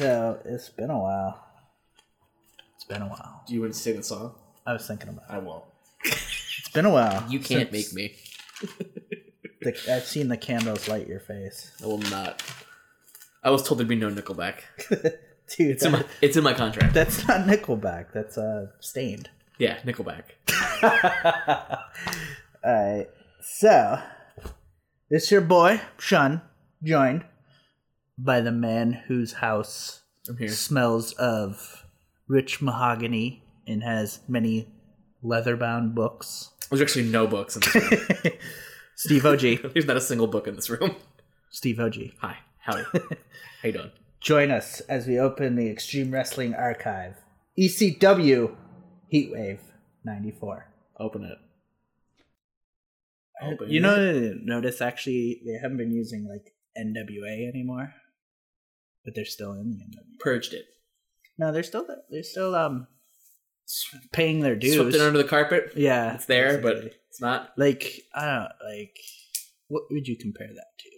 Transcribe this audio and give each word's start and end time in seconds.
So 0.00 0.40
it's 0.46 0.70
been 0.70 0.88
a 0.88 0.98
while. 0.98 1.44
It's 2.74 2.84
been 2.84 3.02
a 3.02 3.06
while. 3.06 3.42
Do 3.46 3.52
you 3.52 3.60
want 3.60 3.74
to 3.74 3.78
sing 3.78 3.96
the 3.98 4.02
song? 4.02 4.34
I 4.66 4.72
was 4.72 4.86
thinking 4.86 5.10
about 5.10 5.24
it. 5.28 5.34
I 5.34 5.38
won't. 5.40 5.64
It's 6.06 6.70
been 6.72 6.86
a 6.86 6.90
while. 6.90 7.22
You 7.28 7.38
can't 7.38 7.70
make 7.70 7.92
me. 7.92 8.14
The, 9.62 9.76
I've 9.94 10.04
seen 10.06 10.28
the 10.28 10.38
candles 10.38 10.88
light 10.88 11.06
your 11.06 11.20
face, 11.20 11.70
I 11.82 11.86
will 11.86 11.98
not. 11.98 12.42
I 13.44 13.50
was 13.50 13.62
told 13.62 13.78
there'd 13.78 13.88
be 13.88 13.94
no 13.94 14.08
Nickelback. 14.08 14.60
dude. 14.88 15.12
It's 15.72 15.84
in 15.84 15.92
that- 15.92 15.98
my 15.98 16.04
it's 16.22 16.34
in 16.38 16.42
my 16.44 16.54
contract. 16.54 16.94
that's 16.94 17.28
not 17.28 17.46
Nickelback. 17.46 18.06
That's 18.14 18.38
uh 18.38 18.68
Staind. 18.80 19.28
Yeah, 19.58 19.76
Nickelback. 19.80 20.22
All 22.64 22.72
right. 22.72 23.06
So 23.42 24.00
this 25.10 25.30
your 25.30 25.42
boy 25.42 25.82
Sean, 25.98 26.40
joined 26.82 27.26
by 28.24 28.40
the 28.40 28.52
man 28.52 28.92
whose 28.92 29.32
house 29.34 30.02
smells 30.48 31.12
of 31.12 31.84
rich 32.28 32.60
mahogany 32.60 33.42
and 33.66 33.82
has 33.82 34.20
many 34.28 34.68
leather-bound 35.22 35.94
books. 35.94 36.50
There's 36.70 36.82
actually 36.82 37.06
no 37.06 37.26
books 37.26 37.56
in 37.56 37.62
this 37.62 37.74
room. 37.74 38.32
Steve 38.96 39.26
OG. 39.26 39.40
There's 39.72 39.86
not 39.86 39.96
a 39.96 40.00
single 40.00 40.26
book 40.26 40.46
in 40.46 40.56
this 40.56 40.68
room. 40.70 40.94
Steve 41.50 41.80
OG. 41.80 41.96
Hi, 42.20 42.38
howdy. 42.58 42.84
How 42.92 43.00
you 43.64 43.72
doing? 43.72 43.90
Join 44.20 44.50
us 44.50 44.80
as 44.80 45.06
we 45.06 45.18
open 45.18 45.56
the 45.56 45.70
Extreme 45.70 46.10
Wrestling 46.10 46.54
Archive. 46.54 47.16
ECW 47.58 48.54
Heatwave 49.12 49.60
94. 50.04 50.66
Open 50.98 51.24
it. 51.24 51.38
Uh, 53.42 53.52
open 53.52 53.70
you 53.70 53.78
it. 53.78 53.82
know, 53.82 54.34
notice 54.42 54.80
actually 54.82 55.40
they 55.46 55.54
haven't 55.60 55.78
been 55.78 55.92
using 55.92 56.28
like 56.28 56.52
NWA 56.78 57.48
anymore, 57.48 57.94
but 59.04 59.14
they're 59.14 59.24
still 59.24 59.52
in 59.52 59.70
the 59.78 59.84
purged 60.20 60.52
it. 60.54 60.64
No, 61.38 61.52
they're 61.52 61.62
still 61.62 61.86
they're 62.10 62.22
still 62.22 62.54
um 62.54 62.86
paying 64.12 64.40
their 64.40 64.56
dues. 64.56 64.74
Swept 64.74 64.94
it 64.94 65.00
under 65.00 65.18
the 65.22 65.28
carpet. 65.28 65.72
yeah, 65.76 66.14
It's 66.14 66.26
there, 66.26 66.58
but 66.58 66.76
it's 67.08 67.20
not. 67.20 67.52
like 67.56 68.02
I 68.14 68.24
don't 68.26 68.72
like 68.76 68.96
what 69.68 69.84
would 69.90 70.06
you 70.08 70.16
compare 70.16 70.48
that 70.48 70.66
to? 70.80 70.90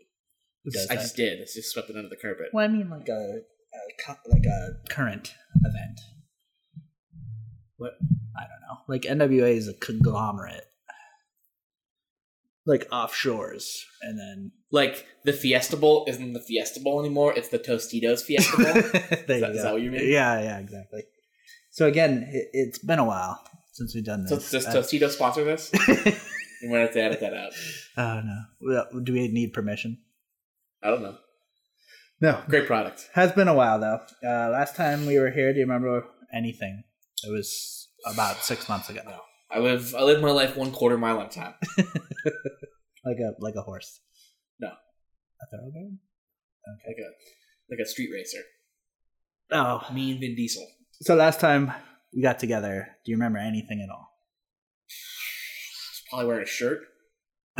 I 0.90 0.94
just 0.96 1.16
did. 1.16 1.40
It's 1.40 1.54
just 1.54 1.70
swept 1.72 1.90
it 1.90 1.96
under 1.96 2.08
the 2.08 2.16
carpet. 2.16 2.46
Well, 2.52 2.64
I 2.64 2.68
mean 2.68 2.88
like 2.88 3.08
a, 3.08 3.40
a 3.74 4.12
like 4.28 4.46
a 4.46 4.76
current 4.88 5.34
event. 5.64 6.00
What? 7.76 7.92
I 8.36 8.42
don't 8.42 8.60
know. 8.62 8.78
Like 8.88 9.02
NWA 9.02 9.54
is 9.56 9.68
a 9.68 9.74
conglomerate, 9.74 10.64
like 12.66 12.88
offshores, 12.90 13.64
and 14.02 14.18
then 14.18 14.52
Like 14.70 15.06
the 15.24 15.32
Fiesta 15.32 15.76
Bowl 15.76 16.04
isn't 16.08 16.32
the 16.32 16.40
Fiesta 16.40 16.80
Bowl 16.80 17.00
anymore. 17.00 17.32
It's 17.36 17.48
the 17.48 17.58
Tostitos 17.58 18.22
Fiesta 18.22 18.56
Bowl. 18.56 18.72
there 19.26 19.40
that- 19.40 19.50
you 19.50 19.56
is 19.56 19.62
that 19.62 19.72
what 19.72 19.82
you 19.82 19.90
mean? 19.90 20.08
Yeah, 20.10 20.40
yeah, 20.40 20.58
exactly. 20.58 21.02
So 21.70 21.86
again, 21.86 22.28
it, 22.30 22.48
it's 22.52 22.78
been 22.78 22.98
a 22.98 23.04
while 23.04 23.42
since 23.72 23.94
we've 23.94 24.04
done 24.04 24.26
so 24.28 24.36
this. 24.36 24.50
does 24.50 24.66
Uh, 24.66 24.72
Tostitos 24.74 25.10
sponsor 25.12 25.44
this? 25.44 25.72
You 26.62 26.70
might 26.70 26.78
have 26.78 26.92
to 26.92 27.02
edit 27.02 27.18
that 27.18 27.34
out. 27.34 27.52
oh 27.96 28.22
no, 28.22 29.00
do 29.02 29.12
we 29.12 29.26
need 29.26 29.52
permission? 29.52 29.98
I 30.80 30.90
don't 30.90 31.02
know. 31.02 31.16
No, 32.20 32.40
Great 32.48 32.68
product. 32.68 33.10
has 33.14 33.32
been 33.32 33.48
a 33.48 33.54
while 33.54 33.80
though. 33.80 34.00
Uh, 34.24 34.48
last 34.50 34.76
time 34.76 35.04
we 35.04 35.18
were 35.18 35.32
here, 35.32 35.52
do 35.52 35.58
you 35.58 35.64
remember 35.64 36.04
anything? 36.32 36.84
It 37.24 37.32
was 37.32 37.88
about 38.06 38.36
six 38.44 38.68
months 38.68 38.88
ago. 38.90 39.00
No. 39.04 39.18
I 39.50 39.58
live 39.58 39.92
I 39.96 40.02
live 40.04 40.22
my 40.22 40.30
life 40.30 40.56
one 40.56 40.70
quarter 40.70 40.96
mile 40.96 41.20
at 41.20 41.34
a 41.36 41.40
time. 41.40 41.54
Like 43.04 43.18
a 43.18 43.32
like 43.40 43.54
a 43.56 43.62
horse. 43.62 44.00
No. 44.60 44.68
a 44.68 45.46
thoroughbred. 45.50 45.98
Like 46.86 46.96
a 46.98 47.08
like 47.70 47.80
a 47.82 47.86
street 47.88 48.10
racer. 48.12 48.38
Oh, 49.50 49.84
Me 49.92 50.12
and 50.12 50.20
Vin 50.20 50.34
Diesel. 50.36 50.66
so 51.02 51.14
last 51.14 51.40
time 51.40 51.72
we 52.14 52.22
got 52.22 52.38
together, 52.38 52.88
do 53.04 53.10
you 53.10 53.16
remember 53.16 53.38
anything 53.38 53.82
at 53.82 53.90
all? 53.92 54.08
He's 54.86 56.02
probably 56.08 56.26
wearing 56.26 56.42
a 56.44 56.46
shirt. 56.46 56.80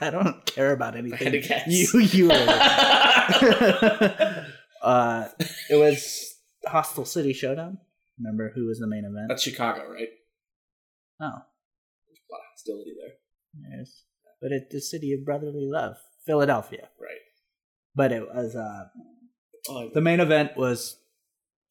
I 0.00 0.10
don't 0.10 0.44
care 0.46 0.72
about 0.72 0.94
I 0.94 0.98
anything. 0.98 1.18
had 1.18 1.32
to 1.32 1.40
guess. 1.40 1.66
You 1.94 2.00
you. 2.00 2.30
uh, 4.82 5.28
it 5.70 5.76
was 5.76 6.34
Hostile 6.66 7.04
City 7.04 7.32
Showdown. 7.32 7.78
Remember 8.18 8.50
who 8.54 8.66
was 8.66 8.78
the 8.78 8.86
main 8.86 9.04
event? 9.04 9.26
That's 9.28 9.42
Chicago, 9.42 9.90
right? 9.90 10.08
oh, 11.20 11.38
There's 12.06 12.20
a 12.30 12.32
lot 12.32 12.38
of 12.38 12.44
hostility 12.52 12.92
there. 12.98 13.78
yes. 13.78 14.02
But 14.40 14.52
it's 14.52 14.72
the 14.72 14.80
city 14.80 15.12
of 15.12 15.24
brotherly 15.24 15.66
love, 15.70 15.96
Philadelphia. 16.26 16.88
Right. 17.00 17.20
But 17.94 18.12
it 18.12 18.22
was 18.28 18.54
uh, 18.54 18.84
Oh, 19.68 19.90
the 19.92 20.00
main 20.00 20.20
event 20.20 20.56
was 20.56 20.96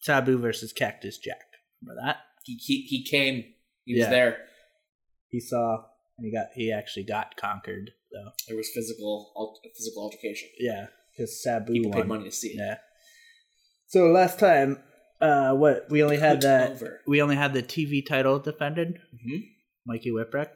Sabu 0.01 0.37
versus 0.37 0.73
Cactus 0.73 1.17
Jack. 1.17 1.45
Remember 1.81 2.01
that? 2.05 2.17
he, 2.43 2.55
he 2.55 2.81
he 2.83 3.03
came. 3.05 3.43
He 3.85 3.97
was 3.99 4.09
there. 4.09 4.37
He 5.29 5.39
saw 5.39 5.77
and 6.17 6.25
he 6.25 6.31
got 6.31 6.47
he 6.53 6.71
actually 6.71 7.05
got 7.05 7.35
conquered 7.37 7.91
though. 8.11 8.31
There 8.47 8.57
was 8.57 8.69
physical 8.73 9.31
physical 9.77 10.03
altercation. 10.03 10.49
Yeah, 10.59 10.87
because 11.11 11.41
Sabu 11.43 11.73
People 11.73 11.91
paid 11.91 12.07
money 12.07 12.25
to 12.25 12.31
see 12.31 12.49
it. 12.49 12.57
Yeah. 12.57 12.75
So 13.87 14.05
last 14.07 14.39
time, 14.39 14.79
uh, 15.21 15.53
what 15.53 15.85
we 15.89 16.03
only 16.03 16.17
had 16.17 16.41
that 16.41 16.71
over. 16.71 17.01
we 17.07 17.21
only 17.21 17.35
had 17.35 17.53
the 17.53 17.63
TV 17.63 18.05
title 18.05 18.39
defended, 18.39 18.99
Mhm. 19.13 19.43
Mikey 19.85 20.11
Whipwreck. 20.11 20.49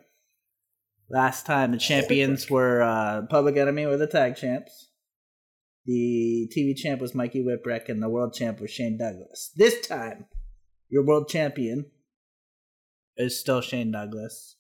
Last 1.12 1.46
time 1.46 1.72
the 1.72 1.78
champions 1.78 2.50
were 2.50 2.84
uh, 2.84 3.24
Public 3.30 3.58
Enemy 3.58 3.88
were 3.88 3.98
the 3.98 4.08
tag 4.08 4.36
champs. 4.36 4.90
The 5.86 6.48
TV 6.56 6.76
champ 6.76 7.02
was 7.02 7.16
Mikey 7.16 7.44
Whipwreck, 7.44 7.90
and 7.90 8.02
the 8.02 8.10
world 8.10 8.34
champ 8.34 8.62
was 8.62 8.70
Shane 8.70 8.98
Douglas. 8.98 9.52
This 9.56 9.88
time, 9.88 10.26
your 10.88 11.04
world 11.04 11.28
champion 11.28 11.86
is 13.18 13.40
still 13.40 13.62
Shane 13.62 13.92
Douglas. 13.92 14.58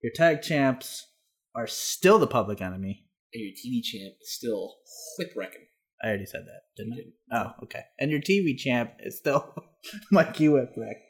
Your 0.00 0.12
tag 0.14 0.42
champs 0.42 1.08
are 1.56 1.66
still 1.66 2.18
the 2.18 2.26
Public 2.26 2.60
Enemy. 2.60 3.04
And 3.32 3.42
your 3.42 3.52
TV 3.52 3.82
champ 3.82 4.14
is 4.20 4.32
still 4.32 4.76
whipwrecking. 5.18 5.66
I 6.02 6.08
already 6.08 6.26
said 6.26 6.42
that, 6.42 6.62
didn't 6.76 6.92
I? 6.92 6.96
Didn't. 6.96 7.14
Oh, 7.32 7.64
okay. 7.64 7.82
And 7.98 8.10
your 8.10 8.20
TV 8.20 8.56
champ 8.56 8.92
is 9.00 9.18
still 9.18 9.54
Mikey 10.12 10.46
Whipwreck. 10.46 11.00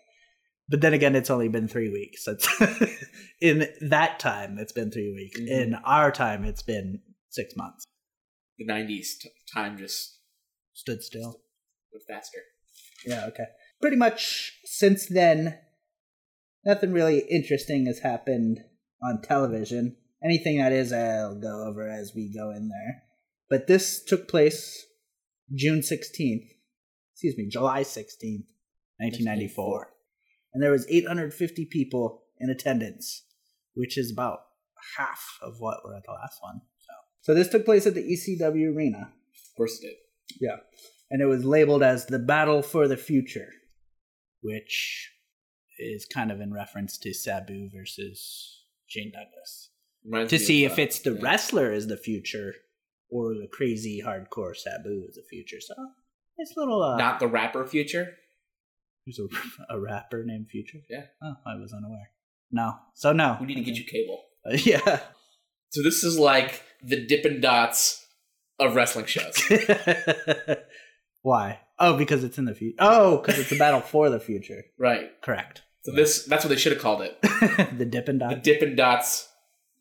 But 0.69 0.80
then 0.80 0.94
again, 0.94 1.14
it's 1.14 1.30
only 1.30 1.48
been 1.48 1.69
three 1.69 1.91
weeks. 1.91 2.26
It's 2.26 2.48
in 3.41 3.66
that 3.82 4.19
time, 4.19 4.58
it's 4.58 4.72
been 4.72 4.91
three 4.91 5.12
weeks. 5.14 5.38
Mhm. 5.38 5.48
In 5.48 5.75
our 5.84 6.10
time, 6.10 6.44
it's 6.44 6.62
been 6.62 7.00
six 7.30 7.54
months. 7.56 7.84
The 8.58 8.66
'90s 8.66 9.19
t- 9.20 9.30
time 9.52 9.76
just 9.76 10.19
Stood 10.72 11.02
still. 11.02 11.41
went 11.92 12.04
faster. 12.08 12.38
Yeah, 13.06 13.26
okay. 13.26 13.44
Pretty 13.80 13.97
much 13.97 14.58
since 14.64 15.06
then, 15.06 15.58
nothing 16.64 16.92
really 16.92 17.19
interesting 17.31 17.86
has 17.86 17.98
happened 18.00 18.60
on 19.02 19.20
television. 19.22 19.96
Anything 20.25 20.58
that 20.58 20.72
is, 20.72 20.92
I'll 20.92 21.38
go 21.38 21.66
over 21.66 21.86
as 21.88 22.12
we 22.16 22.32
go 22.32 22.50
in 22.50 22.69
there. 22.69 23.02
But 23.50 23.66
this 23.66 24.02
took 24.02 24.26
place 24.26 24.86
June 25.54 25.81
16th, 25.81 26.48
excuse 27.12 27.36
me, 27.36 27.46
July 27.48 27.82
16th, 27.82 28.46
1994. 28.98 29.91
And 30.54 30.62
there 30.62 30.70
was 30.70 30.87
850 30.88 31.66
people 31.66 32.22
in 32.38 32.48
attendance, 32.48 33.25
which 33.75 33.98
is 33.98 34.12
about 34.12 34.38
half 34.97 35.38
of 35.42 35.56
what 35.59 35.84
were 35.84 35.97
at 35.97 36.04
the 36.04 36.12
last 36.12 36.38
one. 36.41 36.60
So, 36.78 36.92
so 37.20 37.34
this 37.34 37.48
took 37.48 37.65
place 37.65 37.87
at 37.87 37.94
the 37.94 38.03
ECW 38.03 38.75
Arena. 38.75 39.12
Of 39.50 39.56
course 39.56 39.81
it 39.82 39.87
did. 39.87 40.38
Yeah. 40.41 40.56
And 41.10 41.20
it 41.20 41.26
was 41.26 41.44
labeled 41.44 41.82
as 41.82 42.06
the 42.06 42.19
Battle 42.19 42.62
for 42.62 42.88
the 42.88 42.97
Future, 42.97 43.48
which 44.43 45.10
is 45.78 46.06
kind 46.06 46.31
of 46.31 46.41
in 46.41 46.53
reference 46.53 46.98
to 46.98 47.12
Sabu 47.12 47.69
versus 47.75 48.64
Shane 48.87 49.12
Douglas. 49.12 49.70
Reminds 50.04 50.31
To 50.31 50.38
see 50.38 50.64
if 50.64 50.78
it's 50.78 51.00
the 51.00 51.12
yeah. 51.12 51.20
wrestler 51.22 51.72
is 51.72 51.87
the 51.87 51.97
future 51.97 52.54
or 53.10 53.34
the 53.34 53.48
crazy 53.50 54.03
hardcore 54.04 54.56
Sabu 54.56 55.04
is 55.09 55.16
the 55.16 55.25
future. 55.28 55.60
So 55.60 55.75
it's 56.37 56.56
a 56.56 56.60
little 56.60 56.82
uh 56.82 56.97
not 56.97 57.20
the 57.20 57.28
rapper 57.28 57.66
future. 57.66 58.14
There's 59.06 59.19
a, 59.19 59.75
a 59.75 59.81
rapper 59.81 60.23
named 60.25 60.49
Future. 60.51 60.79
Yeah. 60.89 61.05
Oh, 61.23 61.35
I 61.47 61.56
was 61.56 61.73
unaware. 61.73 62.11
No. 62.51 62.75
So 62.95 63.12
no. 63.12 63.37
We 63.41 63.47
need 63.47 63.56
to 63.56 63.61
get 63.62 63.77
you 63.77 63.85
cable. 63.85 64.23
you 64.47 64.75
uh, 64.77 64.83
Yeah. 64.87 65.01
So 65.71 65.83
this 65.83 66.05
is 66.05 66.19
like 66.19 66.62
the 66.83 67.05
Dippin' 67.05 67.41
Dots 67.41 68.06
of 68.61 68.75
wrestling 68.77 69.06
shows. 69.06 69.35
Why? 71.23 71.61
Oh, 71.79 71.97
because 71.97 72.23
it's 72.23 72.39
in 72.39 72.45
the 72.45 72.55
future. 72.55 72.77
Oh, 72.79 73.19
because 73.19 73.39
it's 73.39 73.51
a 73.53 73.56
battle 73.56 73.81
for 73.81 74.09
the 74.11 74.21
future. 74.21 74.62
right. 74.79 75.11
Correct. 75.23 75.62
So 75.83 75.93
this 75.93 76.25
that's 76.25 76.45
what 76.45 76.49
they 76.49 76.56
should 76.56 76.73
have 76.73 76.81
called 76.81 77.03
it. 77.03 77.21
the 77.77 77.85
Dippin' 77.85 78.19
Dots. 78.19 78.35
The 78.35 78.41
Dippin' 78.41 78.77
Dots 78.77 79.29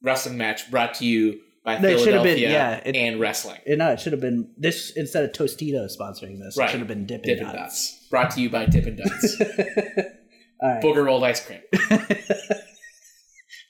wrestling 0.01 0.37
match 0.37 0.69
brought 0.69 0.95
to 0.95 1.05
you 1.05 1.39
by 1.63 1.77
No, 1.79 1.87
it 1.89 1.99
should 1.99 2.13
have 2.13 2.23
Philadelphia 2.23 2.35
been- 2.47 2.51
yeah, 2.51 2.81
it- 2.85 2.95
and 2.95 3.19
wrestling. 3.19 3.59
Eh, 3.65 3.75
no, 3.75 3.91
it 3.91 3.99
should 3.99 4.11
have 4.13 4.21
been 4.21 4.51
this 4.57 4.91
instead 4.95 5.23
of 5.23 5.31
Tostitos 5.31 5.97
sponsoring 5.97 6.39
this. 6.39 6.57
Right. 6.57 6.67
It 6.67 6.71
should 6.71 6.79
have 6.81 6.87
been 6.87 7.05
Dippin' 7.05 7.29
Dippin' 7.37 7.45
Dots. 7.45 7.57
Dots. 7.91 8.07
Brought 8.09 8.31
to 8.31 8.41
you 8.41 8.49
by 8.49 8.65
Dippin' 8.65 8.97
Dots. 8.97 9.41
Right. 10.61 10.81
Booger 10.81 11.03
rolled 11.03 11.25
ice 11.25 11.45
cream. 11.45 11.59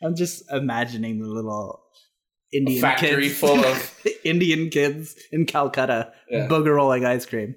I'm 0.03 0.15
just 0.15 0.43
imagining 0.51 1.17
the 1.19 1.25
little 1.27 1.81
A 2.53 2.57
Indian 2.57 2.81
factory 2.81 3.29
kids, 3.29 3.39
full 3.39 3.65
of 3.65 4.05
Indian 4.23 4.69
kids 4.69 5.15
in 5.31 5.47
Calcutta 5.47 6.13
Yeah. 6.29 6.47
booger 6.47 6.75
rolling 6.75 7.03
ice 7.03 7.25
cream. 7.25 7.55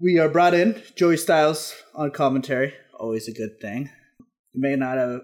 we 0.00 0.18
are 0.18 0.30
brought 0.30 0.54
in 0.54 0.80
Joey 0.96 1.18
Styles 1.18 1.74
on 1.94 2.10
commentary. 2.10 2.72
Always 2.98 3.28
a 3.28 3.32
good 3.32 3.60
thing. 3.60 3.90
You 4.52 4.60
may 4.62 4.76
not 4.76 4.96
have, 4.96 5.20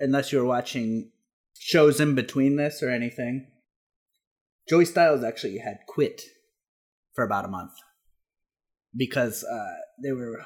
unless 0.00 0.32
you 0.32 0.38
were 0.38 0.46
watching 0.46 1.10
shows 1.58 2.00
in 2.00 2.14
between 2.14 2.56
this 2.56 2.82
or 2.82 2.90
anything. 2.90 3.46
Joey 4.68 4.84
Styles 4.84 5.22
actually 5.22 5.58
had 5.58 5.78
quit 5.86 6.22
for 7.14 7.24
about 7.24 7.44
a 7.44 7.48
month 7.48 7.72
because 8.96 9.44
uh, 9.44 9.76
they 10.02 10.12
were. 10.12 10.42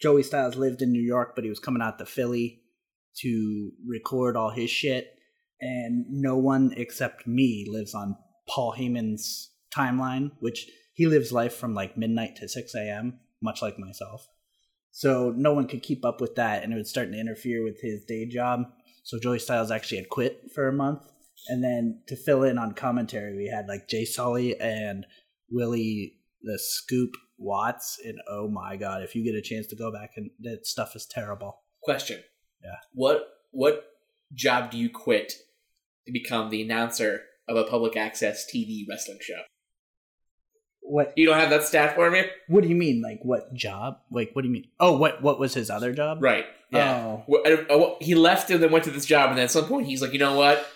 Joey 0.00 0.22
Styles 0.22 0.56
lived 0.56 0.82
in 0.82 0.92
New 0.92 1.02
York, 1.02 1.32
but 1.34 1.44
he 1.44 1.50
was 1.50 1.58
coming 1.58 1.82
out 1.82 1.98
to 1.98 2.06
Philly 2.06 2.62
to 3.18 3.72
record 3.86 4.36
all 4.36 4.50
his 4.50 4.70
shit, 4.70 5.08
and 5.60 6.04
no 6.08 6.36
one 6.36 6.72
except 6.76 7.26
me 7.26 7.66
lives 7.68 7.94
on 7.94 8.16
Paul 8.48 8.74
Heyman's 8.78 9.50
timeline, 9.74 10.30
which 10.40 10.66
he 10.94 11.06
lives 11.06 11.32
life 11.32 11.54
from 11.54 11.74
like 11.74 11.96
midnight 11.96 12.36
to 12.36 12.48
6 12.48 12.74
a.m., 12.74 13.20
much 13.42 13.62
like 13.62 13.78
myself. 13.78 14.26
So 14.92 15.32
no 15.36 15.54
one 15.54 15.66
could 15.66 15.82
keep 15.82 16.04
up 16.04 16.20
with 16.20 16.34
that, 16.34 16.62
and 16.62 16.72
it 16.72 16.76
was 16.76 16.90
starting 16.90 17.14
to 17.14 17.20
interfere 17.20 17.64
with 17.64 17.80
his 17.80 18.04
day 18.04 18.26
job. 18.26 18.64
So 19.10 19.18
Joey 19.18 19.40
Styles 19.40 19.72
actually 19.72 19.98
had 19.98 20.08
quit 20.08 20.52
for 20.54 20.68
a 20.68 20.72
month, 20.72 21.02
and 21.48 21.64
then 21.64 22.00
to 22.06 22.14
fill 22.14 22.44
in 22.44 22.58
on 22.58 22.74
commentary, 22.74 23.36
we 23.36 23.48
had 23.48 23.66
like 23.66 23.88
Jay 23.88 24.04
Sully 24.04 24.56
and 24.60 25.04
Willie 25.50 26.14
the 26.44 26.60
Scoop 26.60 27.16
Watts, 27.36 27.98
and 28.04 28.20
oh 28.28 28.46
my 28.46 28.76
god, 28.76 29.02
if 29.02 29.16
you 29.16 29.24
get 29.24 29.34
a 29.34 29.42
chance 29.42 29.66
to 29.66 29.74
go 29.74 29.90
back 29.90 30.10
and 30.14 30.30
that 30.42 30.64
stuff 30.64 30.94
is 30.94 31.06
terrible. 31.06 31.58
Question. 31.82 32.20
Yeah. 32.62 32.76
What 32.92 33.26
what 33.50 33.84
job 34.32 34.70
do 34.70 34.78
you 34.78 34.88
quit 34.88 35.32
to 36.06 36.12
become 36.12 36.50
the 36.50 36.62
announcer 36.62 37.22
of 37.48 37.56
a 37.56 37.64
public 37.64 37.96
access 37.96 38.46
TV 38.48 38.84
wrestling 38.88 39.18
show? 39.20 39.40
What 40.90 41.12
You 41.16 41.26
don't 41.26 41.38
have 41.38 41.50
that 41.50 41.62
stat 41.64 41.94
for 41.94 42.10
me? 42.10 42.24
What 42.48 42.62
do 42.62 42.68
you 42.68 42.74
mean? 42.76 43.00
Like 43.00 43.20
what 43.22 43.52
job? 43.54 43.98
Like 44.10 44.30
what 44.32 44.42
do 44.42 44.48
you 44.48 44.52
mean? 44.54 44.66
Oh, 44.80 44.96
what 44.96 45.22
what 45.22 45.38
was 45.38 45.54
his 45.54 45.70
other 45.70 45.92
job? 45.92 46.22
Right. 46.22 46.46
Yeah. 46.70 47.02
Oh. 47.04 47.24
Well, 47.26 47.42
I 47.44 47.48
don't- 47.50 47.66
oh, 47.70 47.96
He 48.00 48.14
left 48.14 48.50
and 48.50 48.62
then 48.62 48.70
went 48.70 48.84
to 48.84 48.90
this 48.90 49.06
job, 49.06 49.30
and 49.30 49.38
then 49.38 49.44
at 49.44 49.50
some 49.50 49.66
point 49.66 49.86
he's 49.86 50.02
like, 50.02 50.12
you 50.12 50.18
know 50.18 50.34
what? 50.36 50.66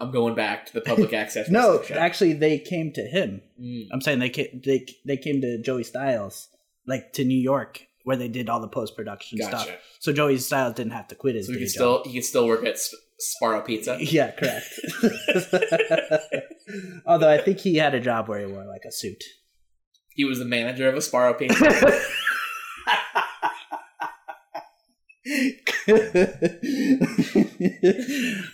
I'm 0.00 0.10
going 0.10 0.34
back 0.34 0.66
to 0.66 0.72
the 0.72 0.80
public 0.80 1.12
access. 1.22 1.48
No, 1.48 1.82
actually, 1.94 2.32
they 2.32 2.58
came 2.58 2.92
to 2.92 3.02
him. 3.02 3.40
Mm. 3.60 3.88
I'm 3.92 4.00
saying 4.00 4.18
they 4.18 4.30
came, 4.30 4.60
they 4.64 4.86
they 5.04 5.16
came 5.16 5.40
to 5.42 5.60
Joey 5.62 5.84
Styles, 5.84 6.48
like 6.86 7.12
to 7.14 7.24
New 7.24 7.38
York, 7.38 7.86
where 8.04 8.16
they 8.16 8.28
did 8.28 8.48
all 8.48 8.60
the 8.60 8.68
post 8.68 8.96
production 8.96 9.38
Gotcha. 9.38 9.58
stuff. 9.58 9.76
So 10.00 10.12
Joey 10.12 10.38
Styles 10.38 10.74
didn't 10.74 10.92
have 10.92 11.08
to 11.08 11.14
quit 11.14 11.36
his 11.36 11.46
So 11.46 11.52
he 11.52 11.58
can 11.60 11.68
still 11.68 12.02
he 12.04 12.12
can 12.14 12.22
still 12.22 12.46
work 12.48 12.64
at 12.64 12.76
Sbarro 12.76 13.64
Pizza. 13.64 13.96
Yeah, 14.00 14.32
correct. 14.32 14.66
Although 17.06 17.30
I 17.30 17.38
think 17.38 17.58
he 17.60 17.76
had 17.76 17.94
a 17.94 18.00
job 18.00 18.28
where 18.28 18.40
he 18.40 18.46
wore 18.52 18.64
like 18.64 18.84
a 18.86 18.92
suit. 18.92 19.22
He 20.14 20.24
was 20.24 20.38
the 20.38 20.44
manager 20.44 20.88
of 20.88 20.94
a 20.94 20.98
Sbarro 20.98 21.38
Pizza. 21.38 22.00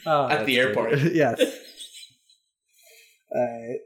Oh, 0.07 0.29
At 0.29 0.47
the 0.47 0.59
airport. 0.59 0.91
good. 0.93 1.13
yes. 1.15 1.41
Alright. 3.35 3.79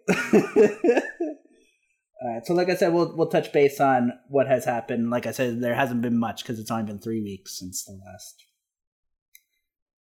Alright, 2.25 2.47
so 2.47 2.55
like 2.55 2.69
I 2.69 2.77
said, 2.77 2.93
we'll 2.93 3.17
we'll 3.17 3.29
touch 3.29 3.53
base 3.53 3.81
on 3.81 4.13
what 4.29 4.47
has 4.47 4.65
happened. 4.65 5.11
Like 5.11 5.27
I 5.27 5.33
said, 5.33 5.61
there 5.61 5.75
hasn't 5.75 6.03
been 6.03 6.19
much 6.19 6.43
because 6.43 6.61
it's 6.61 6.71
only 6.71 6.85
been 6.85 7.01
three 7.01 7.21
weeks 7.21 7.59
since 7.59 7.85
the 7.85 7.99
last 8.07 8.45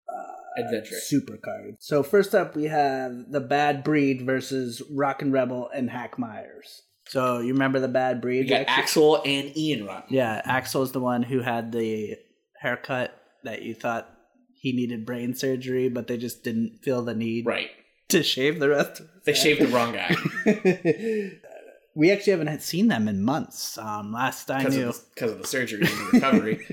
uh, 0.07 0.61
Adventure. 0.63 0.95
super 0.95 1.37
card. 1.43 1.75
So 1.79 2.01
first 2.03 2.33
up, 2.33 2.55
we 2.55 2.65
have 2.65 3.11
the 3.29 3.41
Bad 3.41 3.83
Breed 3.83 4.21
versus 4.25 4.81
Rockin' 4.89 5.33
Rebel 5.33 5.69
and 5.73 5.89
Hack 5.89 6.17
Meyers. 6.17 6.83
So 7.15 7.39
you 7.39 7.53
remember 7.53 7.79
the 7.79 7.87
Bad 7.87 8.19
Breed? 8.19 8.41
We 8.43 8.49
got? 8.49 8.67
Axl 8.67 9.21
and 9.25 9.55
Ian 9.55 9.85
Rock. 9.85 10.07
Yeah, 10.09 10.41
Axl's 10.45 10.91
the 10.91 10.99
one 10.99 11.23
who 11.23 11.39
had 11.39 11.71
the 11.71 12.17
haircut 12.59 13.17
that 13.45 13.61
you 13.61 13.73
thought 13.73 14.09
he 14.53 14.73
needed 14.73 15.05
brain 15.05 15.33
surgery, 15.33 15.87
but 15.87 16.07
they 16.07 16.17
just 16.17 16.43
didn't 16.43 16.79
feel 16.83 17.01
the 17.03 17.13
need 17.15 17.45
Right. 17.45 17.69
to 18.09 18.21
shave 18.21 18.59
the 18.59 18.67
rest. 18.67 18.99
Of 18.99 19.07
They 19.23 19.33
shaved 19.33 19.61
the 19.61 19.67
wrong 19.67 19.93
guy 19.93 20.13
we 21.95 22.11
actually 22.11 22.31
haven't 22.31 22.61
seen 22.61 22.89
them 22.89 23.07
in 23.07 23.23
months. 23.23 23.77
Um, 23.77 24.11
last 24.11 24.51
I 24.51 24.57
because 24.57 24.75
knew, 24.75 24.89
of, 24.89 24.95
the- 24.95 25.15
'cause 25.21 25.31
of 25.31 25.41
the 25.41 25.47
surgery 25.47 25.79
and 25.87 25.87
the 25.87 26.09
recovery. 26.13 26.67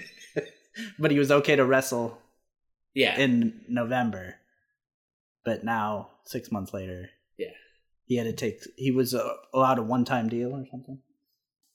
but 0.99 1.13
he 1.13 1.21
was 1.21 1.31
okay 1.31 1.55
to 1.55 1.65
wrestle 1.65 2.19
Yeah. 2.95 3.17
in 3.17 3.61
November. 3.69 4.35
But 5.45 5.63
now, 5.63 6.09
six 6.25 6.51
months 6.51 6.75
later. 6.75 7.11
He 8.13 8.19
had 8.19 8.27
to 8.27 8.33
take. 8.35 8.63
He 8.77 8.91
was 8.91 9.15
uh, 9.15 9.27
allowed 9.55 9.79
a 9.79 9.83
one-time 9.83 10.29
deal 10.29 10.53
or 10.53 10.67
something. 10.71 10.99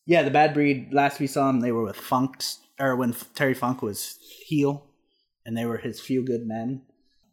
Yeah, 0.05 0.21
the 0.21 0.29
Bad 0.29 0.53
Breed. 0.53 0.93
Last 0.93 1.19
we 1.19 1.25
saw 1.25 1.49
him, 1.49 1.61
they 1.61 1.71
were 1.71 1.81
with 1.81 1.95
Funk's, 1.95 2.59
or 2.79 2.95
when 2.95 3.15
Terry 3.33 3.55
Funk 3.55 3.81
was 3.81 4.19
heel, 4.45 4.85
and 5.43 5.57
they 5.57 5.65
were 5.65 5.77
his 5.79 5.99
few 5.99 6.23
good 6.23 6.45
men. 6.45 6.83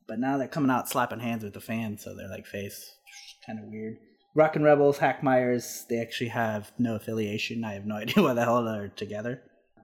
But 0.09 0.21
now 0.21 0.39
they're 0.39 0.49
coming 0.49 0.71
out 0.71 0.89
slapping 0.89 1.21
hands 1.21 1.45
with 1.45 1.53
the 1.53 1.61
fans, 1.61 2.03
so 2.03 2.17
they're 2.17 2.31
like 2.31 2.47
face. 2.47 2.97
Kind 3.45 3.59
of 3.59 3.67
weird. 3.67 3.99
Rockin' 4.35 4.63
Rebels, 4.63 4.97
Hack 4.97 5.23
Meyers, 5.23 5.85
they 5.91 5.99
actually 6.01 6.31
have 6.31 6.73
no 6.79 6.95
affiliation. 6.95 7.63
I 7.63 7.75
have 7.75 7.85
no 7.85 7.97
idea 8.05 8.25
why 8.25 8.33
the 8.33 8.45
hell 8.45 8.65
they're 8.65 8.89
together. 8.89 9.43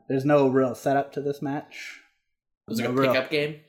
There's 0.08 0.24
no 0.24 0.48
real 0.48 0.74
setup 0.74 1.12
to 1.12 1.20
this 1.20 1.42
match. 1.42 2.00
it 2.66 2.70
was 2.70 2.80
like 2.80 2.88
a 2.88 2.92
real- 2.92 3.12
pickup 3.12 3.30
game. 3.30 3.60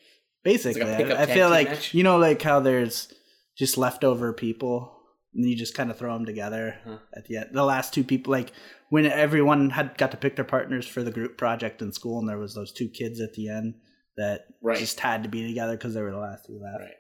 Basically, 0.46 0.82
like 0.82 0.98
pickup 0.98 1.20
I, 1.20 1.24
I 1.24 1.26
feel 1.26 1.50
like 1.50 1.68
match? 1.68 1.94
you 1.94 2.04
know, 2.04 2.18
like 2.18 2.42
how 2.42 2.62
there's 2.62 3.14
just 3.58 3.78
leftover 3.78 4.32
people, 4.32 5.01
and 5.34 5.46
you 5.50 5.56
just 5.56 5.74
kind 5.76 5.90
of 5.92 5.98
throw 5.98 6.14
them 6.14 6.26
together 6.26 6.78
Huh. 6.86 6.98
at 7.16 7.26
the 7.26 7.38
end. 7.38 7.50
The 7.54 7.64
last 7.64 7.94
two 7.94 8.04
people, 8.04 8.32
like 8.32 8.52
when 8.90 9.06
everyone 9.06 9.70
had 9.70 9.98
got 9.98 10.12
to 10.12 10.18
pick 10.18 10.36
their 10.36 10.46
partners 10.46 10.88
for 10.88 11.04
the 11.04 11.12
group 11.12 11.38
project 11.38 11.82
in 11.82 11.92
school, 11.94 12.20
and 12.20 12.28
there 12.28 12.38
was 12.38 12.54
those 12.56 12.72
two 12.72 12.90
kids 12.90 13.20
at 13.22 13.34
the 13.34 13.48
end 13.50 13.76
that 14.18 14.42
Right. 14.62 14.78
just 14.78 15.00
had 15.00 15.24
to 15.24 15.30
be 15.30 15.48
together 15.48 15.74
because 15.78 15.94
they 15.94 16.02
were 16.02 16.12
the 16.12 16.18
last 16.18 16.46
two 16.46 16.60
left. 16.62 16.80
Right. 16.82 16.92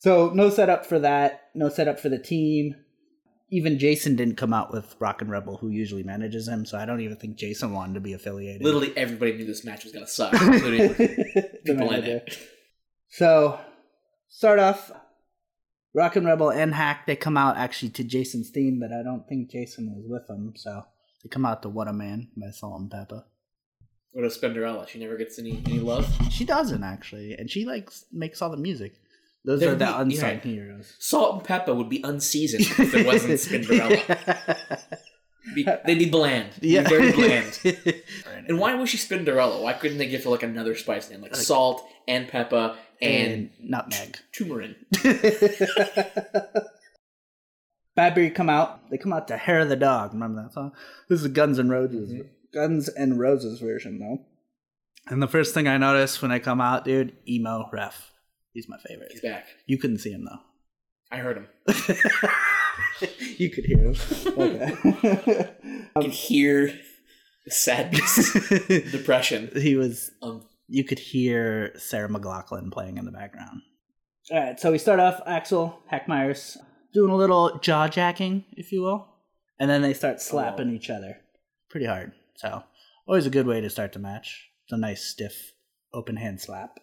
So 0.00 0.30
no 0.34 0.50
setup 0.50 0.84
for 0.86 0.98
that. 1.00 1.42
No 1.54 1.68
setup 1.70 1.98
for 1.98 2.08
the 2.08 2.18
team. 2.18 2.74
Even 3.50 3.78
Jason 3.78 4.14
didn't 4.14 4.36
come 4.36 4.52
out 4.52 4.70
with 4.74 4.94
Rockin' 5.00 5.30
Rebel, 5.30 5.56
who 5.56 5.70
usually 5.70 6.02
manages 6.02 6.46
him. 6.46 6.66
So 6.66 6.76
I 6.76 6.84
don't 6.84 7.00
even 7.00 7.16
think 7.16 7.36
Jason 7.38 7.72
wanted 7.72 7.94
to 7.94 8.00
be 8.00 8.12
affiliated. 8.12 8.62
Literally 8.62 8.94
everybody 8.94 9.32
knew 9.32 9.46
this 9.46 9.64
match 9.64 9.84
was 9.84 9.92
gonna 9.94 10.06
suck, 10.06 10.34
including 10.34 10.94
people 11.64 11.90
in 11.92 12.04
it. 12.04 12.38
So, 13.08 13.58
start 14.28 14.58
off, 14.58 14.92
Rockin' 15.98 16.24
Rebel 16.24 16.50
and 16.50 16.74
Hack, 16.74 17.06
they 17.06 17.16
come 17.16 17.36
out 17.36 17.56
actually 17.56 17.90
to 17.90 18.04
Jason's 18.04 18.50
theme, 18.50 18.78
but 18.80 18.92
I 18.92 19.02
don't 19.02 19.28
think 19.28 19.50
Jason 19.50 19.92
was 19.94 20.04
with 20.06 20.26
them. 20.28 20.54
So, 20.56 20.84
they 21.22 21.28
come 21.28 21.44
out 21.44 21.62
to 21.62 21.68
What 21.68 21.88
a 21.88 21.92
Man 21.92 22.28
by 22.36 22.50
Salt-N-Pepa. 22.50 23.24
What 24.12 24.24
a 24.24 24.28
Spinderella. 24.28 24.88
She 24.88 24.98
never 24.98 25.16
gets 25.16 25.38
any 25.38 25.62
any 25.66 25.80
love. 25.80 26.08
She 26.30 26.44
doesn't 26.44 26.82
actually, 26.82 27.34
and 27.34 27.50
she 27.50 27.64
like 27.66 27.90
makes 28.12 28.40
all 28.40 28.50
the 28.50 28.56
music. 28.56 28.94
Those 29.44 29.60
There 29.60 29.72
are 29.72 29.76
the 29.76 29.84
be- 29.86 29.92
unsung 29.92 30.30
yeah. 30.30 30.40
heroes. 30.40 30.94
Salt 30.98 31.34
and 31.36 31.44
pepper 31.44 31.74
would 31.74 31.88
be 31.88 32.00
unseasoned 32.02 32.62
if 32.62 32.94
it 32.94 33.06
wasn't 33.06 33.34
Spinderella. 33.40 34.78
Be, 35.54 35.64
they'd 35.86 35.98
be 35.98 36.08
bland. 36.10 36.50
They'd 36.60 36.68
yeah, 36.70 36.82
Be 36.82 36.88
very 36.88 37.12
bland. 37.62 38.02
And 38.48 38.58
why 38.58 38.74
was 38.74 38.90
she 38.90 38.96
Spinderella? 38.98 39.60
Why 39.62 39.72
couldn't 39.72 39.98
they 39.98 40.08
give 40.08 40.24
her 40.24 40.30
like 40.30 40.42
another 40.42 40.74
spice 40.74 41.10
name, 41.10 41.20
like, 41.22 41.32
Like- 41.32 41.40
salt 41.40 41.86
and 42.06 42.26
pepper 42.28 42.76
and, 43.00 43.32
and 43.32 43.50
nutmeg. 43.60 44.18
turmeric? 44.32 44.76
Bad 47.96 48.14
Breed 48.14 48.34
come 48.34 48.48
out. 48.48 48.88
They 48.90 48.98
come 48.98 49.12
out 49.12 49.28
to 49.28 49.36
Hair 49.36 49.60
of 49.60 49.68
the 49.68 49.76
Dog. 49.76 50.12
Remember 50.12 50.42
that 50.42 50.52
song? 50.52 50.72
This 51.08 51.20
is 51.20 51.28
Guns 51.28 51.58
N' 51.58 51.68
Roses. 51.68 52.12
Mhm. 52.12 52.28
Guns 52.54 52.88
N' 52.96 53.18
Roses 53.18 53.60
version 53.60 53.98
though. 53.98 54.24
And 55.08 55.22
the 55.22 55.26
first 55.28 55.52
thing 55.54 55.66
I 55.66 55.78
noticed 55.78 56.22
when 56.22 56.30
I 56.30 56.38
come 56.38 56.60
out, 56.60 56.84
dude, 56.84 57.16
emo 57.28 57.68
ref. 57.72 58.12
He's 58.52 58.68
my 58.68 58.78
favorite. 58.78 59.10
He's 59.12 59.20
back. 59.20 59.46
You 59.66 59.78
couldn't 59.78 59.98
see 59.98 60.10
him 60.12 60.24
though. 60.24 60.38
I 61.10 61.16
heard 61.18 61.38
him. 61.38 61.48
you 63.38 63.50
could 63.50 63.64
hear 63.64 63.78
him. 63.78 63.96
Okay. 64.26 65.48
I 65.96 66.00
can 66.02 66.10
hear 66.10 66.72
sadness, 67.48 68.32
depression. 68.92 69.50
he 69.54 69.76
was. 69.76 70.10
Um, 70.22 70.44
You 70.68 70.84
could 70.84 70.98
hear 70.98 71.72
Sarah 71.78 72.08
McLachlan 72.08 72.70
playing 72.70 72.98
in 72.98 73.04
the 73.06 73.12
background. 73.12 73.62
All 74.30 74.38
right, 74.38 74.60
so 74.60 74.70
we 74.70 74.78
start 74.78 75.00
off 75.00 75.24
Axl 75.26 75.74
Hackmeyers 75.90 76.58
doing 76.92 77.10
a 77.10 77.16
little 77.16 77.58
jaw 77.60 77.88
jacking, 77.88 78.44
if 78.52 78.70
you 78.72 78.82
will, 78.82 79.08
and 79.58 79.70
then 79.70 79.80
they 79.80 79.94
start 79.94 80.20
slapping 80.20 80.68
Oh. 80.70 80.74
each 80.74 80.90
other 80.90 81.16
pretty 81.70 81.86
hard. 81.86 82.12
So 82.36 82.62
always 83.06 83.24
a 83.26 83.30
good 83.30 83.46
way 83.46 83.60
to 83.62 83.70
start 83.70 83.92
the 83.94 83.98
match. 83.98 84.48
It's 84.64 84.72
a 84.72 84.76
nice 84.76 85.02
stiff 85.04 85.52
open 85.94 86.16
hand 86.16 86.40
slap, 86.42 86.78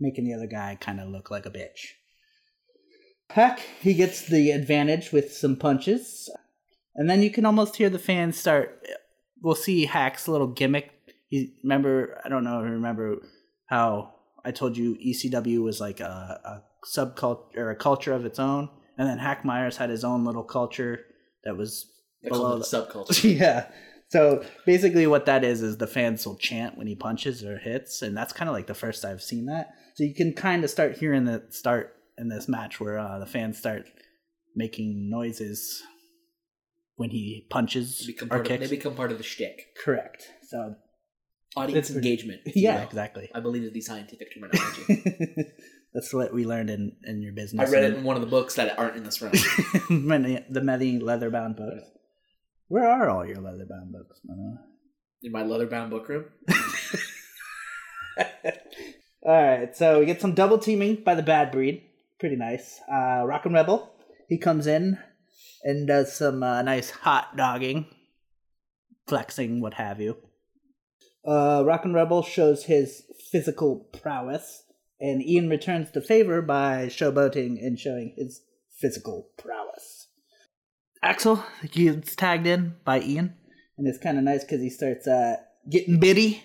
making 0.00 0.24
the 0.24 0.34
other 0.34 0.48
guy 0.48 0.76
kind 0.80 0.98
of 1.00 1.08
look 1.08 1.30
like 1.30 1.46
a 1.46 1.50
bitch. 1.50 1.92
Hack 3.30 3.60
he 3.80 3.94
gets 3.94 4.26
the 4.26 4.50
advantage 4.50 5.12
with 5.12 5.32
some 5.32 5.56
punches, 5.56 6.30
and 6.94 7.08
then 7.08 7.22
you 7.22 7.30
can 7.30 7.46
almost 7.46 7.76
hear 7.76 7.90
the 7.90 7.98
fans 7.98 8.38
start. 8.38 8.86
We'll 9.42 9.54
see 9.54 9.86
Hack's 9.86 10.28
little 10.28 10.46
gimmick. 10.46 10.90
He 11.28 11.54
remember 11.62 12.20
I 12.24 12.28
don't 12.28 12.44
know 12.44 12.60
if 12.60 12.66
you 12.66 12.72
remember 12.72 13.16
how 13.66 14.14
I 14.44 14.50
told 14.50 14.76
you 14.76 14.96
ECW 14.96 15.62
was 15.62 15.80
like 15.80 16.00
a, 16.00 16.40
a 16.44 16.62
subculture 16.86 17.56
or 17.56 17.70
a 17.70 17.76
culture 17.76 18.12
of 18.12 18.24
its 18.24 18.38
own, 18.38 18.68
and 18.98 19.08
then 19.08 19.18
Hack 19.18 19.44
Meyers 19.44 19.78
had 19.78 19.90
his 19.90 20.04
own 20.04 20.24
little 20.24 20.44
culture 20.44 21.00
that 21.44 21.56
was 21.56 21.90
they 22.22 22.28
below 22.28 22.58
the- 22.58 22.64
subculture. 22.64 23.38
yeah. 23.38 23.66
so 24.10 24.44
basically, 24.66 25.06
what 25.06 25.26
that 25.26 25.44
is 25.44 25.62
is 25.62 25.78
the 25.78 25.86
fans 25.86 26.26
will 26.26 26.36
chant 26.36 26.76
when 26.76 26.86
he 26.86 26.94
punches 26.94 27.42
or 27.42 27.58
hits, 27.58 28.02
and 28.02 28.16
that's 28.16 28.32
kind 28.32 28.48
of 28.48 28.54
like 28.54 28.66
the 28.66 28.74
first 28.74 29.04
I've 29.04 29.22
seen 29.22 29.46
that. 29.46 29.70
So 29.94 30.04
you 30.04 30.14
can 30.14 30.34
kind 30.34 30.62
of 30.62 30.70
start 30.70 30.98
hearing 30.98 31.24
the 31.24 31.44
start 31.50 31.96
in 32.18 32.28
this 32.28 32.48
match 32.48 32.80
where 32.80 32.98
uh, 32.98 33.18
the 33.18 33.26
fans 33.26 33.58
start 33.58 33.86
making 34.54 35.10
noises 35.10 35.82
when 36.96 37.10
he 37.10 37.46
punches 37.50 37.98
They 38.00 38.06
become 38.12 38.28
or 38.28 38.38
part 38.42 38.50
of, 38.50 38.60
they 38.60 38.66
become 38.76 38.94
part 38.94 39.10
of 39.12 39.18
the 39.18 39.24
shtick. 39.24 39.76
Correct. 39.82 40.28
So 40.48 40.76
Audience 41.56 41.90
pretty- 41.90 42.08
engagement. 42.08 42.40
yeah, 42.54 42.76
will. 42.78 42.84
exactly. 42.84 43.30
I 43.34 43.40
believe 43.40 43.62
is 43.64 43.72
the 43.72 43.80
scientific 43.80 44.28
terminology. 44.34 45.50
That's 45.94 46.12
what 46.12 46.32
we 46.34 46.44
learned 46.44 46.70
in, 46.70 46.96
in 47.04 47.22
your 47.22 47.32
business. 47.32 47.68
I 47.68 47.72
read 47.72 47.84
it 47.84 47.94
in 47.94 48.02
one 48.02 48.16
of 48.16 48.20
the 48.22 48.28
books 48.28 48.54
that 48.56 48.76
aren't 48.78 48.96
in 48.96 49.04
this 49.04 49.22
room. 49.22 49.32
The 49.88 50.60
many 50.62 50.98
leather 50.98 51.30
bound 51.30 51.56
books. 51.56 51.82
Where 52.66 52.88
are 52.88 53.08
all 53.08 53.24
your 53.24 53.36
leather 53.36 53.66
bound 53.68 53.92
books, 53.92 54.20
in 55.22 55.30
my 55.32 55.42
leather 55.44 55.66
bound 55.66 55.90
book 55.90 56.08
room. 56.08 56.24
All 59.22 59.32
right, 59.42 59.74
so 59.76 60.00
we 60.00 60.06
get 60.06 60.20
some 60.20 60.34
double 60.34 60.58
teaming 60.58 60.96
by 60.96 61.14
the 61.14 61.22
bad 61.22 61.50
breed. 61.50 61.82
Pretty 62.20 62.36
nice. 62.36 62.80
Uh, 62.90 63.24
Rockin' 63.26 63.52
Rebel, 63.52 63.92
he 64.28 64.38
comes 64.38 64.66
in 64.66 64.98
and 65.62 65.86
does 65.86 66.14
some 66.14 66.42
uh, 66.42 66.62
nice 66.62 66.90
hot 66.90 67.36
dogging, 67.36 67.86
flexing, 69.06 69.60
what 69.60 69.74
have 69.74 70.00
you. 70.00 70.16
Uh, 71.26 71.62
Rockin' 71.64 71.94
Rebel 71.94 72.22
shows 72.22 72.64
his 72.64 73.02
physical 73.30 73.88
prowess, 74.00 74.62
and 75.00 75.22
Ian 75.22 75.48
returns 75.48 75.90
the 75.90 76.00
favor 76.00 76.42
by 76.42 76.86
showboating 76.86 77.58
and 77.64 77.78
showing 77.78 78.14
his 78.16 78.42
physical 78.78 79.30
prowess. 79.36 80.08
Axl 81.02 81.44
gets 81.70 82.14
tagged 82.14 82.46
in 82.46 82.76
by 82.84 83.00
Ian, 83.00 83.34
and 83.76 83.88
it's 83.88 83.98
kind 83.98 84.18
of 84.18 84.24
nice 84.24 84.44
because 84.44 84.60
he 84.60 84.70
starts 84.70 85.06
uh, 85.06 85.36
getting 85.68 85.98
bitty, 85.98 86.44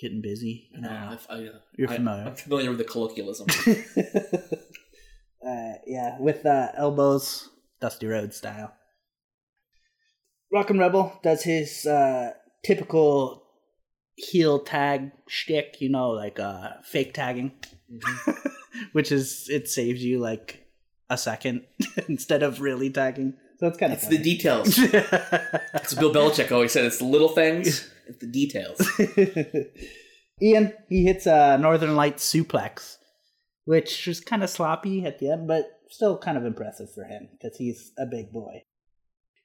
getting 0.00 0.20
busy. 0.22 0.68
You 0.74 0.80
know, 0.82 1.16
I, 1.28 1.34
I, 1.34 1.48
You're 1.76 1.88
familiar. 1.88 2.24
I'm 2.24 2.34
familiar 2.34 2.70
with 2.70 2.78
the 2.78 2.84
colloquialism. 2.84 3.46
uh, 5.46 5.72
yeah, 5.86 6.18
with 6.18 6.46
uh, 6.46 6.68
elbows, 6.76 7.48
Dusty 7.80 8.06
Rhodes 8.06 8.36
style. 8.36 8.72
Rockin' 10.52 10.78
Rebel 10.78 11.18
does 11.22 11.44
his 11.44 11.86
uh, 11.86 12.32
typical 12.64 13.44
heel 14.16 14.58
tag 14.58 15.12
shtick, 15.28 15.80
you 15.80 15.88
know, 15.88 16.10
like 16.10 16.40
uh, 16.40 16.70
fake 16.82 17.14
tagging, 17.14 17.52
which 18.92 19.12
is 19.12 19.48
it 19.48 19.68
saves 19.68 20.02
you 20.02 20.18
like 20.18 20.66
a 21.08 21.16
second 21.16 21.64
instead 22.08 22.42
of 22.42 22.60
really 22.60 22.90
tagging. 22.90 23.34
So 23.58 23.66
it's 23.66 23.76
kind 23.76 23.92
of 23.92 23.98
it's 23.98 24.08
the 24.08 24.18
details. 24.18 24.78
As 24.78 25.94
Bill 25.94 26.12
Belichick 26.12 26.50
always 26.50 26.72
said, 26.72 26.86
it's 26.86 26.98
the 26.98 27.04
little 27.04 27.28
things, 27.28 27.66
it's 27.68 27.90
the 28.18 28.26
details. 28.26 28.80
Ian, 30.42 30.72
he 30.88 31.04
hits 31.04 31.26
a 31.26 31.58
Northern 31.58 31.96
Lights 31.96 32.30
suplex, 32.30 32.96
which 33.64 34.06
was 34.06 34.20
kind 34.20 34.42
of 34.42 34.50
sloppy 34.50 35.04
at 35.04 35.18
the 35.18 35.30
end, 35.30 35.46
but 35.46 35.80
still 35.90 36.18
kind 36.18 36.38
of 36.38 36.44
impressive 36.44 36.92
for 36.92 37.04
him 37.04 37.28
because 37.32 37.56
he's 37.58 37.92
a 37.98 38.06
big 38.06 38.32
boy. 38.32 38.62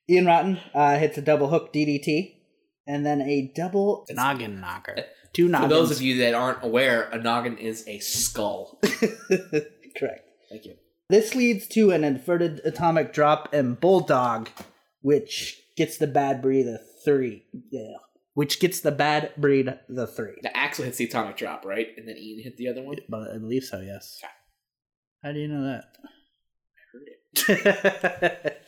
Ian 0.10 0.25
Rotten 0.25 0.60
uh, 0.74 0.98
hits 0.98 1.17
a 1.17 1.22
double 1.22 1.50
hook 1.50 1.74
DDT, 1.74 2.36
and 2.88 3.05
then 3.05 3.22
a 3.22 3.51
double 3.55 4.05
noggin 4.12 4.60
knocker. 4.62 4.98
Two 5.34 5.50
For 5.50 5.67
those 5.67 5.91
of 5.91 6.01
you 6.01 6.17
that 6.19 6.34
aren't 6.34 6.63
aware, 6.63 7.10
a 7.12 7.17
noggin 7.17 7.57
is 7.57 7.86
a 7.88 8.00
skull. 8.00 8.79
Correct. 9.98 10.29
Thank 10.50 10.63
you. 10.63 10.75
This 11.10 11.36
leads 11.36 11.67
to 11.69 11.91
an 11.91 12.05
inverted 12.05 12.62
atomic 12.63 13.12
drop 13.12 13.53
and 13.53 13.77
bulldog, 13.77 14.48
which 15.01 15.62
gets 15.75 15.98
the 15.98 16.07
bad 16.07 16.41
breed 16.41 16.63
the 16.63 16.79
three. 17.03 17.43
Yeah. 17.69 17.98
Which 18.36 18.60
gets 18.60 18.82
the 18.82 18.92
bad 18.92 19.32
breed 19.38 19.74
the 19.89 20.06
three. 20.06 20.36
The 20.44 20.50
Axl 20.50 20.84
hits 20.84 20.98
the 20.98 21.06
atomic 21.06 21.38
drop, 21.38 21.65
right? 21.65 21.88
And 21.98 22.08
then 22.08 22.18
Ian 22.18 22.44
hit 22.44 22.58
the 22.58 22.68
other 22.68 22.84
one. 22.84 22.98
But 23.10 23.32
I 23.34 23.38
believe 23.38 23.63
so, 23.63 23.80
yes. 23.82 24.20
Okay. 24.24 24.32
How 25.24 25.32
do 25.32 25.39
you 25.39 25.48
know 25.48 25.63
that? 25.63 25.86
I 27.48 27.54
heard 27.54 27.68
it. 28.48 28.62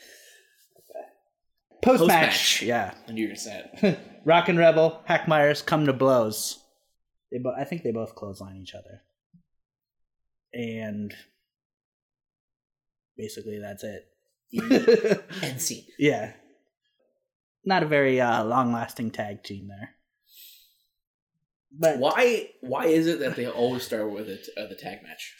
Post 1.82 2.06
match, 2.06 2.28
Post-match. 2.30 2.62
yeah. 2.62 2.94
I 3.06 3.12
knew 3.12 3.24
you 3.24 3.28
were 3.30 3.36
sad. 3.36 3.98
Rockin' 4.24 4.56
Rebel, 4.58 5.00
Hack 5.04 5.28
Meyers 5.28 5.62
come 5.62 5.86
to 5.86 5.92
blows. 5.92 6.58
They, 7.30 7.38
bo- 7.38 7.54
I 7.56 7.64
think 7.64 7.82
they 7.84 7.92
both 7.92 8.14
clothesline 8.16 8.56
each 8.56 8.74
other, 8.74 9.02
and 10.52 11.14
basically 13.16 13.58
that's 13.60 13.84
it. 13.84 14.08
End 15.42 15.60
scene. 15.60 15.84
yeah, 15.98 16.32
not 17.64 17.82
a 17.82 17.86
very 17.86 18.20
uh, 18.20 18.44
long-lasting 18.44 19.10
tag 19.10 19.42
team 19.42 19.68
there. 19.68 19.90
But 21.78 21.98
Why? 21.98 22.50
Why 22.62 22.86
is 22.86 23.06
it 23.06 23.20
that 23.20 23.36
they 23.36 23.46
always 23.46 23.82
start 23.82 24.10
with 24.10 24.28
it, 24.28 24.48
uh, 24.56 24.66
the 24.68 24.74
tag 24.74 25.02
match? 25.02 25.34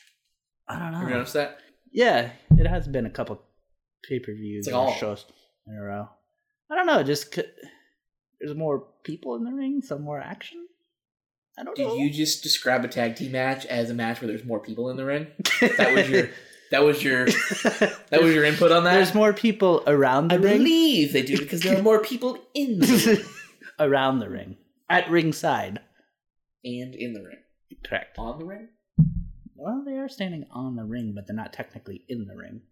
I 0.68 0.78
don't 0.78 0.92
know. 0.92 0.98
Have 0.98 1.08
you 1.08 1.14
noticed 1.14 1.32
that? 1.34 1.58
Yeah, 1.90 2.30
it 2.56 2.66
has 2.66 2.86
been 2.86 3.06
a 3.06 3.10
couple 3.10 3.42
pay-per-views 4.08 4.66
like 4.66 4.74
all- 4.74 4.92
shows 4.94 5.24
in 5.66 5.74
a 5.74 5.82
row. 5.82 6.08
I 6.70 6.74
don't 6.76 6.86
know. 6.86 7.02
Just 7.02 7.34
c- 7.34 7.44
there's 8.40 8.54
more 8.54 8.86
people 9.04 9.36
in 9.36 9.44
the 9.44 9.52
ring, 9.52 9.80
some 9.80 10.02
more 10.02 10.20
action. 10.20 10.66
I 11.58 11.64
don't 11.64 11.76
know. 11.78 11.96
Did 11.96 11.98
you 12.00 12.10
just 12.10 12.42
describe 12.42 12.84
a 12.84 12.88
tag 12.88 13.16
team 13.16 13.32
match 13.32 13.64
as 13.66 13.88
a 13.90 13.94
match 13.94 14.20
where 14.20 14.28
there's 14.28 14.44
more 14.44 14.60
people 14.60 14.90
in 14.90 14.96
the 14.98 15.04
ring? 15.06 15.28
That 15.78 15.94
was 15.94 16.08
your. 16.10 16.28
That 16.70 16.84
was 16.84 17.02
your. 17.02 17.26
That 18.10 18.22
was 18.22 18.34
your 18.34 18.44
input 18.44 18.72
on 18.72 18.84
that. 18.84 18.94
There's 18.94 19.14
more 19.14 19.34
people 19.34 19.82
around 19.86 20.32
I 20.32 20.38
the 20.38 20.44
ring. 20.44 20.54
I 20.54 20.58
believe 20.58 21.12
they 21.12 21.22
do 21.22 21.36
because 21.38 21.60
there 21.60 21.78
are 21.78 21.82
more 21.82 22.00
people 22.00 22.38
in 22.54 22.78
the 22.78 22.86
ring 23.06 23.26
around 23.78 24.18
the 24.20 24.30
ring, 24.30 24.56
at 24.88 25.10
ringside. 25.10 25.80
and 26.64 26.94
in 26.94 27.12
the 27.12 27.20
ring. 27.22 27.36
Correct. 27.84 28.18
On 28.18 28.38
the 28.38 28.46
ring. 28.46 28.68
Well, 29.56 29.82
they 29.84 29.98
are 29.98 30.08
standing 30.08 30.46
on 30.50 30.76
the 30.76 30.84
ring, 30.84 31.12
but 31.14 31.26
they're 31.26 31.36
not 31.36 31.52
technically 31.52 32.04
in 32.08 32.26
the 32.26 32.34
ring. 32.34 32.62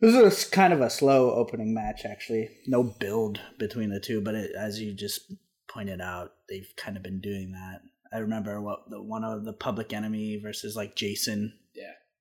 This 0.00 0.14
is 0.16 0.44
kind 0.44 0.72
of 0.72 0.80
a 0.80 0.90
slow 0.90 1.30
opening 1.30 1.72
match, 1.72 2.04
actually. 2.04 2.48
No 2.66 2.82
build 2.82 3.40
between 3.58 3.90
the 3.90 4.00
two, 4.00 4.20
but 4.20 4.34
it, 4.34 4.50
as 4.58 4.80
you 4.80 4.92
just 4.92 5.32
pointed 5.68 6.00
out, 6.00 6.32
they've 6.48 6.72
kind 6.76 6.96
of 6.96 7.02
been 7.04 7.20
doing 7.20 7.52
that. 7.52 7.80
I 8.12 8.18
remember 8.18 8.60
what 8.60 8.90
the 8.90 9.00
one 9.00 9.22
of 9.24 9.44
the 9.44 9.52
Public 9.52 9.92
Enemy 9.92 10.40
versus 10.42 10.74
like 10.74 10.96
Jason, 10.96 11.52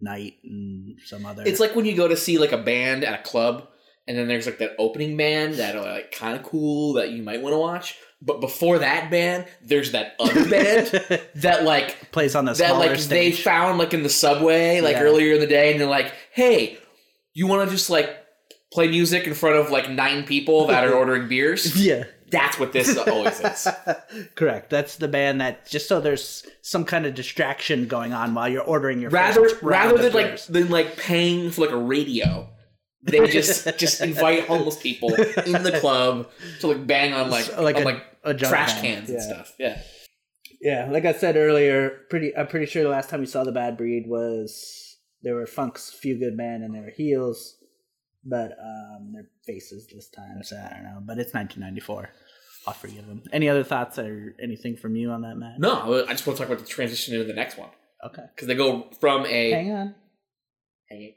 Yeah. 0.04 0.12
Knight, 0.12 0.34
and 0.44 0.98
some 1.06 1.26
other. 1.26 1.44
It's 1.46 1.60
like 1.60 1.76
when 1.76 1.86
you 1.86 1.96
go 1.96 2.08
to 2.08 2.18
see 2.18 2.38
like 2.38 2.52
a 2.52 2.58
band 2.58 3.04
at 3.04 3.20
a 3.20 3.24
club, 3.24 3.68
and 4.08 4.18
then 4.18 4.28
there's 4.28 4.46
like 4.46 4.58
that 4.60 4.72
opening 4.78 5.16
band 5.18 5.56
that 5.56 5.76
are 5.76 5.82
like 5.94 6.12
kind 6.12 6.36
of 6.38 6.44
cool 6.44 6.94
that 6.94 7.12
you 7.12 7.24
might 7.24 7.42
want 7.42 7.54
to 7.54 7.58
watch. 7.60 7.96
But 8.22 8.40
before 8.40 8.80
that 8.80 9.12
band, 9.12 9.46
there's 9.62 9.92
that 9.92 10.16
other 10.20 10.50
band 10.50 10.88
that 11.36 11.64
like 11.64 12.12
plays 12.12 12.36
on 12.36 12.46
the 12.46 12.54
that 12.54 12.70
smaller 12.70 12.88
like 12.92 13.00
they 13.02 13.32
found 13.34 13.78
like 13.80 13.94
in 13.94 14.04
the 14.04 14.10
subway 14.10 14.80
like 14.82 14.96
Yeah. 14.96 15.04
earlier 15.04 15.34
in 15.36 15.40
the 15.42 15.48
day, 15.48 15.72
and 15.72 15.80
they're 15.82 15.88
like, 15.90 16.14
"Hey, 16.32 16.78
you 17.34 17.48
want 17.48 17.68
to 17.70 17.76
just 17.76 17.90
like 17.90 18.10
play 18.72 18.88
music 18.88 19.28
in 19.28 19.34
front 19.34 19.58
of 19.58 19.72
like 19.72 19.90
nine 19.90 20.24
people 20.24 20.68
that 20.68 20.84
are 20.86 20.94
ordering 21.00 21.28
beers?" 21.28 21.76
yeah. 21.86 22.04
That's 22.34 22.60
what 22.60 22.74
this 22.74 22.98
always 22.98 23.40
is. 23.40 23.68
Correct. 24.36 24.70
That's 24.70 24.98
the 24.98 25.08
band 25.08 25.40
that 25.40 25.66
just 25.68 25.88
so 25.88 26.02
there's 26.02 26.46
some 26.62 26.84
kind 26.84 27.06
of 27.06 27.16
distraction 27.16 27.88
going 27.88 28.12
on 28.12 28.34
while 28.34 28.50
you're 28.50 28.64
ordering 28.64 29.00
your 29.00 29.10
Rather 29.12 29.48
rather 29.62 29.98
than 29.98 30.12
like 30.14 30.26
beers. 30.28 30.48
than 30.48 30.70
like 30.70 30.98
paying 30.98 31.52
for 31.52 31.62
like 31.62 31.72
a 31.72 31.78
radio. 31.78 32.50
They 33.04 33.28
just 33.28 33.66
just 33.78 34.02
invite 34.02 34.48
homeless 34.48 34.82
people 34.82 35.14
in 35.14 35.64
the 35.64 35.78
club 35.80 36.30
to 36.60 36.68
like 36.68 36.86
bang 36.88 37.14
on 37.14 37.30
like 37.30 37.58
Like 37.58 37.76
on 37.78 37.82
a- 37.84 37.86
like 37.86 38.04
a 38.24 38.34
trash 38.34 38.74
band. 38.82 39.08
cans 39.08 39.10
and 39.10 39.18
Yeah. 39.20 39.26
stuff. 39.26 39.56
Yeah. 39.60 39.82
Yeah, 40.62 40.90
like 40.92 41.04
I 41.06 41.12
said 41.14 41.36
earlier, 41.36 41.90
pretty 42.10 42.36
I'm 42.38 42.48
pretty 42.48 42.66
sure 42.66 42.84
the 42.84 42.90
last 42.90 43.10
time 43.10 43.20
we 43.20 43.26
saw 43.26 43.44
the 43.44 43.52
bad 43.52 43.76
breed 43.78 44.06
was 44.08 44.98
there 45.22 45.36
were 45.36 45.46
Funk's 45.46 45.90
few 45.92 46.18
good 46.18 46.36
men 46.38 46.64
and 46.64 46.74
they 46.74 46.80
were 46.80 46.90
heels, 46.90 47.58
but 48.24 48.52
um 48.64 49.12
they're 49.14 49.28
faces 49.46 49.88
this 49.94 50.08
time, 50.10 50.42
so 50.42 50.56
I 50.56 50.74
don't 50.74 50.84
know. 50.84 51.00
But 51.06 51.18
it's 51.20 51.34
1994. 51.34 52.10
I'll 52.66 52.74
forgive 52.74 53.06
them. 53.08 53.24
Any 53.32 53.50
other 53.50 53.64
thoughts 53.64 54.00
or 54.00 54.36
anything 54.42 54.78
from 54.78 54.96
you 54.96 55.12
on 55.12 55.22
that 55.24 55.36
match? 55.36 55.60
No, 55.60 56.06
I 56.08 56.12
just 56.14 56.26
want 56.26 56.38
to 56.38 56.44
talk 56.44 56.52
about 56.52 56.64
the 56.66 56.70
transition 56.70 57.14
into 57.14 57.26
the 57.26 57.34
next 57.34 57.58
one 57.58 57.70
Okay. 58.06 58.24
because 58.34 58.48
they 58.48 58.56
go 58.56 58.90
from 59.02 59.26
a 59.26 59.52
Hang 59.52 59.72
on. 59.72 59.96
Hang 60.90 61.14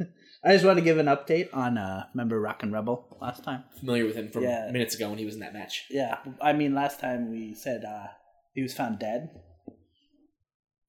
I 0.44 0.52
just 0.52 0.64
want 0.64 0.78
to 0.78 0.84
give 0.84 0.98
an 0.98 1.06
update 1.06 1.48
on 1.54 1.76
uh 1.78 2.04
remember 2.14 2.40
Rockin' 2.40 2.72
Rebel 2.72 3.16
last 3.20 3.44
time. 3.44 3.64
familiar 3.78 4.04
with 4.06 4.16
him 4.16 4.30
from 4.30 4.42
Yeah. 4.42 4.70
minutes 4.72 4.94
ago 4.94 5.08
when 5.10 5.18
he 5.18 5.24
was 5.24 5.34
in 5.34 5.40
that 5.40 5.52
match. 5.54 5.84
Yeah, 5.90 6.18
I 6.40 6.52
mean, 6.54 6.74
last 6.74 6.98
time 7.00 7.30
we 7.30 7.54
said 7.54 7.84
uh, 7.84 8.06
he 8.54 8.62
was 8.62 8.72
found 8.74 8.98
dead. 8.98 9.30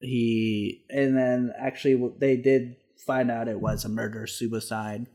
He 0.00 0.84
and 0.90 1.16
then 1.16 1.52
actually 1.58 2.00
they 2.18 2.36
did 2.36 2.76
find 3.06 3.30
out 3.30 3.46
it 3.48 3.60
was 3.60 3.84
a 3.84 3.88
murder 3.88 4.26
suicide. 4.26 5.06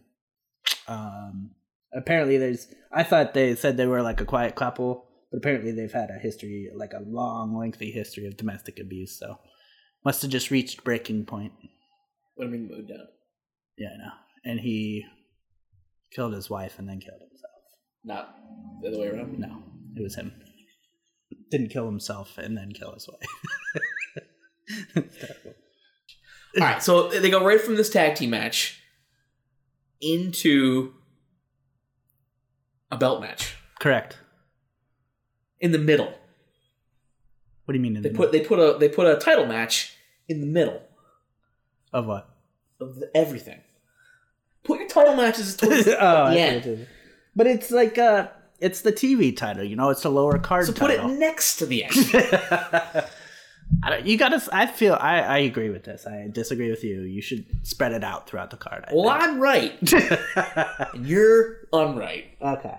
Um, 0.87 1.51
apparently, 1.93 2.37
there's. 2.37 2.67
I 2.91 3.03
thought 3.03 3.33
they 3.33 3.55
said 3.55 3.77
they 3.77 3.85
were 3.85 4.01
like 4.01 4.21
a 4.21 4.25
quiet 4.25 4.55
couple, 4.55 5.05
but 5.31 5.37
apparently 5.37 5.71
they've 5.71 5.91
had 5.91 6.09
a 6.09 6.19
history, 6.19 6.69
like 6.73 6.93
a 6.93 7.03
long, 7.05 7.57
lengthy 7.57 7.91
history 7.91 8.25
of 8.27 8.37
domestic 8.37 8.79
abuse. 8.79 9.17
So 9.17 9.37
must 10.05 10.21
have 10.21 10.31
just 10.31 10.51
reached 10.51 10.83
breaking 10.83 11.25
point. 11.25 11.53
You 12.37 12.47
mean 12.47 12.67
moved 12.69 12.89
down? 12.89 13.07
Yeah, 13.77 13.89
I 13.93 13.97
know. 13.97 14.11
And 14.45 14.59
he 14.59 15.05
killed 16.11 16.33
his 16.33 16.49
wife 16.49 16.79
and 16.79 16.87
then 16.87 16.99
killed 16.99 17.19
himself. 17.19 17.51
Not 18.03 18.35
The 18.81 18.89
other 18.89 18.99
way 18.99 19.07
around. 19.07 19.37
No, 19.39 19.63
it 19.95 20.01
was 20.01 20.15
him. 20.15 20.33
Didn't 21.51 21.69
kill 21.69 21.85
himself 21.85 22.37
and 22.37 22.57
then 22.57 22.71
kill 22.71 22.93
his 22.93 23.09
wife. 23.09 23.27
All 26.57 26.63
right, 26.63 26.81
so 26.81 27.09
they 27.09 27.29
go 27.29 27.43
right 27.43 27.59
from 27.61 27.75
this 27.75 27.89
tag 27.89 28.15
team 28.15 28.31
match 28.31 28.81
into 30.01 30.93
a 32.91 32.97
belt 32.97 33.21
match 33.21 33.55
Correct. 33.79 34.17
in 35.59 35.71
the 35.71 35.77
middle. 35.79 36.13
What 37.65 37.73
do 37.73 37.77
you 37.77 37.81
mean? 37.83 37.95
In 37.97 38.01
They 38.03 38.09
the 38.09 38.15
put 38.15 38.31
they 38.31 38.39
put 38.41 38.59
a 38.59 38.77
they 38.77 38.87
put 38.89 39.07
a 39.07 39.17
title 39.19 39.45
match 39.45 39.93
in 40.29 40.39
the 40.41 40.47
middle 40.47 40.81
of 41.93 42.05
what? 42.07 42.29
of 42.79 42.95
the, 42.99 43.09
everything. 43.15 43.59
Put 44.63 44.79
your 44.79 44.87
title 44.87 45.15
matches 45.15 45.55
towards 45.57 45.87
oh, 45.87 45.91
I 45.91 46.33
see 46.33 46.37
Yeah. 46.39 46.45
what 46.45 46.53
you're 46.53 46.61
saying. 46.75 46.87
But 47.35 47.47
it's 47.47 47.71
like 47.71 47.97
uh 47.97 48.27
it's 48.59 48.81
the 48.81 48.91
TV 48.91 49.35
title, 49.35 49.63
you 49.63 49.75
know, 49.75 49.89
it's 49.89 50.01
the 50.01 50.09
lower 50.09 50.37
card 50.39 50.65
So 50.65 50.73
put 50.73 50.89
it 50.91 51.03
next 51.05 51.57
to 51.57 51.65
the 51.65 51.83
end. 51.83 53.05
I 53.83 53.89
don't, 53.89 54.05
you 54.05 54.17
gotta. 54.17 54.41
I 54.51 54.65
feel. 54.65 54.95
I, 54.99 55.19
I 55.21 55.37
agree 55.39 55.69
with 55.69 55.83
this. 55.83 56.05
I 56.07 56.27
disagree 56.31 56.69
with 56.69 56.83
you. 56.83 57.01
You 57.01 57.21
should 57.21 57.45
spread 57.67 57.91
it 57.91 58.03
out 58.03 58.27
throughout 58.29 58.49
the 58.49 58.57
card. 58.57 58.85
I 58.87 58.93
well, 58.93 59.09
think. 59.09 59.23
I'm 59.23 59.39
right, 59.39 59.77
you're 60.95 61.67
unright. 61.73 62.25
okay. 62.41 62.75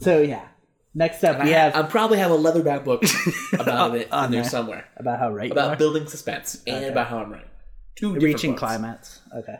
So 0.00 0.20
yeah. 0.20 0.46
Next 0.92 1.22
up, 1.22 1.36
And 1.38 1.48
we 1.48 1.54
I, 1.54 1.58
have 1.58 1.76
I 1.76 1.82
probably 1.84 2.18
have 2.18 2.32
a 2.32 2.36
leatherback 2.36 2.82
book 2.84 3.04
about 3.60 3.94
it 3.94 4.08
On 4.12 4.32
there 4.32 4.42
there. 4.42 4.50
somewhere 4.50 4.88
about 4.96 5.20
how 5.20 5.30
right 5.32 5.46
you 5.46 5.52
about 5.52 5.78
building 5.78 6.06
suspense 6.08 6.60
and 6.66 6.78
Okay. 6.78 6.88
about 6.88 7.06
how 7.06 7.18
I'm 7.18 7.30
right. 7.30 7.46
Two 7.94 8.14
reaching 8.14 8.52
books. 8.52 8.58
climax. 8.60 9.20
Okay. 9.36 9.56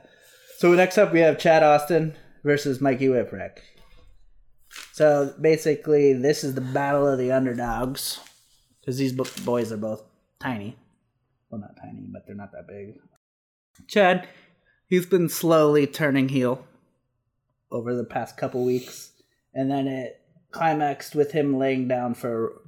So 0.59 0.73
next 0.75 0.99
up, 0.99 1.13
we 1.13 1.21
have 1.21 1.39
Chad 1.39 1.63
Austin 1.63 2.17
versus 2.43 2.81
Mikey 2.81 3.07
Whipwreck. 3.07 3.59
So 4.93 5.33
basically, 5.41 6.15
this 6.15 6.43
is 6.43 6.55
the 6.57 6.61
battle 6.61 7.07
of 7.07 7.19
the 7.19 7.31
underdogs 7.31 8.19
because 8.81 8.99
these 8.99 9.13
bo- 9.13 9.25
boys 9.45 9.71
are 9.71 9.77
both 9.77 10.03
tiny. 10.41 10.77
Well, 11.51 11.61
not 11.61 11.77
tiny, 11.81 12.09
but 12.13 12.27
they're 12.27 12.37
not 12.37 12.53
that 12.53 12.67
big. 12.67 12.95
Chad, 13.87 14.29
he's 14.87 15.07
been 15.07 15.29
slowly 15.29 15.87
turning 15.87 16.29
heel 16.29 16.67
over 17.71 17.95
the 17.95 18.05
past 18.05 18.37
couple 18.37 18.65
weeks, 18.65 19.13
and 19.55 19.71
then 19.71 19.87
it 19.87 20.21
climaxed 20.51 21.15
with 21.15 21.33
him 21.33 21.59
laying 21.59 21.87
down 21.87 22.15
for 22.15 22.63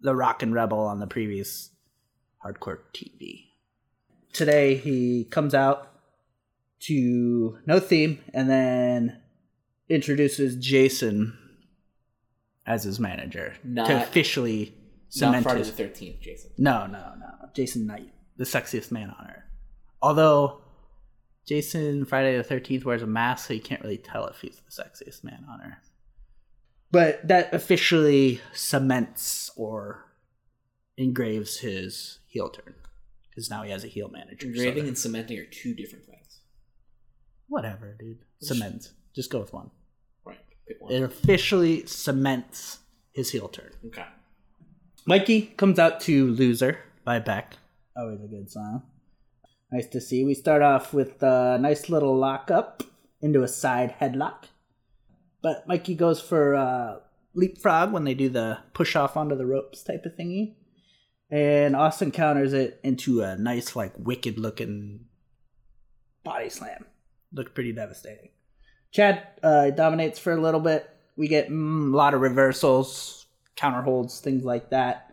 the 0.00 0.14
Rockin' 0.14 0.52
Rebel 0.52 0.80
on 0.80 1.00
the 1.00 1.06
previous 1.06 1.70
Hardcore 2.44 2.78
TV 2.94 3.48
today 4.32 4.76
he 4.76 5.24
comes 5.24 5.54
out 5.54 5.90
to 6.80 7.58
no 7.66 7.80
theme 7.80 8.20
and 8.32 8.48
then 8.48 9.20
introduces 9.88 10.56
Jason 10.56 11.36
as 12.66 12.84
his 12.84 13.00
manager 13.00 13.56
Not- 13.64 13.88
to 13.88 14.00
officially 14.00 14.74
Not 15.16 15.28
cement 15.28 15.42
Friday 15.44 15.62
the 15.62 15.72
Thirteenth, 15.72 16.20
Jason. 16.20 16.50
No, 16.58 16.86
no, 16.86 17.12
no. 17.18 17.48
Jason 17.54 17.86
Knight, 17.86 18.12
the 18.36 18.44
sexiest 18.44 18.90
man 18.92 19.10
on 19.18 19.26
earth. 19.30 19.42
Although 20.02 20.60
Jason 21.46 22.04
Friday 22.04 22.36
the 22.36 22.42
Thirteenth 22.44 22.84
wears 22.84 23.02
a 23.02 23.06
mask, 23.06 23.48
so 23.48 23.54
you 23.54 23.60
can't 23.60 23.80
really 23.82 23.96
tell 23.98 24.26
if 24.26 24.40
he's 24.40 24.60
the 24.66 24.82
sexiest 24.82 25.24
man 25.24 25.44
on 25.50 25.60
earth. 25.62 25.90
But 26.90 27.26
that 27.28 27.52
officially 27.54 28.40
cements 28.52 29.50
or 29.56 30.04
engraves 30.96 31.58
his 31.58 32.18
heel 32.26 32.48
turn 32.50 32.74
because 33.30 33.48
now 33.50 33.62
he 33.62 33.70
has 33.70 33.84
a 33.84 33.88
heel 33.88 34.08
manager. 34.08 34.40
so 34.40 34.46
Engraving 34.48 34.82
that- 34.84 34.88
and 34.88 34.98
cementing 34.98 35.38
are 35.38 35.44
two 35.46 35.74
different 35.74 36.04
things. 36.06 36.40
whatever, 37.48 37.96
dude. 37.98 38.18
Cement. 38.42 38.92
Just 39.14 39.30
go 39.30 39.40
with 39.40 39.52
one. 39.54 39.70
Right. 40.24 40.38
Pick 40.66 40.80
one. 40.82 40.92
It 40.92 41.02
officially 41.02 41.86
cements 41.86 42.78
his 43.12 43.30
heel 43.30 43.48
turn. 43.48 43.70
Okay. 43.86 44.04
Mikey 45.08 45.54
comes 45.56 45.78
out 45.78 46.00
to 46.00 46.26
Loser 46.32 46.80
by 47.02 47.18
Beck. 47.18 47.56
Always 47.96 48.22
a 48.22 48.26
good 48.26 48.50
song. 48.50 48.82
Nice 49.72 49.86
to 49.86 50.02
see. 50.02 50.22
We 50.22 50.34
start 50.34 50.60
off 50.60 50.92
with 50.92 51.22
a 51.22 51.56
nice 51.58 51.88
little 51.88 52.14
lockup 52.14 52.82
into 53.22 53.42
a 53.42 53.48
side 53.48 53.94
headlock. 53.98 54.44
But 55.42 55.66
Mikey 55.66 55.94
goes 55.94 56.20
for 56.20 56.54
uh, 56.54 56.96
leapfrog 57.32 57.90
when 57.90 58.04
they 58.04 58.12
do 58.12 58.28
the 58.28 58.58
push 58.74 58.96
off 58.96 59.16
onto 59.16 59.34
the 59.34 59.46
ropes 59.46 59.82
type 59.82 60.04
of 60.04 60.12
thingy. 60.14 60.56
And 61.30 61.74
Austin 61.74 62.10
counters 62.10 62.52
it 62.52 62.78
into 62.84 63.22
a 63.22 63.34
nice, 63.34 63.74
like, 63.74 63.94
wicked 63.96 64.38
looking 64.38 65.06
body 66.22 66.50
slam. 66.50 66.84
Looked 67.32 67.54
pretty 67.54 67.72
devastating. 67.72 68.28
Chad 68.92 69.26
uh, 69.42 69.70
dominates 69.70 70.18
for 70.18 70.34
a 70.34 70.40
little 70.42 70.60
bit. 70.60 70.86
We 71.16 71.28
get 71.28 71.48
mm, 71.48 71.94
a 71.94 71.96
lot 71.96 72.12
of 72.12 72.20
reversals, 72.20 73.26
counter 73.58 73.82
holds, 73.82 74.20
things 74.20 74.44
like 74.44 74.70
that. 74.70 75.12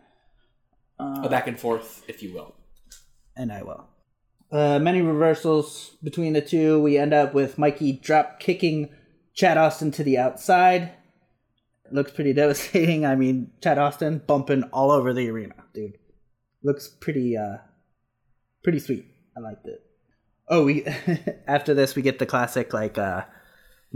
Uh, 0.98 1.22
A 1.24 1.28
back 1.28 1.46
and 1.46 1.58
forth, 1.58 2.02
if 2.08 2.22
you 2.22 2.32
will. 2.32 2.54
and 3.36 3.52
I 3.52 3.62
will. 3.62 3.86
Uh, 4.50 4.78
many 4.78 5.02
reversals 5.02 5.96
between 6.02 6.32
the 6.32 6.40
two. 6.40 6.80
We 6.80 6.96
end 6.96 7.12
up 7.12 7.34
with 7.34 7.58
Mikey 7.58 7.92
drop 7.94 8.38
kicking 8.40 8.88
Chad 9.34 9.58
Austin 9.58 9.90
to 9.92 10.04
the 10.04 10.16
outside. 10.18 10.92
Looks 11.90 12.12
pretty 12.12 12.32
devastating. 12.42 13.04
I 13.04 13.16
mean, 13.16 13.50
Chad 13.62 13.78
Austin 13.78 14.22
bumping 14.26 14.62
all 14.72 14.90
over 14.92 15.12
the 15.12 15.28
arena, 15.28 15.54
dude. 15.74 15.98
Looks 16.62 16.88
pretty, 16.88 17.36
uh, 17.36 17.58
pretty 18.62 18.78
sweet. 18.78 19.06
I 19.36 19.40
liked 19.40 19.66
it. 19.66 19.82
Oh, 20.48 20.64
we 20.64 20.84
after 21.48 21.74
this 21.74 21.96
we 21.96 22.02
get 22.02 22.18
the 22.20 22.26
classic 22.26 22.72
like 22.72 22.96
uh, 22.96 23.22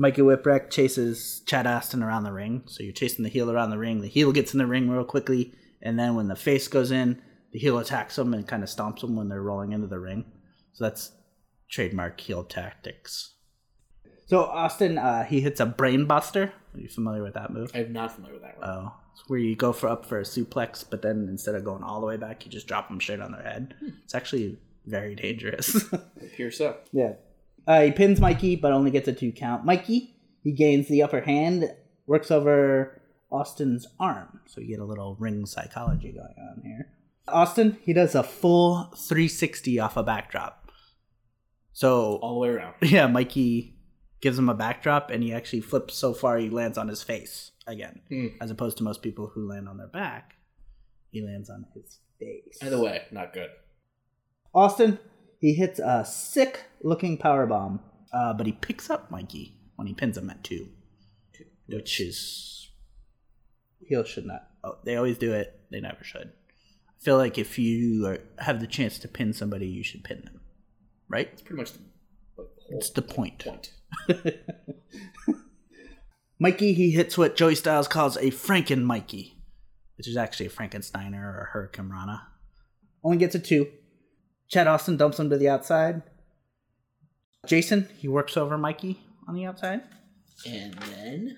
Mikey 0.00 0.22
Whipwreck 0.22 0.70
chases 0.70 1.42
Chad 1.44 1.66
Austin 1.66 2.02
around 2.02 2.24
the 2.24 2.32
ring. 2.32 2.62
So 2.64 2.82
you're 2.82 2.94
chasing 2.94 3.22
the 3.22 3.28
heel 3.28 3.50
around 3.50 3.68
the 3.68 3.76
ring. 3.76 4.00
The 4.00 4.08
heel 4.08 4.32
gets 4.32 4.54
in 4.54 4.58
the 4.58 4.66
ring 4.66 4.88
real 4.88 5.04
quickly, 5.04 5.52
and 5.82 5.98
then 5.98 6.14
when 6.14 6.26
the 6.26 6.34
face 6.34 6.68
goes 6.68 6.90
in, 6.90 7.20
the 7.52 7.58
heel 7.58 7.78
attacks 7.78 8.16
them 8.16 8.32
and 8.32 8.48
kind 8.48 8.62
of 8.62 8.70
stomps 8.70 9.02
them 9.02 9.14
when 9.14 9.28
they're 9.28 9.42
rolling 9.42 9.72
into 9.72 9.88
the 9.88 9.98
ring. 9.98 10.24
So 10.72 10.84
that's 10.84 11.12
trademark 11.70 12.18
heel 12.18 12.44
tactics. 12.44 13.34
So 14.24 14.44
Austin, 14.44 14.96
uh, 14.96 15.24
he 15.24 15.42
hits 15.42 15.60
a 15.60 15.66
brain 15.66 16.06
buster. 16.06 16.54
Are 16.72 16.80
you 16.80 16.88
familiar 16.88 17.22
with 17.22 17.34
that 17.34 17.52
move? 17.52 17.70
I'm 17.74 17.92
not 17.92 18.12
familiar 18.12 18.36
with 18.36 18.44
that 18.44 18.58
one. 18.58 18.70
Oh, 18.70 18.94
it's 19.12 19.28
where 19.28 19.38
you 19.38 19.54
go 19.54 19.74
for 19.74 19.90
up 19.90 20.06
for 20.06 20.18
a 20.18 20.22
suplex, 20.22 20.82
but 20.88 21.02
then 21.02 21.26
instead 21.28 21.54
of 21.56 21.62
going 21.62 21.82
all 21.82 22.00
the 22.00 22.06
way 22.06 22.16
back, 22.16 22.46
you 22.46 22.50
just 22.50 22.66
drop 22.66 22.88
them 22.88 23.02
straight 23.02 23.20
on 23.20 23.32
their 23.32 23.42
head. 23.42 23.74
It's 24.02 24.14
actually 24.14 24.56
very 24.86 25.14
dangerous. 25.14 25.92
Appears 25.92 26.56
so. 26.56 26.78
Yeah. 26.90 27.16
Uh, 27.66 27.82
he 27.82 27.92
pins 27.92 28.20
Mikey, 28.20 28.56
but 28.56 28.72
only 28.72 28.90
gets 28.90 29.08
a 29.08 29.12
two 29.12 29.32
count. 29.32 29.64
Mikey, 29.64 30.14
he 30.42 30.52
gains 30.52 30.88
the 30.88 31.02
upper 31.02 31.20
hand, 31.20 31.72
works 32.06 32.30
over 32.30 33.00
Austin's 33.30 33.86
arm. 33.98 34.40
So 34.46 34.60
you 34.60 34.68
get 34.68 34.80
a 34.80 34.84
little 34.84 35.16
ring 35.18 35.46
psychology 35.46 36.12
going 36.12 36.34
on 36.38 36.62
here. 36.64 36.88
Austin, 37.28 37.78
he 37.82 37.92
does 37.92 38.14
a 38.14 38.22
full 38.22 38.92
360 38.96 39.78
off 39.78 39.96
a 39.96 40.02
backdrop. 40.02 40.70
So, 41.72 42.16
All 42.16 42.34
the 42.34 42.40
way 42.40 42.48
around. 42.48 42.74
yeah, 42.82 43.06
Mikey 43.06 43.76
gives 44.20 44.38
him 44.38 44.48
a 44.48 44.54
backdrop 44.54 45.10
and 45.10 45.22
he 45.22 45.32
actually 45.32 45.60
flips 45.60 45.94
so 45.94 46.12
far 46.12 46.38
he 46.38 46.50
lands 46.50 46.76
on 46.76 46.88
his 46.88 47.02
face 47.02 47.52
again. 47.66 48.00
Hmm. 48.08 48.26
As 48.40 48.50
opposed 48.50 48.78
to 48.78 48.84
most 48.84 49.02
people 49.02 49.28
who 49.28 49.48
land 49.48 49.68
on 49.68 49.78
their 49.78 49.86
back, 49.86 50.34
he 51.10 51.22
lands 51.22 51.48
on 51.48 51.66
his 51.74 52.00
face. 52.18 52.58
Either 52.62 52.80
way, 52.80 53.02
not 53.10 53.32
good. 53.32 53.50
Austin, 54.54 54.98
he 55.40 55.55
hits 55.55 55.79
a 55.81 56.05
sick 56.05 56.64
looking 56.83 57.16
power 57.18 57.46
bomb, 57.46 57.81
uh, 58.12 58.33
but 58.35 58.46
he 58.46 58.53
picks 58.53 58.88
up 58.90 59.11
Mikey 59.11 59.57
when 59.76 59.87
he 59.87 59.94
pins 59.94 60.16
him 60.16 60.31
at 60.31 60.44
two, 60.44 60.68
which 61.66 62.00
is 62.00 62.68
heel 63.81 64.05
should 64.05 64.26
not. 64.26 64.48
Oh, 64.62 64.76
they 64.85 64.96
always 64.96 65.18
do 65.18 65.33
it. 65.33 65.59
They 65.70 65.81
never 65.81 66.05
should. 66.05 66.31
I 66.88 67.03
feel 67.03 67.16
like 67.16 67.38
if 67.38 67.59
you 67.59 68.07
are, 68.07 68.18
have 68.38 68.61
the 68.61 68.66
chance 68.66 68.98
to 68.98 69.09
pin 69.09 69.33
somebody, 69.33 69.66
you 69.66 69.83
should 69.83 70.05
pin 70.05 70.20
them, 70.24 70.40
right? 71.09 71.31
It's 71.33 71.40
pretty 71.42 71.57
much 71.62 71.72
the, 71.72 71.79
like, 72.37 72.48
the 72.57 72.62
whole 72.68 72.79
It's 72.79 72.90
the 72.90 73.03
point. 73.03 73.44
point. 73.44 73.72
Mikey, 76.38 76.72
he 76.74 76.90
hits 76.90 77.18
what 77.18 77.37
Joey 77.37 77.55
Styles 77.55 77.88
calls 77.88 78.16
a 78.16 78.31
Franken 78.31 78.83
Mikey, 78.83 79.37
which 79.96 80.09
is 80.09 80.16
actually 80.16 80.46
a 80.46 80.50
Frankensteiner 80.50 81.22
or 81.22 81.48
a 81.50 81.57
Hurricanrana. 81.57 82.22
Only 83.03 83.18
gets 83.18 83.35
a 83.35 83.38
two. 83.38 83.68
Chad 84.50 84.66
Austin 84.66 84.96
dumps 84.96 85.18
him 85.18 85.30
to 85.30 85.36
the 85.38 85.48
outside. 85.48 86.02
Jason, 87.46 87.88
he 87.98 88.08
works 88.08 88.36
over 88.36 88.58
Mikey 88.58 89.00
on 89.28 89.34
the 89.34 89.46
outside. 89.46 89.80
And 90.46 90.74
then 90.74 91.36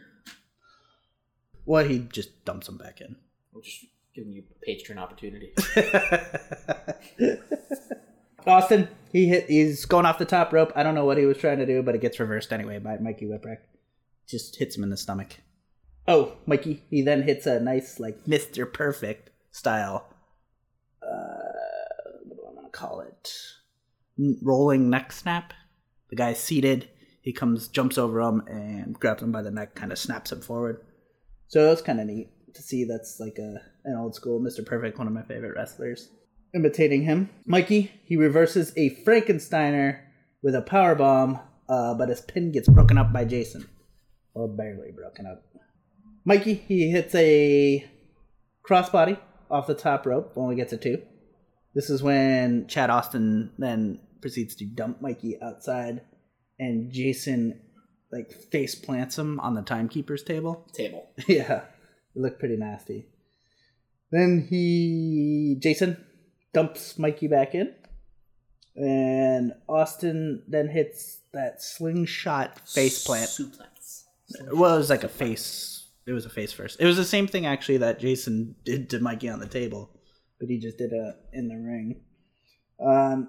Well, 1.65 1.85
he 1.85 2.01
just 2.01 2.45
dumps 2.45 2.69
him 2.69 2.79
back 2.79 3.01
in. 3.01 3.17
we're 3.53 3.63
just 3.63 3.85
giving 4.15 4.33
you 4.33 4.43
a 4.51 4.65
page 4.65 4.87
turn 4.87 4.99
opportunity. 4.99 5.53
Austin, 8.47 8.89
he 9.13 9.29
hit. 9.29 9.47
He's 9.49 9.85
going 9.85 10.05
off 10.07 10.19
the 10.19 10.25
top 10.25 10.53
rope. 10.53 10.73
I 10.75 10.83
don't 10.83 10.95
know 10.97 11.05
what 11.05 11.17
he 11.19 11.27
was 11.27 11.39
trying 11.39 11.59
to 11.59 11.67
do, 11.67 11.83
but 11.83 11.95
it 11.95 12.01
gets 12.01 12.19
reversed 12.19 12.53
anyway 12.53 12.79
by 12.81 12.97
Mikey 12.99 13.27
Whipwreck. 13.27 13.59
Just 14.27 14.57
hits 14.57 14.77
him 14.77 14.83
in 14.83 14.91
the 14.91 14.97
stomach. 14.97 15.37
Oh, 16.09 16.33
Mikey. 16.47 16.83
He 16.91 17.03
then 17.03 17.23
hits 17.23 17.47
a 17.47 17.61
nice 17.61 18.01
like 18.01 18.27
Mister 18.27 18.67
Perfect 18.67 19.31
style. 19.53 20.09
Uh, 21.01 21.07
what 22.25 22.37
do 22.37 22.43
I 22.43 22.53
want 22.53 22.57
to 22.59 22.62
call 22.73 23.01
it? 23.01 23.33
Rolling 24.43 24.91
neck 24.91 25.13
snap. 25.13 25.53
The 26.11 26.17
guy's 26.17 26.39
seated. 26.39 26.89
He 27.23 27.33
comes, 27.33 27.69
jumps 27.69 27.99
over 27.99 28.21
him, 28.21 28.43
and 28.47 28.99
grabs 28.99 29.23
him 29.23 29.31
by 29.31 29.43
the 29.43 29.51
neck, 29.51 29.75
kind 29.75 29.93
of 29.93 29.99
snaps 29.99 30.33
him 30.33 30.41
forward. 30.41 30.85
So 31.49 31.69
was 31.69 31.83
kind 31.83 32.01
of 32.01 32.07
neat 32.07 32.31
to 32.55 32.63
see 32.63 32.85
that's 32.85 33.19
like 33.21 33.39
a 33.39 33.57
an 33.85 33.97
old 33.97 34.15
school 34.15 34.41
Mr. 34.41 34.65
Perfect, 34.65 34.99
one 34.99 35.07
of 35.07 35.13
my 35.13 35.23
favorite 35.23 35.55
wrestlers, 35.57 36.09
imitating 36.55 37.03
him. 37.03 37.31
Mikey 37.47 37.93
he 38.05 38.17
reverses 38.17 38.73
a 38.77 38.91
Frankensteiner 39.05 40.01
with 40.43 40.55
a 40.55 40.63
power 40.63 40.95
bomb, 40.95 41.41
uh, 41.69 41.95
but 41.95 42.09
his 42.09 42.21
pin 42.21 42.53
gets 42.53 42.69
broken 42.69 42.99
up 42.99 43.13
by 43.13 43.25
Jason, 43.25 43.69
well 44.35 44.49
barely 44.49 44.93
broken 44.93 45.27
up. 45.27 45.43
Mikey 46.25 46.55
he 46.55 46.91
hits 46.91 47.15
a 47.15 47.89
crossbody 48.69 49.19
off 49.51 49.67
the 49.67 49.75
top 49.75 50.07
rope, 50.07 50.33
only 50.37 50.57
gets 50.57 50.73
a 50.73 50.77
two. 50.77 51.03
This 51.75 51.91
is 51.91 52.03
when 52.03 52.67
Chad 52.67 52.91
Austin 52.91 53.53
then 53.59 54.01
proceeds 54.21 54.55
to 54.57 54.65
dump 54.67 55.01
Mikey 55.01 55.41
outside, 55.41 56.03
and 56.59 56.93
Jason 56.93 57.61
like 58.11 58.33
face 58.33 58.75
plants 58.75 59.19
him 59.19 59.41
on 59.41 59.55
the 59.55 59.63
timekeeper's 59.63 60.23
table. 60.23 60.69
Table. 60.75 61.09
yeah, 61.27 61.63
it 62.15 62.21
looked 62.21 62.39
pretty 62.39 62.57
nasty. 62.57 63.07
Then 64.11 64.47
he 64.49 65.57
Jason 65.59 66.05
dumps 66.53 66.99
Mikey 66.99 67.29
back 67.29 67.55
in, 67.55 67.75
and 68.77 69.53
Austin 69.69 70.43
then 70.47 70.69
hits 70.69 71.21
that 71.33 71.63
slingshot 71.63 72.69
face 72.69 73.05
plant. 73.05 73.31
Suplex. 73.31 74.05
Well, 74.53 74.75
it 74.75 74.79
was 74.79 74.91
like 74.91 75.05
a 75.05 75.09
face. 75.09 75.89
It 76.07 76.13
was 76.13 76.27
a 76.27 76.31
face 76.31 76.53
first. 76.53 76.81
It 76.81 76.87
was 76.87 76.97
the 76.97 77.05
same 77.05 77.27
thing 77.27 77.47
actually 77.47 77.79
that 77.79 78.01
Jason 78.01 78.57
did 78.65 78.91
to 78.91 78.99
Mikey 79.01 79.29
on 79.29 79.39
the 79.41 79.47
table, 79.47 79.91
but 80.43 80.51
he 80.51 80.59
just 80.59 80.77
did 80.77 80.91
it 80.93 81.15
in 81.33 81.47
the 81.47 81.55
ring. 81.55 82.01
Um, 82.85 83.29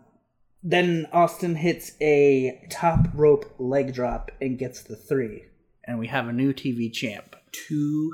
then 0.63 1.05
Austin 1.13 1.55
hits 1.55 1.91
a 2.01 2.65
top 2.71 3.05
rope 3.13 3.53
leg 3.59 3.93
drop 3.93 4.31
and 4.41 4.57
gets 4.57 4.81
the 4.81 4.95
three, 4.95 5.43
and 5.85 5.99
we 5.99 6.07
have 6.07 6.27
a 6.27 6.33
new 6.33 6.53
TV 6.53 6.91
champ. 6.91 7.35
Two, 7.51 8.13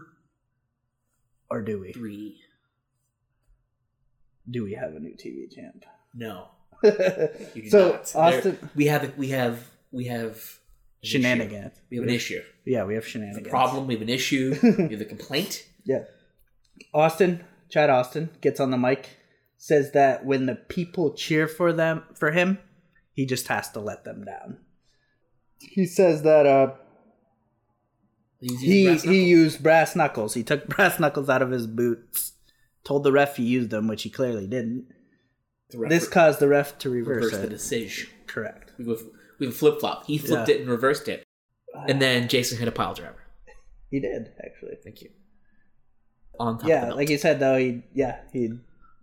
Or 1.49 1.61
do 1.61 1.79
we? 1.79 1.93
three. 1.93 2.41
Do 4.51 4.63
we 4.65 4.73
have 4.73 4.93
a 4.95 4.99
new 4.99 5.15
TV 5.15 5.49
champ? 5.49 5.85
No. 6.13 6.49
So 7.69 7.91
not. 7.91 8.05
There- 8.05 8.21
Austin 8.21 8.69
we 8.75 8.85
have 8.87 9.17
we 9.17 9.29
have 9.29 9.65
we 9.91 10.05
have 10.07 10.59
shenanigans. 11.03 11.73
We 11.89 11.97
have 11.97 12.03
an 12.05 12.13
issue. 12.13 12.41
Yeah, 12.65 12.83
we 12.83 12.95
have 12.95 13.07
shenanigans. 13.07 13.43
The 13.43 13.49
shenanigans. 13.49 13.71
problem. 13.71 13.87
We 13.87 13.93
have 13.93 14.01
an 14.01 14.09
issue. 14.09 14.57
we 14.77 14.89
have 14.93 15.01
a 15.01 15.05
complaint. 15.05 15.65
Yeah. 15.85 16.03
Austin, 16.93 17.43
Chad 17.69 17.89
Austin 17.89 18.29
gets 18.41 18.59
on 18.59 18.71
the 18.71 18.77
mic, 18.77 19.17
says 19.57 19.91
that 19.91 20.25
when 20.25 20.45
the 20.45 20.55
people 20.55 21.13
cheer 21.13 21.47
for 21.47 21.71
them 21.71 22.03
for 22.15 22.31
him, 22.31 22.59
he 23.13 23.25
just 23.25 23.47
has 23.47 23.69
to 23.71 23.79
let 23.79 24.03
them 24.03 24.23
down. 24.25 24.57
He 25.59 25.85
says 25.85 26.23
that 26.23 26.45
uh 26.45 26.73
he 28.39 28.95
he 28.97 29.25
used 29.25 29.61
brass 29.61 29.95
knuckles. 29.95 30.33
He 30.33 30.43
took 30.43 30.67
brass 30.75 30.99
knuckles 30.99 31.29
out 31.29 31.41
of 31.41 31.51
his 31.51 31.67
boots. 31.67 32.33
Told 32.85 33.03
the 33.03 33.11
ref 33.11 33.35
he 33.35 33.43
used 33.43 33.69
them, 33.69 33.87
which 33.87 34.03
he 34.03 34.09
clearly 34.09 34.47
didn't. 34.47 34.87
This 35.89 36.07
caused 36.07 36.39
the 36.39 36.47
ref 36.47 36.77
to 36.79 36.89
reverse, 36.89 37.25
reversed 37.25 37.41
the 37.41 37.49
decision. 37.49 38.09
Correct. 38.25 38.71
We 38.79 38.95
we 39.39 39.51
flip 39.51 39.79
flop. 39.79 40.05
He 40.05 40.17
flipped 40.17 40.47
Yeah. 40.47 40.55
it 40.55 40.61
and 40.61 40.69
reversed 40.69 41.07
it, 41.09 41.23
and 41.87 42.01
then 42.01 42.27
Jason 42.29 42.57
hit 42.57 42.67
a 42.67 42.71
pile 42.71 42.93
driver. 42.93 43.21
He 43.91 43.99
did 43.99 44.31
actually. 44.43 44.77
Thank 44.83 45.01
you. 45.01 45.09
On 46.39 46.57
top. 46.57 46.67
Yeah, 46.69 46.93
like 46.93 47.09
you 47.09 47.17
said 47.17 47.39
though, 47.39 47.57
he 47.57 47.83
yeah 47.93 48.19
he 48.31 48.53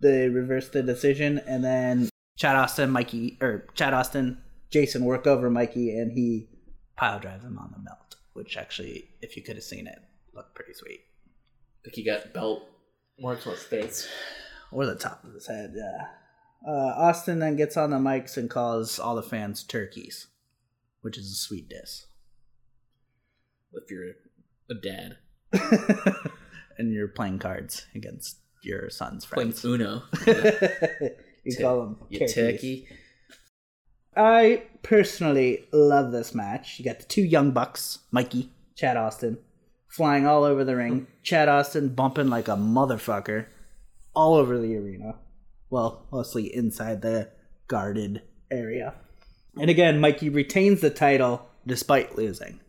they 0.01 0.27
reversed 0.29 0.73
the 0.73 0.83
decision, 0.83 1.39
and 1.47 1.63
then 1.63 2.09
Chad 2.37 2.55
Austin, 2.55 2.89
Mikey 2.89 3.37
or 3.41 3.67
Chad 3.75 3.93
Austin, 3.93 4.39
Jason 4.71 5.05
work 5.05 5.27
over 5.27 5.49
Mikey, 5.49 5.97
and 5.97 6.11
he 6.11 6.49
pile 6.95 7.19
drives 7.19 7.43
him 7.43 7.57
on 7.59 7.71
the 7.71 7.79
belt, 7.79 8.15
which 8.33 8.57
actually, 8.57 9.09
if 9.21 9.37
you 9.37 9.43
could 9.43 9.55
have 9.55 9.63
seen 9.63 9.87
it, 9.87 9.99
looked 10.33 10.55
pretty 10.55 10.73
sweet. 10.73 11.01
like 11.85 11.93
he 11.95 12.03
got 12.03 12.33
belt 12.33 12.63
more 13.19 13.35
to 13.35 13.49
his 13.51 13.63
face. 13.63 14.07
Or 14.71 14.85
the 14.85 14.95
top 14.95 15.23
of 15.23 15.33
his 15.33 15.47
head, 15.47 15.73
yeah. 15.75 16.07
Uh, 16.67 16.93
Austin 16.97 17.39
then 17.39 17.55
gets 17.55 17.77
on 17.77 17.91
the 17.91 17.97
mics 17.97 18.35
and 18.35 18.49
calls 18.49 18.99
all 18.99 19.15
the 19.15 19.23
fans 19.23 19.63
turkeys, 19.63 20.27
which 21.01 21.17
is 21.17 21.31
a 21.31 21.35
sweet 21.35 21.69
diss. 21.69 22.07
If 23.73 23.89
you're 23.91 24.13
a 24.69 24.73
dad 24.73 25.17
and 26.77 26.93
you're 26.93 27.07
playing 27.07 27.39
cards 27.39 27.85
against 27.95 28.37
your 28.63 28.89
son's 28.89 29.25
playing 29.25 29.51
friends. 29.51 29.65
Uno, 29.65 30.03
you 30.27 31.55
Tur- 31.55 31.61
call 31.61 31.79
them 31.81 31.97
you 32.09 32.27
turkey. 32.27 32.87
I 34.15 34.63
personally 34.81 35.67
love 35.71 36.11
this 36.11 36.33
match. 36.33 36.79
You 36.79 36.85
got 36.85 36.99
the 36.99 37.05
two 37.05 37.21
young 37.21 37.51
bucks, 37.51 37.99
Mikey, 38.11 38.49
Chad 38.75 38.97
Austin, 38.97 39.37
flying 39.87 40.25
all 40.25 40.43
over 40.43 40.63
the 40.63 40.75
ring. 40.75 41.07
Chad 41.23 41.47
Austin 41.47 41.89
bumping 41.89 42.29
like 42.29 42.47
a 42.47 42.55
motherfucker 42.55 43.45
all 44.15 44.33
over 44.35 44.57
the 44.57 44.75
arena. 44.75 45.15
Well, 45.69 46.07
mostly 46.11 46.53
inside 46.53 47.01
the 47.01 47.29
guarded 47.67 48.23
area. 48.49 48.95
And 49.59 49.69
again, 49.69 49.99
Mikey 49.99 50.29
retains 50.29 50.81
the 50.81 50.89
title 50.89 51.47
despite 51.65 52.17
losing. 52.17 52.59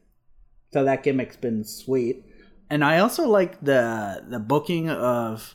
So 0.73 0.85
that 0.85 1.05
gimmick's 1.05 1.37
been 1.37 1.65
sweet. 1.65 2.25
And 2.71 2.85
I 2.85 2.99
also 2.99 3.27
like 3.29 3.61
the 3.61 4.25
the 4.29 4.39
booking 4.39 4.91
of 4.91 5.55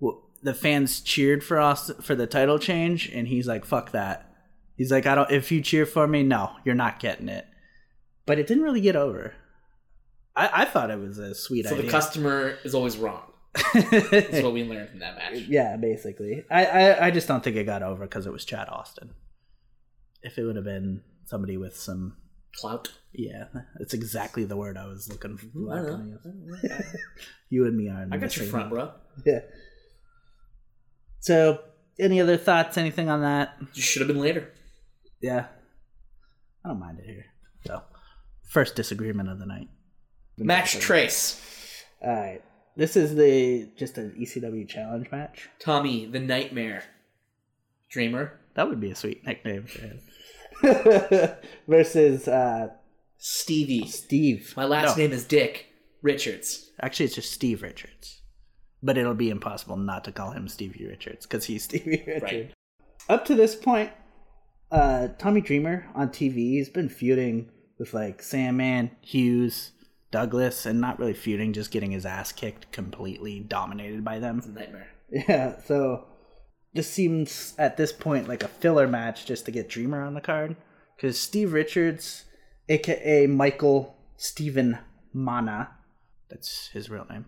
w- 0.00 0.20
the 0.42 0.54
fans 0.54 1.00
cheered 1.00 1.44
for 1.44 1.60
us 1.60 1.90
for 2.00 2.14
the 2.14 2.26
title 2.26 2.58
change, 2.58 3.08
and 3.10 3.28
he's 3.28 3.46
like, 3.46 3.64
"Fuck 3.64 3.92
that." 3.92 4.26
He's 4.76 4.90
like, 4.90 5.06
"I 5.06 5.14
don't. 5.14 5.30
If 5.30 5.52
you 5.52 5.60
cheer 5.60 5.84
for 5.84 6.06
me, 6.06 6.22
no, 6.22 6.52
you're 6.64 6.74
not 6.74 6.98
getting 6.98 7.28
it." 7.28 7.46
But 8.26 8.38
it 8.38 8.46
didn't 8.46 8.62
really 8.62 8.80
get 8.80 8.96
over. 8.96 9.34
I, 10.36 10.62
I 10.62 10.64
thought 10.64 10.90
it 10.90 10.98
was 10.98 11.18
a 11.18 11.34
sweet 11.34 11.66
So 11.66 11.72
idea. 11.74 11.82
So 11.82 11.86
the 11.86 11.90
customer 11.92 12.56
is 12.64 12.74
always 12.74 12.96
wrong. 12.96 13.22
That's 13.74 14.42
what 14.42 14.52
we 14.52 14.62
learned 14.64 14.90
from 14.90 15.00
that 15.00 15.16
match. 15.16 15.40
yeah, 15.48 15.76
basically. 15.76 16.44
I, 16.50 16.64
I 16.64 17.06
I 17.06 17.10
just 17.10 17.26
don't 17.28 17.42
think 17.44 17.56
it 17.56 17.64
got 17.64 17.82
over 17.82 18.04
because 18.06 18.24
it 18.26 18.32
was 18.32 18.44
Chad 18.44 18.68
Austin. 18.68 19.10
If 20.22 20.38
it 20.38 20.44
would 20.44 20.56
have 20.56 20.64
been 20.64 21.02
somebody 21.24 21.56
with 21.56 21.76
some, 21.76 22.16
Clout. 22.56 22.90
yeah, 23.12 23.44
that's 23.78 23.94
exactly 23.94 24.44
the 24.44 24.56
word 24.56 24.76
I 24.76 24.86
was 24.86 25.08
looking 25.08 25.36
for. 25.36 25.46
Mm, 25.46 26.22
know. 26.22 26.78
You 27.48 27.66
and 27.66 27.76
me 27.76 27.88
are. 27.88 28.02
in 28.02 28.12
I 28.12 28.16
got 28.16 28.36
your 28.36 28.46
front, 28.46 28.70
bro. 28.70 28.92
Yeah. 29.24 29.40
So, 31.20 31.60
any 31.98 32.20
other 32.20 32.36
thoughts? 32.36 32.78
Anything 32.78 33.08
on 33.08 33.22
that? 33.22 33.56
You 33.74 33.82
should 33.82 34.00
have 34.00 34.08
been 34.08 34.20
later. 34.20 34.52
Yeah. 35.20 35.46
I 36.64 36.68
don't 36.68 36.80
mind 36.80 36.98
it 36.98 37.06
here. 37.06 37.26
So, 37.66 37.82
first 38.48 38.76
disagreement 38.76 39.28
of 39.28 39.38
the 39.38 39.46
night. 39.46 39.68
Match 40.38 40.78
trace. 40.78 41.84
All 42.02 42.14
right. 42.14 42.42
This 42.76 42.96
is 42.96 43.14
the 43.14 43.68
just 43.76 43.98
an 43.98 44.16
ECW 44.18 44.66
challenge 44.68 45.10
match. 45.10 45.48
Tommy 45.58 46.06
the 46.06 46.20
Nightmare. 46.20 46.84
Dreamer. 47.90 48.38
That 48.54 48.68
would 48.68 48.80
be 48.80 48.90
a 48.90 48.94
sweet 48.94 49.26
nickname 49.26 49.64
for 49.66 49.80
him. 49.80 50.00
Versus 51.68 52.28
uh, 52.28 52.68
Stevie. 53.18 53.86
Steve. 53.86 54.54
My 54.56 54.64
last 54.64 54.96
No, 54.96 55.02
name 55.02 55.12
is 55.12 55.24
Dick 55.24 55.66
Richards. 56.02 56.70
Actually, 56.80 57.06
it's 57.06 57.14
just 57.14 57.32
Steve 57.32 57.62
Richards. 57.62 58.22
But 58.82 58.96
it'll 58.96 59.14
be 59.14 59.30
impossible 59.30 59.76
not 59.76 60.04
to 60.04 60.12
call 60.12 60.30
him 60.30 60.48
Stevie 60.48 60.86
Richards 60.86 61.26
because 61.26 61.44
he's 61.44 61.64
Stevie 61.64 62.02
Richards. 62.06 62.22
Right. 62.22 62.52
Up 63.08 63.24
to 63.26 63.34
this 63.34 63.54
point, 63.54 63.90
uh, 64.70 65.08
Tommy 65.18 65.40
Dreamer 65.40 65.86
on 65.94 66.08
TV 66.10 66.58
has 66.58 66.68
been 66.68 66.88
feuding 66.88 67.50
with 67.78 67.92
like 67.92 68.22
Sandman, 68.22 68.90
Hughes, 69.00 69.72
Douglas, 70.10 70.64
and 70.66 70.80
not 70.80 70.98
really 70.98 71.14
feuding, 71.14 71.52
just 71.52 71.70
getting 71.70 71.90
his 71.90 72.06
ass 72.06 72.32
kicked, 72.32 72.70
completely 72.72 73.40
dominated 73.40 74.04
by 74.04 74.18
them. 74.18 74.42
Nightmare. 74.54 74.88
Yeah, 75.12 75.58
so 75.62 76.06
this 76.74 76.88
seems 76.90 77.54
at 77.58 77.76
this 77.76 77.92
point 77.92 78.28
like 78.28 78.42
a 78.42 78.48
filler 78.48 78.86
match 78.86 79.26
just 79.26 79.44
to 79.46 79.50
get 79.50 79.68
Dreamer 79.68 80.02
on 80.02 80.14
the 80.14 80.20
card 80.20 80.56
because 80.96 81.18
Steve 81.18 81.52
Richards, 81.52 82.24
aka 82.68 83.26
Michael 83.26 83.96
Stephen 84.16 84.78
Manna, 85.12 85.70
that's 86.28 86.68
his 86.68 86.88
real 86.90 87.06
name. 87.10 87.24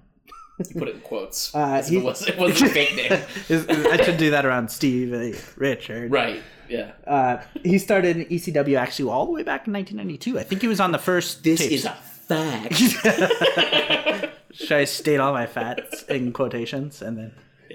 You 0.59 0.79
put 0.79 0.89
it 0.89 0.95
in 0.97 1.01
quotes. 1.01 1.53
Uh, 1.55 1.83
he- 1.83 1.97
it 1.97 2.05
was 2.05 2.29
it 2.29 2.37
was 2.39 2.61
a 2.63 2.69
fake 2.69 2.95
name. 2.95 3.11
I 3.91 4.03
should 4.05 4.19
do 4.19 4.31
that 4.31 4.45
around 4.45 4.71
Steve 4.71 5.55
Richard. 5.57 6.13
Right. 6.13 6.43
Yeah. 6.69 6.93
Uh, 7.07 7.43
he 7.65 7.79
started 7.79 8.17
in 8.17 8.25
ECW 8.27 8.77
actually 8.79 9.11
all 9.11 9.27
the 9.27 9.33
way 9.33 9.43
back 9.43 9.67
in 9.67 9.73
1992. 9.73 10.39
I 10.39 10.43
think 10.45 10.63
he 10.63 10.69
was 10.69 10.79
on 10.79 10.93
the 10.93 10.99
first. 10.99 11.43
This 11.43 11.59
tapes. 11.61 11.73
is 11.73 11.85
a 11.87 11.93
fact. 11.95 12.75
Should 14.55 14.73
I 14.73 14.85
state 14.85 15.19
all 15.19 15.33
my 15.33 15.47
facts 15.47 16.03
in 16.05 16.33
quotations 16.33 17.03
and 17.03 17.17
then? 17.19 17.33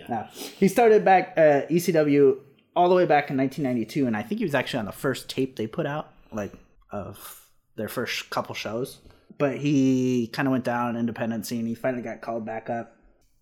No. 0.09 0.27
He 0.33 0.67
started 0.67 1.03
back 1.03 1.33
uh, 1.37 1.61
ECW 1.69 2.37
all 2.75 2.89
the 2.89 2.95
way 2.95 3.05
back 3.05 3.29
in 3.29 3.37
1992, 3.37 4.07
and 4.07 4.15
I 4.15 4.21
think 4.21 4.39
he 4.39 4.45
was 4.45 4.55
actually 4.55 4.79
on 4.79 4.85
the 4.85 4.91
first 4.91 5.29
tape 5.29 5.55
they 5.55 5.67
put 5.67 5.85
out, 5.85 6.11
like 6.31 6.53
of 6.91 7.45
their 7.75 7.87
first 7.87 8.29
couple 8.29 8.55
shows. 8.55 8.99
But 9.37 9.57
he 9.57 10.27
kind 10.27 10.47
of 10.47 10.51
went 10.51 10.63
down 10.63 10.95
independent 10.95 11.45
scene. 11.45 11.65
He 11.65 11.75
finally 11.75 12.03
got 12.03 12.21
called 12.21 12.45
back 12.45 12.69
up 12.69 12.95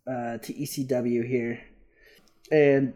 uh, 0.08 0.38
to 0.40 0.54
ECW 0.54 1.28
here, 1.28 1.62
and 2.52 2.94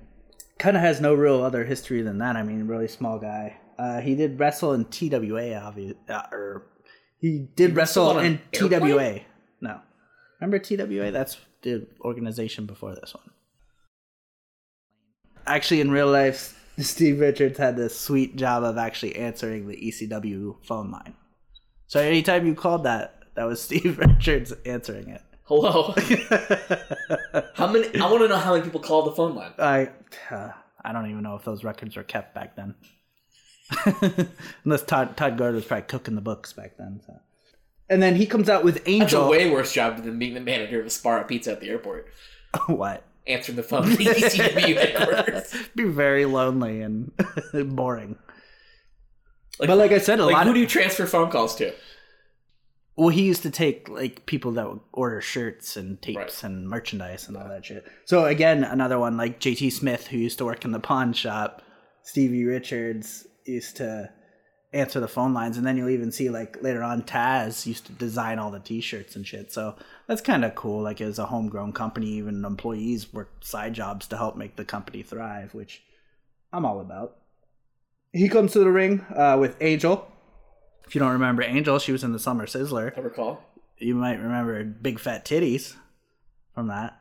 kind 0.57 0.75
of 0.75 0.83
has 0.83 0.99
no 0.99 1.13
real 1.13 1.43
other 1.43 1.63
history 1.63 2.01
than 2.01 2.17
that. 2.19 2.35
I 2.35 2.43
mean, 2.43 2.67
really 2.67 2.87
small 2.87 3.19
guy. 3.19 3.57
Uh, 3.77 4.01
he 4.01 4.15
did 4.15 4.39
wrestle 4.39 4.73
in 4.73 4.85
TWA, 4.85 5.55
obviously, 5.55 5.97
uh, 6.09 6.23
or 6.31 6.67
he 7.19 7.47
did 7.55 7.75
wrestle 7.75 8.19
in 8.19 8.41
airplane? 8.53 8.81
TWA. 8.81 9.19
No, 9.61 9.79
Remember 10.39 10.59
TWA? 10.59 11.11
That's 11.11 11.37
the 11.61 11.87
organization 12.01 12.65
before 12.65 12.95
this 12.95 13.13
one. 13.13 13.31
Actually, 15.47 15.81
in 15.81 15.91
real 15.91 16.09
life, 16.11 16.55
Steve 16.79 17.19
Richards 17.19 17.57
had 17.57 17.75
the 17.75 17.89
sweet 17.89 18.35
job 18.35 18.63
of 18.63 18.77
actually 18.77 19.15
answering 19.15 19.67
the 19.67 19.75
ECW 19.75 20.55
phone 20.65 20.91
line. 20.91 21.15
So 21.87 21.99
anytime 21.99 22.45
you 22.45 22.55
called 22.55 22.83
that, 22.83 23.23
that 23.35 23.45
was 23.45 23.61
Steve 23.63 23.97
Richards 23.99 24.53
answering 24.65 25.09
it. 25.09 25.21
Hello. 25.43 25.93
how 27.55 27.65
many? 27.71 27.99
I 27.99 28.05
want 28.09 28.21
to 28.21 28.27
know 28.27 28.37
how 28.37 28.51
many 28.53 28.63
people 28.63 28.81
called 28.81 29.07
the 29.07 29.15
phone 29.15 29.33
line. 29.35 29.51
I 29.57 29.89
uh, 30.29 30.51
I 30.83 30.91
don't 30.93 31.09
even 31.09 31.23
know 31.23 31.35
if 31.35 31.43
those 31.43 31.63
records 31.63 31.95
were 31.95 32.03
kept 32.03 32.35
back 32.35 32.55
then. 32.55 32.75
Unless 34.63 34.83
Todd 34.83 35.17
Todd 35.17 35.37
Gordon 35.37 35.55
was 35.55 35.65
probably 35.65 35.87
cooking 35.87 36.13
the 36.15 36.21
books 36.21 36.53
back 36.53 36.77
then. 36.77 37.01
So. 37.05 37.13
And 37.89 38.01
then 38.01 38.15
he 38.15 38.27
comes 38.27 38.47
out 38.49 38.63
with 38.63 38.75
That's 38.75 38.87
a 38.87 38.91
Angel. 38.91 39.29
way 39.29 39.49
worse 39.49 39.73
job 39.73 40.03
than 40.03 40.19
being 40.19 40.35
the 40.35 40.39
manager 40.39 40.79
of 40.79 40.85
a 40.85 40.89
Sbarro 40.89 41.27
Pizza 41.27 41.51
at 41.53 41.59
the 41.61 41.69
airport, 41.69 42.07
what? 42.67 43.03
Answering 43.29 43.55
the 43.55 43.63
phone. 43.63 43.83
at 43.91 43.97
the 43.97 44.05
ECW 44.05 44.75
headquarters. 44.75 45.55
Be 45.75 45.83
very 45.85 46.25
lonely 46.25 46.81
and 46.81 47.11
boring. 47.75 48.17
Like, 49.59 49.67
But 49.67 49.77
like 49.77 49.91
I 49.91 49.97
said, 49.99 50.19
a 50.19 50.25
like 50.25 50.33
lot 50.35 50.43
who 50.45 50.49
of 50.51 50.55
do 50.55 50.61
you 50.61 50.67
transfer 50.67 51.05
phone 51.05 51.29
calls 51.29 51.55
to? 51.57 51.73
well, 52.95 53.09
he 53.09 53.21
used 53.23 53.43
to 53.43 53.49
take 53.51 53.87
like 53.87 54.25
people 54.25 54.51
that 54.53 54.69
would 54.69 54.81
order 54.91 55.21
shirts 55.21 55.77
and 55.77 56.01
tapes 56.01 56.17
Right. 56.17 56.43
and 56.43 56.67
merchandise 56.67 57.27
and 57.29 57.37
all 57.37 57.47
that 57.47 57.65
shit. 57.65 57.85
So 58.05 58.25
again, 58.25 58.63
another 58.65 58.99
one 58.99 59.15
like 59.15 59.39
JT 59.39 59.71
Smith, 59.71 60.07
who 60.07 60.17
used 60.17 60.37
to 60.39 60.45
work 60.45 60.65
in 60.65 60.71
the 60.71 60.79
pawn 60.81 61.13
shop. 61.13 61.61
Stevie 62.03 62.43
Richards 62.45 63.25
used 63.45 63.77
to 63.77 64.09
answer 64.71 64.99
the 64.99 65.07
phone 65.07 65.33
lines, 65.33 65.57
and 65.57 65.65
then 65.65 65.77
you'll 65.77 65.89
even 65.89 66.11
see 66.11 66.29
like 66.29 66.61
later 66.61 66.83
on 66.83 67.01
Taz 67.03 67.65
used 67.65 67.85
to 67.87 67.91
design 67.93 68.39
all 68.39 68.51
the 68.51 68.59
T-shirts 68.59 69.15
and 69.15 69.25
shit. 69.25 69.51
So 69.51 69.75
that's 70.07 70.21
kind 70.21 70.45
of 70.45 70.55
cool. 70.55 70.81
Like 70.81 71.01
as 71.01 71.19
a 71.19 71.25
homegrown 71.25 71.73
company, 71.73 72.07
even 72.13 72.45
employees 72.45 73.11
work 73.11 73.31
side 73.41 73.73
jobs 73.73 74.07
to 74.07 74.17
help 74.17 74.35
make 74.35 74.55
the 74.55 74.65
company 74.65 75.01
thrive, 75.01 75.53
which 75.53 75.81
I'm 76.53 76.65
all 76.65 76.79
about. 76.79 77.17
He 78.11 78.29
comes 78.29 78.53
to 78.53 78.59
the 78.59 78.71
ring 78.71 79.05
uh, 79.15 79.37
with 79.39 79.55
Angel. 79.61 80.07
If 80.85 80.95
you 80.95 80.99
don't 80.99 81.13
remember 81.13 81.43
Angel, 81.43 81.77
she 81.79 81.91
was 81.91 82.03
in 82.03 82.13
the 82.13 82.19
Summer 82.19 82.47
Sizzler 82.47 82.97
I 82.97 83.01
recall. 83.01 83.43
you 83.77 83.93
might 83.93 84.19
remember 84.19 84.63
big 84.63 84.99
fat 84.99 85.25
titties 85.25 85.75
from 86.53 86.67
that. 86.67 86.99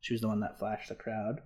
She 0.00 0.14
was 0.14 0.20
the 0.20 0.28
one 0.28 0.40
that 0.40 0.58
flashed 0.58 0.90
the 0.90 0.94
crowd. 0.94 1.40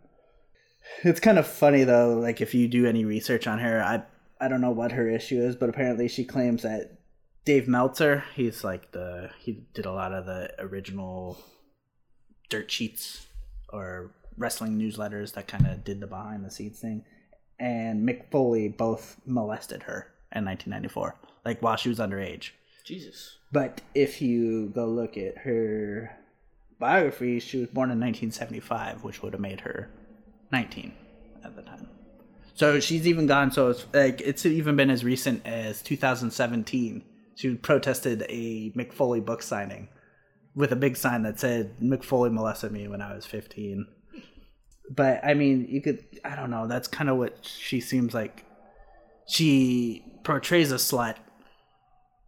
It's 1.04 1.20
kind 1.20 1.38
of 1.38 1.46
funny 1.46 1.84
though, 1.84 2.14
like 2.14 2.40
if 2.40 2.54
you 2.54 2.66
do 2.66 2.86
any 2.86 3.04
research 3.04 3.46
on 3.46 3.58
her, 3.58 3.82
I 3.82 4.02
I 4.40 4.48
don't 4.48 4.60
know 4.60 4.70
what 4.70 4.92
her 4.92 5.08
issue 5.08 5.40
is, 5.40 5.54
but 5.54 5.68
apparently 5.68 6.08
she 6.08 6.24
claims 6.24 6.62
that 6.62 6.98
Dave 7.44 7.68
Meltzer, 7.68 8.24
he's 8.34 8.64
like 8.64 8.92
the 8.92 9.30
he 9.38 9.64
did 9.74 9.86
a 9.86 9.92
lot 9.92 10.12
of 10.12 10.26
the 10.26 10.50
original 10.58 11.38
dirt 12.48 12.70
sheets 12.70 13.26
or 13.72 14.10
wrestling 14.36 14.78
newsletters 14.78 15.34
that 15.34 15.46
kind 15.46 15.66
of 15.66 15.84
did 15.84 16.00
the 16.00 16.06
behind 16.06 16.44
the 16.44 16.50
scenes 16.50 16.80
thing. 16.80 17.04
And 17.58 18.08
Mick 18.08 18.30
Foley 18.30 18.68
both 18.68 19.20
molested 19.26 19.82
her 19.84 20.06
in 20.34 20.44
1994, 20.44 21.14
like 21.44 21.60
while 21.60 21.76
she 21.76 21.90
was 21.90 21.98
underage. 21.98 22.50
Jesus. 22.84 23.36
But 23.52 23.82
if 23.94 24.22
you 24.22 24.68
go 24.68 24.86
look 24.86 25.16
at 25.16 25.38
her 25.38 26.16
biography, 26.78 27.40
she 27.40 27.58
was 27.58 27.68
born 27.68 27.90
in 27.90 28.00
1975, 28.00 29.04
which 29.04 29.22
would 29.22 29.34
have 29.34 29.40
made 29.40 29.60
her 29.60 29.90
19 30.50 30.92
at 31.44 31.54
the 31.54 31.62
time. 31.62 31.88
So 32.54 32.80
she's 32.80 33.06
even 33.06 33.26
gone. 33.26 33.50
So 33.50 33.68
it's 33.70 33.86
like 33.92 34.20
it's 34.20 34.44
even 34.46 34.76
been 34.76 34.90
as 34.90 35.04
recent 35.04 35.46
as 35.46 35.82
2017. 35.82 37.02
She 37.36 37.54
protested 37.54 38.26
a 38.28 38.70
Mick 38.72 38.92
Foley 38.92 39.20
book 39.20 39.42
signing 39.42 39.88
with 40.54 40.72
a 40.72 40.76
big 40.76 40.96
sign 40.96 41.22
that 41.22 41.40
said 41.40 41.78
Mick 41.80 42.04
Foley 42.04 42.30
molested 42.30 42.72
me 42.72 42.88
when 42.88 43.00
I 43.00 43.14
was 43.14 43.24
15. 43.26 43.86
But 44.90 45.24
I 45.24 45.34
mean, 45.34 45.66
you 45.68 45.80
could 45.80 46.04
I 46.24 46.36
don't 46.36 46.50
know. 46.50 46.66
That's 46.66 46.88
kind 46.88 47.08
of 47.08 47.16
what 47.16 47.38
she 47.42 47.80
seems 47.80 48.14
like. 48.14 48.44
She 49.26 50.04
portrays 50.24 50.72
a 50.72 50.76
slut 50.76 51.16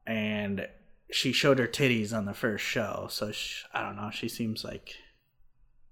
and 0.06 0.66
she 1.10 1.32
showed 1.32 1.58
her 1.58 1.66
titties 1.66 2.16
on 2.16 2.24
the 2.24 2.34
first 2.34 2.64
show. 2.64 3.08
So 3.10 3.32
sh 3.32 3.64
I 3.74 3.82
don't 3.82 3.96
know. 3.96 4.10
She 4.10 4.28
seems 4.28 4.64
like 4.64 4.94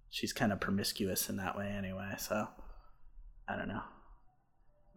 she's 0.09 0.33
kind 0.33 0.53
of 0.53 0.61
promiscuous 0.61 1.29
in 1.29 1.37
that 1.37 1.57
way, 1.57 1.69
anyway. 1.69 2.15
So 2.19 2.49
I 3.49 3.57
don't 3.57 3.69
know. 3.69 3.83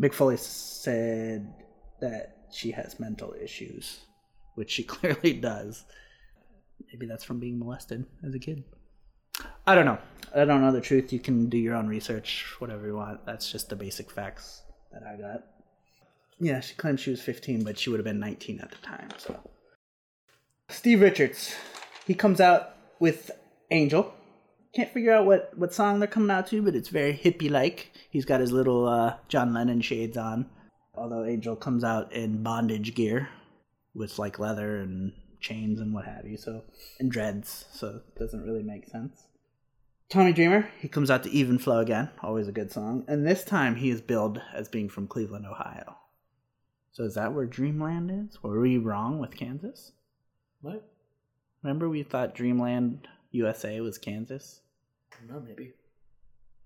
Mick 0.01 0.13
Foley 0.13 0.37
said 0.37 1.53
that 2.01 2.37
she 2.51 2.71
has 2.71 2.99
mental 2.99 3.33
issues, 3.41 4.01
which 4.55 4.71
she 4.71 4.83
clearly 4.95 5.33
does. 5.33 5.85
Maybe 6.91 7.05
that's 7.05 7.23
from 7.23 7.39
being 7.39 7.59
molested 7.59 8.05
as 8.23 8.33
a 8.35 8.39
kid. 8.39 8.63
I 9.65 9.75
don't 9.75 9.85
know. 9.85 9.97
I 10.35 10.45
don't 10.45 10.61
know 10.61 10.71
the 10.71 10.81
truth. 10.81 11.13
You 11.13 11.19
can 11.19 11.49
do 11.49 11.57
your 11.57 11.75
own 11.75 11.87
research, 11.87 12.45
whatever 12.59 12.85
you 12.85 12.95
want. 12.95 13.25
That's 13.25 13.51
just 13.51 13.69
the 13.69 13.75
basic 13.75 14.11
facts 14.11 14.61
that 14.91 15.03
I 15.03 15.19
got. 15.19 15.43
Yeah, 16.39 16.59
she 16.59 16.75
claimed 16.75 16.99
she 16.99 17.11
was 17.11 17.21
15, 17.21 17.63
but 17.63 17.77
she 17.79 17.89
would 17.89 17.99
have 17.99 18.05
been 18.05 18.19
19 18.19 18.59
at 18.59 18.71
the 18.71 18.77
time. 18.77 19.09
So, 19.17 19.39
Steve 20.69 21.01
Richards, 21.01 21.55
he 22.05 22.13
comes 22.13 22.41
out 22.41 22.75
with 22.99 23.31
Angel. 23.71 24.13
Can't 24.75 24.91
figure 24.91 25.13
out 25.13 25.25
what 25.25 25.55
what 25.55 25.73
song 25.73 25.99
they're 25.99 26.07
coming 26.07 26.31
out 26.31 26.47
to, 26.47 26.61
but 26.61 26.75
it's 26.75 26.89
very 26.89 27.13
hippie 27.13 27.51
like. 27.51 27.91
He's 28.09 28.25
got 28.25 28.41
his 28.41 28.51
little 28.51 28.87
uh, 28.87 29.17
John 29.27 29.53
Lennon 29.53 29.81
shades 29.81 30.17
on. 30.17 30.49
Although 30.95 31.25
Angel 31.25 31.55
comes 31.55 31.83
out 31.83 32.11
in 32.13 32.43
bondage 32.43 32.95
gear 32.95 33.29
with 33.93 34.17
like 34.17 34.39
leather 34.39 34.77
and 34.77 35.13
chains 35.39 35.79
and 35.79 35.93
what 35.93 36.05
have 36.05 36.25
you, 36.25 36.37
so 36.37 36.63
and 36.99 37.11
dreads, 37.11 37.65
so 37.71 38.01
it 38.07 38.19
doesn't 38.19 38.43
really 38.43 38.63
make 38.63 38.87
sense. 38.87 39.27
Tommy 40.09 40.33
Dreamer, 40.33 40.69
he 40.79 40.87
comes 40.87 41.09
out 41.09 41.23
to 41.23 41.31
Even 41.31 41.57
Flow 41.57 41.79
again, 41.79 42.09
always 42.21 42.47
a 42.47 42.51
good 42.51 42.71
song, 42.71 43.03
and 43.07 43.25
this 43.25 43.43
time 43.43 43.75
he 43.75 43.89
is 43.89 44.01
billed 44.01 44.41
as 44.53 44.69
being 44.69 44.89
from 44.89 45.07
Cleveland, 45.07 45.45
Ohio. 45.45 45.97
So 46.91 47.03
is 47.03 47.15
that 47.15 47.33
where 47.33 47.47
Dreamland 47.47 48.11
is? 48.11 48.41
Were 48.43 48.59
we 48.59 48.77
wrong 48.77 49.19
with 49.19 49.35
Kansas? 49.35 49.91
What? 50.61 50.87
Remember 51.63 51.89
we 51.89 52.03
thought 52.03 52.35
Dreamland 52.35 53.07
USA 53.31 53.81
was 53.81 53.97
Kansas? 53.97 54.61
No, 55.29 55.39
maybe. 55.39 55.73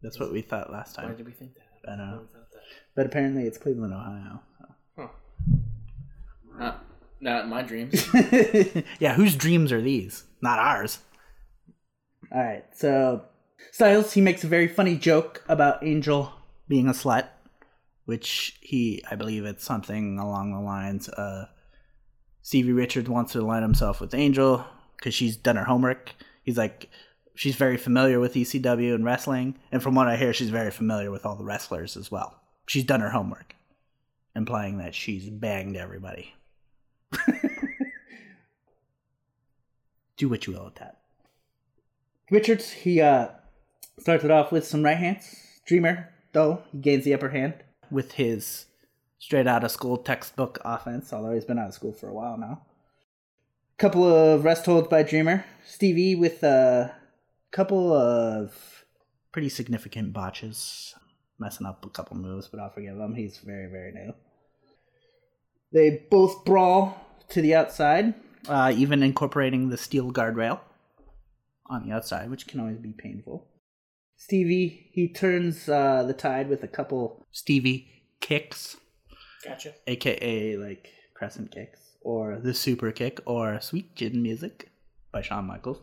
That's 0.02 0.20
what 0.20 0.32
we 0.32 0.42
thought 0.42 0.72
last 0.72 0.96
time. 0.96 1.10
Why 1.10 1.16
did 1.16 1.26
we 1.26 1.32
think 1.32 1.54
that? 1.56 1.92
I 1.92 1.96
know. 1.96 2.18
Thought 2.18 2.34
that? 2.34 2.60
But 2.96 3.06
apparently 3.06 3.44
it's 3.44 3.58
Cleveland, 3.58 3.94
Ohio. 3.94 4.42
Huh. 4.98 5.08
Not, 6.60 6.86
not 7.22 7.48
my 7.48 7.62
dreams. 7.62 8.08
yeah, 9.00 9.14
whose 9.14 9.36
dreams 9.36 9.72
are 9.72 9.82
these? 9.82 10.24
Not 10.42 10.60
ours. 10.60 11.00
All 12.32 12.44
right, 12.44 12.66
so 12.76 13.24
Styles 13.72 14.14
he 14.14 14.22
makes 14.22 14.44
a 14.44 14.48
very 14.48 14.68
funny 14.68 14.98
joke 14.98 15.44
about 15.48 15.84
Angel 15.84 16.32
being 16.68 16.88
a 16.88 16.92
slut, 16.92 17.28
which 18.06 18.58
he 18.62 19.04
I 19.10 19.16
believe 19.16 19.46
it's 19.46 19.64
something 19.64 20.20
along 20.20 20.52
the 20.52 20.60
lines 20.60 21.08
of 21.10 21.48
Stevie 22.42 22.74
Richards 22.74 23.10
wants 23.10 23.34
to 23.34 23.42
align 23.42 23.62
himself 23.62 24.02
with 24.02 24.14
Angel 24.14 24.66
because 24.98 25.14
she's 25.14 25.38
done 25.38 25.56
her 25.56 25.64
homework. 25.64 26.16
He's 26.44 26.58
like 26.58 26.90
she's 27.38 27.56
very 27.56 27.78
familiar 27.78 28.20
with 28.20 28.34
ECW 28.34 28.94
and 28.94 29.06
wrestling, 29.06 29.56
and 29.72 29.82
from 29.82 29.96
what 29.96 30.08
I 30.08 30.18
hear, 30.18 30.34
she's 30.34 30.50
very 30.50 30.72
familiar 30.72 31.12
with 31.12 31.26
all 31.26 31.36
the 31.36 31.46
wrestlers 31.46 31.96
as 31.96 32.12
well. 32.12 32.42
She's 32.68 32.84
done 32.84 33.00
her 33.00 33.12
homework, 33.12 33.56
implying 34.36 34.80
that 34.80 34.96
she's 34.96 35.30
banged 35.30 35.78
everybody. 35.78 36.34
Do 40.18 40.28
what 40.28 40.48
you 40.48 40.54
will 40.54 40.66
with 40.66 40.76
that. 40.76 40.98
Richards, 42.32 42.72
he 42.72 43.00
uh, 43.00 43.28
started 44.00 44.32
off 44.32 44.52
with 44.52 44.66
some 44.66 44.84
right 44.84 44.98
hands. 44.98 45.62
Dreamer, 45.66 46.10
though, 46.34 46.64
he 46.72 46.80
gains 46.80 47.06
the 47.06 47.14
upper 47.14 47.30
hand 47.30 47.54
with 47.92 48.14
his 48.14 48.66
straight 49.20 49.48
out 49.48 49.64
of 49.64 49.72
school 49.72 49.98
textbook 49.98 50.60
offense, 50.66 51.14
although 51.14 51.34
he's 51.34 51.46
been 51.46 51.60
out 51.60 51.70
of 51.70 51.74
school 51.76 51.94
for 51.94 52.10
a 52.10 52.14
while 52.14 52.38
now. 52.38 52.64
Couple 53.78 54.04
of 54.04 54.44
rest 54.44 54.66
holds 54.66 54.88
by 54.88 55.04
Dreamer. 55.04 55.46
Stevie 55.64 56.16
with 56.16 56.42
a 56.42 56.96
couple 57.52 57.94
of 57.94 58.86
pretty 59.32 59.50
significant 59.50 60.14
botches, 60.14 60.94
messing 61.40 61.66
up 61.68 61.86
a 61.86 61.90
couple 61.90 62.18
moves, 62.18 62.48
but 62.48 62.60
I'll 62.60 62.72
forgive 62.72 62.98
him. 62.98 63.16
He's 63.16 63.38
very, 63.40 63.70
very 63.70 63.92
new. 63.92 64.14
They 65.74 66.06
both 66.10 66.46
brawl 66.46 67.00
to 67.30 67.42
the 67.42 67.56
outside, 67.56 68.14
uh, 68.48 68.74
even 68.76 69.04
incorporating 69.04 69.70
the 69.70 69.78
steel 69.78 70.12
guardrail 70.12 70.60
on 71.70 71.88
the 71.88 71.94
outside, 71.94 72.30
which 72.30 72.48
can 72.48 72.60
always 72.60 72.78
be 72.78 72.94
painful. 72.98 73.48
Stevie, 74.16 74.90
he 74.94 75.12
turns 75.14 75.68
uh, 75.70 76.04
the 76.04 76.14
tide 76.14 76.50
with 76.50 76.64
a 76.64 76.68
couple 76.68 77.26
Stevie 77.32 77.88
kicks, 78.22 78.78
Gotcha. 79.44 79.74
aka 79.86 80.56
like 80.58 80.90
crescent 81.14 81.52
kicks, 81.52 81.80
or 82.02 82.40
the 82.42 82.54
super 82.54 82.92
kick, 82.92 83.20
or 83.26 83.60
Sweet 83.60 83.96
Chin 83.96 84.24
Music 84.24 84.72
by 85.12 85.22
Shawn 85.22 85.46
Michaels. 85.46 85.82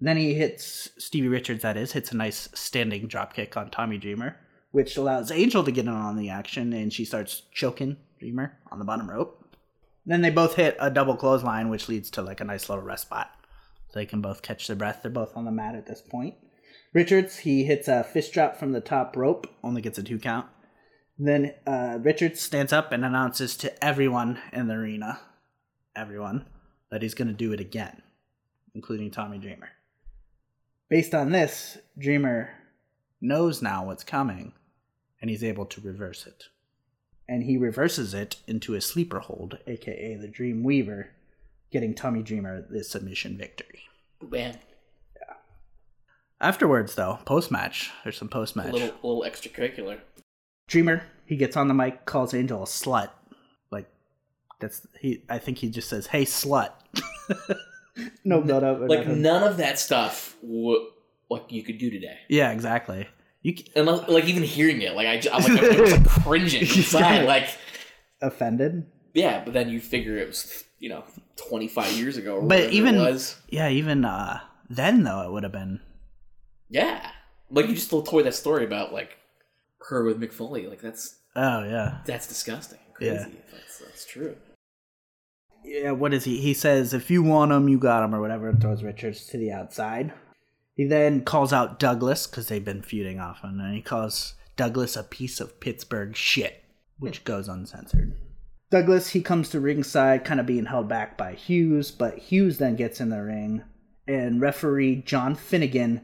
Then 0.00 0.16
he 0.16 0.34
hits 0.34 0.90
Stevie 0.98 1.28
Richards, 1.28 1.62
that 1.62 1.76
is, 1.76 1.92
hits 1.92 2.12
a 2.12 2.16
nice 2.16 2.48
standing 2.54 3.06
drop 3.06 3.34
kick 3.34 3.56
on 3.56 3.70
Tommy 3.70 3.96
Dreamer, 3.96 4.36
which 4.72 4.96
allows 4.96 5.30
Angel 5.30 5.64
to 5.64 5.72
get 5.72 5.86
in 5.86 5.92
on 5.92 6.16
the 6.16 6.30
action, 6.30 6.72
and 6.72 6.92
she 6.92 7.04
starts 7.04 7.42
choking 7.52 7.96
Dreamer 8.18 8.58
on 8.70 8.78
the 8.78 8.84
bottom 8.84 9.10
rope. 9.10 9.40
Then 10.04 10.20
they 10.20 10.30
both 10.30 10.56
hit 10.56 10.76
a 10.80 10.90
double 10.90 11.16
clothesline, 11.16 11.70
which 11.70 11.88
leads 11.88 12.10
to 12.10 12.22
like 12.22 12.40
a 12.40 12.44
nice 12.44 12.68
little 12.68 12.84
rest 12.84 13.02
spot. 13.04 13.30
So 13.88 13.98
they 13.98 14.06
can 14.06 14.20
both 14.20 14.42
catch 14.42 14.66
their 14.66 14.76
breath. 14.76 15.00
They're 15.02 15.10
both 15.10 15.36
on 15.36 15.44
the 15.44 15.50
mat 15.50 15.74
at 15.74 15.86
this 15.86 16.02
point. 16.02 16.34
Richards, 16.92 17.38
he 17.38 17.64
hits 17.64 17.88
a 17.88 18.04
fist 18.04 18.32
drop 18.32 18.56
from 18.56 18.72
the 18.72 18.80
top 18.80 19.16
rope, 19.16 19.46
only 19.62 19.80
gets 19.80 19.98
a 19.98 20.02
two 20.02 20.18
count. 20.18 20.46
Then 21.18 21.54
uh, 21.66 21.98
Richards 22.00 22.40
stands 22.40 22.72
up 22.72 22.92
and 22.92 23.04
announces 23.04 23.56
to 23.58 23.84
everyone 23.84 24.40
in 24.52 24.66
the 24.68 24.74
arena, 24.74 25.20
everyone, 25.94 26.46
that 26.90 27.02
he's 27.02 27.14
going 27.14 27.28
to 27.28 27.34
do 27.34 27.52
it 27.52 27.60
again, 27.60 28.02
including 28.74 29.10
Tommy 29.10 29.38
Dreamer. 29.38 29.70
Based 30.94 31.12
on 31.12 31.32
this, 31.32 31.76
Dreamer 31.98 32.50
knows 33.20 33.60
now 33.60 33.84
what's 33.86 34.04
coming, 34.04 34.52
and 35.20 35.28
he's 35.28 35.42
able 35.42 35.66
to 35.66 35.80
reverse 35.80 36.24
it. 36.24 36.44
And 37.28 37.42
he 37.42 37.56
reverses 37.56 38.14
it 38.14 38.36
into 38.46 38.74
a 38.74 38.80
sleeper 38.80 39.18
hold, 39.18 39.58
aka 39.66 40.14
the 40.14 40.28
Dream 40.28 40.62
Weaver, 40.62 41.08
getting 41.72 41.94
Tommy 41.94 42.22
Dreamer 42.22 42.64
the 42.70 42.84
submission 42.84 43.36
victory. 43.36 43.80
Man, 44.22 44.56
Yeah. 45.20 45.34
Afterwards, 46.40 46.94
though, 46.94 47.18
post 47.24 47.50
match, 47.50 47.90
there's 48.04 48.16
some 48.16 48.28
post 48.28 48.54
a 48.54 48.58
match. 48.58 48.72
little, 48.72 48.90
a 48.90 49.04
little 49.04 49.24
extracurricular. 49.28 49.98
Dreamer, 50.68 51.02
he 51.26 51.34
gets 51.34 51.56
on 51.56 51.66
the 51.66 51.74
mic, 51.74 52.04
calls 52.04 52.32
Angel 52.32 52.62
a 52.62 52.66
slut. 52.66 53.10
Like 53.72 53.88
that's 54.60 54.86
he. 55.00 55.24
I 55.28 55.38
think 55.40 55.58
he 55.58 55.70
just 55.70 55.88
says, 55.88 56.06
"Hey, 56.06 56.24
slut." 56.24 56.70
no 58.24 58.40
build 58.40 58.64
up. 58.64 58.80
Like 58.80 59.00
nothing. 59.06 59.22
none 59.22 59.42
of 59.42 59.56
that 59.58 59.78
stuff, 59.78 60.36
w- 60.42 60.86
like 61.30 61.50
you 61.52 61.62
could 61.62 61.78
do 61.78 61.90
today. 61.90 62.18
yeah, 62.28 62.50
exactly. 62.52 63.06
You 63.42 63.56
c- 63.56 63.66
And 63.76 63.86
like, 63.86 64.08
like, 64.08 64.24
even 64.24 64.42
hearing 64.42 64.80
it, 64.82 64.94
like 64.94 65.06
I, 65.06 65.18
j- 65.20 65.30
I'm 65.30 65.42
like, 65.42 65.62
I'm 65.62 65.84
like 66.02 66.08
cringing 66.24 66.62
inside. 66.62 67.24
Like, 67.26 67.48
offended? 68.22 68.86
yeah, 69.12 69.42
but 69.44 69.52
then 69.54 69.68
you 69.68 69.80
figure 69.80 70.16
it 70.16 70.26
was, 70.28 70.64
you 70.78 70.88
know, 70.88 71.04
25 71.36 71.92
years 71.92 72.16
ago. 72.16 72.36
Or 72.36 72.42
But 72.42 72.72
even- 72.72 72.94
it 72.96 72.98
was. 73.00 73.36
Yeah, 73.48 73.68
even 73.68 74.04
uh 74.04 74.40
then 74.70 75.02
though, 75.04 75.22
it 75.22 75.30
would 75.32 75.42
have 75.42 75.52
been. 75.52 75.80
Yeah, 76.70 77.10
like 77.50 77.68
you 77.68 77.74
just 77.74 77.90
told 77.90 78.06
Tori 78.06 78.22
that 78.24 78.34
story 78.34 78.64
about 78.64 78.92
like 78.92 79.18
her 79.88 80.04
with 80.04 80.18
Mick 80.20 80.32
Foley. 80.32 80.66
Like 80.66 80.80
that's 80.80 81.16
Oh 81.36 81.64
yeah, 81.64 81.98
that's 82.06 82.26
disgusting. 82.26 82.78
Crazy. 82.94 83.14
Yeah. 83.14 83.26
That's, 83.52 83.78
that's 83.78 84.06
true. 84.06 84.36
Yeah. 85.64 85.90
What 85.92 86.14
is 86.14 86.24
he? 86.24 86.40
He 86.40 86.54
says, 86.54 86.94
"If 86.94 87.10
you 87.10 87.22
want 87.22 87.52
him, 87.52 87.68
you 87.68 87.78
got 87.78 88.04
him," 88.04 88.14
or 88.14 88.20
whatever, 88.20 88.48
and 88.48 88.60
throws 88.60 88.82
Richards 88.82 89.26
to 89.28 89.38
the 89.38 89.52
outside. 89.52 90.12
He 90.74 90.84
then 90.84 91.24
calls 91.24 91.52
out 91.52 91.78
Douglas 91.78 92.26
because 92.26 92.48
they've 92.48 92.64
been 92.64 92.82
feuding 92.82 93.20
often, 93.20 93.60
and 93.60 93.74
he 93.74 93.80
calls 93.80 94.34
Douglas 94.56 94.96
a 94.96 95.04
piece 95.04 95.40
of 95.40 95.60
Pittsburgh 95.60 96.16
shit, 96.16 96.64
which 96.98 97.18
hmm. 97.18 97.24
goes 97.24 97.48
uncensored. 97.48 98.14
Douglas, 98.70 99.10
he 99.10 99.22
comes 99.22 99.50
to 99.50 99.60
ringside, 99.60 100.24
kind 100.24 100.40
of 100.40 100.46
being 100.46 100.66
held 100.66 100.88
back 100.88 101.16
by 101.16 101.34
Hughes, 101.34 101.92
but 101.92 102.18
Hughes 102.18 102.58
then 102.58 102.74
gets 102.74 103.00
in 103.00 103.10
the 103.10 103.22
ring, 103.22 103.62
and 104.08 104.40
referee 104.40 104.96
John 104.96 105.36
Finnegan 105.36 106.00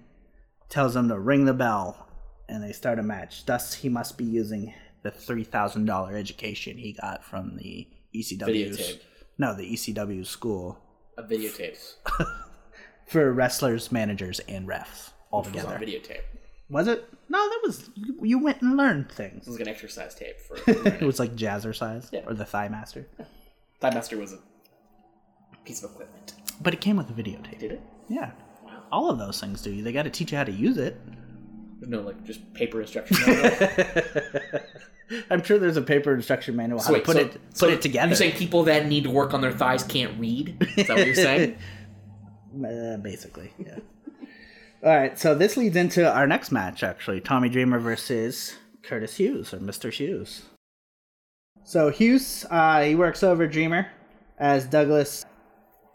tells 0.68 0.94
him 0.94 1.09
to 1.09 1.18
ring 1.18 1.46
the 1.46 1.55
bell, 1.55 2.07
and 2.49 2.62
they 2.62 2.73
start 2.73 3.01
a 3.01 3.03
match. 3.03 3.44
Thus, 3.44 3.75
he 3.75 3.88
must 3.88 4.16
be 4.16 4.25
using 4.25 4.73
the 5.03 5.11
three 5.11 5.44
thousand 5.44 5.87
dollar 5.87 6.16
education 6.16 6.79
he 6.79 6.92
got 6.92 7.25
from 7.25 7.57
the 7.57 7.88
ECW's 8.14 8.79
Videotape. 8.79 9.01
No, 9.40 9.55
the 9.55 9.72
ECW 9.72 10.24
school 10.26 10.79
A 11.18 11.22
videotapes. 11.22 11.94
for 13.09 13.33
wrestlers, 13.33 13.90
managers, 13.90 14.38
and 14.40 14.68
refs 14.68 15.11
all 15.31 15.40
It 15.40 15.46
was 15.46 15.53
together. 15.62 15.74
on 15.76 15.81
videotape. 15.81 16.20
Was 16.68 16.87
it? 16.87 17.05
No, 17.29 17.38
that 17.48 17.61
was 17.64 17.90
you, 18.22 18.38
went 18.38 18.62
and 18.62 18.76
learned 18.76 19.11
things. 19.11 19.40
This 19.40 19.46
was 19.48 19.59
like 19.59 19.66
an 19.66 19.72
exercise 19.74 20.14
tape 20.14 20.38
for. 20.40 20.57
it 20.70 21.03
was 21.03 21.18
like 21.18 21.35
Jazzercise 21.35 22.11
Yeah. 22.12 22.20
or 22.26 22.35
the 22.35 22.44
Thigh 22.44 22.68
Master, 22.68 23.07
Thigh 23.81 23.90
Master 23.94 24.16
was 24.18 24.33
a 24.35 24.38
piece 25.64 25.83
of 25.83 25.90
equipment. 25.90 26.35
but 26.61 26.72
it 26.74 26.81
came 26.81 26.96
with 26.96 27.11
a 27.11 27.12
videotape. 27.12 27.59
Did 27.59 27.72
it? 27.72 27.81
Yeah, 28.09 28.31
all 28.92 29.11
of 29.11 29.18
those 29.18 29.40
things 29.40 29.62
do. 29.62 29.83
They 29.83 29.92
got 29.92 30.05
to 30.05 30.11
teach 30.11 30.31
you 30.33 30.38
how 30.38 30.44
to 30.44 30.53
use 30.53 30.76
it. 30.79 31.00
No 31.81 32.01
like 32.01 32.23
just 32.25 32.53
paper 32.55 32.81
instruction 32.81 33.16
manual. 33.27 33.51
I'm 35.31 35.43
sure 35.43 35.59
there's 35.59 35.77
a 35.77 35.83
paper 35.83 36.14
instruction 36.14 36.55
manual 36.57 36.79
how 36.81 36.87
So 36.87 36.93
to 36.93 36.99
wait, 36.99 37.05
put 37.05 37.16
so- 37.16 37.23
it 37.23 37.33
put 37.33 37.57
so 37.57 37.69
it 37.69 37.83
together. 37.83 38.09
You're 38.09 38.16
saying 38.16 38.37
people 38.37 38.64
that 38.64 38.87
need 38.87 39.05
to 39.05 39.11
work 39.11 39.35
on 39.35 39.40
their 39.40 39.53
thighs 39.53 39.83
can't 39.83 40.19
read? 40.21 40.57
Is 40.77 40.87
that 40.87 40.97
what 40.97 41.07
you're 41.07 41.14
saying? 41.14 41.57
Uh, 42.53 42.97
basically, 42.97 43.53
yeah. 43.64 43.79
All 44.83 44.90
right, 44.97 45.16
so 45.16 45.37
this 45.37 45.57
leads 45.57 45.77
into 45.77 46.12
our 46.12 46.27
next 46.27 46.51
match, 46.51 46.83
actually 46.83 47.21
Tommy 47.21 47.49
Dreamer 47.49 47.79
versus 47.79 48.57
Curtis 48.83 49.19
Hughes, 49.19 49.55
or 49.55 49.59
Mr. 49.59 49.93
Hughes. 49.93 50.47
So 51.62 51.90
Hughes, 51.90 52.45
uh, 52.51 52.83
he 52.83 52.97
works 52.97 53.23
over 53.23 53.47
Dreamer 53.47 53.87
as 54.37 54.64
Douglas 54.66 55.25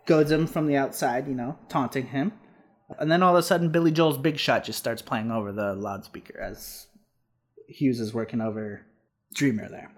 goads 0.06 0.32
him 0.32 0.48
from 0.48 0.65
the 0.65 0.78
outside, 0.78 1.28
you 1.28 1.36
know, 1.36 1.58
taunting 1.67 2.08
him. 2.08 2.32
And 3.00 3.12
then 3.12 3.24
all 3.24 3.36
of 3.36 3.39
a 3.39 3.43
sudden, 3.43 3.69
Billy 3.69 3.91
Joel's 3.91 4.17
Big 4.17 4.38
Shot 4.38 4.63
just 4.63 4.80
starts 4.80 5.02
playing 5.02 5.32
over 5.32 5.52
the 5.52 5.74
loudspeaker 5.74 6.39
as 6.39 6.88
Hughes 7.67 8.00
is 8.00 8.13
working 8.13 8.41
over 8.41 8.86
Dreamer 9.34 9.69
there. 9.69 9.91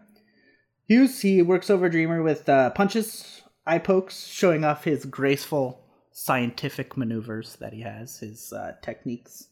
Hughes, 0.88 1.22
he 1.22 1.42
works 1.42 1.70
over 1.70 1.90
Dreamer 1.90 2.24
with 2.24 2.48
uh, 2.48 2.70
punches, 2.70 3.42
eye 3.66 3.80
pokes, 3.80 4.26
showing 4.26 4.64
off 4.64 4.86
his 4.86 5.06
graceful 5.06 5.82
scientific 6.14 6.96
maneuvers 6.96 7.58
that 7.58 7.74
he 7.74 7.82
has, 7.82 8.20
his 8.20 8.54
uh, 8.54 8.74
techniques. 8.82 9.50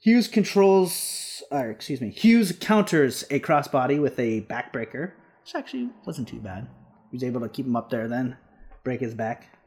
Hughes 0.00 0.28
controls, 0.28 1.42
or 1.50 1.70
excuse 1.70 2.00
me, 2.00 2.10
Hughes 2.10 2.52
counters 2.52 3.24
a 3.30 3.40
crossbody 3.40 4.00
with 4.00 4.16
a 4.20 4.42
backbreaker, 4.42 5.12
which 5.42 5.56
actually 5.56 5.90
wasn't 6.06 6.28
too 6.28 6.38
bad. 6.38 6.68
He 7.10 7.16
was 7.16 7.24
able 7.24 7.40
to 7.40 7.48
keep 7.48 7.66
him 7.66 7.74
up 7.74 7.90
there, 7.90 8.06
then 8.06 8.36
break 8.84 9.00
his 9.00 9.14
back 9.14 9.57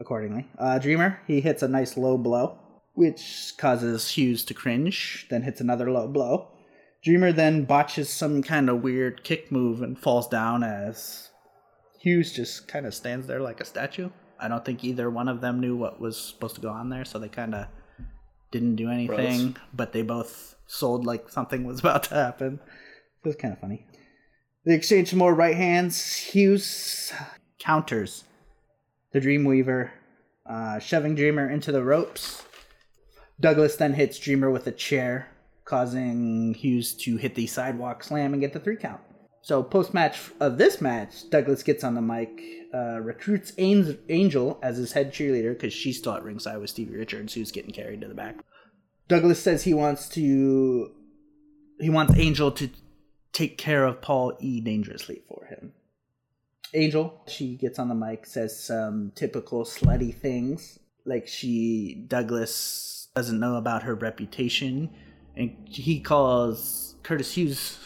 accordingly. 0.00 0.48
Uh, 0.58 0.78
Dreamer, 0.78 1.20
he 1.26 1.40
hits 1.40 1.62
a 1.62 1.68
nice 1.68 1.96
low 1.96 2.16
blow, 2.18 2.58
which 2.94 3.52
causes 3.58 4.10
Hughes 4.10 4.44
to 4.46 4.54
cringe, 4.54 5.26
then 5.30 5.42
hits 5.42 5.60
another 5.60 5.90
low 5.90 6.08
blow. 6.08 6.48
Dreamer 7.04 7.32
then 7.32 7.64
botches 7.64 8.10
some 8.10 8.42
kind 8.42 8.68
of 8.68 8.82
weird 8.82 9.24
kick 9.24 9.52
move 9.52 9.82
and 9.82 9.98
falls 9.98 10.28
down 10.28 10.62
as 10.62 11.30
Hughes 12.00 12.32
just 12.32 12.68
kind 12.68 12.86
of 12.86 12.94
stands 12.94 13.26
there 13.26 13.40
like 13.40 13.60
a 13.60 13.64
statue. 13.64 14.10
I 14.38 14.48
don't 14.48 14.64
think 14.64 14.84
either 14.84 15.10
one 15.10 15.28
of 15.28 15.40
them 15.40 15.60
knew 15.60 15.76
what 15.76 16.00
was 16.00 16.18
supposed 16.18 16.54
to 16.56 16.60
go 16.60 16.70
on 16.70 16.88
there, 16.88 17.04
so 17.04 17.18
they 17.18 17.28
kind 17.28 17.54
of 17.54 17.66
didn't 18.50 18.76
do 18.76 18.90
anything, 18.90 19.56
but 19.72 19.92
they 19.92 20.02
both 20.02 20.56
sold 20.66 21.04
like 21.04 21.28
something 21.28 21.64
was 21.64 21.80
about 21.80 22.04
to 22.04 22.14
happen. 22.14 22.58
It 23.22 23.28
was 23.28 23.36
kind 23.36 23.52
of 23.52 23.60
funny. 23.60 23.86
They 24.64 24.74
exchange 24.74 25.10
some 25.10 25.18
more 25.18 25.34
right 25.34 25.56
hands. 25.56 26.16
Hughes 26.16 27.12
counters 27.58 28.24
the 29.12 29.20
Dreamweaver, 29.20 29.90
uh, 30.46 30.78
shoving 30.78 31.14
Dreamer 31.14 31.50
into 31.50 31.72
the 31.72 31.82
ropes. 31.82 32.42
Douglas 33.40 33.76
then 33.76 33.94
hits 33.94 34.18
Dreamer 34.18 34.50
with 34.50 34.66
a 34.66 34.72
chair, 34.72 35.28
causing 35.64 36.54
Hughes 36.54 36.94
to 36.94 37.16
hit 37.16 37.34
the 37.34 37.46
sidewalk 37.46 38.04
slam 38.04 38.32
and 38.32 38.40
get 38.40 38.52
the 38.52 38.60
three 38.60 38.76
count. 38.76 39.00
So 39.42 39.62
post 39.62 39.94
match 39.94 40.18
of 40.40 40.58
this 40.58 40.80
match, 40.80 41.30
Douglas 41.30 41.62
gets 41.62 41.82
on 41.82 41.94
the 41.94 42.02
mic, 42.02 42.40
uh, 42.74 43.00
recruits 43.00 43.52
An- 43.56 43.98
Angel 44.08 44.58
as 44.62 44.76
his 44.76 44.92
head 44.92 45.12
cheerleader 45.12 45.54
because 45.54 45.72
she's 45.72 45.98
still 45.98 46.12
at 46.12 46.22
ringside 46.22 46.58
with 46.58 46.70
Stevie 46.70 46.96
Richards, 46.96 47.32
who's 47.32 47.50
getting 47.50 47.72
carried 47.72 48.02
to 48.02 48.08
the 48.08 48.14
back. 48.14 48.36
Douglas 49.08 49.42
says 49.42 49.64
he 49.64 49.74
wants 49.74 50.08
to, 50.10 50.92
he 51.80 51.90
wants 51.90 52.14
Angel 52.16 52.52
to 52.52 52.68
take 53.32 53.56
care 53.56 53.84
of 53.84 54.02
Paul 54.02 54.36
E. 54.40 54.60
Dangerously 54.60 55.22
for 55.26 55.46
him. 55.46 55.72
Angel, 56.74 57.20
she 57.26 57.56
gets 57.56 57.78
on 57.78 57.88
the 57.88 57.94
mic, 57.94 58.26
says 58.26 58.58
some 58.58 59.12
typical 59.14 59.64
slutty 59.64 60.14
things, 60.14 60.78
like 61.04 61.26
she 61.26 62.04
Douglas 62.06 63.08
doesn't 63.14 63.40
know 63.40 63.56
about 63.56 63.82
her 63.82 63.94
reputation, 63.94 64.90
and 65.36 65.56
he 65.66 66.00
calls 66.00 66.94
Curtis 67.02 67.34
Hughes 67.34 67.78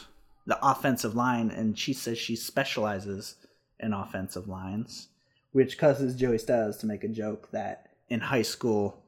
the 0.46 0.58
offensive 0.62 1.14
line, 1.14 1.50
and 1.50 1.78
she 1.78 1.92
says 1.92 2.18
she 2.18 2.36
specializes 2.36 3.36
in 3.80 3.92
offensive 3.92 4.48
lines, 4.48 5.08
which 5.52 5.78
causes 5.78 6.16
Joey 6.16 6.38
Styles 6.38 6.76
to 6.78 6.86
make 6.86 7.04
a 7.04 7.08
joke 7.08 7.50
that 7.52 7.90
in 8.08 8.20
high 8.20 8.42
school, 8.42 9.02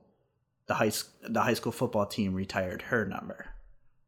the 0.66 0.74
high 0.74 0.92
the 1.28 1.42
high 1.42 1.54
school 1.54 1.72
football 1.72 2.06
team 2.06 2.34
retired 2.34 2.82
her 2.82 3.04
number, 3.04 3.46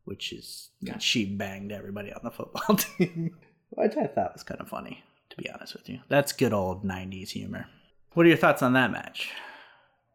which 0.04 0.32
is 0.32 0.70
she 0.98 1.26
banged 1.26 1.72
everybody 1.72 2.12
on 2.12 2.20
the 2.24 2.30
football 2.30 2.76
team, 2.98 3.36
which 3.70 3.96
I 3.96 4.06
thought 4.06 4.32
was 4.32 4.42
kind 4.42 4.60
of 4.60 4.68
funny. 4.68 5.04
Be 5.38 5.48
honest 5.48 5.72
with 5.72 5.88
you, 5.88 6.00
that's 6.08 6.32
good 6.32 6.52
old 6.52 6.84
'90s 6.84 7.30
humor. 7.30 7.66
What 8.12 8.26
are 8.26 8.28
your 8.28 8.38
thoughts 8.38 8.62
on 8.62 8.72
that 8.74 8.90
match? 8.90 9.30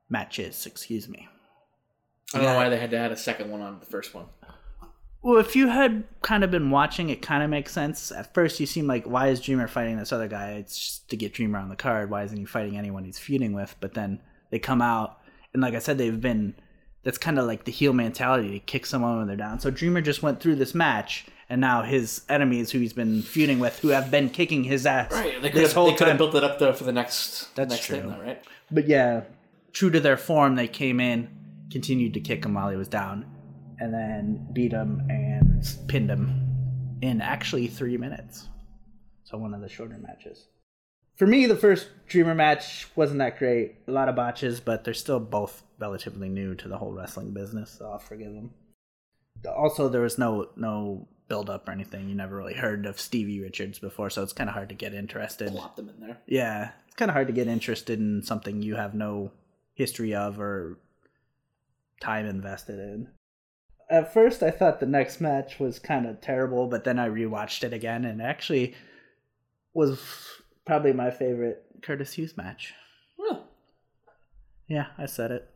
Matches, 0.09 0.65
excuse 0.65 1.07
me. 1.07 1.27
I 2.33 2.37
don't 2.37 2.47
know 2.47 2.55
why 2.55 2.69
they 2.69 2.77
had 2.77 2.91
to 2.91 2.97
add 2.97 3.11
a 3.11 3.17
second 3.17 3.49
one 3.49 3.61
on 3.61 3.79
the 3.79 3.85
first 3.85 4.13
one. 4.13 4.25
Well, 5.21 5.39
if 5.39 5.55
you 5.55 5.69
had 5.69 6.03
kind 6.21 6.43
of 6.43 6.51
been 6.51 6.69
watching, 6.69 7.09
it 7.09 7.21
kind 7.21 7.41
of 7.41 7.49
makes 7.49 7.71
sense. 7.71 8.11
At 8.11 8.33
first, 8.33 8.59
you 8.59 8.65
seem 8.65 8.87
like, 8.87 9.05
why 9.05 9.29
is 9.29 9.39
Dreamer 9.39 9.69
fighting 9.69 9.97
this 9.97 10.11
other 10.11 10.27
guy? 10.27 10.51
It's 10.51 10.77
just 10.77 11.09
to 11.09 11.15
get 11.15 11.33
Dreamer 11.33 11.59
on 11.59 11.69
the 11.69 11.77
card. 11.77 12.09
Why 12.09 12.23
isn't 12.23 12.37
he 12.37 12.43
fighting 12.43 12.77
anyone 12.77 13.05
he's 13.05 13.19
feuding 13.19 13.53
with? 13.53 13.73
But 13.79 13.93
then 13.93 14.19
they 14.51 14.59
come 14.59 14.81
out, 14.81 15.19
and 15.53 15.61
like 15.61 15.75
I 15.75 15.79
said, 15.79 15.97
they've 15.97 16.19
been. 16.19 16.55
That's 17.03 17.17
kind 17.17 17.39
of 17.39 17.45
like 17.45 17.65
the 17.65 17.71
heel 17.71 17.93
mentality 17.93 18.51
to 18.51 18.59
kick 18.59 18.85
someone 18.85 19.17
when 19.17 19.27
they're 19.27 19.35
down. 19.35 19.59
So 19.59 19.69
Dreamer 19.69 20.01
just 20.01 20.23
went 20.23 20.39
through 20.41 20.55
this 20.55 20.73
match, 20.73 21.25
and 21.53 21.61
now 21.61 21.83
his 21.83 22.23
enemies, 22.29 22.71
who 22.71 22.79
he's 22.79 22.93
been 22.93 23.21
feuding 23.21 23.59
with, 23.59 23.77
who 23.77 23.89
have 23.89 24.09
been 24.09 24.27
kicking 24.27 24.63
his 24.63 24.87
ass 24.87 25.11
Right. 25.11 25.39
They 25.39 25.51
could 25.51 25.61
this 25.61 25.69
have, 25.69 25.75
whole 25.75 25.85
they 25.85 25.91
could 25.91 25.99
time. 25.99 26.07
have 26.07 26.17
built 26.17 26.33
it 26.33 26.43
up 26.43 26.57
though 26.57 26.73
for 26.73 26.83
the 26.83 26.91
next 26.91 27.55
That's 27.55 27.69
next 27.69 27.85
thing 27.85 28.01
true. 28.01 28.09
though, 28.09 28.23
right? 28.23 28.43
But 28.71 28.87
yeah, 28.87 29.25
true 29.71 29.91
to 29.91 29.99
their 29.99 30.17
form, 30.17 30.55
they 30.55 30.67
came 30.67 30.99
in, 30.99 31.29
continued 31.71 32.15
to 32.15 32.19
kick 32.21 32.43
him 32.43 32.55
while 32.55 32.71
he 32.71 32.75
was 32.75 32.87
down, 32.87 33.27
and 33.79 33.93
then 33.93 34.47
beat 34.51 34.71
him 34.71 35.03
and 35.09 35.63
pinned 35.87 36.09
him 36.09 36.97
in 37.03 37.21
actually 37.21 37.67
three 37.67 37.97
minutes. 37.97 38.49
So 39.23 39.37
one 39.37 39.53
of 39.53 39.61
the 39.61 39.69
shorter 39.69 39.99
matches. 39.99 40.47
For 41.17 41.27
me, 41.27 41.45
the 41.45 41.55
first 41.55 41.87
Dreamer 42.07 42.33
match 42.33 42.87
wasn't 42.95 43.19
that 43.19 43.37
great. 43.37 43.75
A 43.87 43.91
lot 43.91 44.09
of 44.09 44.15
botches, 44.15 44.59
but 44.59 44.83
they're 44.85 44.95
still 44.95 45.19
both 45.19 45.61
relatively 45.77 46.29
new 46.29 46.55
to 46.55 46.67
the 46.67 46.79
whole 46.79 46.93
wrestling 46.93 47.31
business, 47.31 47.75
so 47.77 47.91
I'll 47.91 47.99
forgive 47.99 48.33
them. 48.33 48.49
Also, 49.55 49.87
there 49.87 50.01
was 50.01 50.17
no 50.17 50.49
no 50.55 51.07
build 51.27 51.49
up 51.49 51.67
or 51.67 51.71
anything. 51.71 52.09
You 52.09 52.15
never 52.15 52.35
really 52.35 52.53
heard 52.53 52.85
of 52.85 52.99
Stevie 52.99 53.41
Richards 53.41 53.79
before, 53.79 54.09
so 54.09 54.23
it's 54.23 54.33
kind 54.33 54.49
of 54.49 54.53
hard 54.53 54.69
to 54.69 54.75
get 54.75 54.93
interested. 54.93 55.51
Plop 55.51 55.75
them 55.75 55.89
in 55.89 55.99
there. 55.99 56.17
Yeah, 56.27 56.71
it's 56.87 56.95
kind 56.95 57.09
of 57.09 57.13
hard 57.13 57.27
to 57.27 57.33
get 57.33 57.47
interested 57.47 57.99
in 57.99 58.21
something 58.23 58.61
you 58.61 58.75
have 58.75 58.93
no 58.93 59.31
history 59.73 60.13
of 60.13 60.39
or 60.39 60.77
time 62.01 62.25
invested 62.25 62.79
in. 62.79 63.07
At 63.89 64.13
first, 64.13 64.41
I 64.43 64.51
thought 64.51 64.79
the 64.79 64.85
next 64.85 65.21
match 65.21 65.59
was 65.59 65.77
kind 65.79 66.05
of 66.05 66.21
terrible, 66.21 66.67
but 66.67 66.83
then 66.83 66.97
I 66.99 67.09
rewatched 67.09 67.63
it 67.63 67.73
again 67.73 68.05
and 68.05 68.21
actually 68.21 68.75
was 69.73 69.99
probably 70.65 70.93
my 70.93 71.11
favorite 71.11 71.63
Curtis 71.81 72.13
Hughes 72.13 72.37
match. 72.37 72.73
Well, 73.17 73.47
Yeah, 74.67 74.87
I 74.97 75.05
said 75.05 75.31
it. 75.31 75.49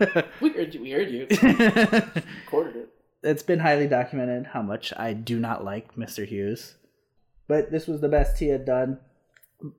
we 0.40 0.50
heard 0.50 0.74
you. 0.74 0.82
We 0.82 0.90
heard 0.90 1.10
you. 1.10 1.26
Recorded 2.44 2.76
it. 2.76 2.88
It's 3.22 3.42
been 3.42 3.60
highly 3.60 3.86
documented 3.86 4.46
how 4.46 4.62
much 4.62 4.92
I 4.96 5.12
do 5.12 5.38
not 5.38 5.64
like 5.64 5.94
Mr. 5.96 6.26
Hughes. 6.26 6.76
But 7.46 7.70
this 7.70 7.86
was 7.86 8.00
the 8.00 8.08
best 8.08 8.38
he 8.38 8.48
had 8.48 8.64
done. 8.64 8.98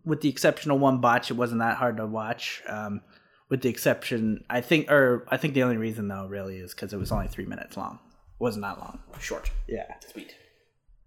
With 0.03 0.21
the 0.21 0.29
exception 0.29 0.71
of 0.71 0.79
one 0.79 0.99
botch, 0.99 1.31
it 1.31 1.35
wasn't 1.35 1.59
that 1.59 1.77
hard 1.77 1.97
to 1.97 2.05
watch. 2.05 2.61
Um, 2.67 3.01
with 3.49 3.61
the 3.61 3.69
exception, 3.69 4.43
I 4.49 4.61
think, 4.61 4.91
or 4.91 5.25
I 5.29 5.37
think 5.37 5.53
the 5.53 5.63
only 5.63 5.77
reason 5.77 6.07
though, 6.07 6.27
really, 6.27 6.57
is 6.57 6.73
because 6.73 6.93
it 6.93 6.99
was 6.99 7.11
only 7.11 7.27
three 7.27 7.45
minutes 7.45 7.77
long. 7.77 7.99
It 8.05 8.43
wasn't 8.43 8.63
that 8.63 8.79
long. 8.79 8.99
Short. 9.19 9.51
Yeah. 9.67 9.93
Sweet. 10.11 10.35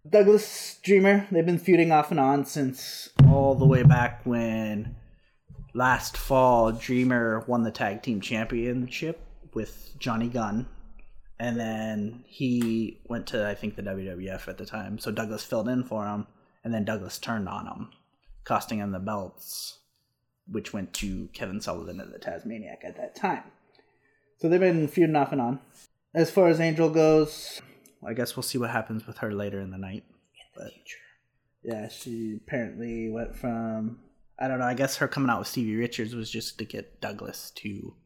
Douglas 0.09 0.79
Dreamer, 0.83 1.29
they've 1.31 1.47
been 1.47 1.59
feuding 1.59 1.93
off 1.93 2.11
and 2.11 2.19
on 2.19 2.45
since 2.45 3.11
all 3.29 3.55
the 3.55 3.67
way 3.67 3.85
back 3.85 4.23
when 4.25 4.97
last 5.75 6.17
fall 6.17 6.73
Dreamer 6.73 7.45
won 7.47 7.63
the 7.63 7.71
tag 7.71 8.03
team 8.03 8.21
championship 8.21 9.21
with 9.55 9.95
Johnny 9.99 10.29
Gunn. 10.29 10.67
And 11.43 11.59
then 11.59 12.23
he 12.29 13.01
went 13.09 13.27
to 13.29 13.49
I 13.49 13.57
think 13.57 13.75
the 13.75 13.83
WWF 13.83 14.47
at 14.47 14.59
the 14.59 14.65
time. 14.65 14.97
So 15.01 15.11
Douglas 15.11 15.43
filled 15.43 15.69
in 15.69 15.83
for 15.83 16.07
him 16.07 16.29
and 16.63 16.73
then 16.73 16.85
Douglas 16.85 17.19
turned 17.19 17.49
on 17.49 17.67
him, 17.67 17.91
costing 18.45 18.79
him 18.79 18.93
the 18.93 19.01
belts, 19.01 19.79
which 20.47 20.73
went 20.73 20.93
to 20.95 21.29
Kevin 21.33 21.61
Sullivan 21.61 21.99
and 21.99 22.15
the 22.15 22.21
Tasmaniac 22.21 22.83
at 22.85 22.97
that 22.97 23.17
time. 23.17 23.43
So 24.39 24.49
they've 24.49 24.61
been 24.61 24.87
feuding 24.87 25.17
off 25.17 25.33
and 25.33 25.41
on. 25.41 25.59
As 26.15 26.31
far 26.31 26.47
as 26.47 26.61
Angel 26.61 26.89
goes, 26.89 27.61
I 28.07 28.13
guess 28.13 28.37
we'll 28.37 28.45
see 28.45 28.59
what 28.59 28.71
happens 28.71 29.05
with 29.05 29.19
her 29.19 29.33
later 29.33 29.61
in 29.61 29.73
the 29.73 29.79
night. 29.79 30.05
But 30.55 30.71
yeah, 31.65 31.89
she 31.89 32.39
apparently 32.47 33.11
went 33.11 33.35
from 33.35 33.99
I 34.39 34.47
don't 34.47 34.61
know. 34.61 34.67
I 34.67 34.75
guess 34.75 34.99
her 34.99 35.09
coming 35.09 35.29
out 35.29 35.41
with 35.41 35.49
Stevie 35.49 35.75
Richards 35.75 36.15
was 36.15 36.31
just 36.31 36.57
to 36.59 36.65
get 36.65 37.01
Douglas 37.01 37.51
to 37.57 37.97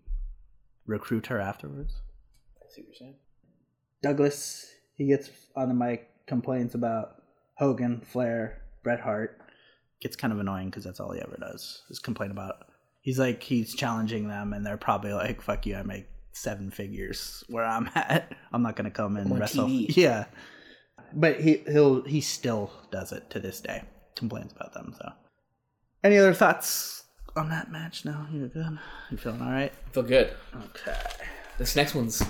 recruit 0.86 1.26
her 1.26 1.38
afterwards. 1.38 2.00
I 2.62 2.72
see 2.74 2.80
what 2.80 2.88
you're 2.88 2.94
saying. 2.94 3.16
Douglas, 4.02 4.66
he 4.96 5.06
gets 5.06 5.30
on 5.56 5.68
the 5.68 5.74
mic, 5.74 6.08
complains 6.26 6.74
about 6.74 7.22
Hogan, 7.56 8.00
Flair, 8.00 8.62
Bret 8.82 9.00
Hart. 9.00 9.40
Gets 10.00 10.16
kind 10.16 10.32
of 10.32 10.38
annoying 10.38 10.66
because 10.66 10.84
that's 10.84 11.00
all 11.00 11.12
he 11.12 11.20
ever 11.20 11.36
does 11.40 11.82
is 11.88 11.98
complain 11.98 12.30
about. 12.30 12.66
He's 13.00 13.18
like 13.18 13.42
he's 13.42 13.74
challenging 13.74 14.28
them, 14.28 14.52
and 14.52 14.66
they're 14.66 14.76
probably 14.76 15.12
like, 15.12 15.40
"Fuck 15.40 15.64
you! 15.64 15.76
I 15.76 15.82
make 15.82 16.06
seven 16.32 16.70
figures 16.70 17.42
where 17.48 17.64
I'm 17.64 17.88
at. 17.94 18.32
I'm 18.52 18.62
not 18.62 18.76
gonna 18.76 18.90
come 18.90 19.16
and 19.16 19.32
on 19.32 19.38
wrestle." 19.38 19.66
TV. 19.68 19.96
Yeah, 19.96 20.26
but 21.14 21.40
he 21.40 21.62
he'll 21.66 22.02
he 22.02 22.20
still 22.20 22.70
does 22.90 23.12
it 23.12 23.30
to 23.30 23.40
this 23.40 23.60
day. 23.60 23.82
Complains 24.16 24.52
about 24.52 24.74
them. 24.74 24.94
So, 24.98 25.12
any 26.04 26.18
other 26.18 26.34
thoughts 26.34 27.04
on 27.36 27.48
that 27.48 27.70
match? 27.70 28.04
No, 28.04 28.26
you're 28.30 28.48
good. 28.48 28.78
You 29.10 29.16
feeling 29.16 29.40
all 29.40 29.50
right? 29.50 29.72
I 29.72 29.90
feel 29.92 30.02
good. 30.02 30.34
Okay. 30.54 30.96
This 31.58 31.74
next 31.74 31.94
one's 31.94 32.22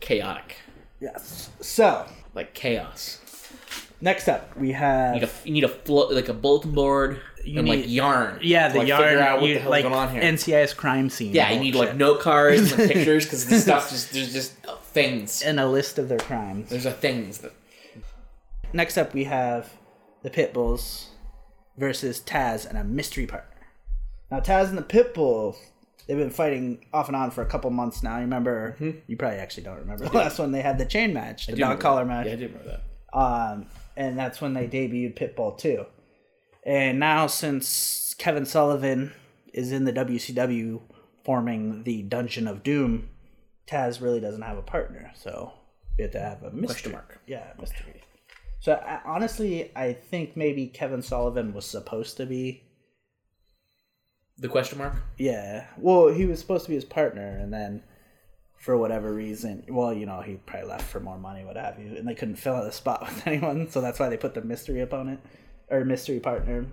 chaotic. 0.00 0.56
Yes. 1.02 1.50
So 1.60 2.06
Like 2.34 2.54
chaos. 2.54 3.18
next 4.00 4.28
up 4.28 4.56
we 4.56 4.72
have 4.72 5.14
You 5.16 5.20
need 5.20 5.28
a, 5.28 5.32
you 5.46 5.52
need 5.52 5.64
a 5.64 5.68
flo- 5.68 6.08
like 6.10 6.28
a 6.28 6.32
bulletin 6.34 6.70
board 6.72 7.20
You 7.44 7.58
and 7.58 7.66
need- 7.68 7.80
like 7.82 7.90
yarn. 7.90 8.38
Yeah, 8.42 8.68
the 8.68 8.78
like, 8.78 8.88
yarn. 8.88 9.02
Figure 9.02 9.20
out 9.20 9.40
what 9.40 9.48
you- 9.48 9.54
the 9.54 9.60
hell's 9.60 9.70
like 9.70 9.82
going 9.82 9.94
on 9.94 10.10
here. 10.12 10.22
NCIS 10.22 10.76
crime 10.76 11.10
scene. 11.10 11.34
yeah, 11.34 11.50
you 11.50 11.60
need 11.60 11.74
like 11.74 11.96
note 11.96 12.20
cards 12.20 12.70
and 12.72 12.88
pictures 12.92 13.24
because 13.24 13.46
this 13.46 13.62
stuff's 13.64 13.90
just 13.90 14.12
there's 14.12 14.32
just 14.32 14.54
things. 14.92 15.42
and 15.42 15.58
a 15.58 15.66
list 15.68 15.98
of 15.98 16.08
their 16.08 16.18
crimes. 16.18 16.70
There's 16.70 16.86
a 16.86 16.92
things 16.92 17.38
that 17.38 17.52
Next 18.74 18.96
up, 18.96 19.12
we 19.12 19.24
have 19.24 19.70
the 20.22 20.30
Pitbulls 20.30 21.06
versus 21.76 22.20
Taz 22.20 22.66
and 22.66 22.78
a 22.78 22.84
mystery 22.84 23.26
partner. 23.26 23.66
Now, 24.30 24.40
Taz 24.40 24.68
and 24.70 24.78
the 24.78 24.82
Pitbulls, 24.82 25.56
they've 26.06 26.16
been 26.16 26.30
fighting 26.30 26.84
off 26.92 27.08
and 27.08 27.16
on 27.16 27.30
for 27.30 27.42
a 27.42 27.46
couple 27.46 27.70
months 27.70 28.02
now. 28.02 28.16
You 28.16 28.22
remember? 28.22 28.76
You 29.06 29.16
probably 29.16 29.38
actually 29.38 29.64
don't 29.64 29.78
remember 29.78 30.08
the 30.08 30.16
last 30.16 30.38
one. 30.38 30.52
They 30.52 30.62
had 30.62 30.78
the 30.78 30.86
chain 30.86 31.12
match, 31.12 31.46
the 31.46 31.56
dog 31.56 31.80
collar 31.80 32.04
match. 32.04 32.26
Yeah, 32.26 32.32
I 32.32 32.36
do 32.36 32.46
remember 32.46 32.80
that. 33.12 33.18
Um, 33.18 33.66
and 33.96 34.18
that's 34.18 34.40
when 34.40 34.54
they 34.54 34.66
debuted 34.66 35.16
Pitbull 35.16 35.58
too. 35.58 35.86
And 36.64 36.98
now, 37.00 37.26
since 37.26 38.14
Kevin 38.18 38.46
Sullivan 38.46 39.12
is 39.52 39.72
in 39.72 39.84
the 39.84 39.92
WCW 39.92 40.80
forming 41.24 41.82
the 41.84 42.02
Dungeon 42.02 42.46
of 42.46 42.62
Doom, 42.62 43.08
Taz 43.66 44.00
really 44.00 44.20
doesn't 44.20 44.42
have 44.42 44.58
a 44.58 44.62
partner. 44.62 45.10
So 45.14 45.52
we 45.98 46.02
have 46.02 46.12
to 46.12 46.20
have 46.20 46.42
a 46.42 46.50
mystery. 46.50 46.66
Question 46.66 46.92
mark. 46.92 47.20
Yeah, 47.26 47.52
mystery. 47.60 48.02
So 48.60 48.74
I, 48.74 49.00
honestly, 49.04 49.72
I 49.76 49.92
think 49.92 50.36
maybe 50.36 50.68
Kevin 50.68 51.02
Sullivan 51.02 51.52
was 51.52 51.66
supposed 51.66 52.16
to 52.18 52.26
be. 52.26 52.64
The 54.38 54.48
question 54.48 54.78
mark. 54.78 54.94
Yeah. 55.18 55.66
Well, 55.76 56.08
he 56.08 56.26
was 56.26 56.40
supposed 56.40 56.64
to 56.64 56.70
be 56.70 56.74
his 56.74 56.84
partner, 56.84 57.36
and 57.36 57.52
then 57.52 57.82
for 58.62 58.76
whatever 58.76 59.12
reason, 59.12 59.64
well, 59.68 59.92
you 59.92 60.06
know, 60.06 60.20
he 60.20 60.34
probably 60.46 60.68
left 60.68 60.88
for 60.88 61.00
more 61.00 61.18
money, 61.18 61.44
what 61.44 61.56
have 61.56 61.80
you, 61.80 61.96
and 61.96 62.06
they 62.06 62.14
couldn't 62.14 62.36
fill 62.36 62.54
out 62.54 62.64
the 62.64 62.72
spot 62.72 63.00
with 63.06 63.26
anyone, 63.26 63.68
so 63.70 63.80
that's 63.80 63.98
why 63.98 64.08
they 64.08 64.16
put 64.16 64.34
the 64.34 64.42
mystery 64.42 64.80
opponent 64.80 65.20
or 65.68 65.84
mystery 65.84 66.20
partner. 66.20 66.66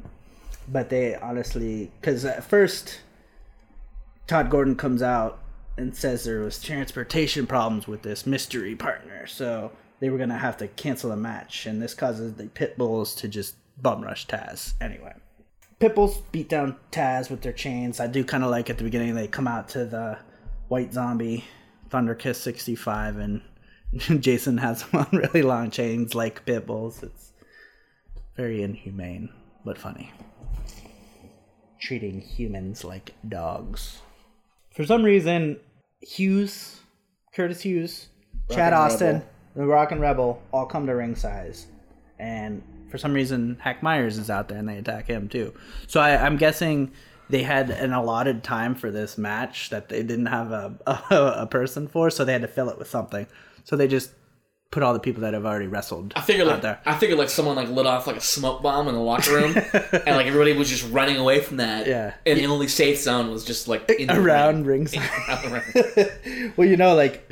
But 0.67 0.89
they 0.89 1.15
honestly, 1.15 1.91
because 1.99 2.25
at 2.25 2.43
first, 2.43 3.01
Todd 4.27 4.51
Gordon 4.51 4.75
comes 4.75 5.01
out 5.01 5.39
and 5.77 5.95
says 5.95 6.23
there 6.23 6.41
was 6.41 6.61
transportation 6.61 7.47
problems 7.47 7.87
with 7.87 8.03
this 8.03 8.27
mystery 8.27 8.75
partner, 8.75 9.25
so 9.25 9.71
they 9.99 10.09
were 10.09 10.19
gonna 10.19 10.37
have 10.37 10.57
to 10.57 10.67
cancel 10.67 11.09
the 11.09 11.17
match, 11.17 11.65
and 11.65 11.81
this 11.81 11.95
causes 11.95 12.35
the 12.35 12.47
pit 12.49 12.77
bulls 12.77 13.15
to 13.15 13.27
just 13.27 13.55
bum 13.81 14.03
rush 14.03 14.27
Taz 14.27 14.73
anyway. 14.79 15.13
Pitbulls 15.79 16.21
beat 16.31 16.49
down 16.49 16.75
Taz 16.91 17.29
with 17.29 17.41
their 17.41 17.53
chains. 17.53 17.99
I 17.99 18.07
do 18.07 18.23
kind 18.23 18.43
of 18.43 18.51
like 18.51 18.69
at 18.69 18.77
the 18.77 18.83
beginning 18.83 19.15
they 19.15 19.27
come 19.27 19.47
out 19.47 19.69
to 19.69 19.85
the 19.85 20.17
White 20.67 20.93
Zombie 20.93 21.45
Thunder 21.89 22.15
Kiss 22.15 22.39
65 22.41 23.17
and 23.17 23.41
Jason 24.21 24.57
has 24.57 24.83
them 24.83 25.01
on 25.01 25.19
really 25.19 25.41
long 25.41 25.71
chains 25.71 26.13
like 26.13 26.45
Pitbulls. 26.45 27.01
It's 27.01 27.31
very 28.35 28.61
inhumane, 28.61 29.29
but 29.63 29.77
funny. 29.77 30.11
Treating 31.79 32.19
humans 32.19 32.83
like 32.83 33.13
dogs. 33.27 33.99
For 34.75 34.85
some 34.85 35.03
reason, 35.03 35.59
Hughes, 36.01 36.81
Curtis 37.33 37.61
Hughes, 37.61 38.09
Chad 38.51 38.73
Austin, 38.73 39.15
Rebel. 39.15 39.27
the 39.55 39.65
Rockin' 39.65 39.99
Rebel 39.99 40.41
all 40.51 40.65
come 40.65 40.85
to 40.87 40.93
ring 40.93 41.15
size. 41.15 41.67
And 42.19 42.61
for 42.89 42.97
some 42.97 43.13
reason, 43.13 43.57
Hack 43.61 43.81
Meyers 43.83 44.17
is 44.17 44.29
out 44.29 44.49
there 44.49 44.57
and 44.57 44.67
they 44.67 44.77
attack 44.77 45.07
him 45.07 45.29
too. 45.29 45.53
So 45.87 45.99
I, 45.99 46.25
I'm 46.25 46.37
guessing 46.37 46.91
they 47.29 47.43
had 47.43 47.69
an 47.69 47.93
allotted 47.93 48.43
time 48.43 48.75
for 48.75 48.89
this 48.91 49.17
match 49.17 49.69
that 49.69 49.89
they 49.89 50.03
didn't 50.03 50.25
have 50.27 50.51
a, 50.51 50.75
a, 51.11 51.41
a 51.41 51.47
person 51.47 51.87
for, 51.87 52.09
so 52.09 52.25
they 52.25 52.33
had 52.33 52.41
to 52.41 52.47
fill 52.47 52.69
it 52.69 52.77
with 52.77 52.89
something. 52.89 53.27
So 53.63 53.75
they 53.75 53.87
just 53.87 54.11
put 54.71 54.83
all 54.83 54.93
the 54.93 54.99
people 54.99 55.21
that 55.21 55.33
have 55.33 55.45
already 55.47 55.65
wrestled 55.65 56.13
I 56.15 56.21
figured 56.21 56.47
out 56.47 56.53
like 56.53 56.61
there. 56.61 56.79
I 56.85 56.95
figured 56.95 57.17
like 57.17 57.29
someone 57.29 57.55
like 57.55 57.69
lit 57.69 57.87
off 57.87 58.05
like 58.05 58.17
a 58.17 58.21
smoke 58.21 58.61
bomb 58.61 58.87
in 58.87 58.93
the 58.93 59.01
locker 59.01 59.33
room, 59.33 59.55
and 59.73 60.15
like 60.15 60.27
everybody 60.27 60.53
was 60.53 60.69
just 60.69 60.89
running 60.91 61.17
away 61.17 61.39
from 61.41 61.57
that. 61.57 61.87
Yeah. 61.87 62.13
And 62.25 62.37
the 62.39 62.45
only 62.45 62.67
safe 62.67 62.99
zone 62.99 63.31
was 63.31 63.43
just 63.43 63.67
like 63.67 63.89
in 63.89 64.07
the 64.07 64.19
Around 64.19 64.65
ring. 64.67 64.87
ringside. 64.91 65.09
Around 65.29 65.63
the 65.73 66.11
ring. 66.25 66.53
well, 66.55 66.67
you 66.67 66.77
know, 66.77 66.95
like 66.95 67.31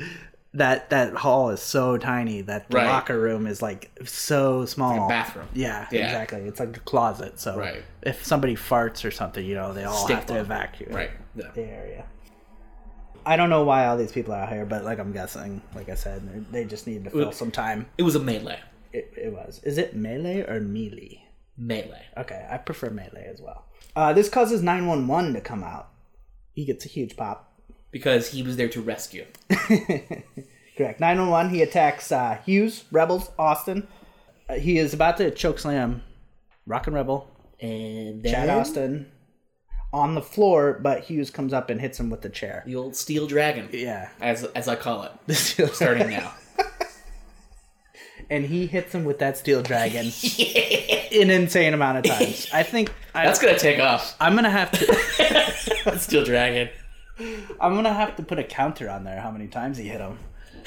that 0.54 0.90
that 0.90 1.14
hall 1.14 1.50
is 1.50 1.62
so 1.62 1.98
tiny 1.98 2.42
that 2.42 2.70
the 2.70 2.78
Right. 2.78 2.88
locker 2.88 3.20
room 3.20 3.46
is 3.48 3.62
like 3.62 3.92
so 4.06 4.66
small. 4.66 5.06
a 5.06 5.08
bathroom. 5.10 5.48
Yeah, 5.54 5.88
Yeah. 5.92 6.06
exactly. 6.06 6.42
It's 6.42 6.60
like 6.60 6.76
a 6.76 6.80
closet. 6.80 7.40
So 7.40 7.58
Right. 7.58 7.84
if 8.02 8.26
somebody 8.26 8.56
farts 8.56 9.06
or 9.06 9.12
something, 9.12 9.46
you 9.46 9.56
know, 9.56 9.74
they 9.74 9.84
all 9.84 9.94
Stink 9.94 10.20
have 10.20 10.28
to 10.28 10.40
evacuate 10.40 10.94
Right. 10.94 11.12
Yeah. 11.36 11.52
the 11.54 11.62
area. 11.64 12.06
I 13.26 13.36
don't 13.36 13.50
know 13.50 13.64
why 13.64 13.88
all 13.88 13.98
these 13.98 14.12
people 14.14 14.34
are 14.34 14.44
out 14.44 14.50
here, 14.54 14.66
but 14.66 14.84
like 14.86 15.00
I'm 15.00 15.12
guessing, 15.12 15.62
like 15.76 15.90
I 15.90 15.96
said, 15.96 16.46
they 16.52 16.64
just 16.64 16.88
need 16.88 17.04
to 17.04 17.10
fill 17.10 17.32
some 17.34 17.52
time. 17.52 17.88
It 17.98 18.04
was 18.04 18.16
a 18.16 18.20
melee. 18.20 18.60
It, 18.94 19.14
it 19.18 19.34
was. 19.34 19.60
Is 19.64 19.78
it 19.78 19.96
melee 19.96 20.42
or 20.48 20.62
melee? 20.62 21.24
Melee. 21.58 22.06
Okay, 22.16 22.48
I 22.50 22.58
prefer 22.58 22.90
melee 22.90 23.28
as 23.30 23.42
well. 23.42 23.66
Uh, 23.96 24.14
this 24.14 24.30
causes 24.30 24.62
911 24.64 25.34
to 25.34 25.42
come 25.42 25.64
out. 25.64 25.90
He 26.54 26.64
gets 26.66 26.86
a 26.86 26.88
huge 26.88 27.18
pop. 27.18 27.47
Because 27.92 28.30
he 28.32 28.44
was 28.44 28.58
there 28.58 28.70
to 28.70 28.82
rescue. 28.82 29.26
Correct. 29.50 31.00
911, 31.00 31.52
he 31.52 31.62
attacks 31.62 32.12
uh, 32.12 32.38
Hughes, 32.46 32.84
Rebels, 32.92 33.32
Austin. 33.40 33.88
Uh, 34.50 34.56
he 34.56 34.78
is 34.78 34.94
about 34.94 35.18
to 35.18 35.32
chokeslam 35.32 36.02
Rockin' 36.66 36.94
Rebel, 36.94 37.30
And 37.62 38.24
Chad 38.24 38.50
then 38.50 38.60
Austin, 38.60 39.12
on 39.94 40.16
the 40.16 40.22
floor, 40.22 40.80
but 40.84 41.06
Hughes 41.06 41.32
comes 41.32 41.54
up 41.54 41.70
and 41.70 41.80
hits 41.82 42.00
him 42.00 42.10
with 42.10 42.22
the 42.22 42.30
chair. 42.30 42.64
the 42.66 42.76
old 42.76 42.96
steel 42.96 43.26
dragon, 43.26 43.70
Yeah. 43.72 44.10
as 44.22 44.44
as 44.44 44.68
I 44.68 44.76
call 44.76 45.04
it, 45.28 45.34
starting 45.74 46.10
now. 46.10 46.34
and 48.30 48.46
he 48.46 48.68
hits 48.68 48.94
him 48.94 49.06
with 49.06 49.20
that 49.20 49.38
steel 49.38 49.62
dragon 49.62 50.12
an 51.14 51.30
insane 51.32 51.74
amount 51.74 52.00
of 52.00 52.04
times. 52.04 52.48
I 52.54 52.64
think 52.64 52.94
I, 53.16 53.26
That's 53.26 53.40
gonna 53.40 53.58
take 53.58 53.80
off. 53.80 54.16
I'm 54.20 54.36
gonna 54.36 54.50
have 54.50 54.72
to 54.72 55.98
steel 56.00 56.24
dragon. 56.26 56.70
I'm 57.20 57.76
gonna 57.76 57.94
have 57.94 58.16
to 58.18 58.24
put 58.24 58.40
a 58.40 58.44
counter 58.44 58.90
on 58.90 59.04
there 59.04 59.20
how 59.22 59.32
many 59.32 59.48
times 59.48 59.78
he 59.78 59.88
hit 59.88 60.02
him 60.02 60.20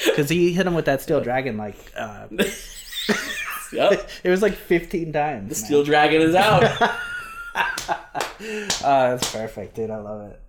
because 0.05 0.29
he 0.29 0.53
hit 0.53 0.67
him 0.67 0.75
with 0.75 0.87
that 0.87 1.03
steel 1.03 1.21
dragon 1.21 1.57
like 1.57 1.77
uh, 1.97 2.27
Yep. 3.73 4.11
it 4.25 4.31
was 4.31 4.43
like 4.43 4.55
15 4.55 5.13
times. 5.13 5.45
man. 5.45 5.55
Steel 5.55 5.85
dragon 5.85 6.23
is 6.23 6.35
out. 6.35 6.65
Oh, 7.55 8.11
that's 8.81 9.33
perfect, 9.33 9.77
dude. 9.77 9.91
I 9.91 9.99
love 9.99 10.31
it. 10.31 10.41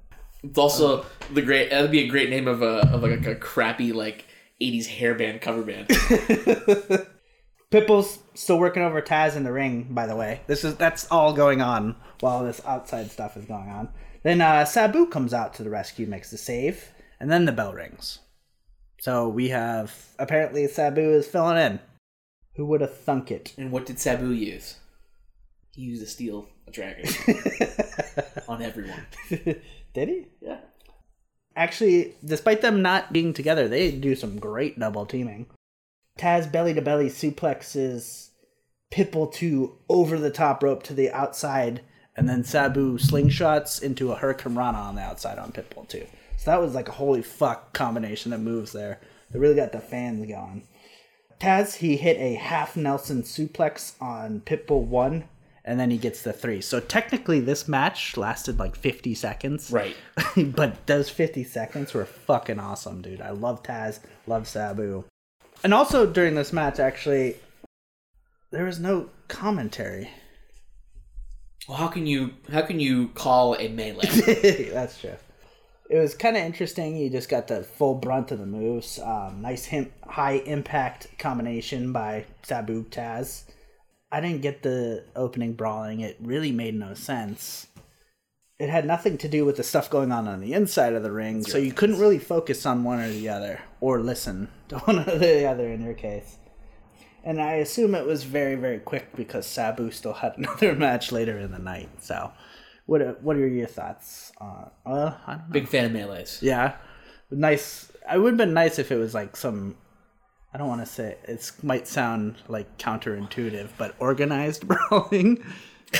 It's 0.43 0.57
also 0.57 1.05
the 1.31 1.41
great. 1.41 1.69
That'd 1.69 1.91
be 1.91 1.99
a 1.99 2.07
great 2.07 2.29
name 2.29 2.47
of 2.47 2.61
a 2.61 2.89
of 2.91 3.03
like 3.03 3.25
a, 3.27 3.35
crappy 3.35 3.93
like 3.93 4.25
'80s 4.59 4.87
hairband 4.87 5.39
cover 5.41 5.61
band. 5.61 5.87
Pitbull's 7.71 8.17
still 8.33 8.57
working 8.57 8.81
over 8.81 9.01
Taz 9.03 9.35
in 9.35 9.43
the 9.43 9.51
ring. 9.51 9.87
By 9.91 10.07
the 10.07 10.15
way, 10.15 10.41
this 10.47 10.63
is 10.63 10.75
that's 10.77 11.05
all 11.11 11.33
going 11.33 11.61
on 11.61 11.95
while 12.21 12.43
this 12.43 12.59
outside 12.65 13.11
stuff 13.11 13.37
is 13.37 13.45
going 13.45 13.69
on. 13.69 13.89
Then 14.23 14.41
uh, 14.41 14.65
Sabu 14.65 15.07
comes 15.07 15.33
out 15.33 15.53
to 15.55 15.63
the 15.63 15.69
rescue, 15.69 16.05
makes 16.05 16.29
the 16.31 16.37
save, 16.37 16.91
and 17.19 17.31
then 17.31 17.45
the 17.45 17.51
bell 17.51 17.73
rings. 17.73 18.19
So 18.99 19.27
we 19.27 19.49
have 19.49 19.93
apparently 20.19 20.67
Sabu 20.67 21.01
is 21.01 21.27
filling 21.27 21.57
in. 21.57 21.79
Who 22.55 22.65
would 22.67 22.81
have 22.81 22.97
thunk 22.97 23.31
it? 23.31 23.53
and 23.57 23.71
what 23.71 23.85
did 23.85 23.99
Sabu 23.99 24.31
use? 24.31 24.77
He 25.73 25.83
used 25.83 26.03
a 26.03 26.05
steel 26.05 26.49
dragon 26.71 27.09
on 28.47 28.61
everyone. 28.61 29.05
Did 29.93 30.09
he? 30.09 30.27
Yeah. 30.41 30.59
Actually, 31.55 32.15
despite 32.23 32.61
them 32.61 32.81
not 32.81 33.13
being 33.13 33.33
together, 33.33 33.67
they 33.67 33.91
do 33.91 34.15
some 34.15 34.39
great 34.39 34.79
double 34.79 35.05
teaming. 35.05 35.47
Taz 36.19 36.51
belly 36.51 36.73
to 36.73 36.81
belly 36.81 37.07
suplexes 37.07 38.29
Pitbull 38.91 39.31
to 39.35 39.77
over 39.87 40.17
the 40.17 40.29
top 40.29 40.61
rope 40.61 40.83
to 40.83 40.93
the 40.93 41.09
outside, 41.11 41.81
and 42.15 42.27
then 42.27 42.43
Sabu 42.43 42.97
slingshots 42.97 43.81
into 43.81 44.11
a 44.11 44.17
Hurricanrana 44.17 44.75
on 44.75 44.95
the 44.95 45.01
outside 45.01 45.37
on 45.37 45.51
Pitbull 45.51 45.87
too. 45.87 46.05
So 46.37 46.51
that 46.51 46.61
was 46.61 46.73
like 46.75 46.89
a 46.89 46.93
holy 46.93 47.21
fuck 47.21 47.73
combination 47.73 48.33
of 48.33 48.41
moves 48.41 48.71
there. 48.71 48.99
They 49.31 49.39
really 49.39 49.55
got 49.55 49.71
the 49.71 49.79
fans 49.79 50.25
going. 50.27 50.67
Taz 51.39 51.75
he 51.75 51.97
hit 51.97 52.17
a 52.17 52.35
half 52.35 52.75
Nelson 52.75 53.23
suplex 53.23 53.93
on 54.01 54.41
Pitbull 54.41 54.85
one, 54.85 55.25
and 55.63 55.79
then 55.79 55.89
he 55.89 55.97
gets 55.97 56.21
the 56.21 56.33
three. 56.33 56.61
So 56.61 56.79
technically, 56.79 57.39
this 57.39 57.67
match 57.67 58.17
lasted 58.17 58.59
like 58.59 58.75
fifty 58.75 59.15
seconds. 59.15 59.71
Right. 59.71 59.95
but 60.37 60.85
those 60.87 61.09
50 61.09 61.43
seconds 61.43 61.93
were 61.93 62.05
fucking 62.05 62.59
awesome, 62.59 63.01
dude. 63.01 63.21
I 63.21 63.31
love 63.31 63.63
Taz, 63.63 63.99
love 64.27 64.47
Sabu. 64.47 65.05
And 65.63 65.73
also 65.73 66.05
during 66.05 66.35
this 66.35 66.53
match, 66.53 66.79
actually, 66.79 67.37
there 68.51 68.65
was 68.65 68.79
no 68.79 69.09
commentary. 69.27 70.09
Well, 71.67 71.77
how 71.77 71.87
can 71.87 72.07
you 72.07 72.31
how 72.51 72.61
can 72.61 72.79
you 72.79 73.09
call 73.09 73.55
a 73.55 73.67
melee? 73.67 74.07
That's 74.73 74.99
true. 74.99 75.15
It 75.89 75.97
was 75.97 76.15
kind 76.15 76.37
of 76.37 76.43
interesting. 76.43 76.95
You 76.95 77.09
just 77.09 77.27
got 77.29 77.47
the 77.47 77.63
full 77.63 77.95
brunt 77.95 78.31
of 78.31 78.39
the 78.39 78.45
moves. 78.45 78.97
Um, 78.97 79.41
nice 79.41 79.65
him- 79.65 79.91
high 80.07 80.35
impact 80.45 81.07
combination 81.19 81.91
by 81.91 82.25
Sabu 82.43 82.85
Taz. 82.85 83.43
I 84.11 84.21
didn't 84.21 84.41
get 84.41 84.63
the 84.63 85.03
opening 85.15 85.53
brawling. 85.53 85.99
It 85.99 86.17
really 86.21 86.51
made 86.51 86.75
no 86.75 86.93
sense. 86.93 87.67
It 88.57 88.69
had 88.69 88.85
nothing 88.85 89.17
to 89.19 89.27
do 89.27 89.43
with 89.43 89.57
the 89.57 89.63
stuff 89.63 89.89
going 89.89 90.11
on 90.11 90.27
on 90.27 90.39
the 90.39 90.53
inside 90.53 90.93
of 90.93 91.03
the 91.03 91.11
ring, 91.11 91.43
so 91.43 91.57
you 91.57 91.73
couldn't 91.73 91.99
really 91.99 92.19
focus 92.19 92.65
on 92.65 92.83
one 92.83 92.99
or 92.99 93.09
the 93.09 93.27
other, 93.27 93.59
or 93.79 93.99
listen 93.99 94.49
to 94.69 94.77
one 94.79 94.99
or 94.99 95.17
the 95.17 95.45
other 95.45 95.67
in 95.67 95.81
your 95.81 95.93
case. 95.93 96.37
And 97.23 97.41
I 97.41 97.53
assume 97.55 97.93
it 97.93 98.05
was 98.05 98.23
very, 98.23 98.55
very 98.55 98.79
quick 98.79 99.15
because 99.15 99.45
Sabu 99.45 99.91
still 99.91 100.13
had 100.13 100.33
another 100.37 100.75
match 100.75 101.11
later 101.11 101.37
in 101.37 101.51
the 101.51 101.59
night. 101.59 101.89
So, 102.01 102.31
what 102.85 103.01
are, 103.01 103.11
what 103.21 103.35
are 103.35 103.47
your 103.47 103.67
thoughts? 103.67 104.31
Uh, 104.39 104.65
well, 104.85 105.19
I 105.27 105.31
don't 105.33 105.47
know. 105.47 105.53
Big 105.53 105.67
fan 105.67 105.85
of 105.85 105.91
melees. 105.91 106.41
Yeah, 106.41 106.75
nice. 107.29 107.91
It 108.11 108.17
would 108.17 108.33
have 108.33 108.37
been 108.37 108.53
nice 108.53 108.79
if 108.79 108.91
it 108.91 108.97
was 108.97 109.13
like 109.13 109.35
some. 109.35 109.75
I 110.53 110.57
don't 110.57 110.67
want 110.67 110.81
to 110.81 110.85
say 110.85 111.15
it 111.23 111.51
might 111.63 111.87
sound 111.87 112.35
like 112.49 112.77
counterintuitive, 112.77 113.69
but 113.77 113.95
organized 113.99 114.67
brawling. 114.89 115.43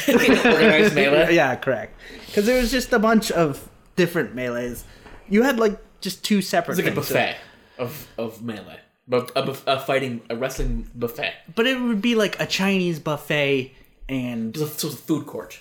Organized 0.09 0.95
melee. 0.95 1.27
yeah, 1.35 1.55
correct. 1.55 1.97
Because 2.25 2.45
there 2.45 2.59
was 2.59 2.71
just 2.71 2.91
a 2.93 2.99
bunch 2.99 3.31
of 3.31 3.69
different 3.95 4.35
melees. 4.35 4.83
You 5.29 5.43
had 5.43 5.57
like 5.59 5.79
just 6.01 6.23
two 6.25 6.41
separate. 6.41 6.79
It's 6.79 6.85
like 6.85 6.91
a 6.93 6.95
things. 6.95 7.09
buffet 7.09 7.37
of 7.77 8.07
of 8.17 8.41
melee, 8.43 8.79
but 9.07 9.31
a, 9.35 9.49
a 9.67 9.79
fighting 9.79 10.21
a 10.29 10.35
wrestling 10.35 10.89
buffet. 10.95 11.33
but 11.55 11.67
it 11.67 11.79
would 11.81 12.01
be 12.01 12.15
like 12.15 12.39
a 12.39 12.45
Chinese 12.45 12.99
buffet, 12.99 13.73
and 14.07 14.55
It's 14.55 14.61
a, 14.61 14.65
it's 14.87 14.95
a 14.95 14.97
food 14.97 15.25
court. 15.25 15.59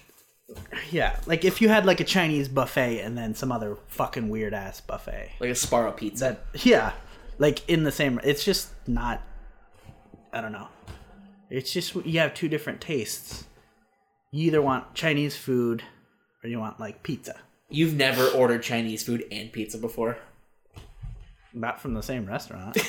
yeah, 0.91 1.19
like 1.27 1.45
if 1.45 1.61
you 1.61 1.69
had 1.69 1.87
like 1.87 2.01
a 2.01 2.05
Chinese 2.05 2.49
buffet 2.49 3.01
and 3.01 3.17
then 3.17 3.35
some 3.35 3.53
other 3.53 3.77
fucking 3.89 4.29
weird 4.29 4.53
ass 4.55 4.81
buffet. 4.81 5.31
like 5.41 5.51
a 5.51 5.55
Sbarro 5.55 5.97
pizza. 5.97 6.39
that 6.53 6.65
yeah 6.67 6.93
like 7.39 7.67
in 7.69 7.85
the 7.85 7.93
same 7.93 8.21
it's 8.23 8.45
just 8.45 8.69
not 8.87 9.23
i 10.33 10.41
don't 10.43 10.53
know 10.53 10.69
it's 11.49 11.73
just 11.73 11.95
you 12.05 12.19
have 12.21 12.35
two 12.35 12.49
different 12.49 12.81
tastes 12.83 13.45
you 14.31 14.47
either 14.47 14.61
want 14.61 14.93
chinese 14.95 15.37
food 15.37 15.83
or 16.45 16.51
you 16.51 16.59
want 16.59 16.79
like 16.79 17.03
pizza 17.03 17.35
You've 17.73 17.95
never 17.95 18.27
ordered 18.27 18.65
Chinese 18.65 19.05
food 19.05 19.25
and 19.31 19.53
pizza 19.53 19.79
before. 19.79 20.19
Not 21.53 21.81
from 21.81 21.95
the 21.95 22.03
same 22.03 22.27
restaurant 22.27 22.77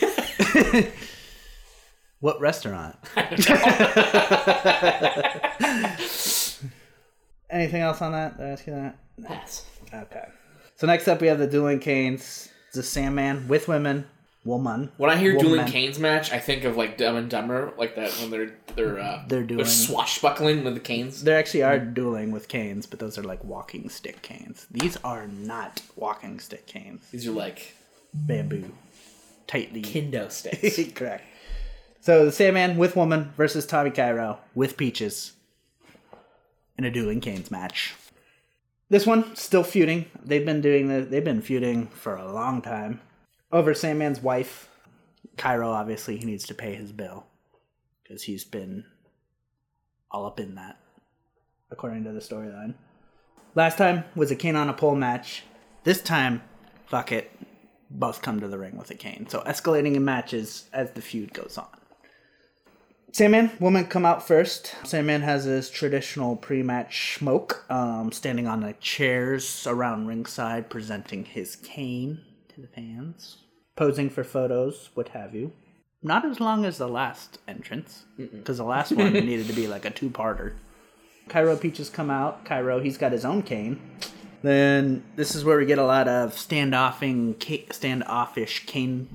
what 2.20 2.40
restaurant 2.40 2.96
anything 7.50 7.82
else 7.82 8.02
on 8.02 8.12
that 8.14 8.38
Did 8.38 8.46
I 8.46 8.50
ask 8.50 8.68
you 8.68 8.74
that 8.74 8.98
Pass. 9.24 9.66
okay 9.94 10.26
so 10.76 10.88
next 10.88 11.08
up 11.08 11.22
we 11.22 11.28
have 11.28 11.40
the 11.40 11.48
dueling 11.48 11.80
canes 11.80 12.50
the 12.74 12.84
sandman 12.84 13.48
with 13.48 13.68
women 13.68 14.06
woman 14.46 14.92
When 14.98 15.10
I 15.12 15.18
hear 15.18 15.36
Woman. 15.36 15.52
Dueling 15.52 15.68
Canes 15.68 16.00
match, 16.00 16.32
I 16.32 16.40
think 16.40 16.64
of 16.64 16.76
like 16.76 16.98
Dumb 16.98 17.16
and 17.16 17.30
Dumber, 17.30 17.74
like 17.78 17.96
that 17.96 18.10
when 18.14 18.32
they're 18.32 18.52
they're 18.76 18.98
uh, 19.00 19.24
They're 19.28 19.44
doing- 19.44 19.66
swashbuckling 19.66 20.64
with 20.64 20.74
the 20.74 20.80
canes. 20.80 21.24
There 21.24 21.38
actually 21.38 21.62
are 21.62 21.78
dueling 21.78 22.32
with 22.32 22.48
canes, 22.48 22.88
but 22.88 22.98
those 23.00 23.20
are 23.20 23.24
like 23.24 23.44
walking 23.44 23.88
stick 23.90 24.24
canes. 24.24 24.66
These 24.72 24.98
are 25.04 25.28
not 25.28 25.84
walking 25.96 26.40
stick 26.40 26.66
canes. 26.66 27.02
These 27.12 27.28
are 27.28 27.32
like 27.34 27.76
Bamboo. 28.14 28.72
Tightly. 29.48 29.82
kendo 29.82 30.32
sticks. 30.32 30.94
Correct. 30.96 31.24
So 32.00 32.26
the 32.26 32.32
Sandman 32.32 32.78
with 32.78 32.96
woman 32.96 33.32
versus 33.38 33.66
Tommy 33.66 33.92
Cairo 33.92 34.40
with 34.56 34.78
Peaches 34.78 35.34
in 36.78 36.84
a 36.84 36.92
dueling 36.92 37.22
canes 37.22 37.52
match. 37.52 37.94
This 38.90 39.06
one 39.06 39.36
still 39.36 39.64
feuding. 39.64 40.06
They've 40.24 40.46
been 40.46 40.62
doing 40.62 40.88
the, 40.88 41.02
they've 41.02 41.24
been 41.24 41.42
feuding 41.42 41.88
for 41.88 42.16
a 42.16 42.32
long 42.32 42.62
time. 42.62 43.02
Over 43.52 43.74
Sandman's 43.74 44.22
wife, 44.22 44.70
Cairo 45.38 45.70
obviously 45.72 46.18
he 46.18 46.26
needs 46.26 46.46
to 46.48 46.54
pay 46.54 46.76
his 46.76 46.92
bill 46.92 47.26
because 48.04 48.24
he's 48.24 48.44
been 48.44 48.86
all 50.10 50.26
up 50.26 50.40
in 50.40 50.56
that 50.56 50.78
according 51.70 52.04
to 52.04 52.12
the 52.12 52.20
storyline. 52.20 52.74
Last 53.56 53.78
time 53.78 54.04
was 54.16 54.32
a 54.32 54.36
cane 54.36 54.56
on 54.56 54.70
a 54.70 54.74
pole 54.74 54.96
match. 54.96 55.44
This 55.84 56.02
time, 56.02 56.42
fuck 56.86 57.12
it, 57.12 57.32
both 57.92 58.22
come 58.22 58.40
to 58.40 58.48
the 58.48 58.58
ring 58.58 58.78
with 58.78 58.90
a 58.92 58.96
cane. 58.96 59.28
So 59.30 59.42
escalating 59.42 59.96
in 59.96 60.06
matches 60.06 60.70
as 60.74 60.92
the 60.92 61.02
feud 61.02 61.34
goes 61.34 61.58
on. 61.58 61.68
Sandman, 63.14 63.52
woman 63.60 63.86
come 63.88 64.06
out 64.06 64.26
first. 64.26 64.74
Sandman 64.86 65.22
has 65.22 65.44
his 65.44 65.70
traditional 65.70 66.38
pre-match 66.38 67.18
smoke, 67.18 67.66
um, 67.70 68.12
standing 68.14 68.48
on 68.48 68.62
the 68.62 68.74
chairs 68.80 69.68
around 69.68 70.08
ringside, 70.08 70.70
presenting 70.70 71.26
his 71.26 71.58
cane 71.58 72.22
to 72.56 72.62
the 72.62 72.68
fans, 72.68 73.40
posing 73.76 74.10
for 74.10 74.24
photos, 74.24 74.92
what 74.94 75.10
have 75.10 75.36
you. 75.36 75.52
Not 76.02 76.24
as 76.26 76.40
long 76.40 76.64
as 76.64 76.78
the 76.78 76.88
last 76.88 77.40
entrance, 77.50 78.06
because 78.18 78.58
the 78.58 78.64
last 78.64 78.94
one 78.94 79.12
needed 79.14 79.48
to 79.48 79.54
be 79.54 79.68
like 79.68 79.84
a 79.84 79.90
two-parter. 79.92 80.54
Cairo 81.28 81.58
Peaches 81.58 81.90
come 81.90 82.10
out. 82.10 82.46
Cairo, 82.46 82.80
he's 82.80 82.98
got 82.98 83.12
his 83.12 83.26
own 83.26 83.44
cane. 83.44 83.80
Then 84.42 85.04
this 85.16 85.36
is 85.36 85.46
where 85.46 85.58
we 85.58 85.66
get 85.66 85.78
a 85.78 85.86
lot 85.86 86.08
of 86.08 86.34
standoffing, 86.34 87.74
standoffish 87.74 88.66
cane 88.66 89.08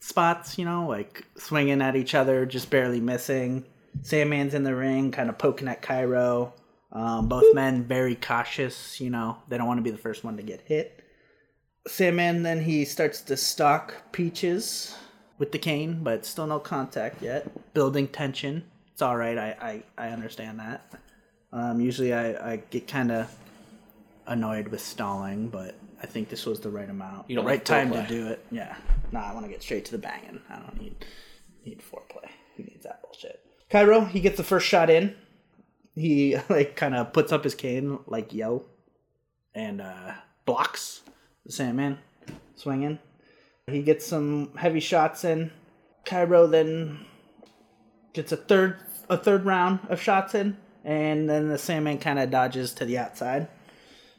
spots. 0.00 0.58
You 0.58 0.64
know, 0.64 0.86
like 0.86 1.24
swinging 1.36 1.80
at 1.80 1.96
each 1.96 2.14
other, 2.14 2.46
just 2.46 2.70
barely 2.70 3.00
missing. 3.00 3.64
Sandman's 4.02 4.54
in 4.54 4.62
the 4.62 4.74
ring, 4.74 5.10
kind 5.10 5.28
of 5.28 5.38
poking 5.38 5.68
at 5.68 5.82
Cairo. 5.82 6.54
Um, 6.92 7.28
both 7.28 7.54
men 7.54 7.84
very 7.84 8.16
cautious. 8.16 9.00
You 9.00 9.10
know, 9.10 9.38
they 9.48 9.56
don't 9.58 9.66
want 9.66 9.78
to 9.78 9.82
be 9.82 9.90
the 9.90 9.98
first 9.98 10.24
one 10.24 10.36
to 10.36 10.42
get 10.42 10.60
hit. 10.66 11.02
Sandman 11.86 12.42
then 12.42 12.62
he 12.62 12.84
starts 12.84 13.22
to 13.22 13.36
stalk 13.36 13.94
Peaches 14.12 14.94
with 15.38 15.52
the 15.52 15.58
cane, 15.58 16.00
but 16.02 16.26
still 16.26 16.46
no 16.46 16.58
contact 16.58 17.22
yet. 17.22 17.72
Building 17.72 18.06
tension. 18.08 18.64
It's 18.92 19.00
all 19.02 19.16
right. 19.16 19.38
I 19.38 19.82
I, 19.96 20.06
I 20.06 20.08
understand 20.10 20.60
that. 20.60 20.92
Um, 21.52 21.80
usually 21.80 22.12
I, 22.12 22.52
I 22.52 22.56
get 22.70 22.86
kind 22.86 23.10
of 23.10 23.34
annoyed 24.30 24.68
with 24.68 24.80
stalling, 24.80 25.48
but 25.48 25.74
I 26.02 26.06
think 26.06 26.30
this 26.30 26.46
was 26.46 26.60
the 26.60 26.70
right 26.70 26.88
amount. 26.88 27.28
You 27.28 27.36
don't 27.36 27.44
right 27.44 27.62
time 27.62 27.92
to 27.92 28.06
do 28.08 28.28
it. 28.28 28.44
Yeah. 28.50 28.74
Nah, 29.12 29.28
I 29.28 29.34
want 29.34 29.44
to 29.44 29.50
get 29.50 29.62
straight 29.62 29.84
to 29.86 29.92
the 29.92 29.98
banging. 29.98 30.40
I 30.48 30.60
don't 30.60 30.80
need 30.80 31.04
need 31.66 31.82
foreplay. 31.82 32.30
Who 32.56 32.62
needs 32.62 32.84
that 32.84 33.02
bullshit? 33.02 33.44
Cairo, 33.68 34.04
he 34.04 34.20
gets 34.20 34.38
the 34.38 34.44
first 34.44 34.66
shot 34.66 34.88
in. 34.88 35.14
He 35.94 36.36
like 36.48 36.76
kind 36.76 36.94
of 36.94 37.12
puts 37.12 37.32
up 37.32 37.44
his 37.44 37.54
cane 37.54 37.98
like 38.06 38.32
yo, 38.32 38.64
and 39.54 39.82
uh, 39.82 40.12
blocks 40.46 41.02
the 41.44 41.52
Sandman 41.52 41.98
swinging. 42.54 42.98
He 43.66 43.82
gets 43.82 44.06
some 44.06 44.52
heavy 44.56 44.80
shots 44.80 45.24
in. 45.24 45.52
Cairo 46.04 46.46
then 46.46 47.04
gets 48.14 48.32
a 48.32 48.36
third 48.36 48.78
a 49.10 49.16
third 49.16 49.44
round 49.44 49.80
of 49.88 50.00
shots 50.00 50.34
in, 50.34 50.56
and 50.84 51.28
then 51.28 51.48
the 51.48 51.58
Sandman 51.58 51.98
kind 51.98 52.18
of 52.18 52.30
dodges 52.30 52.72
to 52.74 52.84
the 52.84 52.96
outside. 52.96 53.48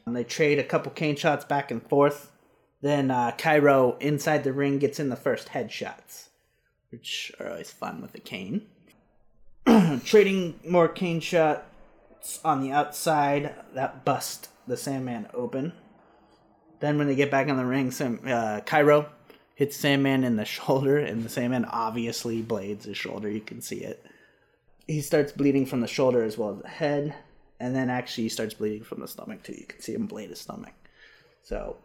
And 0.06 0.16
they 0.16 0.24
trade 0.24 0.58
a 0.58 0.64
couple 0.64 0.92
cane 0.92 1.16
shots 1.16 1.44
back 1.44 1.70
and 1.70 1.82
forth. 1.82 2.32
Then 2.80 3.10
uh, 3.10 3.32
Cairo 3.38 3.96
inside 4.00 4.42
the 4.42 4.52
ring 4.52 4.78
gets 4.78 4.98
in 4.98 5.08
the 5.08 5.16
first 5.16 5.48
headshots, 5.50 6.28
which 6.90 7.32
are 7.38 7.48
always 7.48 7.70
fun 7.70 8.02
with 8.02 8.12
the 8.12 8.20
cane. 8.20 8.66
Trading 10.04 10.58
more 10.66 10.88
cane 10.88 11.20
shots 11.20 12.40
on 12.44 12.60
the 12.60 12.72
outside 12.72 13.54
that 13.74 14.04
bust 14.04 14.48
the 14.66 14.76
Sandman 14.76 15.28
open. 15.32 15.72
Then 16.80 16.98
when 16.98 17.06
they 17.06 17.14
get 17.14 17.30
back 17.30 17.46
in 17.46 17.56
the 17.56 17.64
ring, 17.64 17.92
Sam, 17.92 18.20
uh, 18.26 18.60
Cairo 18.66 19.08
hits 19.54 19.76
Sandman 19.76 20.24
in 20.24 20.34
the 20.34 20.44
shoulder, 20.56 20.98
and 20.98 21.22
the 21.22 21.28
Sandman 21.28 21.64
obviously 21.64 22.42
blades 22.42 22.84
his 22.84 22.96
shoulder. 22.96 23.30
You 23.30 23.40
can 23.40 23.60
see 23.60 23.78
it. 23.78 24.04
He 24.88 25.00
starts 25.00 25.30
bleeding 25.30 25.66
from 25.66 25.80
the 25.80 25.86
shoulder 25.86 26.24
as 26.24 26.36
well 26.36 26.56
as 26.56 26.62
the 26.62 26.68
head, 26.68 27.14
and 27.62 27.76
then 27.76 27.88
actually 27.88 28.24
he 28.24 28.28
starts 28.28 28.54
bleeding 28.54 28.82
from 28.82 29.00
the 29.00 29.06
stomach 29.06 29.44
too. 29.44 29.52
You 29.52 29.66
can 29.66 29.80
see 29.80 29.94
him 29.94 30.06
blade 30.06 30.30
his 30.30 30.40
stomach. 30.40 30.74
So 31.44 31.76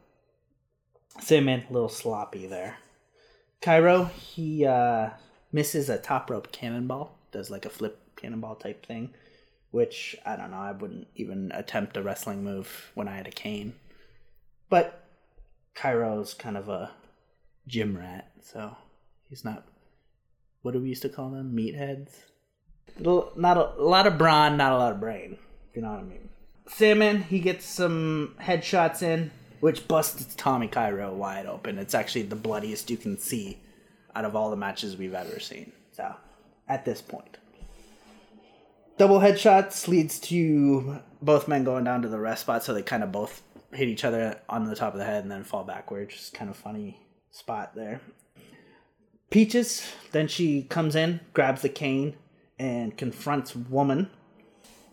Sandman 1.21 1.65
a 1.69 1.73
little 1.73 1.88
sloppy 1.88 2.47
there. 2.47 2.78
Cairo 3.61 4.05
he 4.05 4.65
uh, 4.65 5.11
misses 5.51 5.88
a 5.88 5.99
top 5.99 6.32
rope 6.32 6.51
cannonball, 6.51 7.15
does 7.32 7.51
like 7.51 7.65
a 7.65 7.69
flip 7.69 7.99
cannonball 8.15 8.55
type 8.55 8.88
thing, 8.88 9.13
which 9.69 10.15
I 10.25 10.36
don't 10.36 10.49
know. 10.49 10.57
I 10.57 10.71
wouldn't 10.71 11.09
even 11.15 11.51
attempt 11.53 11.95
a 11.95 12.01
wrestling 12.01 12.43
move 12.43 12.91
when 12.95 13.07
I 13.07 13.15
had 13.15 13.28
a 13.28 13.32
cane. 13.32 13.75
But 14.69 15.07
Cairo's 15.75 16.34
kind 16.34 16.57
of 16.57 16.69
a 16.69 16.91
gym 17.67 17.95
rat, 17.95 18.32
so 18.41 18.75
he's 19.30 19.45
not. 19.45 19.63
What 20.63 20.73
do 20.73 20.82
we 20.82 20.89
used 20.89 21.03
to 21.03 21.09
call 21.09 21.30
them? 21.30 21.55
Meatheads. 21.55 22.09
Not 22.99 23.57
a, 23.57 23.80
a 23.80 23.84
lot 23.84 24.07
of 24.07 24.17
brawn, 24.17 24.57
not 24.57 24.71
a 24.71 24.78
lot 24.78 24.91
of 24.91 24.99
brain. 24.99 25.38
You 25.78 25.84
know 25.84 25.91
what 25.91 25.99
I 25.99 26.03
mean. 26.05 26.30
Sandman, 26.67 27.21
he 27.21 27.39
gets 27.39 27.63
some 27.63 28.34
headshots 28.41 29.03
in, 29.03 29.30
which 29.59 29.88
busts 29.88 30.34
Tommy 30.34 30.67
Cairo 30.67 31.13
wide 31.13 31.45
open. 31.45 31.78
It's 31.78 31.93
actually 31.93 32.23
the 32.23 32.36
bloodiest 32.36 32.89
you 32.89 32.97
can 32.97 33.19
see 33.19 33.59
out 34.15 34.25
of 34.25 34.36
all 34.36 34.49
the 34.49 34.55
matches 34.55 34.97
we've 34.97 35.13
ever 35.13 35.39
seen. 35.39 35.71
So, 35.91 36.15
at 36.67 36.84
this. 36.84 37.03
Double 38.97 39.19
headshots 39.19 39.88
leads 39.88 40.19
to 40.21 40.97
both 41.21 41.47
men 41.47 41.63
going 41.63 41.84
down 41.84 42.01
to 42.01 42.09
the 42.09 42.17
rest 42.17 42.41
spot, 42.41 42.63
so 42.63 42.73
they 42.73 42.82
kind 42.82 43.03
of 43.03 43.11
both 43.11 43.43
hit 43.71 43.88
each 43.88 44.03
other 44.03 44.41
on 44.49 44.65
the 44.65 44.75
top 44.75 44.93
of 44.93 44.97
the 44.97 45.05
head 45.05 45.21
and 45.21 45.32
then 45.32 45.43
fall 45.43 45.63
backwards. 45.63 46.15
Just 46.15 46.34
kind 46.34 46.49
of 46.49 46.57
funny 46.57 46.99
spot 47.30 47.75
there. 47.75 48.01
Peaches, 49.30 49.88
then 50.11 50.28
she 50.28 50.63
comes 50.63 50.95
in, 50.95 51.19
grabs 51.34 51.61
the 51.61 51.69
cane, 51.69 52.15
and 52.57 52.97
confronts 52.97 53.55
Woman. 53.55 54.09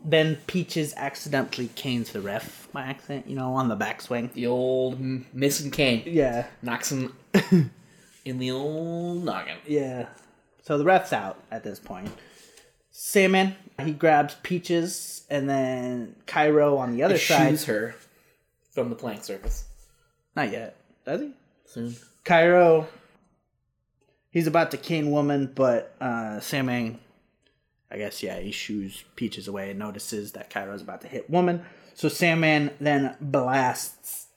Then 0.07 0.37
Peaches 0.47 0.93
accidentally 0.97 1.69
canes 1.69 2.11
the 2.11 2.21
ref 2.21 2.67
by 2.71 2.83
accident, 2.83 3.27
you 3.27 3.35
know, 3.35 3.53
on 3.55 3.69
the 3.69 3.75
backswing. 3.75 4.31
The 4.33 4.45
old 4.47 4.93
m- 4.95 5.25
missing 5.33 5.71
cane 5.71 6.03
Yeah, 6.05 6.45
knocks 6.61 6.91
him 6.91 7.13
in 8.23 8.37
the 8.37 8.51
old 8.51 9.23
noggin. 9.25 9.57
yeah. 9.65 10.07
So 10.61 10.77
the 10.77 10.83
ref's 10.83 11.11
out 11.13 11.39
at 11.51 11.63
this 11.63 11.79
point. 11.79 12.09
Sandman, 12.91 13.55
he 13.83 13.91
grabs 13.93 14.35
Peaches, 14.41 15.25
and 15.29 15.49
then 15.49 16.15
Cairo 16.27 16.77
on 16.77 16.95
the 16.95 17.03
other 17.03 17.17
side. 17.17 17.49
Shoes 17.49 17.65
her 17.65 17.95
from 18.73 18.89
the 18.89 18.95
plank 18.95 19.23
surface. 19.23 19.65
Not 20.35 20.51
yet. 20.51 20.75
Does 21.05 21.21
he? 21.21 21.31
Soon. 21.65 21.95
Cairo, 22.23 22.87
he's 24.31 24.47
about 24.47 24.71
to 24.71 24.77
cane 24.77 25.11
woman, 25.11 25.51
but 25.53 25.93
uh, 26.01 26.39
Samang, 26.39 26.97
I 27.91 27.97
guess, 27.97 28.23
yeah, 28.23 28.39
he 28.39 28.51
shoos 28.51 29.03
Peaches 29.15 29.47
away 29.47 29.69
and 29.69 29.79
notices 29.79 30.31
that 30.33 30.49
Cairo's 30.49 30.81
about 30.81 31.01
to 31.01 31.07
hit 31.07 31.29
woman. 31.29 31.63
So 31.93 32.09
Sandman 32.09 32.71
then 32.79 33.15
blasts 33.21 34.27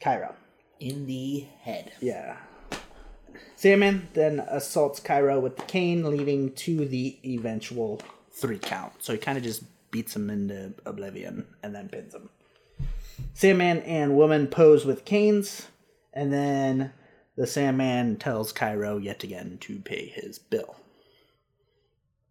Cairo. 0.00 0.34
In 0.78 1.06
the 1.06 1.46
head. 1.60 1.92
Yeah. 2.00 2.36
Sandman 3.54 4.08
then 4.12 4.40
assaults 4.40 5.00
Cairo 5.00 5.40
with 5.40 5.56
the 5.56 5.62
cane, 5.62 6.04
leading 6.04 6.52
to 6.52 6.84
the 6.84 7.18
eventual 7.24 8.00
three 8.30 8.58
count. 8.58 8.92
So 8.98 9.14
he 9.14 9.18
kind 9.18 9.38
of 9.38 9.44
just 9.44 9.62
beats 9.90 10.14
him 10.14 10.28
into 10.28 10.74
oblivion 10.84 11.46
and 11.62 11.74
then 11.74 11.88
pins 11.88 12.14
him. 12.14 12.28
Sandman 13.32 13.78
and 13.80 14.16
woman 14.16 14.46
pose 14.46 14.84
with 14.84 15.06
canes, 15.06 15.68
and 16.12 16.30
then 16.30 16.92
the 17.36 17.46
Sandman 17.46 18.16
tells 18.16 18.52
Cairo 18.52 18.98
yet 18.98 19.24
again 19.24 19.56
to 19.62 19.78
pay 19.78 20.06
his 20.06 20.38
bill. 20.38 20.76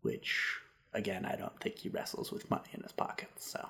Which, 0.04 0.60
again, 0.96 1.26
I 1.26 1.36
don't 1.36 1.58
think 1.60 1.78
he 1.78 1.90
wrestles 1.90 2.32
with 2.32 2.50
money 2.50 2.70
in 2.74 2.82
his 2.82 2.92
pockets. 2.92 3.52
So, 3.52 3.70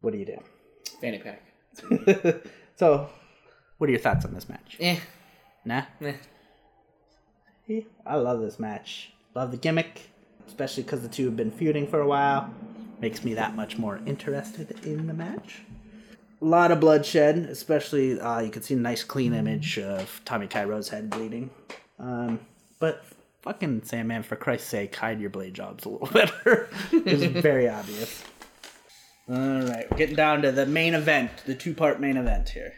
what 0.00 0.12
do 0.12 0.18
you 0.18 0.24
do? 0.24 0.38
Fanny 1.00 1.18
pack. 1.18 1.42
so, 2.76 3.10
what 3.78 3.88
are 3.88 3.90
your 3.90 4.00
thoughts 4.00 4.24
on 4.24 4.32
this 4.32 4.48
match? 4.48 4.76
Eh. 4.80 4.98
Nah. 5.64 5.82
Eh. 6.00 6.14
Yeah, 7.66 7.80
I 8.06 8.16
love 8.16 8.40
this 8.40 8.58
match. 8.58 9.12
Love 9.34 9.50
the 9.50 9.56
gimmick, 9.56 10.10
especially 10.46 10.82
because 10.82 11.02
the 11.02 11.08
two 11.08 11.26
have 11.26 11.36
been 11.36 11.50
feuding 11.50 11.86
for 11.86 12.00
a 12.00 12.06
while. 12.06 12.52
Makes 13.00 13.24
me 13.24 13.34
that 13.34 13.54
much 13.54 13.78
more 13.78 14.00
interested 14.06 14.84
in 14.84 15.06
the 15.06 15.14
match. 15.14 15.62
A 16.42 16.44
lot 16.44 16.70
of 16.72 16.80
bloodshed, 16.80 17.36
especially 17.36 18.18
uh, 18.18 18.40
you 18.40 18.50
can 18.50 18.62
see 18.62 18.74
a 18.74 18.78
nice 18.78 19.04
clean 19.04 19.34
image 19.34 19.78
of 19.78 20.20
Tommy 20.24 20.46
Cairo's 20.46 20.88
head 20.88 21.10
bleeding. 21.10 21.50
Um, 21.98 22.40
but 22.78 23.04
fucking 23.42 23.82
Sandman, 23.84 24.22
for 24.22 24.36
Christ's 24.36 24.68
sake, 24.68 24.94
hide 24.94 25.20
your 25.20 25.30
blade 25.30 25.54
jobs 25.54 25.84
a 25.84 25.88
little 25.88 26.06
better. 26.12 26.68
it's 26.92 27.40
very 27.40 27.68
obvious. 27.68 28.22
All 29.28 29.36
right, 29.62 29.88
we're 29.90 29.96
getting 29.96 30.16
down 30.16 30.42
to 30.42 30.50
the 30.52 30.66
main 30.66 30.94
event, 30.94 31.30
the 31.46 31.54
two-part 31.54 32.00
main 32.00 32.16
event 32.16 32.48
here. 32.48 32.72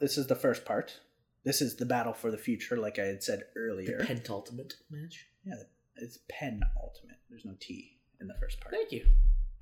This 0.00 0.16
is 0.16 0.26
the 0.26 0.34
first 0.34 0.64
part. 0.64 1.00
This 1.44 1.60
is 1.60 1.76
the 1.76 1.86
battle 1.86 2.12
for 2.12 2.30
the 2.30 2.38
future, 2.38 2.76
like 2.76 2.98
I 2.98 3.04
had 3.04 3.22
said 3.22 3.42
earlier. 3.56 3.98
Pentultimate 4.04 4.74
match. 4.90 5.26
Yeah, 5.44 5.54
it's 5.96 6.18
pen 6.28 6.60
ultimate. 6.82 7.16
There's 7.30 7.44
no 7.44 7.52
T 7.60 7.98
in 8.20 8.26
the 8.26 8.34
first 8.40 8.60
part. 8.60 8.74
Thank 8.74 8.90
you. 8.90 9.04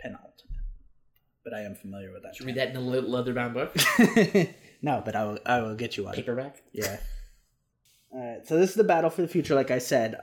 Pen 0.01 0.12
ultimate. 0.14 0.62
But 1.45 1.53
I 1.53 1.61
am 1.62 1.75
familiar 1.75 2.11
with 2.12 2.22
that. 2.22 2.37
Should 2.37 2.47
read 2.47 2.55
that 2.57 2.70
in 2.70 2.77
a 2.77 2.81
le- 2.81 3.01
leather 3.01 3.35
bound 3.35 3.53
book. 3.55 3.77
no, 4.83 5.03
but 5.05 5.14
I 5.14 5.25
will. 5.25 5.39
I 5.45 5.61
will 5.61 5.75
get 5.75 5.97
you 5.97 6.05
one. 6.05 6.14
Paperback. 6.14 6.62
Yeah. 6.72 6.97
All 8.15 8.21
right. 8.21 8.47
So 8.47 8.57
this 8.59 8.71
is 8.71 8.77
the 8.77 8.85
battle 8.85 9.11
for 9.11 9.23
the 9.23 9.29
future. 9.29 9.55
Like 9.55 9.71
I 9.71 9.79
said, 9.79 10.21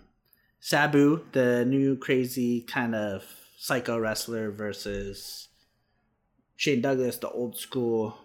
Sabu, 0.60 1.26
the 1.34 1.66
new 1.66 1.98
crazy 1.98 2.62
kind 2.62 2.96
of 2.96 3.26
psycho 3.58 3.98
wrestler, 3.98 4.50
versus 4.50 5.50
Shane 6.56 6.82
Douglas, 6.82 7.18
the 7.18 7.30
old 7.30 7.58
school, 7.58 8.18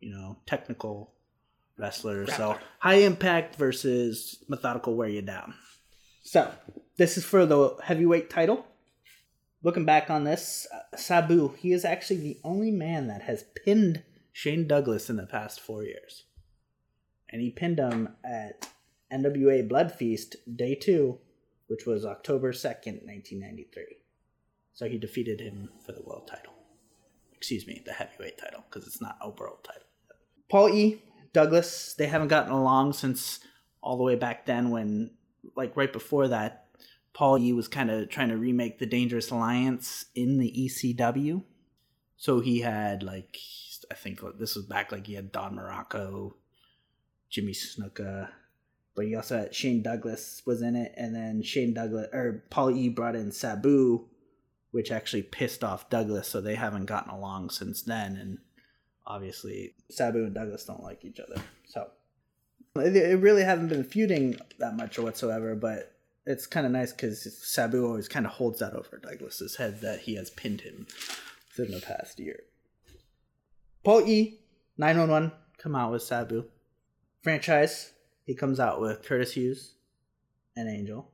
you 0.00 0.12
know, 0.12 0.38
technical 0.44 1.12
wrestler. 1.78 2.26
So 2.26 2.58
high 2.80 2.96
impact 2.96 3.56
versus 3.56 4.42
methodical 4.48 4.96
wear 4.96 5.08
you 5.08 5.22
down. 5.22 5.54
So 6.22 6.50
this 6.96 7.16
is 7.16 7.24
for 7.24 7.46
the 7.46 7.76
heavyweight 7.84 8.28
title. 8.28 8.66
Looking 9.62 9.84
back 9.84 10.10
on 10.10 10.24
this, 10.24 10.66
uh, 10.74 10.96
Sabu, 10.96 11.54
he 11.58 11.72
is 11.72 11.84
actually 11.84 12.20
the 12.20 12.40
only 12.44 12.70
man 12.70 13.06
that 13.06 13.22
has 13.22 13.44
pinned 13.64 14.02
Shane 14.32 14.66
Douglas 14.66 15.08
in 15.08 15.16
the 15.16 15.26
past 15.26 15.60
four 15.60 15.84
years 15.84 16.24
and 17.28 17.40
he 17.40 17.50
pinned 17.50 17.78
him 17.78 18.08
at 18.24 18.68
NWA 19.12 19.68
Bloodfest 19.68 20.36
Day 20.56 20.74
2, 20.74 21.18
which 21.68 21.86
was 21.86 22.04
October 22.04 22.52
2nd, 22.52 23.04
1993. 23.06 23.98
So 24.72 24.88
he 24.88 24.98
defeated 24.98 25.40
him 25.40 25.70
for 25.84 25.92
the 25.92 26.02
world 26.02 26.28
title. 26.28 26.52
Excuse 27.34 27.66
me, 27.66 27.82
the 27.84 27.92
heavyweight 27.92 28.38
title, 28.38 28.64
because 28.68 28.86
it's 28.86 29.00
not 29.00 29.18
a 29.20 29.30
world 29.30 29.58
title. 29.64 29.82
Paul 30.50 30.68
E. 30.70 31.02
Douglas, 31.32 31.94
they 31.94 32.06
haven't 32.06 32.28
gotten 32.28 32.52
along 32.52 32.92
since 32.94 33.40
all 33.82 33.96
the 33.96 34.04
way 34.04 34.16
back 34.16 34.46
then 34.46 34.70
when, 34.70 35.10
like, 35.54 35.76
right 35.76 35.92
before 35.92 36.28
that, 36.28 36.66
Paul 37.12 37.38
E. 37.38 37.52
was 37.52 37.68
kind 37.68 37.90
of 37.90 38.08
trying 38.08 38.28
to 38.28 38.36
remake 38.36 38.78
the 38.78 38.86
Dangerous 38.86 39.30
Alliance 39.30 40.06
in 40.14 40.38
the 40.38 40.50
ECW. 40.50 41.42
So 42.16 42.40
he 42.40 42.60
had, 42.60 43.02
like, 43.02 43.38
I 43.90 43.94
think 43.94 44.20
this 44.38 44.56
was 44.56 44.66
back, 44.66 44.92
like, 44.92 45.06
he 45.06 45.14
had 45.14 45.32
Don 45.32 45.56
Muraco, 45.56 46.34
Jimmy 47.28 47.52
Snuka, 47.52 48.30
but 48.96 49.06
you 49.06 49.16
also 49.16 49.38
had 49.38 49.54
Shane 49.54 49.82
Douglas 49.82 50.42
was 50.46 50.62
in 50.62 50.74
it, 50.74 50.94
and 50.96 51.14
then 51.14 51.42
Shane 51.42 51.74
Douglas 51.74 52.08
or 52.12 52.42
Paul 52.50 52.70
E 52.70 52.88
brought 52.88 53.14
in 53.14 53.30
Sabu, 53.30 54.06
which 54.70 54.90
actually 54.90 55.22
pissed 55.22 55.62
off 55.62 55.90
Douglas, 55.90 56.26
so 56.26 56.40
they 56.40 56.54
haven't 56.54 56.86
gotten 56.86 57.12
along 57.12 57.50
since 57.50 57.82
then, 57.82 58.16
and 58.16 58.38
obviously 59.06 59.74
Sabu 59.90 60.24
and 60.24 60.34
Douglas 60.34 60.64
don't 60.64 60.82
like 60.82 61.04
each 61.04 61.20
other, 61.20 61.40
so 61.68 61.88
it, 62.76 62.96
it 62.96 63.20
really 63.20 63.42
haven't 63.44 63.68
been 63.68 63.84
feuding 63.84 64.38
that 64.58 64.76
much 64.76 64.98
or 64.98 65.02
whatsoever, 65.02 65.54
but. 65.54 65.92
It's 66.28 66.48
kind 66.48 66.66
of 66.66 66.72
nice 66.72 66.90
because 66.90 67.38
Sabu 67.46 67.86
always 67.86 68.08
kind 68.08 68.26
of 68.26 68.32
holds 68.32 68.58
that 68.58 68.72
over 68.72 68.98
Douglas's 68.98 69.54
head 69.54 69.80
that 69.82 70.00
he 70.00 70.16
has 70.16 70.28
pinned 70.28 70.62
him 70.62 70.88
within 71.56 71.72
the 71.72 71.80
past 71.80 72.18
year. 72.18 72.40
Paul 73.84 74.00
E, 74.08 74.40
911, 74.76 75.30
come 75.58 75.76
out 75.76 75.92
with 75.92 76.02
Sabu. 76.02 76.46
Franchise, 77.22 77.92
he 78.26 78.34
comes 78.34 78.60
out 78.60 78.80
with 78.80 79.02
Curtis 79.02 79.32
Hughes 79.32 79.72
and 80.54 80.68
Angel. 80.68 81.10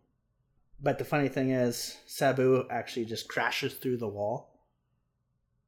But 0.82 0.98
the 0.98 1.04
funny 1.04 1.28
thing 1.28 1.50
is, 1.50 1.96
Sabu 2.06 2.64
actually 2.68 3.04
just 3.04 3.28
crashes 3.28 3.74
through 3.74 3.98
the 3.98 4.08
wall. 4.08 4.48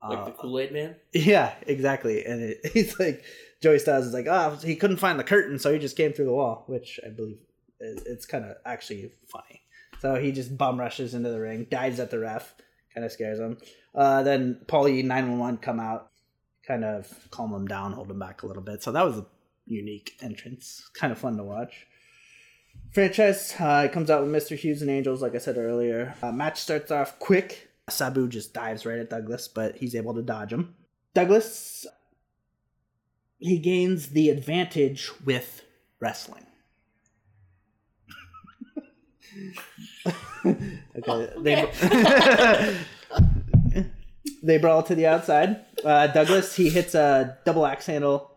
Like 0.02 0.18
Uh, 0.18 0.24
the 0.24 0.30
Kool 0.32 0.58
Aid 0.58 0.72
Man. 0.72 0.96
yeah, 1.12 1.54
exactly. 1.66 2.24
And 2.26 2.42
it, 2.42 2.66
he's 2.72 2.98
like, 2.98 3.22
Joey 3.62 3.78
Styles 3.78 4.06
is 4.06 4.12
like, 4.12 4.26
oh, 4.28 4.58
he 4.62 4.74
couldn't 4.74 4.96
find 4.96 5.18
the 5.18 5.24
curtain, 5.24 5.58
so 5.58 5.72
he 5.72 5.78
just 5.78 5.96
came 5.96 6.12
through 6.12 6.24
the 6.26 6.32
wall, 6.32 6.64
which 6.66 6.98
I 7.06 7.10
believe 7.10 7.38
is, 7.80 8.02
it's 8.04 8.26
kind 8.26 8.44
of 8.44 8.56
actually 8.66 9.12
funny. 9.28 9.62
So 10.00 10.16
he 10.16 10.32
just 10.32 10.58
bum 10.58 10.78
rushes 10.78 11.14
into 11.14 11.30
the 11.30 11.40
ring, 11.40 11.66
dives 11.70 12.00
at 12.00 12.10
the 12.10 12.18
ref, 12.18 12.54
kind 12.92 13.04
of 13.06 13.12
scares 13.12 13.38
him. 13.38 13.56
Uh, 13.94 14.22
then 14.24 14.60
Paulie 14.66 15.02
911 15.04 15.58
come 15.58 15.78
out, 15.80 16.10
kind 16.66 16.84
of 16.84 17.08
calm 17.30 17.54
him 17.54 17.66
down, 17.66 17.92
hold 17.92 18.10
him 18.10 18.18
back 18.18 18.42
a 18.42 18.46
little 18.46 18.62
bit. 18.62 18.82
So 18.82 18.92
that 18.92 19.04
was 19.06 19.18
a 19.18 19.26
unique 19.66 20.16
entrance. 20.22 20.88
Kind 20.94 21.12
of 21.12 21.18
fun 21.18 21.36
to 21.36 21.44
watch. 21.44 21.86
Franchise 22.92 23.54
uh, 23.58 23.88
comes 23.92 24.10
out 24.10 24.22
with 24.24 24.32
Mr. 24.32 24.56
Hughes 24.56 24.82
and 24.82 24.90
Angels, 24.90 25.20
like 25.20 25.34
I 25.34 25.38
said 25.38 25.56
earlier. 25.56 26.14
Uh, 26.22 26.30
match 26.32 26.60
starts 26.60 26.90
off 26.90 27.18
quick. 27.18 27.70
Sabu 27.90 28.28
just 28.28 28.54
dives 28.54 28.86
right 28.86 28.98
at 28.98 29.10
Douglas, 29.10 29.48
but 29.48 29.76
he's 29.76 29.94
able 29.94 30.14
to 30.14 30.22
dodge 30.22 30.52
him. 30.52 30.74
Douglas, 31.12 31.86
he 33.38 33.58
gains 33.58 34.08
the 34.10 34.30
advantage 34.30 35.10
with 35.24 35.62
wrestling. 36.00 36.46
okay, 40.46 41.30
They, 41.38 41.70
they 44.42 44.58
brawl 44.58 44.82
to 44.84 44.94
the 44.94 45.06
outside. 45.06 45.64
Uh, 45.84 46.06
Douglas, 46.08 46.54
he 46.54 46.70
hits 46.70 46.94
a 46.94 47.38
double 47.44 47.66
axe 47.66 47.86
handle, 47.86 48.33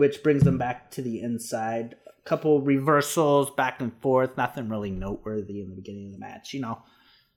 which 0.00 0.22
brings 0.22 0.42
them 0.42 0.56
back 0.56 0.90
to 0.92 1.02
the 1.02 1.20
inside. 1.20 1.94
A 2.06 2.28
couple 2.28 2.62
reversals 2.62 3.50
back 3.50 3.82
and 3.82 3.92
forth, 4.00 4.34
nothing 4.38 4.70
really 4.70 4.90
noteworthy 4.90 5.60
in 5.60 5.68
the 5.68 5.76
beginning 5.76 6.06
of 6.06 6.12
the 6.12 6.18
match. 6.18 6.54
You 6.54 6.62
know, 6.62 6.82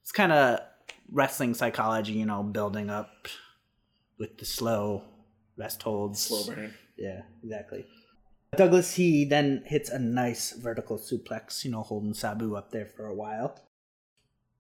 it's 0.01 0.13
kind 0.13 0.31
of 0.31 0.61
wrestling 1.11 1.53
psychology, 1.55 2.13
you 2.13 2.25
know, 2.25 2.41
building 2.41 2.89
up 2.89 3.27
with 4.17 4.37
the 4.37 4.45
slow 4.45 5.03
rest 5.57 5.83
holds. 5.83 6.21
Slow 6.21 6.55
burn. 6.55 6.73
Yeah, 6.97 7.23
exactly. 7.43 7.85
Douglas, 8.55 8.95
he 8.95 9.25
then 9.25 9.63
hits 9.65 9.89
a 9.89 9.99
nice 9.99 10.53
vertical 10.53 10.97
suplex, 10.97 11.65
you 11.65 11.71
know, 11.71 11.81
holding 11.81 12.13
Sabu 12.13 12.55
up 12.55 12.71
there 12.71 12.85
for 12.85 13.07
a 13.07 13.13
while. 13.13 13.59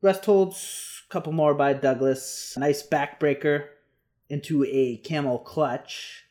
Rest 0.01 0.25
holds, 0.25 1.03
couple 1.07 1.31
more 1.31 1.53
by 1.53 1.71
Douglas. 1.71 2.55
Nice 2.57 2.85
backbreaker 2.85 3.67
into 4.29 4.65
a 4.65 4.97
camel 4.97 5.39
clutch. 5.39 6.22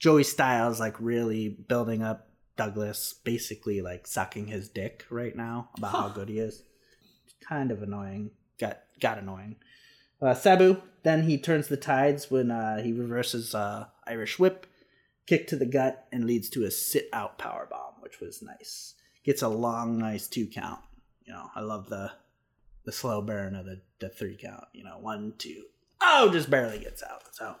Joey 0.00 0.24
Styles, 0.24 0.80
like, 0.80 0.96
really 0.98 1.48
building 1.48 2.02
up 2.02 2.28
Douglas, 2.56 3.14
basically, 3.22 3.80
like, 3.80 4.06
sucking 4.06 4.48
his 4.48 4.68
dick 4.68 5.04
right 5.10 5.36
now 5.36 5.68
about 5.78 5.92
how 5.92 6.08
good 6.08 6.28
he 6.28 6.38
is. 6.40 6.64
Kind 7.46 7.70
of 7.70 7.82
annoying. 7.82 8.32
Got, 8.58 8.80
got 8.98 9.18
annoying. 9.18 9.56
Uh, 10.20 10.34
Sabu, 10.34 10.82
then 11.02 11.22
he 11.22 11.38
turns 11.38 11.68
the 11.68 11.76
tides 11.76 12.30
when 12.30 12.50
uh, 12.50 12.82
he 12.82 12.92
reverses 12.92 13.54
uh, 13.54 13.86
Irish 14.06 14.38
Whip, 14.38 14.66
kick 15.26 15.46
to 15.46 15.56
the 15.56 15.66
gut, 15.66 16.06
and 16.12 16.24
leads 16.24 16.50
to 16.50 16.64
a 16.64 16.70
sit 16.70 17.08
out 17.12 17.38
power 17.38 17.66
bomb, 17.70 17.94
which 18.00 18.20
was 18.20 18.42
nice. 18.42 18.94
Gets 19.24 19.42
a 19.42 19.48
long, 19.48 19.98
nice 19.98 20.28
two 20.28 20.46
count. 20.46 20.80
You 21.24 21.32
know, 21.32 21.50
I 21.54 21.60
love 21.60 21.88
the 21.88 22.10
the 22.84 22.92
slow 22.92 23.22
burn 23.22 23.54
of 23.54 23.66
the, 23.66 23.80
the 23.98 24.08
three 24.08 24.36
count. 24.36 24.64
You 24.72 24.84
know, 24.84 24.98
one, 24.98 25.34
two, 25.38 25.64
oh, 26.00 26.30
just 26.32 26.50
barely 26.50 26.78
gets 26.78 27.02
out. 27.02 27.22
So 27.32 27.54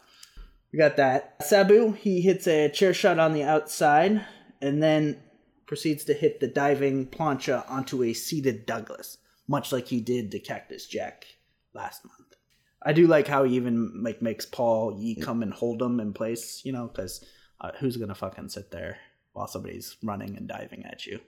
we 0.72 0.78
got 0.78 0.96
that. 0.96 1.36
Sabu, 1.42 1.92
he 1.92 2.20
hits 2.20 2.46
a 2.46 2.68
chair 2.68 2.94
shot 2.94 3.18
on 3.18 3.32
the 3.32 3.42
outside, 3.42 4.24
and 4.60 4.82
then 4.82 5.20
proceeds 5.66 6.04
to 6.04 6.14
hit 6.14 6.40
the 6.40 6.48
diving 6.48 7.06
plancha 7.06 7.68
onto 7.70 8.02
a 8.02 8.12
seated 8.12 8.66
Douglas, 8.66 9.18
much 9.48 9.72
like 9.72 9.88
he 9.88 10.00
did 10.00 10.30
to 10.30 10.38
Cactus 10.38 10.86
Jack 10.86 11.26
last 11.74 12.04
month. 12.04 12.34
I 12.82 12.92
do 12.92 13.06
like 13.06 13.26
how 13.26 13.44
he 13.44 13.56
even 13.56 14.02
like 14.02 14.22
makes 14.22 14.46
Paul 14.46 14.96
Yee 14.98 15.14
come 15.14 15.42
and 15.42 15.52
hold 15.52 15.82
him 15.82 16.00
in 16.00 16.12
place, 16.12 16.62
you 16.64 16.72
know, 16.72 16.86
because 16.88 17.24
uh, 17.60 17.72
who's 17.78 17.96
gonna 17.96 18.14
fucking 18.14 18.48
sit 18.48 18.70
there 18.70 18.98
while 19.32 19.46
somebody's 19.46 19.96
running 20.02 20.36
and 20.36 20.48
diving 20.48 20.84
at 20.86 21.06
you? 21.06 21.20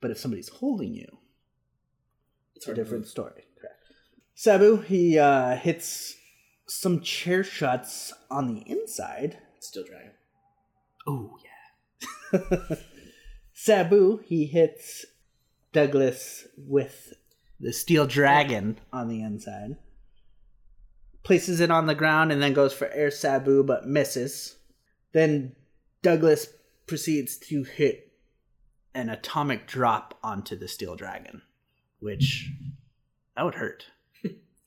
But 0.00 0.10
if 0.10 0.18
somebody's 0.18 0.48
holding 0.48 0.94
you, 0.94 1.18
it's 2.54 2.68
a 2.68 2.74
different 2.74 3.08
story. 3.08 3.44
Correct. 3.60 3.82
Sabu 4.34 4.76
he 4.80 5.18
uh, 5.18 5.56
hits 5.56 6.14
some 6.70 7.00
chair 7.00 7.42
shots 7.42 8.12
on 8.30 8.54
the 8.54 8.62
inside. 8.70 9.38
Still 9.58 9.84
dragon. 9.84 10.12
Oh 11.06 11.36
yeah. 12.32 12.76
Sabu 13.52 14.18
he 14.24 14.46
hits 14.46 15.04
Douglas 15.72 16.46
with 16.56 17.12
the 17.58 17.72
steel 17.72 18.06
dragon 18.06 18.78
on 18.92 19.08
the 19.08 19.20
inside. 19.20 19.76
Places 21.22 21.60
it 21.60 21.70
on 21.70 21.86
the 21.86 21.94
ground 21.94 22.30
and 22.32 22.40
then 22.40 22.52
goes 22.52 22.72
for 22.72 22.88
air 22.88 23.10
Sabu 23.10 23.64
but 23.64 23.86
misses. 23.86 24.56
Then 25.12 25.56
Douglas 26.02 26.46
proceeds 26.86 27.36
to 27.36 27.64
hit 27.64 28.12
an 28.94 29.08
atomic 29.08 29.66
drop 29.66 30.18
onto 30.22 30.56
the 30.56 30.68
steel 30.68 30.94
dragon, 30.94 31.42
which 31.98 32.50
that 33.36 33.44
would 33.44 33.56
hurt. 33.56 33.86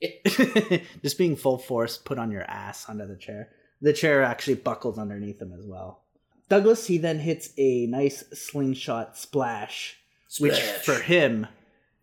Just 1.01 1.17
being 1.17 1.35
full 1.35 1.57
force 1.57 1.97
put 1.97 2.17
on 2.17 2.31
your 2.31 2.43
ass 2.43 2.87
onto 2.89 3.07
the 3.07 3.15
chair. 3.15 3.49
The 3.81 3.93
chair 3.93 4.23
actually 4.23 4.55
buckles 4.55 4.97
underneath 4.97 5.41
him 5.41 5.53
as 5.57 5.65
well. 5.65 6.03
Douglas, 6.49 6.87
he 6.87 6.97
then 6.97 7.19
hits 7.19 7.49
a 7.57 7.87
nice 7.87 8.23
slingshot 8.33 9.17
splash, 9.17 9.97
which 10.39 10.59
for 10.59 10.99
him 10.99 11.47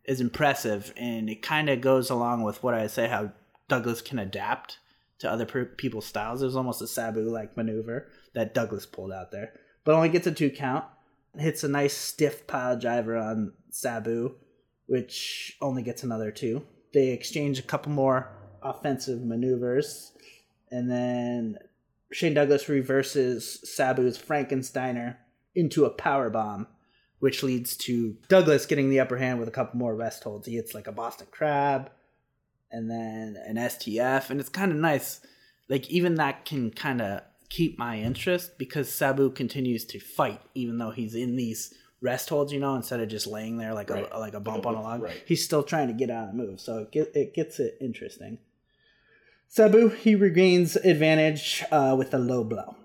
is 0.05 0.21
impressive, 0.21 0.93
and 0.97 1.29
it 1.29 1.43
kind 1.43 1.69
of 1.69 1.81
goes 1.81 2.11
along 2.11 2.43
with 2.43 2.63
what 2.63 2.75
I 2.75 2.87
say 2.87 3.07
how 3.07 3.33
Douglas 3.69 4.03
can 4.03 4.19
adapt 4.19 4.79
to 5.21 5.31
other 5.31 5.47
people's 5.47 6.07
styles. 6.07 6.43
It 6.43 6.47
was 6.47 6.57
almost 6.57 6.83
a 6.83 6.87
Sabu 6.87 7.31
like 7.31 7.57
maneuver 7.57 8.09
that 8.35 8.55
Douglas 8.55 8.87
pulled 8.87 9.13
out 9.13 9.31
there, 9.31 9.53
but 9.85 9.95
only 9.95 10.09
gets 10.09 10.27
a 10.27 10.33
two 10.33 10.51
count. 10.51 10.85
Hits 11.39 11.63
a 11.63 11.69
nice 11.69 11.97
stiff 11.97 12.47
pile 12.49 12.77
driver 12.77 13.17
on 13.17 13.53
Sabu, 13.71 14.35
which 14.87 15.57
only 15.61 15.83
gets 15.83 16.03
another 16.03 16.33
two. 16.33 16.67
They 16.93 17.09
exchange 17.09 17.59
a 17.59 17.63
couple 17.63 17.93
more 17.93 18.31
offensive 18.63 19.23
maneuvers, 19.23 20.13
and 20.71 20.91
then 20.91 21.59
Shane 22.13 22.35
Douglas 22.35 22.69
reverses 22.69 23.61
Sabu's 23.65 24.19
Frankensteiner 24.19 25.17
into 25.55 25.85
a 25.85 25.91
power 25.91 26.31
bomb, 26.31 26.67
which 27.21 27.43
leads 27.43 27.77
to 27.77 28.17
Douglas 28.29 28.67
getting 28.67 28.91
the 28.91 29.01
upper 29.01 29.19
hand 29.19 29.39
with 29.39 29.49
a 29.49 29.53
couple 29.53 29.79
more 29.79 29.95
rest 29.95 30.25
holds. 30.25 30.47
He 30.47 30.57
hits 30.57 30.75
like 30.75 30.87
a 30.87 30.93
Boston 30.93 31.29
Crab, 31.31 31.91
and 32.71 32.91
then 32.91 33.37
an 33.47 33.57
STF, 33.57 34.31
and 34.31 34.41
it's 34.41 34.49
kind 34.49 34.73
of 34.73 34.79
nice. 34.79 35.21
Like 35.69 35.89
even 35.91 36.17
that 36.17 36.45
can 36.45 36.71
kind 36.71 37.01
of 37.01 37.23
keep 37.49 37.79
my 37.79 37.99
interest 37.99 38.59
because 38.59 38.91
Sabu 38.91 39.31
continues 39.31 39.85
to 39.87 40.01
fight, 40.01 40.41
even 40.55 40.79
though 40.79 40.91
he's 40.91 41.15
in 41.15 41.37
these 41.37 41.75
rest 42.01 42.29
holds. 42.29 42.53
You 42.53 42.61
know, 42.61 42.75
instead 42.77 43.01
of 43.01 43.09
just 43.09 43.27
laying 43.27 43.57
there 43.59 43.75
like 43.75 43.91
Right. 43.91 44.07
a 44.11 44.19
like 44.19 44.33
a 44.35 44.37
Like 44.39 44.45
bump 44.45 44.65
a 44.65 44.69
on 44.69 44.75
a 44.75 44.83
log, 44.83 45.03
right. 45.03 45.23
he's 45.27 45.45
still 45.45 45.63
trying 45.63 45.89
to 45.89 45.95
get 45.95 46.11
out 46.11 46.29
and 46.29 46.39
move. 46.39 46.61
So 46.61 46.79
it, 46.79 46.93
get, 46.93 47.15
it 47.15 47.35
gets 47.35 47.59
it 47.61 47.77
interesting. 47.81 48.39
Sabu 49.49 49.89
he 49.89 50.15
regains 50.15 50.77
advantage 50.77 51.65
uh, 51.73 51.95
with 51.99 52.15
a 52.15 52.19
low 52.19 52.45
blow, 52.45 52.77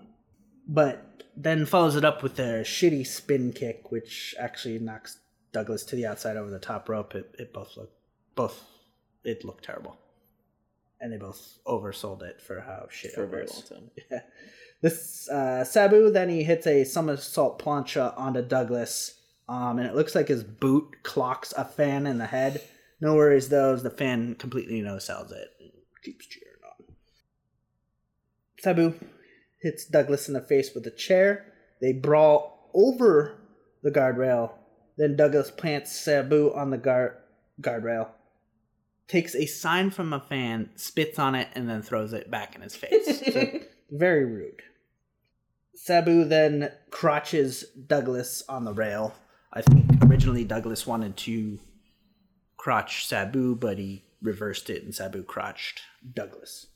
but 0.68 1.24
then 1.38 1.66
follows 1.66 1.96
it 1.96 2.04
up 2.06 2.24
with 2.24 2.40
a 2.40 2.64
shitty 2.64 3.06
spin 3.06 3.52
kick, 3.54 3.92
which 3.92 4.34
actually 4.40 4.80
knocks 4.80 5.20
Douglas 5.52 5.84
to 5.86 5.96
the 5.96 6.06
outside 6.08 6.38
over 6.38 6.50
the 6.50 6.60
top 6.60 6.90
rope. 6.90 7.14
It, 7.14 7.36
it 7.38 7.54
both 7.54 7.78
looked 7.78 7.94
both 8.36 8.64
it 9.24 9.44
looked 9.46 9.66
terrible, 9.66 9.98
and 11.00 11.14
they 11.14 11.18
both 11.18 11.60
oversold 11.68 12.24
it 12.24 12.42
for 12.42 12.62
how 12.62 12.88
shit 12.90 13.12
for 13.14 13.24
a 13.24 13.28
very 13.28 13.46
long 13.48 13.62
time. 13.70 13.92
Yeah. 14.12 14.22
This 14.82 15.30
uh, 15.30 15.64
Sabu 15.64 16.12
then 16.12 16.30
he 16.30 16.44
hits 16.44 16.68
a 16.68 16.84
somersault 16.84 17.60
plancha 17.60 18.18
onto 18.18 18.42
Douglas, 18.42 19.20
um, 19.48 19.80
and 19.80 19.88
it 19.88 19.96
looks 19.96 20.16
like 20.16 20.28
his 20.28 20.44
boot 20.44 21.04
clocks 21.04 21.54
a 21.58 21.66
fan 21.66 22.06
in 22.06 22.18
the 22.18 22.28
head. 22.28 22.62
No 23.02 23.16
worries 23.16 23.50
though, 23.50 23.74
as 23.74 23.84
the 23.84 23.90
fan 23.90 24.36
completely 24.36 24.82
no 24.82 25.00
sells 25.00 25.32
it, 25.32 25.50
and 25.60 25.72
keeps 26.04 26.26
cheering 26.28 26.56
on. 26.64 26.96
Sabu 28.60 28.94
hits 29.62 29.86
Douglas 29.86 30.28
in 30.28 30.34
the 30.34 30.42
face 30.42 30.74
with 30.76 30.86
a 30.86 30.92
chair. 30.92 31.46
They 31.82 31.94
brawl 31.94 32.70
over 32.74 33.38
the 33.82 33.92
guardrail. 33.92 34.52
Then 34.98 35.16
Douglas 35.16 35.52
plants 35.52 35.92
Sabu 35.92 36.54
on 36.54 36.70
the 36.70 36.78
guard 36.78 37.18
guardrail, 37.62 38.10
takes 39.08 39.36
a 39.36 39.46
sign 39.46 39.92
from 39.92 40.14
a 40.14 40.20
fan, 40.20 40.70
spits 40.76 41.20
on 41.20 41.36
it, 41.36 41.48
and 41.54 41.70
then 41.70 41.82
throws 41.82 42.14
it 42.14 42.30
back 42.30 42.56
in 42.56 42.62
his 42.62 42.76
face. 42.76 43.24
So, 43.34 43.60
very 43.90 44.26
rude. 44.26 44.62
Sabu 45.76 46.26
then 46.26 46.72
crotches 46.90 47.64
Douglas 47.88 48.44
on 48.50 48.66
the 48.66 48.74
rail. 48.74 49.14
I 49.54 49.62
think 49.62 49.86
originally 50.04 50.44
Douglas 50.44 50.88
wanted 50.88 51.16
to 51.18 51.60
crotch 52.58 53.06
Sabu, 53.06 53.56
but 53.56 53.78
he 53.78 54.04
reversed 54.22 54.70
it 54.70 54.84
and 54.84 54.96
Sabu 54.96 55.24
crotched 55.24 55.82
Douglas 56.14 56.68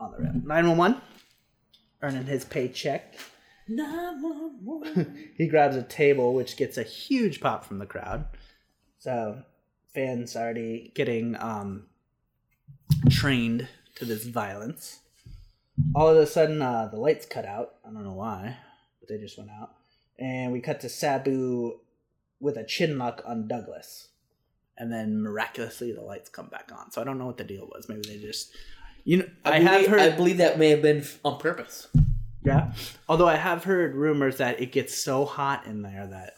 on 0.00 0.12
the 0.12 0.18
rail. 0.18 0.32
911, 0.44 1.00
earning 2.02 2.26
his 2.26 2.44
paycheck. 2.44 3.14
911. 3.68 5.34
he 5.36 5.46
grabs 5.46 5.76
a 5.76 5.82
table, 5.82 6.34
which 6.34 6.56
gets 6.56 6.78
a 6.78 6.82
huge 6.82 7.40
pop 7.40 7.64
from 7.64 7.78
the 7.78 7.86
crowd. 7.86 8.26
So 8.98 9.42
fans 9.94 10.36
already 10.36 10.92
getting 10.94 11.36
um, 11.36 11.86
trained 13.10 13.68
to 13.96 14.04
this 14.04 14.24
violence. 14.24 15.01
All 15.94 16.08
of 16.08 16.16
a 16.16 16.26
sudden, 16.26 16.60
uh, 16.60 16.88
the 16.90 16.98
lights 16.98 17.26
cut 17.26 17.44
out. 17.44 17.74
I 17.86 17.92
don't 17.92 18.04
know 18.04 18.14
why, 18.14 18.56
but 19.00 19.08
they 19.08 19.18
just 19.18 19.38
went 19.38 19.50
out. 19.50 19.70
And 20.18 20.52
we 20.52 20.60
cut 20.60 20.80
to 20.80 20.88
Sabu 20.88 21.80
with 22.40 22.56
a 22.56 22.64
chin 22.64 22.98
lock 22.98 23.22
on 23.26 23.48
Douglas. 23.48 24.08
And 24.78 24.92
then 24.92 25.22
miraculously, 25.22 25.92
the 25.92 26.02
lights 26.02 26.28
come 26.28 26.46
back 26.46 26.70
on. 26.76 26.90
So 26.90 27.00
I 27.00 27.04
don't 27.04 27.18
know 27.18 27.26
what 27.26 27.36
the 27.36 27.44
deal 27.44 27.66
was. 27.66 27.88
Maybe 27.88 28.02
they 28.06 28.18
just, 28.18 28.52
you 29.04 29.18
know, 29.18 29.26
I, 29.44 29.56
I, 29.56 29.58
believe, 29.58 29.70
have 29.72 29.86
heard. 29.86 30.00
I 30.00 30.16
believe 30.16 30.36
that 30.38 30.58
may 30.58 30.70
have 30.70 30.82
been 30.82 31.04
on 31.24 31.38
purpose. 31.38 31.88
Yeah. 32.44 32.72
Although 33.08 33.28
I 33.28 33.36
have 33.36 33.64
heard 33.64 33.94
rumors 33.94 34.38
that 34.38 34.60
it 34.60 34.72
gets 34.72 35.00
so 35.00 35.24
hot 35.24 35.66
in 35.66 35.82
there 35.82 36.06
that 36.08 36.34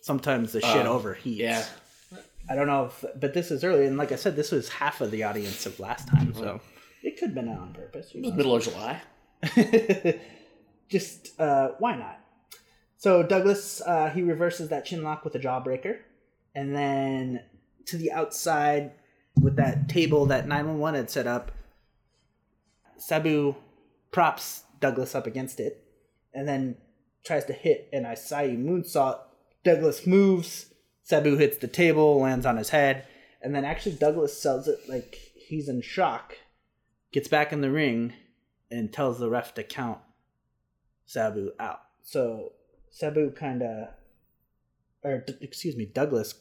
sometimes 0.00 0.52
the 0.52 0.60
shit 0.60 0.86
Oh, 0.86 1.00
overheats. 1.00 1.38
Yeah. 1.38 1.64
I 2.50 2.54
don't 2.54 2.66
know 2.66 2.86
if, 2.86 3.04
but 3.20 3.34
this 3.34 3.50
is 3.50 3.62
early, 3.62 3.86
and 3.86 3.98
like 3.98 4.10
I 4.10 4.16
said, 4.16 4.34
this 4.34 4.50
was 4.50 4.70
half 4.70 5.02
of 5.02 5.10
the 5.10 5.24
audience 5.24 5.66
of 5.66 5.78
last 5.78 6.08
time, 6.08 6.32
so 6.32 6.60
it 7.02 7.18
could 7.18 7.28
have 7.30 7.34
been 7.34 7.48
on 7.48 7.72
purpose. 7.72 8.12
It 8.14 8.22
was 8.22 8.32
middle 8.32 8.54
of 8.54 8.64
July. 8.64 9.00
Just 10.88 11.38
uh, 11.40 11.70
why 11.78 11.96
not? 11.96 12.20
So 12.96 13.22
Douglas 13.22 13.80
uh, 13.82 14.10
he 14.10 14.22
reverses 14.22 14.68
that 14.70 14.84
chin 14.84 15.02
lock 15.02 15.24
with 15.24 15.34
a 15.34 15.38
jawbreaker, 15.38 15.98
and 16.54 16.74
then 16.74 17.40
to 17.86 17.96
the 17.96 18.12
outside 18.12 18.92
with 19.40 19.56
that 19.56 19.88
table 19.88 20.26
that 20.26 20.48
nine 20.48 20.66
one 20.66 20.78
one 20.78 20.94
had 20.94 21.10
set 21.10 21.26
up. 21.26 21.52
Sabu 22.96 23.54
props 24.10 24.64
Douglas 24.80 25.14
up 25.14 25.26
against 25.26 25.60
it, 25.60 25.84
and 26.34 26.48
then 26.48 26.76
tries 27.24 27.44
to 27.44 27.52
hit 27.52 27.88
an 27.92 28.04
Asai 28.04 28.56
moonsault. 28.58 29.20
Douglas 29.64 30.06
moves. 30.06 30.72
Sabu 31.02 31.36
hits 31.36 31.56
the 31.56 31.68
table, 31.68 32.20
lands 32.20 32.44
on 32.44 32.58
his 32.58 32.68
head, 32.70 33.06
and 33.40 33.54
then 33.54 33.64
actually 33.64 33.94
Douglas 33.94 34.38
sells 34.38 34.68
it 34.68 34.78
like 34.88 35.18
he's 35.34 35.68
in 35.68 35.80
shock. 35.80 36.36
Gets 37.12 37.28
back 37.28 37.52
in 37.52 37.60
the 37.60 37.70
ring 37.70 38.12
and 38.70 38.92
tells 38.92 39.18
the 39.18 39.30
ref 39.30 39.54
to 39.54 39.62
count 39.62 39.98
Sabu 41.06 41.52
out. 41.58 41.80
So 42.02 42.52
Sabu 42.90 43.30
kind 43.30 43.62
of, 43.62 43.88
or 45.02 45.24
excuse 45.40 45.76
me, 45.76 45.86
Douglas 45.86 46.34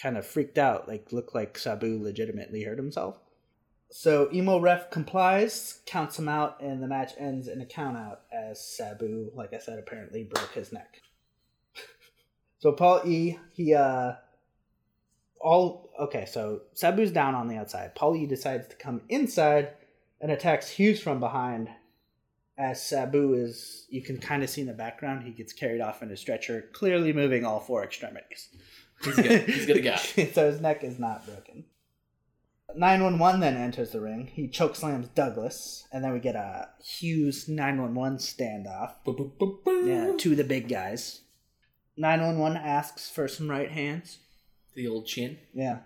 kind 0.00 0.16
of 0.16 0.26
freaked 0.26 0.58
out, 0.58 0.88
like 0.88 1.12
looked 1.12 1.34
like 1.34 1.58
Sabu 1.58 2.00
legitimately 2.00 2.62
hurt 2.62 2.78
himself. 2.78 3.18
So 3.90 4.30
emo 4.32 4.58
ref 4.58 4.90
complies, 4.90 5.80
counts 5.84 6.18
him 6.18 6.28
out, 6.28 6.60
and 6.62 6.82
the 6.82 6.86
match 6.86 7.12
ends 7.18 7.46
in 7.46 7.60
a 7.60 7.66
count 7.66 7.96
out 7.96 8.22
as 8.32 8.64
Sabu, 8.64 9.30
like 9.34 9.52
I 9.52 9.58
said, 9.58 9.78
apparently 9.78 10.24
broke 10.24 10.52
his 10.54 10.72
neck. 10.72 11.02
so 12.58 12.72
Paul 12.72 13.02
E, 13.04 13.38
he 13.52 13.74
uh 13.74 14.12
all 15.40 15.90
okay, 16.00 16.24
so 16.24 16.62
Sabu's 16.74 17.10
down 17.10 17.34
on 17.34 17.48
the 17.48 17.56
outside. 17.56 17.94
Paul 17.94 18.16
E 18.16 18.26
decides 18.26 18.68
to 18.68 18.76
come 18.76 19.02
inside 19.08 19.72
and 20.22 20.30
attacks 20.30 20.70
Hughes 20.70 21.00
from 21.02 21.20
behind. 21.20 21.68
As 22.56 22.82
Sabu 22.82 23.34
is, 23.34 23.86
you 23.90 24.02
can 24.02 24.18
kind 24.18 24.42
of 24.42 24.48
see 24.48 24.60
in 24.60 24.66
the 24.66 24.72
background, 24.72 25.24
he 25.24 25.32
gets 25.32 25.52
carried 25.52 25.80
off 25.80 26.02
in 26.02 26.10
a 26.10 26.16
stretcher, 26.16 26.68
clearly 26.72 27.12
moving 27.12 27.44
all 27.44 27.60
four 27.60 27.82
extremities. 27.82 28.48
He's 29.02 29.16
good. 29.16 29.48
He's 29.48 29.66
good 29.66 29.74
to 29.74 29.80
go. 29.80 29.96
so 30.32 30.50
his 30.50 30.60
neck 30.60 30.84
is 30.84 30.98
not 30.98 31.26
broken. 31.26 31.64
911 32.74 33.40
then 33.40 33.56
enters 33.56 33.90
the 33.90 34.00
ring. 34.00 34.30
He 34.32 34.48
chokeslams 34.48 35.12
Douglas, 35.14 35.86
and 35.92 36.04
then 36.04 36.12
we 36.12 36.20
get 36.20 36.36
a 36.36 36.68
Hughes 36.82 37.48
911 37.48 38.18
standoff. 38.18 38.94
Boop, 39.04 39.18
boop, 39.18 39.32
boop, 39.38 39.62
boop. 39.64 39.86
Yeah, 39.86 40.16
two 40.16 40.32
of 40.32 40.36
the 40.36 40.44
big 40.44 40.68
guys. 40.68 41.22
911 41.96 42.56
asks 42.56 43.10
for 43.10 43.28
some 43.28 43.50
right 43.50 43.70
hands. 43.70 44.18
The 44.74 44.88
old 44.88 45.06
chin. 45.06 45.38
Yeah. 45.52 45.80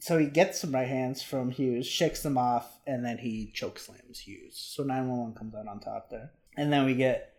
So 0.00 0.18
he 0.18 0.26
gets 0.26 0.60
some 0.60 0.72
right 0.72 0.88
hands 0.88 1.22
from 1.22 1.50
Hughes, 1.50 1.86
shakes 1.86 2.22
them 2.22 2.36
off, 2.36 2.78
and 2.86 3.04
then 3.04 3.18
he 3.18 3.52
chokeslams 3.54 4.18
Hughes. 4.18 4.72
So 4.74 4.82
911 4.82 5.34
comes 5.34 5.54
out 5.54 5.68
on 5.68 5.80
top 5.80 6.10
there. 6.10 6.32
And 6.56 6.72
then 6.72 6.84
we 6.84 6.94
get 6.94 7.34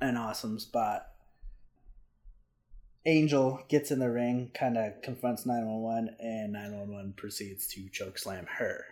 an 0.00 0.16
awesome 0.16 0.58
spot. 0.58 1.06
Angel 3.06 3.62
gets 3.68 3.90
in 3.90 3.98
the 3.98 4.10
ring, 4.10 4.50
kind 4.54 4.76
of 4.76 5.00
confronts 5.02 5.46
911, 5.46 6.16
and 6.20 6.52
911 6.52 7.14
proceeds 7.16 7.66
to 7.68 7.88
chokeslam 7.88 8.46
her, 8.46 8.84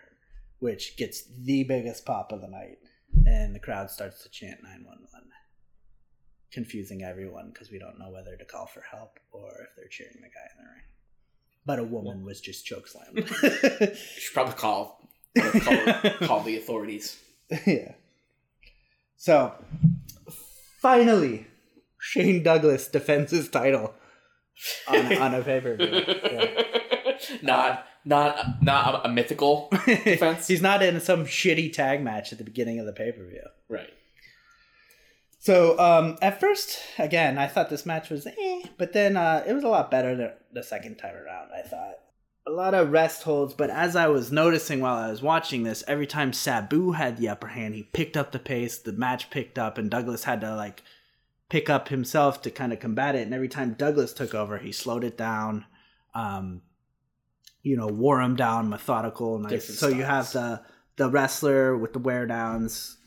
which 0.58 0.96
gets 0.96 1.24
the 1.42 1.64
biggest 1.64 2.04
pop 2.06 2.32
of 2.32 2.40
the 2.40 2.48
night. 2.48 2.78
And 3.26 3.54
the 3.54 3.60
crowd 3.60 3.90
starts 3.90 4.22
to 4.22 4.30
chant 4.30 4.62
911, 4.62 5.30
confusing 6.52 7.02
everyone 7.02 7.50
because 7.52 7.70
we 7.70 7.78
don't 7.78 7.98
know 7.98 8.10
whether 8.10 8.36
to 8.36 8.44
call 8.44 8.66
for 8.66 8.82
help 8.82 9.18
or 9.30 9.48
if 9.62 9.76
they're 9.76 9.88
cheering 9.88 10.16
the 10.16 10.28
guy 10.28 10.48
in 10.56 10.64
the 10.64 10.70
ring. 10.70 10.84
But 11.68 11.78
a 11.78 11.84
woman 11.84 12.24
was 12.24 12.40
just 12.40 12.64
chokeslammed. 12.66 13.28
Should 14.18 14.32
probably 14.32 14.54
call 14.54 15.06
call, 15.38 16.10
call 16.26 16.40
the 16.44 16.56
authorities. 16.56 17.20
yeah. 17.66 17.92
So, 19.18 19.52
finally, 20.80 21.46
Shane 22.00 22.42
Douglas 22.42 22.88
defends 22.88 23.32
his 23.32 23.50
title 23.50 23.92
on, 24.88 25.12
on 25.18 25.34
a 25.34 25.42
pay 25.42 25.60
per 25.60 25.76
view. 25.76 26.06
not 27.42 27.84
not 28.02 28.62
not 28.62 28.94
a, 28.94 29.08
a 29.08 29.12
mythical 29.12 29.68
defense. 29.84 30.48
He's 30.48 30.62
not 30.62 30.82
in 30.82 30.98
some 31.00 31.26
shitty 31.26 31.70
tag 31.74 32.02
match 32.02 32.32
at 32.32 32.38
the 32.38 32.44
beginning 32.44 32.80
of 32.80 32.86
the 32.86 32.94
pay 32.94 33.12
per 33.12 33.26
view. 33.26 33.44
right. 33.68 33.90
So, 35.38 35.78
um, 35.78 36.18
at 36.20 36.40
first, 36.40 36.78
again, 36.98 37.38
I 37.38 37.46
thought 37.46 37.70
this 37.70 37.86
match 37.86 38.10
was 38.10 38.26
eh, 38.26 38.62
but 38.76 38.92
then 38.92 39.16
uh, 39.16 39.44
it 39.46 39.52
was 39.52 39.64
a 39.64 39.68
lot 39.68 39.90
better 39.90 40.16
the, 40.16 40.34
the 40.52 40.62
second 40.62 40.96
time 40.96 41.14
around, 41.14 41.50
I 41.56 41.62
thought. 41.62 41.98
A 42.46 42.50
lot 42.50 42.74
of 42.74 42.90
rest 42.90 43.22
holds, 43.22 43.54
but 43.54 43.70
as 43.70 43.94
I 43.94 44.08
was 44.08 44.32
noticing 44.32 44.80
while 44.80 44.96
I 44.96 45.10
was 45.10 45.22
watching 45.22 45.62
this, 45.62 45.84
every 45.86 46.06
time 46.06 46.32
Sabu 46.32 46.92
had 46.92 47.18
the 47.18 47.28
upper 47.28 47.48
hand, 47.48 47.74
he 47.74 47.84
picked 47.84 48.16
up 48.16 48.32
the 48.32 48.38
pace, 48.38 48.78
the 48.78 48.92
match 48.92 49.30
picked 49.30 49.58
up, 49.58 49.78
and 49.78 49.90
Douglas 49.90 50.24
had 50.24 50.40
to, 50.40 50.56
like, 50.56 50.82
pick 51.48 51.70
up 51.70 51.88
himself 51.88 52.42
to 52.42 52.50
kind 52.50 52.72
of 52.72 52.80
combat 52.80 53.14
it. 53.14 53.22
And 53.22 53.34
every 53.34 53.48
time 53.48 53.74
Douglas 53.74 54.12
took 54.12 54.34
over, 54.34 54.58
he 54.58 54.72
slowed 54.72 55.04
it 55.04 55.16
down, 55.16 55.66
um, 56.14 56.62
you 57.62 57.76
know, 57.76 57.86
wore 57.86 58.20
him 58.20 58.34
down, 58.34 58.68
methodical. 58.70 59.46
So 59.60 59.88
you 59.88 60.02
have 60.02 60.32
the 60.32 60.62
the 60.96 61.08
wrestler 61.08 61.76
with 61.76 61.92
the 61.92 61.98
wear 62.00 62.26
downs 62.26 62.97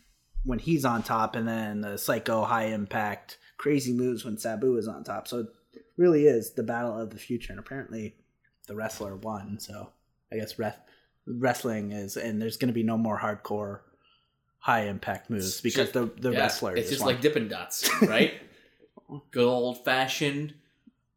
when 0.44 0.60
he's 0.60 0.86
on 0.86 1.04
top, 1.04 1.36
and 1.36 1.48
then 1.48 1.82
the 1.82 1.98
psycho 1.98 2.44
high 2.44 2.66
impact 2.66 3.38
crazy 3.58 3.94
moves 3.94 4.26
when 4.26 4.38
Sabu 4.38 4.78
is 4.78 4.88
on 4.88 5.04
top. 5.04 5.28
So 5.28 5.40
it 5.74 5.86
really 5.98 6.26
is 6.26 6.52
the 6.54 6.64
battle 6.64 7.00
of 7.00 7.10
the 7.12 7.20
future, 7.20 7.52
and 7.54 7.60
apparently 7.60 8.16
the 8.68 8.76
wrestler 8.76 9.16
won. 9.16 9.60
So 9.60 9.90
I 10.32 10.38
guess 10.38 10.58
ref- 10.58 10.80
wrestling 11.28 11.92
is, 11.92 12.18
and 12.18 12.42
there's 12.42 12.58
going 12.58 12.70
to 12.70 12.74
be 12.74 12.84
no 12.84 12.98
more 12.98 13.20
hardcore 13.20 13.82
high 14.60 14.86
impact 14.88 15.30
moves 15.30 15.62
because 15.62 15.92
just- 15.92 15.94
the 15.94 16.06
the 16.20 16.32
Yeah, 16.32 16.40
wrestler 16.42 16.76
It's 16.76 16.90
just 16.90 17.02
won. 17.02 17.14
like 17.14 17.22
Dippin' 17.22 17.48
Dots, 17.48 17.90
right? 18.04 18.34
Good 19.32 19.44
old 19.46 19.84
fashioned 19.84 20.54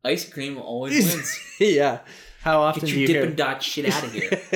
ice 0.04 0.28
cream 0.28 0.58
always 0.58 1.04
wins. 1.14 1.38
yeah. 1.60 2.00
How 2.42 2.60
often 2.60 2.80
Get 2.80 2.86
do 2.88 2.92
your 3.00 3.08
you 3.08 3.14
Dippin' 3.20 3.36
Dot 3.36 3.62
shit 3.62 3.86
out 3.90 4.02
of 4.04 4.12
here. 4.12 4.28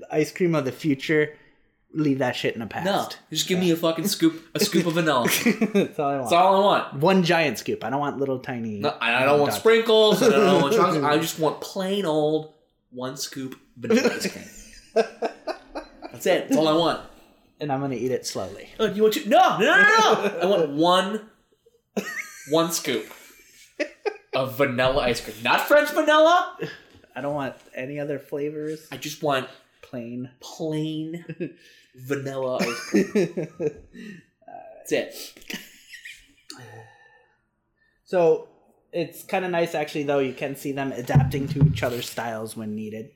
the 0.00 0.06
ice 0.10 0.32
cream 0.32 0.54
of 0.56 0.64
the 0.64 0.72
future? 0.72 1.34
Leave 1.96 2.18
that 2.18 2.36
shit 2.36 2.52
in 2.54 2.60
the 2.60 2.66
past. 2.66 2.84
No, 2.84 3.08
just 3.30 3.48
give 3.48 3.58
me 3.58 3.70
a 3.70 3.76
fucking 3.76 4.06
scoop, 4.06 4.44
a 4.54 4.60
scoop 4.60 4.84
of 4.86 4.92
vanilla. 5.00 5.26
That's 5.72 5.98
all 5.98 6.06
I 6.10 6.16
want. 6.18 6.22
That's 6.24 6.32
all 6.32 6.56
I 6.56 6.64
want. 6.64 6.94
One 6.94 7.22
giant 7.22 7.58
scoop. 7.58 7.82
I 7.84 7.88
don't 7.90 8.00
want 8.00 8.18
little 8.18 8.38
tiny. 8.38 8.80
No, 8.80 8.94
I 9.00 9.24
don't 9.24 9.40
want 9.40 9.52
dots. 9.52 9.60
sprinkles. 9.62 10.22
I 10.22 10.28
don't 10.28 10.60
want 10.60 10.74
chocolate. 10.74 11.04
I 11.04 11.16
just 11.18 11.38
want 11.38 11.60
plain 11.62 12.04
old 12.04 12.52
one 12.90 13.16
scoop 13.16 13.58
vanilla 13.78 14.10
ice 14.14 14.30
cream. 14.30 14.44
That's 14.94 16.26
it. 16.26 16.48
That's 16.48 16.56
all 16.56 16.68
I 16.68 16.74
want. 16.74 17.00
And 17.60 17.72
I'm 17.72 17.80
gonna 17.80 17.94
eat 17.94 18.10
it 18.10 18.26
slowly. 18.26 18.68
Oh, 18.78 18.86
you 18.92 19.00
want 19.02 19.14
to? 19.14 19.26
No, 19.28 19.58
no, 19.58 19.64
no, 19.64 19.76
no, 19.76 20.28
no. 20.28 20.38
I 20.42 20.46
want 20.46 20.70
one, 20.72 21.30
one 22.50 22.72
scoop 22.72 23.06
of 24.34 24.58
vanilla 24.58 25.02
ice 25.02 25.22
cream. 25.22 25.36
Not 25.42 25.62
French 25.62 25.88
vanilla. 25.90 26.58
I 27.14 27.22
don't 27.22 27.34
want 27.34 27.54
any 27.74 27.98
other 27.98 28.18
flavors. 28.18 28.86
I 28.92 28.98
just 28.98 29.22
want 29.22 29.48
Plain. 29.80 30.30
plain 30.40 31.24
vanilla 31.96 32.58
ice 32.60 32.80
cream. 32.90 33.48
That's 34.76 34.92
it. 34.92 35.14
So 38.08 38.46
it's 38.92 39.24
kind 39.24 39.44
of 39.44 39.50
nice, 39.50 39.74
actually, 39.74 40.04
though. 40.04 40.20
You 40.20 40.32
can 40.32 40.54
see 40.54 40.70
them 40.70 40.92
adapting 40.92 41.48
to 41.48 41.66
each 41.66 41.82
other's 41.82 42.08
styles 42.08 42.56
when 42.56 42.76
needed. 42.76 43.10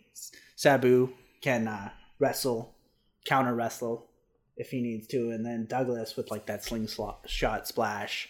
Sabu 0.57 1.13
can 1.43 1.69
uh, 1.69 1.91
wrestle, 2.19 2.75
counter 3.25 3.55
wrestle 3.55 4.11
if 4.57 4.71
he 4.71 4.83
needs 4.83 5.07
to, 5.07 5.31
and 5.31 5.47
then 5.47 5.67
Douglas 5.67 6.17
with 6.17 6.31
like 6.31 6.47
that 6.47 6.65
slingshot 6.65 7.67
splash, 7.67 8.29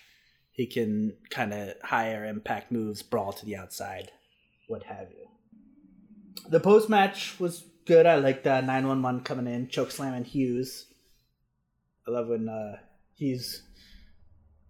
he 0.52 0.66
can 0.66 1.16
kind 1.30 1.52
of 1.52 1.74
higher 1.82 2.24
impact 2.24 2.70
moves, 2.70 3.02
brawl 3.02 3.32
to 3.32 3.46
the 3.46 3.56
outside, 3.56 4.12
what 4.68 4.84
have 4.84 5.08
you. 5.10 5.26
The 6.48 6.60
post 6.60 6.88
match 6.88 7.40
was 7.40 7.64
good. 7.86 8.06
I 8.06 8.16
like 8.16 8.46
uh, 8.46 8.60
911 8.60 9.22
coming 9.22 9.52
in, 9.52 9.68
choke 9.68 9.90
slamming 9.90 10.24
Hughes. 10.24 10.86
I 12.06 12.10
love 12.10 12.28
when 12.28 12.48
uh, 12.48 12.76
Hughes 13.14 13.62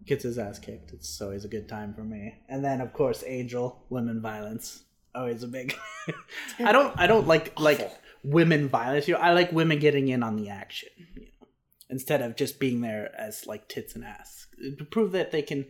gets 0.07 0.25
his 0.25 0.39
ass 0.39 0.59
kicked. 0.59 0.93
It's 0.93 1.21
always 1.21 1.45
a 1.45 1.49
good 1.49 1.69
time 1.69 1.95
for 1.95 2.03
me. 2.03 2.35
And 2.49 2.65
then 2.65 2.81
of 2.81 2.93
course 2.93 3.25
Angel, 3.27 3.85
women 3.89 4.21
violence. 4.21 4.83
Always 5.15 5.43
a 5.43 5.49
big 5.49 5.77
I 6.59 6.73
don't 6.73 6.97
I 6.99 7.07
don't 7.07 7.27
like 7.27 7.59
like 7.59 7.91
women 8.23 8.69
violence. 8.69 9.09
You 9.09 9.15
know, 9.15 9.21
I 9.21 9.33
like 9.33 9.53
women 9.53 9.79
getting 9.79 10.09
in 10.09 10.23
on 10.23 10.37
the 10.37 10.49
action. 10.49 10.89
You 11.15 11.23
know, 11.23 11.49
instead 11.89 12.23
of 12.23 12.37
just 12.37 12.61
being 12.61 12.81
there 12.81 13.11
as 13.19 13.47
like 13.47 13.69
tits 13.69 13.95
and 13.95 14.05
ass. 14.05 14.47
To 14.79 14.85
prove 14.85 15.13
that 15.13 15.33
they 15.33 15.43
can 15.43 15.67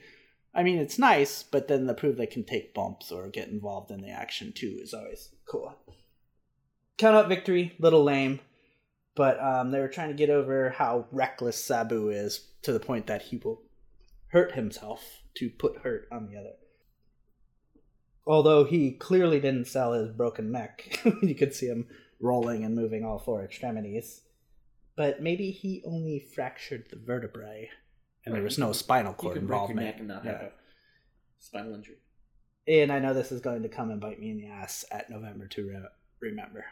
I 0.54 0.62
mean 0.62 0.78
it's 0.78 0.98
nice, 0.98 1.42
but 1.42 1.68
then 1.68 1.86
to 1.86 1.94
prove 1.94 2.16
they 2.16 2.26
can 2.26 2.44
take 2.44 2.74
bumps 2.74 3.10
or 3.10 3.28
get 3.28 3.48
involved 3.48 3.90
in 3.90 4.02
the 4.02 4.10
action 4.10 4.52
too 4.52 4.78
is 4.80 4.94
always 4.94 5.30
cool. 5.48 5.74
Count 7.00 7.16
out 7.16 7.28
victory, 7.28 7.74
little 7.78 8.04
lame. 8.04 8.40
But 9.16 9.42
um, 9.42 9.70
they 9.70 9.80
were 9.80 9.88
trying 9.88 10.08
to 10.10 10.14
get 10.14 10.30
over 10.30 10.70
how 10.70 11.06
reckless 11.10 11.62
Sabu 11.62 12.10
is 12.10 12.46
to 12.62 12.72
the 12.72 12.80
point 12.80 13.06
that 13.08 13.22
he 13.22 13.38
will 13.38 13.62
hurt 14.28 14.52
himself 14.52 15.02
to 15.36 15.50
put 15.50 15.78
hurt 15.78 16.06
on 16.12 16.28
the 16.30 16.38
other. 16.38 16.52
Although 18.26 18.64
he 18.64 18.92
clearly 18.92 19.40
didn't 19.40 19.66
sell 19.66 19.92
his 19.94 20.10
broken 20.12 20.52
neck, 20.52 21.00
you 21.22 21.34
could 21.34 21.54
see 21.54 21.66
him 21.66 21.88
rolling 22.20 22.64
and 22.64 22.74
moving 22.76 23.04
all 23.04 23.18
four 23.18 23.42
extremities. 23.44 24.20
But 24.96 25.22
maybe 25.22 25.50
he 25.50 25.82
only 25.86 26.28
fractured 26.34 26.84
the 26.90 26.96
vertebrae, 26.96 27.70
and 28.24 28.34
there 28.34 28.42
was 28.42 28.58
no 28.58 28.72
spinal 28.72 29.12
You 29.12 29.16
cord 29.16 29.36
can 29.36 29.46
break 29.46 29.56
your 29.56 29.70
involvement. 29.70 29.86
neck 29.86 29.98
and 29.98 30.08
not 30.08 30.24
Yeah. 30.24 30.32
have 30.32 30.40
a 30.42 30.52
spinal 31.38 31.74
injury. 31.74 31.96
And 32.68 32.92
I 32.92 32.98
know 32.98 33.14
this 33.14 33.32
is 33.32 33.40
going 33.40 33.62
to 33.62 33.68
come 33.68 33.90
and 33.90 34.00
bite 34.00 34.20
me 34.20 34.30
in 34.30 34.36
the 34.38 34.46
ass 34.48 34.84
at 34.92 35.08
November 35.10 35.48
to 35.48 35.66
re- 35.66 35.88
remember. 36.20 36.66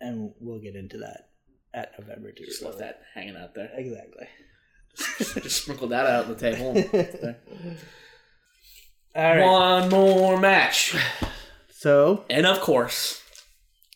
And 0.00 0.32
we'll 0.40 0.60
get 0.60 0.74
into 0.76 0.98
that 0.98 1.28
at 1.74 1.92
November 1.98 2.32
to 2.32 2.44
Just 2.44 2.62
left 2.62 2.78
that 2.78 3.00
hanging 3.14 3.36
out 3.36 3.54
there. 3.54 3.70
Exactly. 3.74 4.26
Just 5.42 5.62
sprinkle 5.62 5.88
that 5.88 6.06
out 6.06 6.24
on 6.26 6.34
the 6.34 6.38
table. 6.38 6.74
All 9.14 9.22
right. 9.36 9.42
One 9.44 9.88
more 9.90 10.38
match. 10.38 10.94
So, 11.70 12.24
And 12.30 12.46
of 12.46 12.60
course, 12.60 13.22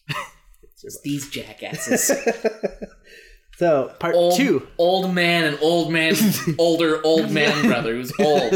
it's 0.82 1.00
these 1.02 1.28
jackasses. 1.30 2.06
so 3.56 3.94
part 3.98 4.14
Old, 4.14 4.36
two. 4.36 4.66
old 4.78 5.14
man 5.14 5.44
and 5.44 5.58
old 5.60 5.90
man, 5.92 6.14
older 6.58 7.00
old 7.04 7.30
man 7.30 7.66
brother 7.66 7.94
who's 7.94 8.12
old. 8.20 8.52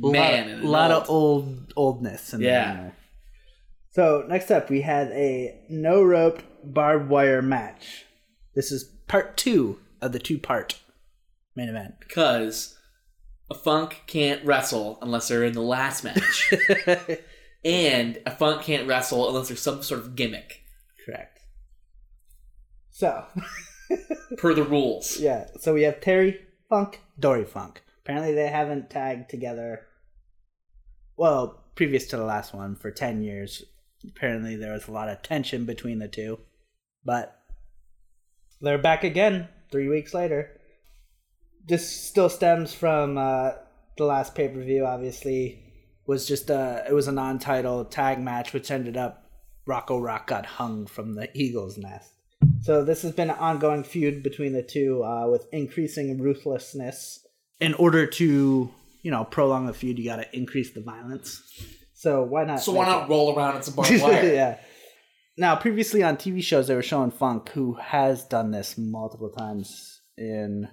lot, 0.00 0.12
Man 0.12 0.48
and 0.48 0.64
lot 0.64 0.90
old. 0.90 1.02
of 1.02 1.10
old 1.10 1.72
oldness. 1.76 2.32
In 2.34 2.40
Yeah. 2.40 2.74
there. 2.74 2.96
So 3.90 4.24
next 4.28 4.50
up, 4.50 4.70
we 4.70 4.82
had 4.82 5.08
a 5.08 5.60
no 5.68 6.02
rope 6.02 6.42
barbed 6.64 7.08
wire 7.08 7.42
match. 7.42 8.04
This 8.54 8.70
is 8.70 8.84
part 9.06 9.36
two 9.36 9.80
of 10.00 10.12
the 10.12 10.18
two 10.18 10.38
part 10.38 10.80
main 11.56 11.68
event. 11.68 11.94
Because 12.00 12.78
a 13.50 13.54
funk 13.54 14.02
can't 14.06 14.44
wrestle 14.44 14.98
unless 15.02 15.28
they're 15.28 15.44
in 15.44 15.54
the 15.54 15.60
last 15.62 16.04
match. 16.04 16.52
and 17.64 18.18
a 18.26 18.30
funk 18.30 18.62
can't 18.62 18.86
wrestle 18.86 19.28
unless 19.28 19.48
there's 19.48 19.60
some 19.60 19.82
sort 19.82 20.00
of 20.00 20.14
gimmick 20.16 20.62
Correct. 21.08 21.40
So 22.90 23.24
per 24.36 24.52
the 24.52 24.62
rules. 24.62 25.18
yeah, 25.18 25.46
so 25.58 25.72
we 25.72 25.84
have 25.84 26.00
Terry 26.00 26.40
Funk, 26.68 27.00
Dory 27.18 27.44
Funk. 27.44 27.82
Apparently, 28.02 28.34
they 28.34 28.48
haven't 28.48 28.90
tagged 28.90 29.30
together. 29.30 29.86
Well, 31.16 31.64
previous 31.76 32.06
to 32.08 32.18
the 32.18 32.24
last 32.24 32.52
one 32.52 32.76
for 32.76 32.90
ten 32.90 33.22
years. 33.22 33.64
Apparently, 34.06 34.56
there 34.56 34.72
was 34.72 34.88
a 34.88 34.92
lot 34.92 35.08
of 35.08 35.22
tension 35.22 35.64
between 35.64 35.98
the 35.98 36.08
two, 36.08 36.38
but 37.04 37.38
they're 38.60 38.78
back 38.78 39.04
again 39.04 39.48
three 39.70 39.88
weeks 39.88 40.14
later. 40.14 40.60
This 41.66 41.88
still 41.88 42.28
stems 42.28 42.72
from 42.72 43.18
uh, 43.18 43.52
the 43.96 44.04
last 44.04 44.34
pay 44.34 44.48
per 44.48 44.62
view. 44.62 44.86
Obviously, 44.86 45.68
was 46.06 46.26
just 46.26 46.48
a 46.50 46.84
it 46.88 46.92
was 46.92 47.06
a 47.06 47.12
non 47.12 47.38
title 47.38 47.84
tag 47.84 48.18
match, 48.18 48.52
which 48.52 48.70
ended 48.70 48.96
up 48.96 49.30
Rocco 49.66 49.98
Rock 49.98 50.26
got 50.26 50.46
hung 50.46 50.86
from 50.86 51.14
the 51.14 51.28
Eagles 51.38 51.76
nest. 51.76 52.14
So 52.62 52.84
this 52.84 53.02
has 53.02 53.12
been 53.12 53.30
an 53.30 53.36
ongoing 53.36 53.84
feud 53.84 54.22
between 54.22 54.52
the 54.52 54.62
two, 54.62 55.04
uh, 55.04 55.28
with 55.28 55.46
increasing 55.52 56.20
ruthlessness. 56.20 57.26
In 57.60 57.74
order 57.74 58.06
to 58.06 58.70
you 59.02 59.10
know 59.10 59.24
prolong 59.24 59.66
the 59.66 59.74
feud, 59.74 59.98
you 59.98 60.06
got 60.06 60.16
to 60.16 60.36
increase 60.36 60.72
the 60.72 60.80
violence. 60.80 61.42
So 61.98 62.22
why 62.22 62.44
not? 62.44 62.60
So 62.60 62.72
why 62.72 62.84
make 62.86 62.94
it- 62.94 62.98
not 63.00 63.08
roll 63.10 63.36
around 63.36 63.56
in 63.56 63.62
some 63.62 63.74
barbed 63.74 63.90
wire? 64.02 64.24
yeah. 64.32 64.58
Now, 65.36 65.56
previously 65.56 66.02
on 66.02 66.16
TV 66.16 66.42
shows, 66.42 66.68
they 66.68 66.74
were 66.76 66.82
showing 66.82 67.10
Funk, 67.10 67.48
who 67.50 67.74
has 67.74 68.24
done 68.24 68.50
this 68.52 68.78
multiple 68.78 69.30
times 69.30 70.00
in 70.16 70.68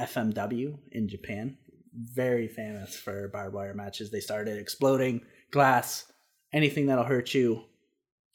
FMW 0.00 0.78
in 0.92 1.08
Japan. 1.08 1.58
Very 1.94 2.48
famous 2.48 2.96
for 2.96 3.28
barbed 3.28 3.54
wire 3.54 3.74
matches. 3.74 4.10
They 4.10 4.20
started 4.20 4.58
exploding 4.58 5.22
glass, 5.50 6.10
anything 6.52 6.86
that'll 6.86 7.04
hurt 7.04 7.34
you, 7.34 7.64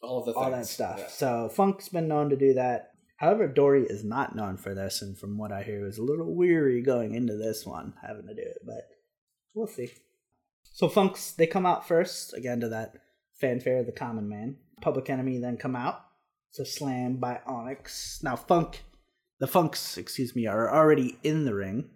All 0.01 0.19
of 0.19 0.25
the 0.25 0.33
all 0.33 0.51
that 0.51 0.65
stuff. 0.65 0.97
Yeah. 0.99 1.07
So 1.07 1.49
Funk's 1.49 1.87
been 1.89 2.07
known 2.07 2.29
to 2.29 2.35
do 2.37 2.53
that. 2.55 2.91
However, 3.17 3.47
Dory 3.47 3.83
is 3.85 4.03
not 4.03 4.35
known 4.35 4.57
for 4.57 4.73
this, 4.73 5.01
and 5.01 5.17
from 5.17 5.37
what 5.37 5.51
I 5.53 5.63
hear, 5.63 5.85
was 5.85 5.97
a 5.97 6.03
little 6.03 6.35
weary 6.35 6.81
going 6.81 7.15
into 7.15 7.37
this 7.37 7.65
one, 7.65 7.93
having 8.05 8.27
to 8.27 8.33
do 8.33 8.41
it. 8.41 8.57
But 8.65 8.83
we'll 9.53 9.67
see. 9.67 9.91
So 10.73 10.89
Funk's 10.89 11.33
they 11.33 11.47
come 11.47 11.65
out 11.65 11.87
first 11.87 12.33
again 12.33 12.59
to 12.59 12.69
that 12.69 12.95
fanfare 13.39 13.79
of 13.79 13.85
the 13.85 13.91
Common 13.91 14.27
Man. 14.27 14.57
Public 14.81 15.09
Enemy 15.09 15.37
then 15.37 15.55
come 15.57 15.75
out. 15.75 16.01
A 16.59 16.65
slam 16.65 17.15
by 17.15 17.39
Onyx. 17.47 18.19
Now 18.21 18.35
Funk, 18.35 18.83
the 19.39 19.47
Funks, 19.47 19.97
excuse 19.97 20.35
me, 20.35 20.45
are 20.45 20.71
already 20.71 21.17
in 21.23 21.45
the 21.45 21.55
ring, 21.55 21.89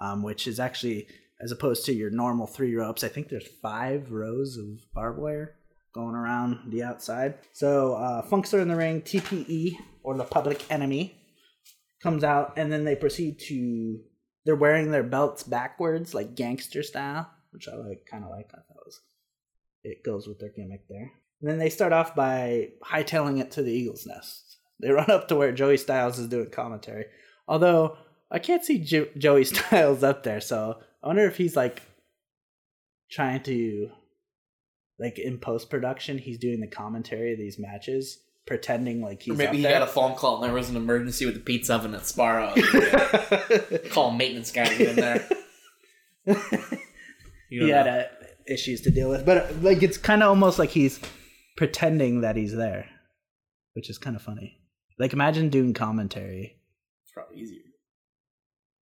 um, 0.00 0.24
which 0.24 0.48
is 0.48 0.58
actually 0.58 1.06
as 1.40 1.52
opposed 1.52 1.84
to 1.86 1.92
your 1.92 2.10
normal 2.10 2.48
three 2.48 2.74
ropes. 2.74 3.04
I 3.04 3.08
think 3.08 3.28
there's 3.28 3.46
five 3.46 4.10
rows 4.10 4.56
of 4.56 4.80
barbed 4.92 5.20
wire 5.20 5.54
going 5.94 6.16
around 6.16 6.72
the 6.72 6.82
outside. 6.82 7.34
So 7.52 7.94
uh, 7.94 8.22
Funks 8.22 8.52
are 8.54 8.60
in 8.60 8.68
the 8.68 8.76
ring. 8.76 9.02
TPE 9.02 9.76
or 10.02 10.16
the 10.16 10.24
Public 10.24 10.64
Enemy 10.70 11.14
comes 12.02 12.24
out, 12.24 12.54
and 12.56 12.72
then 12.72 12.84
they 12.84 12.96
proceed 12.96 13.38
to. 13.40 14.00
They're 14.44 14.56
wearing 14.56 14.90
their 14.90 15.04
belts 15.04 15.44
backwards, 15.44 16.12
like 16.12 16.34
gangster 16.34 16.82
style, 16.82 17.30
which 17.52 17.68
I 17.68 17.76
like, 17.76 18.06
kind 18.10 18.24
of 18.24 18.30
like. 18.30 18.50
I 18.52 18.58
thought 18.58 18.84
was 18.86 19.00
it 19.84 20.04
goes 20.04 20.26
with 20.28 20.38
their 20.38 20.50
gimmick 20.54 20.86
there. 20.88 21.10
And 21.40 21.50
then 21.50 21.58
they 21.58 21.70
start 21.70 21.92
off 21.92 22.14
by 22.14 22.68
hightailing 22.84 23.40
it 23.40 23.50
to 23.52 23.62
the 23.62 23.72
Eagles' 23.72 24.06
nest. 24.06 24.58
They 24.80 24.90
run 24.92 25.10
up 25.10 25.28
to 25.28 25.36
where 25.36 25.52
Joey 25.52 25.76
Styles 25.76 26.18
is 26.18 26.28
doing 26.28 26.50
commentary. 26.50 27.06
Although 27.48 27.96
I 28.30 28.38
can't 28.38 28.64
see 28.64 28.78
jo- 28.78 29.08
Joey 29.18 29.44
Styles 29.52 30.02
up 30.02 30.22
there, 30.22 30.40
so 30.40 30.78
I 31.02 31.06
wonder 31.08 31.24
if 31.26 31.36
he's 31.36 31.56
like 31.56 31.82
trying 33.10 33.42
to 33.42 33.90
like 34.98 35.18
in 35.18 35.36
post 35.38 35.68
production 35.68 36.16
he's 36.16 36.38
doing 36.38 36.60
the 36.60 36.66
commentary 36.66 37.32
of 37.32 37.38
these 37.38 37.58
matches 37.58 38.18
pretending 38.46 39.00
like 39.02 39.20
he's 39.22 39.34
Or 39.34 39.36
maybe 39.36 39.56
he 39.58 39.62
there. 39.64 39.78
got 39.78 39.82
a 39.88 39.90
phone 39.90 40.14
call 40.14 40.36
and 40.36 40.44
there 40.44 40.52
was 40.54 40.70
an 40.70 40.76
emergency 40.76 41.26
with 41.26 41.34
the 41.34 41.40
pizza 41.40 41.74
oven 41.74 41.94
at 41.94 42.02
Sbarro. 42.02 42.54
Call 43.90 44.12
maintenance 44.12 44.50
guy 44.52 44.72
in 44.72 44.96
there. 44.96 45.28
He 47.60 47.68
had 47.68 47.86
uh, 47.88 48.04
issues 48.46 48.80
to 48.82 48.90
deal 48.90 49.08
with 49.08 49.24
but 49.24 49.62
like 49.62 49.82
it's 49.82 49.96
kind 49.98 50.22
of 50.22 50.28
almost 50.28 50.58
like 50.58 50.70
he's 50.70 50.98
pretending 51.56 52.22
that 52.22 52.34
he's 52.36 52.54
there 52.54 52.86
which 53.74 53.88
is 53.88 53.98
kind 53.98 54.16
of 54.16 54.22
funny. 54.22 54.58
Like 54.98 55.12
imagine 55.12 55.48
doing 55.48 55.72
commentary. 55.74 56.58
It's 57.04 57.12
probably 57.12 57.38
easier. 57.40 57.62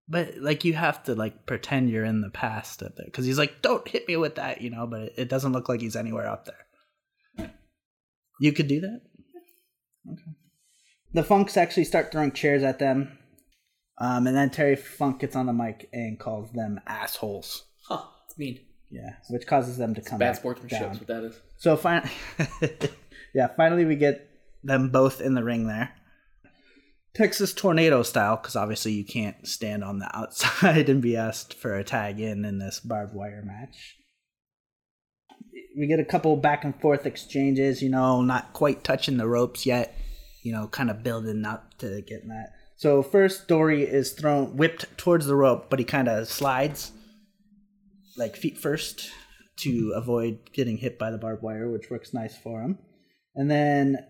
but 0.09 0.37
like 0.39 0.65
you 0.65 0.75
have 0.75 1.03
to 1.05 1.15
like 1.15 1.47
pretend 1.47 1.91
you're 1.91 2.05
in 2.05 2.21
the 2.21 2.31
past 2.31 2.83
up 2.83 2.97
there 2.97 3.07
because 3.07 3.25
he's 3.25 3.39
like 3.39 3.63
don't 3.63 3.87
hit 3.87 4.09
me 4.09 4.17
with 4.17 4.35
that 4.35 4.61
you 4.61 4.71
know 4.71 4.87
but 4.87 5.01
it, 5.03 5.15
it 5.17 5.29
doesn't 5.29 5.53
look 5.53 5.69
like 5.69 5.81
he's 5.81 5.97
anywhere 5.97 6.29
up 6.29 6.47
there. 6.47 7.51
You 8.41 8.53
could 8.53 8.69
do 8.69 8.81
that? 8.81 9.01
Okay. 10.11 10.31
The 11.13 11.23
funks 11.23 11.57
actually 11.57 11.85
start 11.85 12.11
throwing 12.11 12.33
chairs 12.33 12.63
at 12.63 12.79
them 12.79 13.19
um, 13.99 14.27
and 14.27 14.35
then 14.35 14.51
terry 14.51 14.77
funk 14.77 15.21
gets 15.21 15.37
on 15.37 15.47
the 15.47 15.53
mic 15.53 15.89
and 15.93 16.19
calls 16.19 16.51
them 16.53 16.81
assholes. 16.87 17.67
Huh. 17.87 18.05
It's 18.41 18.59
mean. 18.59 18.61
yeah 18.91 19.15
which 19.29 19.47
causes 19.47 19.77
them 19.77 19.95
to 19.95 20.01
come 20.01 20.19
Bad 20.19 20.37
sportsmanship 20.37 20.81
down. 20.81 20.91
is 20.93 20.99
what 20.99 21.09
that 21.09 21.25
is. 21.25 21.41
So 21.59 21.77
fin- 21.77 22.09
yeah, 23.35 23.49
finally 23.57 23.85
we 23.85 23.97
get 23.97 24.29
them 24.65 24.91
both 24.91 25.21
in 25.21 25.35
the 25.35 25.45
ring 25.45 25.67
there. 25.67 25.93
Texas 27.13 27.53
tornado 27.53 28.03
style, 28.05 28.37
because 28.37 28.55
obviously 28.55 28.93
you 28.93 29.05
can't 29.05 29.47
stand 29.47 29.83
on 29.83 29.99
the 29.99 30.09
outside 30.17 30.89
and 30.89 31.03
be 31.03 31.17
asked 31.17 31.55
for 31.55 31.75
a 31.77 31.85
tag 31.85 32.21
in 32.21 32.45
in 32.45 32.59
this 32.59 32.81
barbed 32.81 33.15
wire 33.15 33.43
match. 33.45 33.97
We 35.77 35.87
get 35.87 36.01
a 36.01 36.05
couple 36.05 36.37
back 36.37 36.65
and 36.65 36.79
forth 36.81 37.07
exchanges, 37.07 37.83
you 37.83 37.91
know, 37.91 38.23
not 38.23 38.53
quite 38.53 38.85
touching 38.85 39.17
the 39.17 39.27
ropes 39.29 39.67
yet, 39.67 39.97
you 40.43 40.53
know, 40.53 40.67
kind 40.69 40.91
of 40.91 41.03
building 41.03 41.45
up 41.45 41.77
to 41.79 42.01
getting 42.03 42.29
that. 42.29 42.53
So 42.77 43.03
first, 43.03 43.47
Dory 43.49 43.83
is 43.83 44.13
thrown, 44.13 44.57
whipped 44.57 44.97
towards 44.97 45.27
the 45.27 45.37
rope, 45.37 45.69
but 45.69 45.79
he 45.79 45.85
kind 45.85 46.09
of 46.09 46.29
slides, 46.29 46.93
like 48.21 48.37
feet 48.37 48.59
first, 48.59 49.11
to 49.61 49.93
avoid 49.95 50.39
getting 50.53 50.79
hit 50.79 50.99
by 50.99 51.11
the 51.11 51.19
barbed 51.19 51.43
wire, 51.43 51.71
which 51.71 51.91
works 51.91 52.15
nice 52.15 52.37
for 52.37 52.63
him. 52.63 52.79
And 53.35 53.51
then 53.51 54.07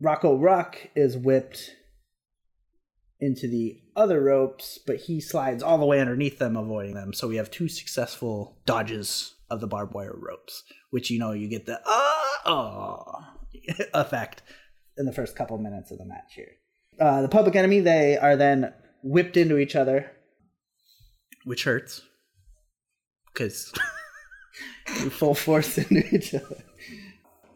Rocco 0.00 0.36
Rock 0.36 0.88
is 0.94 1.16
whipped 1.16 1.70
into 3.20 3.46
the 3.46 3.80
other 3.94 4.20
ropes, 4.20 4.78
but 4.86 4.96
he 4.96 5.20
slides 5.20 5.62
all 5.62 5.78
the 5.78 5.86
way 5.86 6.00
underneath 6.00 6.38
them, 6.38 6.56
avoiding 6.56 6.94
them. 6.94 7.12
So 7.12 7.28
we 7.28 7.36
have 7.36 7.50
two 7.50 7.68
successful 7.68 8.58
dodges 8.66 9.34
of 9.48 9.60
the 9.60 9.66
barbed 9.66 9.94
wire 9.94 10.16
ropes, 10.16 10.64
which 10.90 11.10
you 11.10 11.18
know 11.18 11.32
you 11.32 11.48
get 11.48 11.66
the 11.66 11.80
ah 11.86 12.40
oh, 12.46 13.24
effect 13.94 14.42
in 14.96 15.06
the 15.06 15.12
first 15.12 15.36
couple 15.36 15.56
minutes 15.58 15.90
of 15.90 15.98
the 15.98 16.04
match 16.04 16.32
here. 16.34 16.52
Uh, 17.00 17.22
the 17.22 17.28
public 17.28 17.54
enemy 17.54 17.80
they 17.80 18.18
are 18.18 18.36
then 18.36 18.72
whipped 19.02 19.36
into 19.36 19.58
each 19.58 19.76
other, 19.76 20.10
which 21.44 21.64
hurts 21.64 22.02
because 23.32 23.72
full 25.10 25.34
force 25.34 25.78
into 25.78 26.14
each 26.14 26.34
other. 26.34 26.62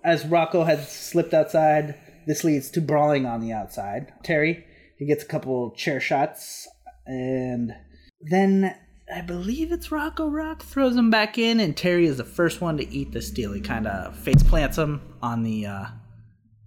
As 0.05 0.25
Rocco 0.25 0.65
has 0.65 0.91
slipped 0.91 1.35
outside, 1.35 1.97
this 2.27 2.45
leads 2.45 2.71
to 2.73 2.81
brawling 2.81 3.27
on 3.27 3.41
the 3.41 3.53
outside. 3.53 4.13
Terry 4.23 4.65
he 4.97 5.05
gets 5.05 5.23
a 5.23 5.27
couple 5.27 5.73
chair 5.73 6.01
shots, 6.01 6.67
and 7.07 7.75
then 8.23 8.75
I 9.15 9.21
believe 9.21 9.73
it's 9.73 9.93
Rocco 9.93 10.29
Rock 10.29 10.63
throws 10.63 10.97
him 10.97 11.11
back 11.11 11.39
in, 11.39 11.61
and 11.61 11.77
Terry 11.77 12.07
is 12.07 12.17
the 12.17 12.25
first 12.25 12.61
one 12.61 12.79
to 12.79 12.89
eat 12.89 13.13
the 13.13 13.21
steel. 13.21 13.53
He 13.53 13.61
kind 13.61 13.87
of 13.87 14.17
face 14.17 14.43
plants 14.43 14.79
him 14.79 15.01
on 15.23 15.43
the 15.43 15.67
uh, 15.67 15.85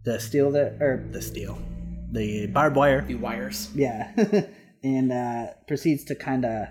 the 0.06 0.20
steel 0.20 0.52
that 0.52 0.82
or 0.82 1.08
the 1.12 1.22
steel, 1.22 1.58
the 2.12 2.48
barbed 2.48 2.76
wire. 2.76 3.02
The 3.02 3.16
wires. 3.16 3.72
Yeah, 3.74 4.12
and 4.84 5.12
uh, 5.12 5.54
proceeds 5.68 6.04
to 6.06 6.16
kind 6.16 6.46
of 6.46 6.68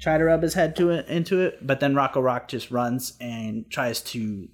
try 0.00 0.18
to 0.18 0.24
rub 0.24 0.42
his 0.42 0.54
head 0.54 0.76
to 0.76 0.90
it 0.90 1.06
into 1.08 1.40
it, 1.40 1.66
but 1.66 1.80
then 1.80 1.94
Rocco 1.94 2.20
Rock 2.20 2.48
just 2.48 2.70
runs 2.70 3.16
and 3.20 3.70
tries 3.70 4.00
to 4.02 4.48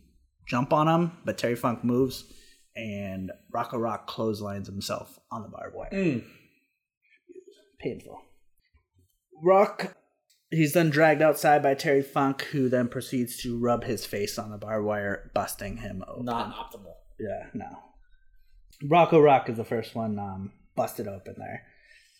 jump 0.46 0.72
on 0.72 0.88
him, 0.88 1.12
but 1.24 1.38
Terry 1.38 1.56
Funk 1.56 1.84
moves 1.84 2.24
and 2.74 3.32
Rocco 3.52 3.78
Rock 3.78 4.06
clotheslines 4.06 4.68
himself 4.68 5.18
on 5.30 5.42
the 5.42 5.48
barbed 5.48 5.74
wire. 5.74 5.90
Mm. 5.92 6.24
Painful. 7.80 8.20
Rock, 9.42 9.96
he's 10.50 10.72
then 10.72 10.90
dragged 10.90 11.22
outside 11.22 11.62
by 11.62 11.74
Terry 11.74 12.02
Funk, 12.02 12.42
who 12.52 12.68
then 12.68 12.88
proceeds 12.88 13.36
to 13.42 13.58
rub 13.58 13.84
his 13.84 14.04
face 14.04 14.38
on 14.38 14.50
the 14.50 14.58
barbed 14.58 14.86
wire, 14.86 15.30
busting 15.34 15.78
him 15.78 16.04
open. 16.06 16.26
Not 16.26 16.54
optimal. 16.54 16.94
Yeah, 17.18 17.48
no. 17.54 17.78
Rocco 18.84 19.20
Rock 19.20 19.48
is 19.48 19.56
the 19.56 19.64
first 19.64 19.94
one 19.94 20.18
um, 20.18 20.52
busted 20.74 21.08
open 21.08 21.34
there. 21.38 21.62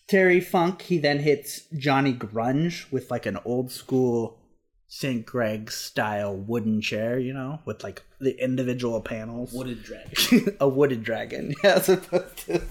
Terry 0.07 0.39
Funk, 0.39 0.83
he 0.83 0.97
then 0.97 1.19
hits 1.19 1.63
Johnny 1.77 2.13
Grunge 2.13 2.89
with 2.91 3.11
like 3.11 3.25
an 3.25 3.37
old 3.43 3.71
school 3.71 4.39
St. 4.87 5.25
Greg 5.25 5.69
style 5.69 6.35
wooden 6.35 6.79
chair, 6.79 7.19
you 7.19 7.33
know, 7.33 7.59
with 7.65 7.83
like 7.83 8.03
the 8.19 8.41
individual 8.41 9.01
panels. 9.01 9.51
Wooded 9.51 9.83
dragon. 9.83 10.55
a 10.59 10.67
wooded 10.67 11.03
dragon. 11.03 11.53
Yeah, 11.63 11.75
as 11.75 11.89
opposed 11.89 12.37
to 12.45 12.61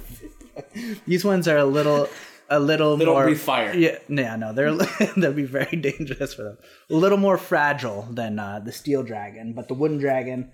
these 1.07 1.25
ones 1.25 1.47
are 1.47 1.59
a 1.59 1.65
little 1.65 2.09
a 2.49 2.59
little 2.59 2.97
They 2.97 3.05
more 3.05 3.35
fire. 3.35 3.75
Yeah, 3.75 3.99
yeah, 4.09 4.37
no, 4.37 4.53
they're 4.55 4.75
they'll 5.17 5.33
be 5.33 5.45
very 5.45 5.77
dangerous 5.77 6.33
for 6.33 6.43
them. 6.43 6.59
A 6.91 6.95
little 6.95 7.19
more 7.19 7.37
fragile 7.37 8.09
than 8.11 8.39
uh, 8.39 8.61
the 8.61 8.73
steel 8.73 9.03
dragon, 9.03 9.53
but 9.53 9.69
the 9.69 9.75
wooden 9.75 9.99
dragon 9.99 10.53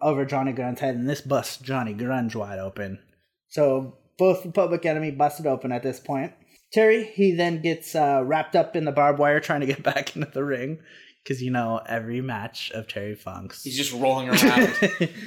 over 0.00 0.24
Johnny 0.24 0.52
Grunge's 0.52 0.80
head, 0.80 0.94
and 0.94 1.08
this 1.08 1.20
busts 1.22 1.56
Johnny 1.56 1.94
Grunge 1.94 2.36
wide 2.36 2.58
open. 2.58 3.00
So 3.48 3.96
both 4.18 4.42
the 4.42 4.50
Public 4.50 4.84
Enemy 4.86 5.12
busted 5.12 5.46
open 5.46 5.72
at 5.72 5.82
this 5.82 6.00
point. 6.00 6.32
Terry, 6.72 7.04
he 7.14 7.32
then 7.32 7.62
gets 7.62 7.94
uh, 7.94 8.22
wrapped 8.24 8.56
up 8.56 8.74
in 8.76 8.84
the 8.84 8.92
barbed 8.92 9.18
wire 9.18 9.40
trying 9.40 9.60
to 9.60 9.66
get 9.66 9.82
back 9.84 10.16
into 10.16 10.30
the 10.30 10.44
ring. 10.44 10.78
Because, 11.22 11.42
you 11.42 11.50
know, 11.50 11.80
every 11.88 12.20
match 12.20 12.70
of 12.70 12.86
Terry 12.86 13.16
Funk's. 13.16 13.64
He's 13.64 13.76
just 13.76 13.92
rolling 13.92 14.28
around. 14.28 14.72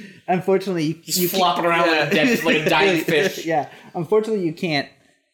Unfortunately, 0.28 0.84
you, 0.84 1.00
He's 1.02 1.20
you 1.20 1.28
flopping 1.28 1.66
around 1.66 1.88
like 1.88 2.10
a 2.10 2.14
dead- 2.14 2.44
like 2.44 2.56
a 2.56 2.68
dying 2.70 3.04
fish. 3.04 3.44
yeah. 3.44 3.68
Unfortunately, 3.94 4.44
you 4.46 4.54
can't 4.54 4.88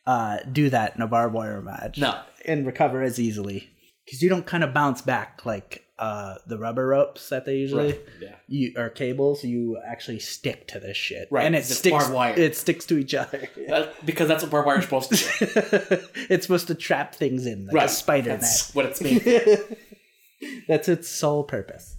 uh, 0.07 0.39
do 0.51 0.69
that 0.71 0.97
in 0.97 1.03
a 1.03 1.07
barbed 1.07 1.35
wire 1.35 1.63
match. 1.63 1.99
No. 1.99 2.21
And 2.45 2.67
recover 2.67 3.01
as 3.03 3.21
easily. 3.21 3.69
Because 4.05 4.23
you 4.23 4.29
don't 4.29 4.47
kind 4.47 4.65
of 4.65 4.75
bounce 4.75 5.03
back 5.03 5.47
like 5.47 5.85
uh, 5.99 6.35
the 6.47 6.59
rubber 6.59 6.87
ropes 6.89 7.29
that 7.31 7.45
they 7.47 7.57
usually 7.57 7.93
Right, 7.93 8.01
yeah. 8.21 8.35
you 8.49 8.73
or 8.77 8.91
cables. 8.91 9.43
You 9.45 9.79
actually 9.87 10.19
stick 10.19 10.69
to 10.69 10.79
this 10.79 10.97
shit, 10.97 11.29
Right, 11.31 11.47
And 11.47 11.55
it 11.55 11.61
it's 11.61 11.79
sticks. 11.79 11.97
barbed 11.97 12.13
wire. 12.13 12.35
It 12.39 12.55
sticks 12.57 12.85
to 12.87 12.99
each 12.99 13.15
other. 13.15 13.49
That- 13.69 14.05
because 14.07 14.29
that's 14.29 14.43
what 14.43 14.53
barbed 14.53 14.67
wire 14.67 14.79
is 14.79 14.85
supposed 14.85 15.11
to 15.13 15.17
do. 15.17 15.99
it's 16.31 16.47
supposed 16.47 16.67
to 16.69 16.75
trap 16.75 17.15
things 17.15 17.47
in 17.47 17.67
like 17.67 17.73
a 17.73 17.77
right. 17.77 17.91
spider 17.91 18.31
That's 18.31 18.69
net. 18.69 18.77
what 18.77 18.87
it's 18.87 19.01
made. 20.41 20.59
That's 20.69 20.89
its 20.89 21.09
sole 21.09 21.45
purpose. 21.45 21.97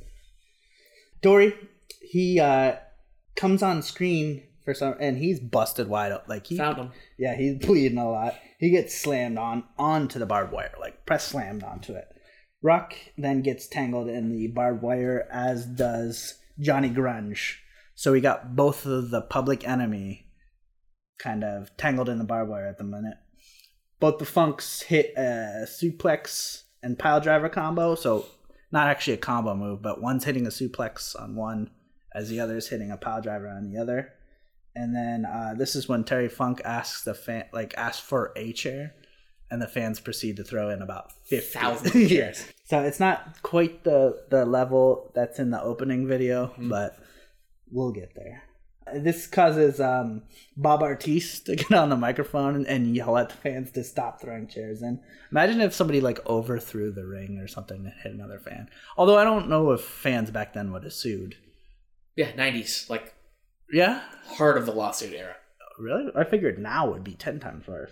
Dory, 1.22 1.56
he 2.02 2.40
uh, 2.40 2.76
comes 3.36 3.64
on 3.64 3.82
screen 3.82 4.44
for 4.64 4.74
some, 4.74 4.96
and 5.00 5.18
he's 5.18 5.40
busted 5.40 5.88
wide 5.88 6.12
up. 6.12 6.26
Like 6.28 6.46
he, 6.46 6.58
Found 6.58 6.78
him. 6.78 6.92
yeah, 7.18 7.36
he's 7.36 7.56
bleeding 7.58 7.98
a 7.98 8.10
lot. 8.10 8.36
He 8.60 8.70
gets 8.70 8.96
slammed 8.96 9.38
on 9.40 9.64
onto 9.78 10.20
the 10.20 10.26
barbed 10.28 10.52
wire, 10.54 10.74
like 10.80 11.06
press 11.06 11.26
slammed 11.26 11.64
onto 11.64 11.94
it. 11.94 12.08
Rock 12.62 12.96
then 13.18 13.42
gets 13.42 13.68
tangled 13.68 14.10
in 14.10 14.30
the 14.30 14.48
barbed 14.48 14.82
wire, 14.82 15.28
as 15.32 15.66
does 15.66 16.36
Johnny 16.60 16.90
Grunge. 16.90 17.56
So 17.96 18.12
we 18.12 18.22
got 18.22 18.56
both 18.56 18.86
of 18.86 19.10
the 19.10 19.22
public 19.22 19.68
enemy 19.68 20.28
kind 21.20 21.44
of 21.44 21.76
tangled 21.78 22.10
in 22.10 22.18
the 22.18 22.24
barbed 22.24 22.50
wire 22.50 22.68
at 22.68 22.78
the 22.78 22.84
minute. 22.84 23.18
Both 24.00 24.20
the 24.20 24.26
Funks 24.26 24.82
hit 24.82 25.14
a 25.18 25.66
suplex 25.68 26.64
and 26.84 27.00
pile 27.00 27.20
driver 27.20 27.50
combo, 27.50 27.96
so 27.96 28.26
not 28.72 28.88
actually 28.88 29.14
a 29.14 29.18
combo 29.18 29.56
move, 29.56 29.82
but 29.82 30.02
one's 30.02 30.26
hitting 30.26 30.46
a 30.46 30.50
suplex 30.50 31.20
on 31.20 31.36
one 31.36 31.72
as 32.14 32.30
the 32.30 32.40
other 32.40 32.58
is 32.58 32.70
hitting 32.70 32.92
a 32.92 32.98
pile 32.98 33.22
driver 33.22 33.48
on 33.48 33.72
the 33.72 33.80
other. 33.80 34.14
And 34.76 34.96
then 34.96 35.26
uh, 35.26 35.56
this 35.58 35.76
is 35.76 35.90
when 35.90 36.04
Terry 36.04 36.30
Funk 36.30 36.62
asks 36.64 37.04
the 37.04 37.16
fan, 37.16 37.46
like, 37.52 37.74
asks 37.78 38.00
for 38.00 38.32
a 38.36 38.54
chair, 38.54 38.94
and 39.50 39.62
the 39.62 39.68
fans 39.68 40.00
proceed 40.00 40.38
to 40.38 40.44
throw 40.44 40.70
in 40.70 40.82
about 40.82 41.12
fifty 41.26 41.58
Thousands 41.60 41.96
of 41.96 42.10
chairs. 42.10 42.46
So 42.66 42.82
it's 42.82 43.00
not 43.00 43.42
quite 43.44 43.84
the 43.84 44.24
the 44.30 44.46
level 44.46 45.12
that's 45.16 45.40
in 45.40 45.52
the 45.52 45.62
opening 45.62 46.08
video, 46.08 46.48
Mm-hmm. 46.48 46.70
but 46.70 46.98
we'll 47.72 47.92
get 47.92 48.14
there. 48.16 48.44
This 48.96 49.28
causes 49.28 49.82
um, 49.82 50.22
Bob 50.56 50.80
Artese 50.82 51.44
to 51.44 51.56
get 51.62 51.74
on 51.74 51.90
the 51.90 51.98
microphone 51.98 52.56
and, 52.56 52.66
and 52.68 52.96
yell 52.96 53.18
at 53.18 53.28
the 53.30 53.36
fans 53.36 53.72
to 53.72 53.84
stop 53.84 54.22
throwing 54.22 54.48
chairs 54.48 54.82
in. 54.82 55.02
Imagine 55.30 55.60
if 55.60 55.74
somebody 55.74 56.00
like 56.00 56.26
overthrew 56.26 56.92
the 56.94 57.06
ring 57.06 57.38
or 57.38 57.48
something 57.48 57.84
and 57.86 57.94
hit 58.02 58.14
another 58.14 58.40
fan. 58.40 58.70
Although 58.96 59.18
I 59.18 59.26
don't 59.26 59.50
know 59.50 59.72
if 59.72 59.82
fans 59.82 60.32
back 60.32 60.54
then 60.54 60.72
would 60.72 60.84
have 60.86 60.94
sued. 60.94 61.36
Yeah, 62.16 62.32
90s. 62.32 62.90
Like, 62.90 63.14
Yeah, 63.72 64.02
heart 64.38 64.58
of 64.58 64.66
the 64.66 64.72
lawsuit 64.72 65.14
era. 65.14 65.36
really? 65.78 66.10
I 66.16 66.24
figured 66.24 66.58
now 66.58 66.90
would 66.90 67.04
be 67.04 67.14
ten 67.16 67.42
times 67.42 67.68
worse. 67.68 67.92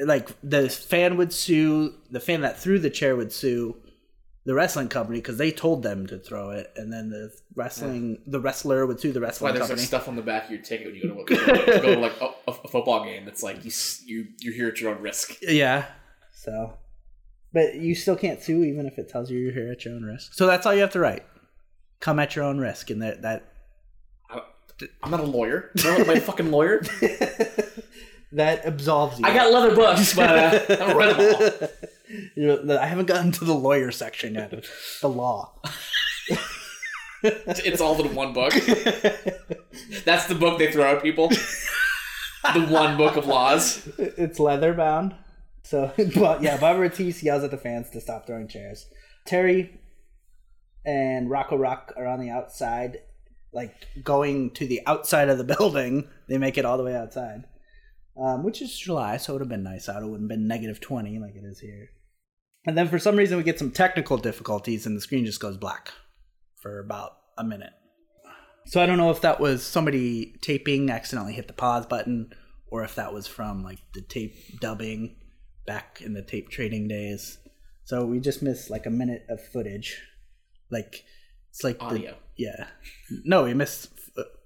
Like 0.00 0.30
the 0.42 0.68
fan 0.68 1.16
would 1.16 1.32
sue 1.32 1.94
the 2.10 2.20
fan 2.20 2.42
that 2.42 2.58
threw 2.58 2.78
the 2.78 2.90
chair 2.90 3.16
would 3.16 3.32
sue 3.32 3.76
the 4.48 4.54
wrestling 4.54 4.88
company 4.88 5.18
because 5.18 5.36
they 5.36 5.50
told 5.50 5.82
them 5.82 6.06
to 6.06 6.18
throw 6.18 6.48
it, 6.50 6.72
and 6.74 6.90
then 6.90 7.10
the 7.10 7.30
wrestling 7.54 8.22
the 8.26 8.40
wrestler 8.40 8.86
would 8.86 8.98
sue 8.98 9.12
the 9.12 9.20
That's 9.20 9.42
why 9.42 9.50
wrestling 9.50 9.68
there's 9.68 9.80
like 9.80 9.86
stuff 9.86 10.08
on 10.08 10.16
the 10.16 10.22
back 10.22 10.46
of 10.46 10.50
your 10.50 10.62
ticket 10.62 10.86
when 10.86 10.94
you 10.94 11.02
go 11.02 11.24
to, 11.24 11.80
go 11.82 11.94
to, 11.94 12.00
like 12.00 12.18
a, 12.22 12.30
a 12.48 12.52
football 12.68 13.04
game. 13.04 13.26
That's 13.26 13.42
like 13.42 13.62
you 13.62 13.70
you 14.06 14.28
you're 14.38 14.54
here 14.54 14.68
at 14.68 14.80
your 14.80 14.94
own 14.94 15.02
risk. 15.02 15.36
Yeah. 15.42 15.84
So, 16.32 16.78
but 17.52 17.74
you 17.74 17.94
still 17.94 18.16
can't 18.16 18.40
sue 18.40 18.64
even 18.64 18.86
if 18.86 18.98
it 18.98 19.10
tells 19.10 19.30
you 19.30 19.38
you're 19.38 19.52
here 19.52 19.70
at 19.70 19.84
your 19.84 19.94
own 19.94 20.04
risk. 20.04 20.32
So 20.32 20.46
that's 20.46 20.64
all 20.64 20.72
you 20.72 20.80
have 20.80 20.92
to 20.92 21.00
write. 21.00 21.26
Come 22.00 22.18
at 22.18 22.34
your 22.34 22.46
own 22.46 22.58
risk, 22.58 22.88
and 22.88 23.02
that 23.02 23.20
that 23.20 23.52
I, 24.30 24.40
I'm 25.02 25.10
not 25.10 25.20
a 25.20 25.24
lawyer. 25.24 25.72
Know, 25.84 26.04
my 26.06 26.20
fucking 26.20 26.50
lawyer. 26.50 26.80
that 28.32 28.64
absolves 28.64 29.18
you. 29.18 29.26
I 29.26 29.34
got 29.34 29.52
leather 29.52 29.74
books, 29.74 30.14
but 30.14 30.30
uh, 30.30 30.60
I 30.68 30.74
haven't 30.74 30.96
read 30.96 31.16
them 31.16 31.34
all. 31.62 31.68
You 32.34 32.46
know, 32.64 32.78
I 32.78 32.86
haven't 32.86 33.04
gotten 33.04 33.32
to 33.32 33.44
the 33.44 33.52
lawyer 33.54 33.90
section 33.90 34.34
yet. 34.34 34.50
The 35.02 35.08
law. 35.10 35.60
It's 37.22 37.82
all 37.82 38.00
in 38.02 38.14
one 38.14 38.32
book. 38.32 38.54
That's 40.04 40.26
the 40.26 40.34
book 40.38 40.58
they 40.58 40.72
throw 40.72 40.96
at 40.96 41.02
people. 41.02 41.28
the 41.28 42.66
one 42.70 42.96
book 42.96 43.16
of 43.16 43.26
laws. 43.26 43.86
it's 43.98 44.38
leather 44.40 44.72
bound. 44.72 45.16
So, 45.68 45.92
but 46.14 46.42
yeah, 46.42 46.56
Bob 46.56 46.76
Artese 46.76 47.22
yells 47.22 47.44
at 47.44 47.50
the 47.50 47.58
fans 47.58 47.90
to 47.90 48.00
stop 48.00 48.26
throwing 48.26 48.48
chairs. 48.48 48.86
Terry 49.26 49.78
and 50.86 51.28
Rocco 51.28 51.56
Rock 51.56 51.92
are 51.94 52.06
on 52.06 52.20
the 52.20 52.30
outside, 52.30 53.00
like 53.52 53.74
going 54.02 54.50
to 54.52 54.66
the 54.66 54.80
outside 54.86 55.28
of 55.28 55.36
the 55.36 55.44
building. 55.44 56.08
They 56.26 56.38
make 56.38 56.56
it 56.56 56.64
all 56.64 56.78
the 56.78 56.84
way 56.84 56.96
outside. 56.96 57.44
Um, 58.20 58.42
which 58.44 58.60
is 58.62 58.76
July, 58.78 59.16
so 59.16 59.32
it 59.32 59.34
would 59.34 59.42
have 59.42 59.48
been 59.48 59.62
nice 59.62 59.88
out. 59.88 60.02
It 60.02 60.06
wouldn't 60.06 60.30
have 60.30 60.38
been 60.38 60.48
negative 60.48 60.80
20 60.80 61.18
like 61.18 61.34
it 61.34 61.44
is 61.44 61.60
here. 61.60 61.88
And 62.66 62.76
then 62.76 62.88
for 62.88 62.98
some 62.98 63.16
reason, 63.16 63.36
we 63.36 63.44
get 63.44 63.58
some 63.58 63.70
technical 63.70 64.16
difficulties, 64.18 64.84
and 64.86 64.96
the 64.96 65.00
screen 65.00 65.24
just 65.24 65.40
goes 65.40 65.56
black 65.56 65.92
for 66.60 66.80
about 66.80 67.12
a 67.38 67.44
minute. 67.44 67.72
So 68.66 68.82
I 68.82 68.86
don't 68.86 68.98
know 68.98 69.10
if 69.10 69.22
that 69.22 69.40
was 69.40 69.64
somebody 69.64 70.34
taping 70.42 70.90
accidentally 70.90 71.32
hit 71.32 71.46
the 71.46 71.54
pause 71.54 71.86
button, 71.86 72.30
or 72.70 72.84
if 72.84 72.96
that 72.96 73.14
was 73.14 73.26
from 73.26 73.62
like 73.62 73.78
the 73.94 74.02
tape 74.02 74.60
dubbing 74.60 75.16
back 75.66 76.02
in 76.04 76.12
the 76.12 76.22
tape 76.22 76.50
trading 76.50 76.88
days. 76.88 77.38
So 77.84 78.04
we 78.04 78.20
just 78.20 78.42
missed 78.42 78.68
like 78.68 78.84
a 78.84 78.90
minute 78.90 79.24
of 79.30 79.40
footage. 79.52 80.02
Like 80.70 81.04
it's 81.50 81.64
like 81.64 81.78
the- 81.94 82.00
yeah. 82.36 82.66
No, 83.24 83.44
we 83.44 83.54
missed. 83.54 83.88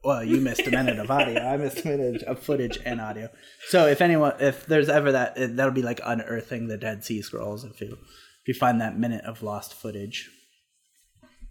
Well, 0.05 0.25
you 0.25 0.41
missed 0.41 0.67
a 0.67 0.71
minute 0.71 0.99
of 0.99 1.11
audio. 1.11 1.41
I 1.41 1.57
missed 1.57 1.85
a 1.85 1.89
minute 1.89 2.23
of 2.25 2.41
footage 2.41 2.79
and 2.85 3.01
audio. 3.01 3.29
So 3.69 3.87
if 3.87 4.01
anyone, 4.01 4.35
if 4.41 4.67
there's 4.67 4.89
ever 4.89 5.13
that, 5.13 5.39
it, 5.39 5.57
that'll 5.57 5.73
be 5.73 5.83
like 5.83 6.01
unearthing 6.05 6.67
the 6.67 6.77
Dead 6.77 7.05
Sea 7.05 7.23
Scrolls. 7.23 7.63
If 7.65 7.81
you 7.81 7.93
if 7.93 8.49
you 8.49 8.55
find 8.55 8.81
that 8.81 8.99
minute 8.99 9.25
of 9.25 9.43
lost 9.43 9.75
footage, 9.75 10.29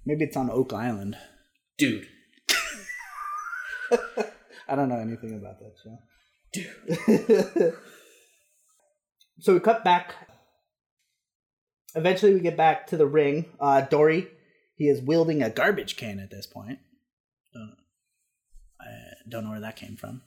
maybe 0.06 0.26
it's 0.26 0.36
on 0.36 0.50
Oak 0.50 0.74
Island. 0.74 1.16
Dude. 1.78 2.08
I 4.68 4.76
don't 4.76 4.90
know 4.90 5.00
anything 5.00 5.36
about 5.36 5.60
that 5.60 5.76
show. 5.84 5.98
so 9.40 9.54
we 9.54 9.60
cut 9.60 9.84
back. 9.84 10.16
Eventually, 11.96 12.34
we 12.34 12.42
get 12.42 12.58
back 12.58 12.88
to 12.88 12.98
the 12.98 13.06
ring. 13.06 13.46
Uh, 13.60 13.82
Dory, 13.82 14.30
he 14.76 14.86
is 14.86 15.02
wielding 15.02 15.42
a 15.42 15.50
garbage 15.50 15.98
can 15.98 16.20
at 16.20 16.32
this 16.32 16.48
point. 16.48 16.80
Don't 19.30 19.44
know 19.44 19.52
where 19.52 19.60
that 19.62 19.76
came 19.76 19.96
from. 19.96 20.22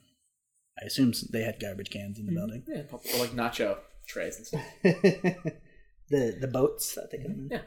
I 0.81 0.87
assume 0.87 1.13
they 1.31 1.43
had 1.43 1.61
garbage 1.61 1.91
cans 1.91 2.19
in 2.19 2.27
the 2.27 2.33
building. 2.33 2.65
Yeah, 2.67 2.83
or 2.93 3.01
like 3.21 3.31
nacho 3.31 3.79
trays 4.09 4.37
and 4.37 4.47
stuff. 4.47 4.63
the 4.83 6.37
the 6.41 6.49
boats 6.53 6.95
that 6.95 7.11
they 7.11 7.19
come 7.19 7.33
in. 7.33 7.49
Yeah. 7.51 7.63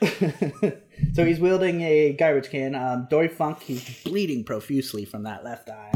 so 1.14 1.24
he's 1.24 1.40
wielding 1.40 1.80
a 1.82 2.12
garbage 2.12 2.50
can. 2.50 2.74
Um, 2.74 3.06
Dory 3.10 3.28
Funk, 3.28 3.62
he's 3.62 4.02
bleeding 4.04 4.44
profusely 4.44 5.04
from 5.04 5.24
that 5.24 5.44
left 5.44 5.68
eye, 5.70 5.92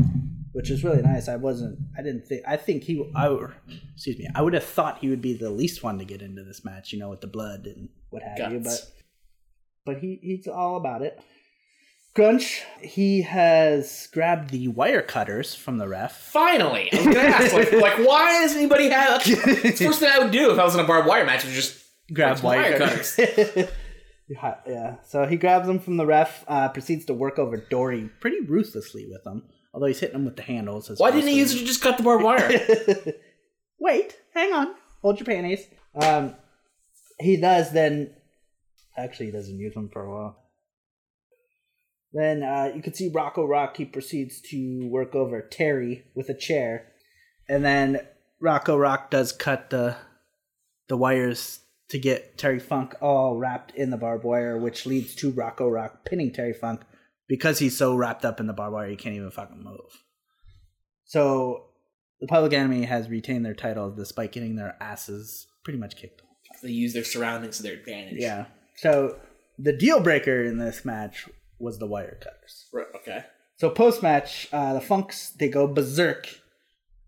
which 0.53 0.71
is 0.71 0.83
really 0.83 1.03
nice. 1.03 1.29
I 1.29 1.37
wasn't, 1.37 1.79
I 1.97 2.03
didn't 2.03 2.27
think, 2.27 2.43
I 2.47 2.57
think 2.57 2.83
he, 2.85 3.11
I, 3.15 3.29
would- 3.29 3.53
excuse 3.95 4.19
me, 4.19 4.29
I 4.35 4.43
would 4.43 4.55
have 4.55 4.65
thought 4.65 4.99
he 4.99 5.09
would 5.09 5.23
be 5.23 5.35
the 5.35 5.51
least 5.51 5.83
one 5.83 5.99
to 5.99 6.05
get 6.05 6.23
into 6.23 6.43
this 6.43 6.65
match, 6.65 6.93
you 6.93 6.99
know, 6.99 7.11
with 7.11 7.21
the 7.21 7.27
blood 7.29 7.67
and 7.67 7.89
what 8.11 8.23
have 8.23 8.53
you, 8.53 8.59
but, 8.59 8.65
Guts. 8.65 8.91
but 9.87 9.99
he, 9.99 10.19
he's 10.23 10.49
all 10.49 10.77
about 10.77 11.03
it. 11.03 11.21
Grunge, 12.15 12.61
he 12.83 13.23
has 13.23 14.07
grabbed 14.13 14.51
the 14.51 14.69
wire 14.69 15.01
cutters 15.01 15.55
from 15.55 15.79
the 15.79 15.89
ref. 15.89 16.15
Finally, 16.15 16.93
I 16.93 16.97
was 16.97 17.07
gonna 17.07 17.19
ask, 17.21 17.55
like, 17.55 17.73
like 17.81 17.99
why 18.07 18.43
does 18.43 18.55
anybody 18.55 18.91
have? 18.91 19.25
That's 19.25 19.79
the 19.79 19.87
first 19.87 20.01
thing 20.01 20.11
I 20.13 20.19
would 20.19 20.31
do 20.31 20.53
if 20.53 20.59
I 20.59 20.65
was 20.65 20.75
in 20.75 20.81
a 20.81 20.87
barbed 20.87 21.09
wire 21.09 21.25
match. 21.25 21.45
is 21.47 21.55
just 21.55 21.85
grab 22.13 22.39
wire 22.41 22.61
wire 22.61 22.79
cutters. 22.79 23.19
yeah, 24.29 24.55
yeah. 24.67 24.97
So 25.07 25.25
he 25.25 25.37
grabs 25.37 25.67
them 25.67 25.79
from 25.79 25.97
the 25.97 26.05
ref, 26.05 26.45
uh, 26.49 26.69
proceeds 26.69 27.07
to 27.07 27.15
work 27.15 27.39
over 27.39 27.57
Dory 27.57 28.11
pretty 28.21 28.41
ruthlessly 28.41 29.07
with 29.11 29.25
them. 29.25 29.45
Although 29.73 29.87
he's 29.87 30.01
hitting 30.01 30.17
him 30.17 30.27
with 30.27 30.37
the 30.37 30.43
handles. 30.43 30.91
as 30.91 30.99
why 30.99 31.13
didn't 31.13 31.29
he 31.29 31.39
use 31.39 31.55
it 31.55 31.61
to 31.61 31.65
just 31.65 31.81
cut 31.81 31.97
the 31.97 32.03
barbed 32.03 32.25
wire? 32.25 32.61
Wait, 33.81 34.19
hang 34.35 34.53
on. 34.53 34.75
Hold 35.01 35.19
your 35.19 35.25
panties. 35.25 35.67
Um, 35.95 36.37
he 37.19 37.39
does 37.39 37.73
then. 37.73 38.15
Actually, 38.99 39.27
he 39.27 39.33
doesn't 39.33 39.59
use 39.59 39.73
them 39.73 39.89
for 39.89 40.05
a 40.05 40.11
while. 40.11 40.42
Then 42.13 42.43
uh, 42.43 42.73
you 42.75 42.83
can 42.83 42.95
see 42.95 43.11
Rocco 43.13 43.47
Rock. 43.47 43.77
He 43.77 43.85
proceeds 43.85 44.41
to 44.51 44.89
work 44.89 45.15
over 45.15 45.41
Terry 45.41 46.05
with 46.15 46.29
a 46.29 46.35
chair, 46.35 46.89
and 47.49 47.65
then 47.65 48.01
Rocco 48.41 48.77
Rock 48.77 49.11
does 49.11 49.33
cut 49.33 49.71
the 49.71 49.97
the 50.89 50.97
wires 50.97 51.61
to 51.89 51.99
get 51.99 52.37
Terry 52.37 52.59
Funk 52.59 52.95
all 53.01 53.39
wrapped 53.39 53.75
in 53.75 53.91
the 53.91 53.97
barbed 53.97 54.25
wire, 54.25 54.59
which 54.59 54.85
leads 54.87 55.15
to 55.17 55.31
Rocco 55.31 55.69
Rock 55.69 56.05
pinning 56.05 56.33
Terry 56.33 56.53
Funk 56.53 56.83
because 57.29 57.59
he's 57.59 57.77
so 57.77 57.95
wrapped 57.95 58.25
up 58.25 58.41
in 58.41 58.47
the 58.47 58.53
barbed 58.53 58.75
wire 58.75 58.89
he 58.89 58.97
can't 58.97 59.15
even 59.15 59.31
fucking 59.31 59.63
move. 59.63 60.03
So 61.05 61.67
the 62.21 62.27
Public 62.27 62.53
Enemy 62.53 62.85
has 62.85 63.09
retained 63.09 63.45
their 63.45 63.55
titles 63.55 63.97
despite 63.97 64.33
getting 64.33 64.57
their 64.57 64.77
asses 64.81 65.47
pretty 65.65 65.79
much 65.79 65.97
kicked 65.97 66.23
off. 66.23 66.61
they 66.63 66.71
use 66.71 66.93
their 66.93 67.05
surroundings 67.05 67.59
to 67.59 67.63
their 67.63 67.75
advantage. 67.75 68.17
Yeah. 68.19 68.47
So 68.77 69.19
the 69.59 69.77
deal 69.77 70.01
breaker 70.01 70.43
in 70.43 70.59
this 70.59 70.85
match 70.85 71.29
was 71.63 71.79
the 71.79 71.87
wire 71.87 72.19
cutters. 72.21 72.69
Right, 72.73 72.87
okay. 72.97 73.25
So 73.57 73.71
post 73.71 74.03
match, 74.03 74.49
uh, 74.53 74.75
the 74.75 74.81
Funks 74.81 75.31
they 75.31 75.49
go 75.49 75.67
berserk 75.67 76.27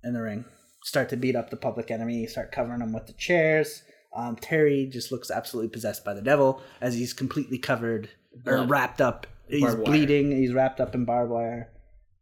in 0.02 0.14
the 0.14 0.22
ring, 0.22 0.44
start 0.84 1.08
to 1.10 1.16
beat 1.16 1.34
up 1.36 1.50
the 1.50 1.56
Public 1.56 1.90
Enemy, 1.90 2.26
start 2.26 2.52
covering 2.52 2.78
them 2.78 2.92
with 2.92 3.06
the 3.06 3.12
chairs. 3.14 3.82
Um, 4.16 4.36
Terry 4.36 4.86
just 4.86 5.10
looks 5.10 5.30
absolutely 5.30 5.70
possessed 5.70 6.04
by 6.04 6.14
the 6.14 6.22
devil 6.22 6.62
as 6.80 6.94
he's 6.94 7.12
completely 7.12 7.58
covered 7.58 8.10
or 8.46 8.58
Blood. 8.58 8.70
wrapped 8.70 9.00
up. 9.00 9.26
He's 9.48 9.62
Barbed 9.62 9.78
wire. 9.78 9.84
bleeding. 9.86 10.30
He's 10.30 10.52
wrapped 10.54 10.80
up 10.80 10.94
in 10.94 11.04
barbed 11.04 11.30
wire, 11.32 11.72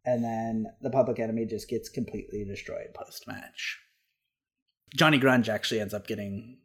and 0.04 0.24
then 0.24 0.66
the 0.80 0.90
Public 0.90 1.18
Enemy 1.20 1.46
just 1.46 1.68
gets 1.68 1.88
completely 1.90 2.44
destroyed 2.44 2.94
post 2.94 3.26
match. 3.28 3.78
Johnny 4.96 5.18
Grunge 5.20 5.48
actually 5.48 5.80
ends 5.80 5.94
up 5.94 6.06
getting 6.06 6.58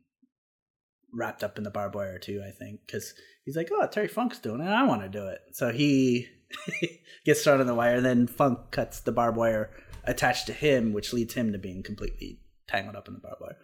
wrapped 1.14 1.44
up 1.44 1.58
in 1.58 1.64
the 1.64 1.70
barbed 1.70 1.96
wire 1.96 2.20
too. 2.20 2.42
I 2.46 2.52
think 2.52 2.82
because 2.86 3.14
he's 3.48 3.56
like, 3.56 3.70
"Oh, 3.72 3.88
Terry 3.88 4.08
Funk's 4.10 4.38
doing 4.38 4.62
it. 4.62 4.68
I 4.68 4.84
want 4.86 5.02
to 5.02 5.10
do 5.10 5.26
it." 5.28 5.40
So 5.54 5.72
he 5.72 6.28
gets 7.26 7.44
thrown 7.44 7.62
in 7.62 7.66
the 7.68 7.74
wire. 7.74 7.96
and 7.96 8.06
Then 8.06 8.28
Funk 8.28 8.70
cuts 8.70 9.00
the 9.00 9.12
barbed 9.12 9.38
wire 9.38 9.72
attached 10.04 10.46
to 10.48 10.54
him, 10.54 10.94
which 10.94 11.14
leads 11.14 11.34
him 11.34 11.52
to 11.54 11.58
being 11.58 11.82
completely 11.82 12.40
tangled 12.68 12.96
up 12.96 13.08
in 13.08 13.14
the 13.16 13.20
barbed 13.22 13.42
wire. 13.42 13.58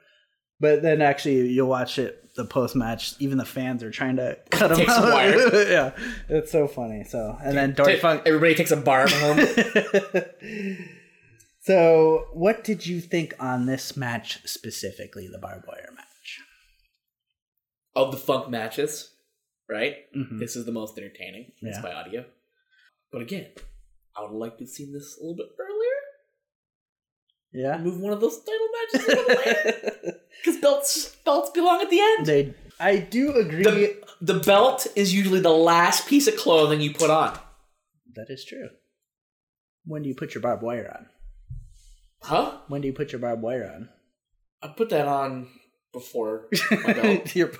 But 0.60 0.82
then 0.82 1.02
actually, 1.02 1.50
you'll 1.50 1.68
watch 1.68 2.00
it 2.00 2.34
the 2.36 2.46
post 2.46 2.76
match. 2.76 3.16
Even 3.20 3.38
the 3.38 3.44
fans 3.46 3.84
are 3.84 3.92
trying 3.92 4.16
to 4.16 4.38
cut 4.50 4.72
him 4.80 4.90
out. 4.90 5.12
wire. 5.14 5.36
yeah, 5.70 5.92
it's 6.30 6.52
so 6.52 6.68
funny. 6.68 7.04
So 7.04 7.38
and 7.44 7.58
then 7.58 7.74
Dory 7.74 7.94
Take- 7.94 8.02
Funk. 8.02 8.22
Everybody 8.26 8.56
takes 8.56 8.72
a 8.72 8.78
barb 8.78 9.10
home. 9.10 9.40
so, 11.62 12.28
what 12.34 12.64
did 12.64 12.86
you 12.88 13.02
think 13.02 13.34
on 13.40 13.66
this 13.66 13.96
match 13.98 14.40
specifically, 14.48 15.28
the 15.28 15.40
barbed 15.40 15.66
wire 15.68 15.90
match? 15.96 16.08
of 17.96 18.12
the 18.12 18.18
funk 18.18 18.50
matches, 18.50 19.13
right? 19.70 19.96
Mhm. 20.16 20.40
This 20.40 20.56
is 20.56 20.66
the 20.66 20.72
most 20.72 20.98
entertaining. 20.98 21.52
It's 21.62 21.78
Yeah. 21.78 21.82
by 21.82 21.94
audio. 21.94 22.26
But 23.12 23.22
again, 23.22 23.48
I 24.18 24.22
would 24.24 24.32
like 24.38 24.58
to 24.58 24.64
have 24.64 24.70
seen 24.70 24.92
this 24.94 25.18
a 25.18 25.22
little 25.22 25.36
bit 25.38 25.48
earlier. 25.60 26.00
Yeah, 27.52 27.78
Move 27.78 28.00
one 28.00 28.14
of 28.14 28.20
those 28.22 28.40
title 28.44 28.68
matches 28.74 29.08
a 29.08 29.12
little 29.16 29.36
later. 29.36 30.20
Because 30.44 30.60
belts 30.60 31.16
belts 31.24 31.52
belong 31.52 31.82
at 31.82 31.90
the 31.90 32.00
end. 32.02 32.26
they. 32.26 32.54
I 32.80 32.98
do 32.98 33.34
agree. 33.34 33.64
The, 33.64 34.04
the 34.20 34.40
belt 34.40 34.88
is 34.96 35.14
usually 35.14 35.40
the 35.40 35.52
last 35.52 36.08
piece 36.08 36.28
of 36.28 36.36
clothing 36.36 36.82
you 36.82 36.94
put 36.94 37.10
on. 37.12 37.38
that 38.16 38.26
is 38.30 38.44
true. 38.44 38.70
When 39.86 40.02
do 40.02 40.10
you 40.10 40.16
put 40.16 40.34
your 40.34 40.42
barbed 40.42 40.64
wire 40.64 40.92
on? 40.98 41.10
Huh? 42.24 42.58
When 42.68 42.82
do 42.82 42.88
you 42.88 42.94
put 42.94 43.12
your 43.12 43.20
barbed 43.22 43.42
wire 43.44 43.72
on? 43.74 43.90
I 44.62 44.70
put 44.70 44.90
that 44.90 45.08
on 45.08 45.48
before 45.94 46.50
my 46.72 46.94
belt. 47.02 47.36
Your 47.36 47.52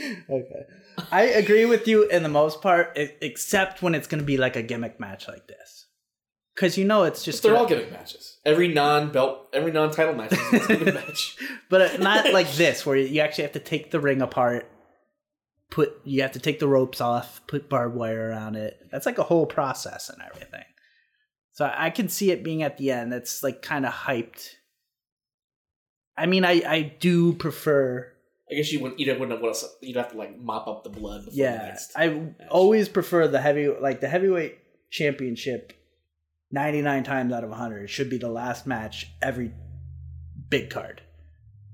okay. 0.00 0.62
I 1.10 1.22
agree 1.22 1.64
with 1.64 1.86
you 1.88 2.04
in 2.08 2.22
the 2.22 2.28
most 2.28 2.60
part, 2.60 2.92
except 2.96 3.82
when 3.82 3.94
it's 3.94 4.06
going 4.06 4.20
to 4.20 4.26
be 4.26 4.36
like 4.36 4.56
a 4.56 4.62
gimmick 4.62 5.00
match 5.00 5.28
like 5.28 5.46
this. 5.46 5.86
Because 6.54 6.78
you 6.78 6.84
know 6.86 7.04
it's 7.04 7.22
just. 7.22 7.42
They're 7.42 7.52
gonna- 7.52 7.62
all 7.62 7.68
gimmick 7.68 7.92
matches. 7.92 8.38
Every 8.44 8.68
non-belt, 8.68 9.48
every 9.52 9.72
non-title 9.72 10.14
match 10.14 10.32
is 10.32 10.64
a 10.64 10.76
gimmick 10.76 10.94
match. 10.94 11.36
but 11.68 11.80
uh, 11.94 11.96
not 11.98 12.32
like 12.32 12.50
this, 12.52 12.86
where 12.86 12.96
you 12.96 13.20
actually 13.20 13.42
have 13.42 13.52
to 13.52 13.60
take 13.60 13.90
the 13.90 14.00
ring 14.00 14.22
apart. 14.22 14.70
Put 15.68 16.00
you 16.04 16.22
have 16.22 16.32
to 16.32 16.38
take 16.38 16.60
the 16.60 16.68
ropes 16.68 17.00
off, 17.00 17.40
put 17.48 17.68
barbed 17.68 17.96
wire 17.96 18.30
around 18.30 18.54
it. 18.54 18.78
That's 18.90 19.04
like 19.04 19.18
a 19.18 19.24
whole 19.24 19.46
process 19.46 20.08
and 20.08 20.22
everything. 20.22 20.62
So 21.52 21.70
I 21.74 21.90
can 21.90 22.08
see 22.08 22.30
it 22.30 22.44
being 22.44 22.62
at 22.62 22.78
the 22.78 22.92
end. 22.92 23.12
That's 23.12 23.42
like 23.42 23.62
kind 23.62 23.84
of 23.84 23.92
hyped. 23.92 24.50
I 26.16 26.26
mean, 26.26 26.44
I 26.44 26.62
I 26.66 26.82
do 27.00 27.32
prefer 27.32 28.12
I 28.50 28.54
guess 28.54 28.70
you 28.70 28.80
wouldn't. 28.80 29.00
You'd 29.00 29.18
wouldn't. 29.18 29.40
What 29.42 29.48
else? 29.48 29.64
You'd 29.80 29.96
have 29.96 30.12
to 30.12 30.16
like 30.18 30.38
mop 30.38 30.68
up 30.68 30.84
the 30.84 30.90
blood. 30.90 31.24
Before 31.24 31.32
the 31.32 31.36
Yeah, 31.36 31.56
next 31.56 31.92
I 31.96 32.08
match. 32.08 32.48
always 32.50 32.88
prefer 32.88 33.26
the 33.26 33.40
heavy, 33.40 33.68
like 33.68 34.00
the 34.00 34.08
heavyweight 34.08 34.58
championship. 34.90 35.72
Ninety 36.52 36.80
nine 36.80 37.02
times 37.02 37.32
out 37.32 37.42
of 37.42 37.50
hundred 37.50 37.90
should 37.90 38.08
be 38.08 38.18
the 38.18 38.28
last 38.28 38.66
match 38.68 39.10
every 39.20 39.52
big 40.48 40.70
card, 40.70 41.02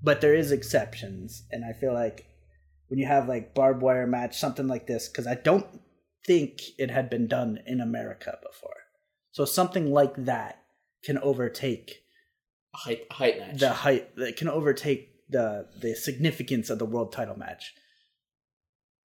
but 0.02 0.22
there 0.22 0.34
is 0.34 0.50
exceptions, 0.50 1.42
and 1.50 1.62
I 1.62 1.78
feel 1.78 1.92
like 1.92 2.24
when 2.88 2.98
you 2.98 3.06
have 3.06 3.28
like 3.28 3.54
barbed 3.54 3.82
wire 3.82 4.06
match, 4.06 4.38
something 4.38 4.66
like 4.66 4.86
this, 4.86 5.08
because 5.08 5.26
I 5.26 5.34
don't 5.34 5.66
think 6.26 6.62
it 6.78 6.90
had 6.90 7.10
been 7.10 7.26
done 7.26 7.58
in 7.66 7.82
America 7.82 8.38
before, 8.42 8.76
so 9.30 9.44
something 9.44 9.92
like 9.92 10.14
that 10.24 10.62
can 11.04 11.18
overtake 11.18 11.98
a 12.74 12.78
height, 13.12 13.38
match. 13.38 13.58
the 13.60 13.68
height 13.70 14.16
that 14.16 14.38
can 14.38 14.48
overtake 14.48 15.11
the 15.32 15.66
the 15.80 15.94
significance 15.94 16.70
of 16.70 16.78
the 16.78 16.86
world 16.86 17.12
title 17.12 17.36
match 17.38 17.74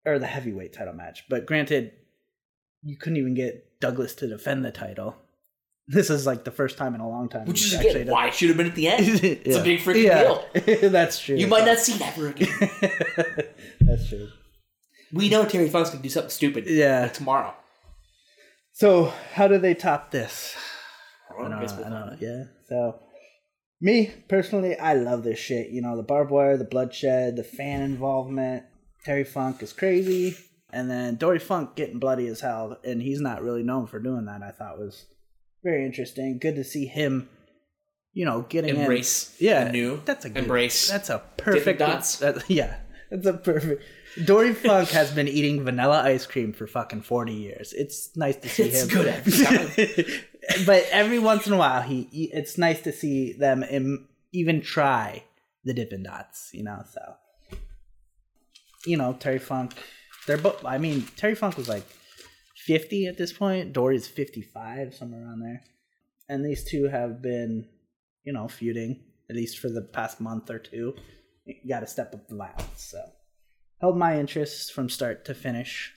or 0.05 0.19
the 0.19 0.27
heavyweight 0.27 0.73
title 0.73 0.93
match. 0.93 1.23
But 1.29 1.45
granted, 1.45 1.91
you 2.83 2.97
couldn't 2.97 3.17
even 3.17 3.33
get 3.33 3.79
Douglas 3.79 4.13
to 4.15 4.27
defend 4.27 4.65
the 4.65 4.71
title. 4.71 5.15
This 5.87 6.09
is 6.09 6.25
like 6.25 6.45
the 6.45 6.49
first 6.51 6.79
time 6.79 6.95
in 6.95 6.99
a 7.01 7.07
long 7.07 7.29
time. 7.29 7.45
Which 7.45 7.63
is 7.63 7.75
actually 7.75 8.01
again 8.01 8.11
why 8.11 8.29
it 8.29 8.33
should 8.33 8.47
have 8.47 8.57
been 8.57 8.65
at 8.65 8.73
the 8.73 8.87
end. 8.87 9.05
it's 9.23 9.55
a 9.55 9.61
big 9.61 9.81
freaking 9.81 10.49
deal. 10.63 10.89
That's 10.89 11.19
true. 11.19 11.35
You 11.35 11.45
might 11.45 11.63
not 11.63 11.77
see 11.77 11.93
that 11.99 12.17
ever 12.17 12.29
again. 12.29 12.49
That's 13.81 14.09
true. 14.09 14.29
we 15.13 15.29
know 15.29 15.45
Terry 15.45 15.69
Funk's 15.69 15.91
gonna 15.91 16.01
do 16.01 16.09
something 16.09 16.31
stupid 16.31 16.65
Yeah. 16.65 17.01
like 17.03 17.13
tomorrow. 17.13 17.53
So 18.73 19.13
how 19.35 19.47
do 19.47 19.59
they 19.59 19.75
top 19.75 20.09
this? 20.09 20.55
I 21.29 21.33
don't 21.33 21.41
don't, 21.43 21.51
know, 21.51 21.55
know, 21.57 21.61
guess 21.61 21.77
we'll 21.77 21.85
I 21.85 21.89
don't 21.89 22.07
know. 22.07 22.17
Yeah. 22.19 22.43
So, 22.67 22.99
me 23.81 24.11
personally, 24.27 24.77
I 24.77 24.93
love 24.93 25.23
this 25.23 25.39
shit. 25.39 25.69
You 25.69 25.81
know, 25.81 25.95
the 25.97 26.03
barbed 26.03 26.31
wire, 26.31 26.57
the 26.57 26.63
bloodshed, 26.63 27.35
the 27.35 27.43
fan 27.43 27.81
involvement. 27.81 28.63
Terry 29.03 29.23
Funk 29.23 29.61
is 29.61 29.71
crazy, 29.73 30.35
and 30.73 30.89
then 30.89 31.15
Dory 31.15 31.37
Funk 31.39 31.75
getting 31.75 31.99
bloody 31.99 32.27
as 32.27 32.39
hell, 32.41 32.77
and 32.83 33.01
he's 33.01 33.21
not 33.21 33.43
really 33.43 33.61
known 33.63 33.85
for 33.85 33.99
doing 33.99 34.25
that. 34.25 34.41
I 34.41 34.49
thought 34.51 34.79
was 34.79 35.05
very 35.63 35.85
interesting. 35.85 36.39
Good 36.39 36.55
to 36.55 36.63
see 36.63 36.85
him. 36.87 37.29
You 38.13 38.25
know, 38.25 38.41
getting 38.47 38.77
Embrace 38.77 39.35
in. 39.39 39.47
Yeah, 39.47 39.71
new. 39.71 40.01
That's 40.05 40.25
a 40.25 40.29
good, 40.29 40.43
Embrace 40.43 40.89
That's 40.89 41.09
a 41.09 41.21
perfect. 41.37 41.79
dots. 41.79 42.17
that- 42.19 42.43
yeah, 42.49 42.77
that's 43.11 43.27
a 43.27 43.33
perfect. 43.33 43.83
Dory 44.25 44.53
Funk 44.53 44.87
has 44.89 45.11
been 45.11 45.27
eating 45.27 45.63
vanilla 45.65 46.01
ice 46.01 46.25
cream 46.25 46.53
for 46.53 46.65
fucking 46.65 47.01
forty 47.01 47.33
years. 47.33 47.73
It's 47.73 48.15
nice 48.15 48.37
to 48.37 48.47
see 48.49 48.63
It's 48.63 48.83
him. 48.83 48.87
good 48.87 49.07
every 49.07 49.45
time. 49.45 50.21
but 50.65 50.85
every 50.91 51.19
once 51.19 51.47
in 51.47 51.53
a 51.53 51.57
while, 51.57 51.81
he, 51.81 52.03
he- 52.11 52.31
it's 52.33 52.57
nice 52.57 52.81
to 52.81 52.91
see 52.91 53.33
them 53.33 53.63
Im, 53.63 54.07
even 54.31 54.61
try 54.61 55.23
the 55.63 55.73
Dippin' 55.73 56.03
Dots. 56.03 56.49
You 56.53 56.63
know, 56.63 56.83
so 56.91 57.01
you 58.85 58.97
know 58.97 59.13
Terry 59.13 59.39
Funk. 59.39 59.73
They're 60.27 60.37
both. 60.37 60.65
I 60.65 60.77
mean, 60.77 61.05
Terry 61.17 61.35
Funk 61.35 61.57
was 61.57 61.69
like 61.69 61.85
fifty 62.65 63.05
at 63.07 63.17
this 63.17 63.33
point. 63.33 63.73
Dory's 63.73 64.07
fifty-five, 64.07 64.93
somewhere 64.93 65.23
around 65.23 65.41
there. 65.41 65.61
And 66.27 66.43
these 66.43 66.63
two 66.63 66.85
have 66.85 67.21
been, 67.21 67.67
you 68.23 68.33
know, 68.33 68.47
feuding 68.47 69.03
at 69.29 69.35
least 69.35 69.59
for 69.59 69.69
the 69.69 69.81
past 69.81 70.19
month 70.19 70.49
or 70.49 70.59
two. 70.59 70.95
Got 71.69 71.81
to 71.81 71.87
step 71.87 72.13
up 72.13 72.27
the 72.27 72.35
violence. 72.35 72.81
So 72.91 72.99
held 73.79 73.97
my 73.97 74.19
interest 74.19 74.73
from 74.73 74.89
start 74.89 75.25
to 75.25 75.35
finish. 75.35 75.93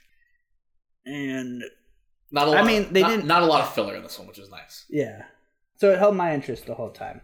And 1.06 1.62
Not 2.30 2.48
a 2.48 2.50
lot. 2.50 2.58
I 2.58 2.66
mean, 2.66 2.92
they 2.92 3.00
not, 3.02 3.10
didn't- 3.10 3.26
Not 3.26 3.42
a 3.42 3.46
lot 3.46 3.62
of 3.62 3.72
filler 3.74 3.96
in 3.96 4.02
this 4.02 4.18
one, 4.18 4.28
which 4.28 4.38
is 4.38 4.50
nice. 4.50 4.84
Yeah. 4.90 5.22
So 5.76 5.90
it 5.92 5.98
held 5.98 6.16
my 6.16 6.34
interest 6.34 6.66
the 6.66 6.74
whole 6.74 6.90
time. 6.90 7.20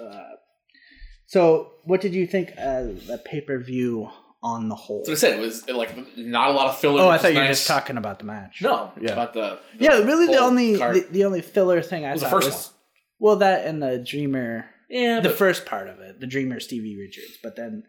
Uh, 0.00 0.22
so 1.26 1.72
what 1.84 2.00
did 2.00 2.14
you 2.14 2.26
think 2.26 2.50
of 2.58 3.06
the 3.06 3.18
pay 3.24 3.40
per 3.40 3.58
view 3.58 4.08
on 4.42 4.68
the 4.68 4.74
whole? 4.74 5.04
So 5.04 5.12
I 5.12 5.14
said 5.14 5.38
it 5.38 5.40
was 5.40 5.68
like 5.68 5.94
not 6.16 6.50
a 6.50 6.52
lot 6.52 6.68
of 6.68 6.78
filler. 6.78 7.02
Oh, 7.02 7.08
I 7.08 7.18
thought 7.18 7.28
is 7.30 7.34
you 7.34 7.40
were 7.40 7.46
nice. 7.46 7.58
just 7.58 7.68
talking 7.68 7.96
about 7.96 8.18
the 8.18 8.24
match. 8.24 8.60
No, 8.62 8.92
Yeah. 9.00 9.12
about 9.12 9.34
the, 9.34 9.58
the 9.78 9.84
Yeah, 9.84 9.98
really, 9.98 10.26
the 10.26 10.38
only 10.38 10.76
the, 10.76 11.06
the 11.10 11.24
only 11.24 11.40
filler 11.42 11.82
thing 11.82 12.04
I 12.04 12.12
was 12.12 12.22
the 12.22 12.28
first 12.28 12.48
was 12.50 12.70
well 13.18 13.36
that 13.36 13.66
and 13.66 13.82
the 13.82 13.98
Dreamer, 13.98 14.66
yeah, 14.88 15.20
the 15.20 15.28
but 15.28 15.38
first 15.38 15.66
part 15.66 15.88
of 15.88 16.00
it, 16.00 16.20
the 16.20 16.26
Dreamer 16.26 16.60
Stevie 16.60 16.96
Richards, 16.98 17.38
but 17.42 17.56
then 17.56 17.84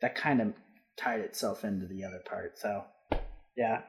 that 0.00 0.14
kind 0.14 0.40
of 0.40 0.54
tied 0.96 1.20
itself 1.20 1.64
into 1.64 1.86
the 1.86 2.04
other 2.04 2.20
part. 2.24 2.58
So 2.58 2.84
yeah, 3.56 3.82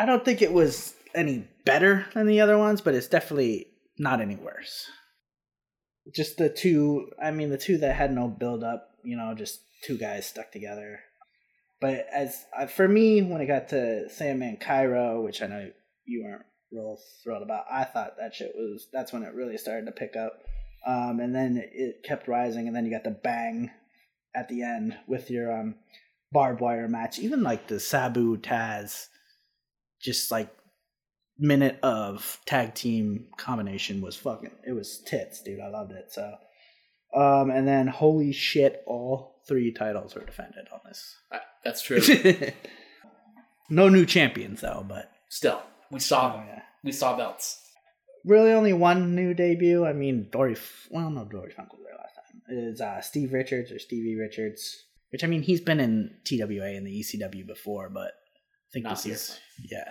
I 0.00 0.06
don't 0.06 0.24
think 0.24 0.40
it 0.40 0.54
was 0.54 0.94
any 1.14 1.46
better 1.66 2.06
than 2.14 2.26
the 2.26 2.40
other 2.40 2.56
ones, 2.56 2.80
but 2.80 2.94
it's 2.94 3.06
definitely 3.06 3.66
not 3.98 4.22
any 4.22 4.34
worse. 4.34 4.86
Just 6.16 6.38
the 6.38 6.48
two, 6.48 7.10
I 7.22 7.32
mean, 7.32 7.50
the 7.50 7.58
two 7.58 7.76
that 7.76 7.96
had 7.96 8.10
no 8.10 8.26
build 8.26 8.64
up, 8.64 8.92
you 9.04 9.14
know, 9.14 9.34
just 9.34 9.60
two 9.84 9.98
guys 9.98 10.24
stuck 10.26 10.52
together. 10.52 11.00
But 11.82 12.06
as 12.10 12.46
uh, 12.58 12.66
for 12.66 12.88
me, 12.88 13.20
when 13.20 13.42
it 13.42 13.46
got 13.46 13.68
to 13.68 14.08
Sandman 14.08 14.56
Cairo, 14.56 15.20
which 15.20 15.42
I 15.42 15.46
know 15.48 15.70
you 16.06 16.24
weren't 16.24 16.46
real 16.72 16.96
thrilled 17.22 17.42
about, 17.42 17.66
I 17.70 17.84
thought 17.84 18.16
that 18.18 18.34
shit 18.34 18.52
was 18.54 18.88
that's 18.94 19.12
when 19.12 19.22
it 19.22 19.34
really 19.34 19.58
started 19.58 19.84
to 19.84 19.92
pick 19.92 20.16
up. 20.16 20.32
Um, 20.86 21.20
and 21.20 21.34
then 21.34 21.62
it 21.74 22.02
kept 22.04 22.26
rising, 22.26 22.66
and 22.66 22.74
then 22.74 22.86
you 22.86 22.90
got 22.90 23.04
the 23.04 23.10
bang 23.10 23.70
at 24.34 24.48
the 24.48 24.62
end 24.62 24.96
with 25.06 25.30
your 25.30 25.52
um, 25.52 25.74
barbed 26.32 26.62
wire 26.62 26.88
match. 26.88 27.18
Even 27.18 27.42
like 27.42 27.66
the 27.66 27.78
Sabu 27.78 28.38
Taz, 28.38 29.08
just 30.00 30.30
like 30.30 30.48
minute 31.38 31.78
of 31.82 32.38
tag 32.44 32.74
team 32.74 33.26
combination 33.36 34.00
was 34.00 34.16
fucking 34.16 34.50
it 34.66 34.72
was 34.72 34.98
tits, 35.06 35.42
dude. 35.42 35.60
I 35.60 35.68
loved 35.68 35.92
it. 35.92 36.12
So 36.12 36.34
um 37.14 37.50
and 37.50 37.66
then 37.66 37.86
holy 37.86 38.32
shit, 38.32 38.82
all 38.86 39.40
three 39.48 39.72
titles 39.72 40.14
were 40.14 40.24
defended 40.24 40.66
on 40.72 40.80
I- 41.32 41.40
that's 41.64 41.82
true. 41.82 42.00
no 43.70 43.88
new 43.88 44.06
champions 44.06 44.60
though, 44.60 44.84
but 44.86 45.10
Still, 45.28 45.62
we 45.90 46.00
saw 46.00 46.34
oh, 46.36 46.44
yeah. 46.46 46.62
we 46.82 46.92
saw 46.92 47.16
belts. 47.16 47.60
Really 48.24 48.52
only 48.52 48.72
one 48.72 49.14
new 49.14 49.32
debut. 49.32 49.86
I 49.86 49.92
mean 49.92 50.28
Dory 50.30 50.56
well 50.90 51.10
no 51.10 51.24
Dory 51.24 51.50
Funk 51.50 51.72
was 51.72 51.82
there 51.84 51.96
last 51.96 52.14
time. 52.16 52.58
Is 52.58 52.80
uh 52.80 53.00
Steve 53.00 53.32
Richards 53.32 53.72
or 53.72 53.78
Stevie 53.78 54.16
Richards. 54.18 54.84
Which 55.10 55.24
I 55.24 55.26
mean 55.26 55.42
he's 55.42 55.60
been 55.60 55.80
in 55.80 56.16
TWA 56.24 56.66
and 56.76 56.86
the 56.86 57.00
ECW 57.00 57.46
before, 57.46 57.88
but 57.88 58.12
think 58.72 58.84
Not 58.84 58.94
this 58.96 59.04
here. 59.04 59.14
is 59.14 59.40
yeah. 59.70 59.88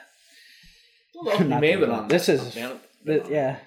Well, 1.15 1.39
Not 1.43 1.61
may 1.61 1.71
have 1.71 1.83
on 1.89 2.07
this 2.07 2.29
is- 2.29 2.55
Man- 2.55 2.79
Th- 3.05 3.23
yeah, 3.29 3.59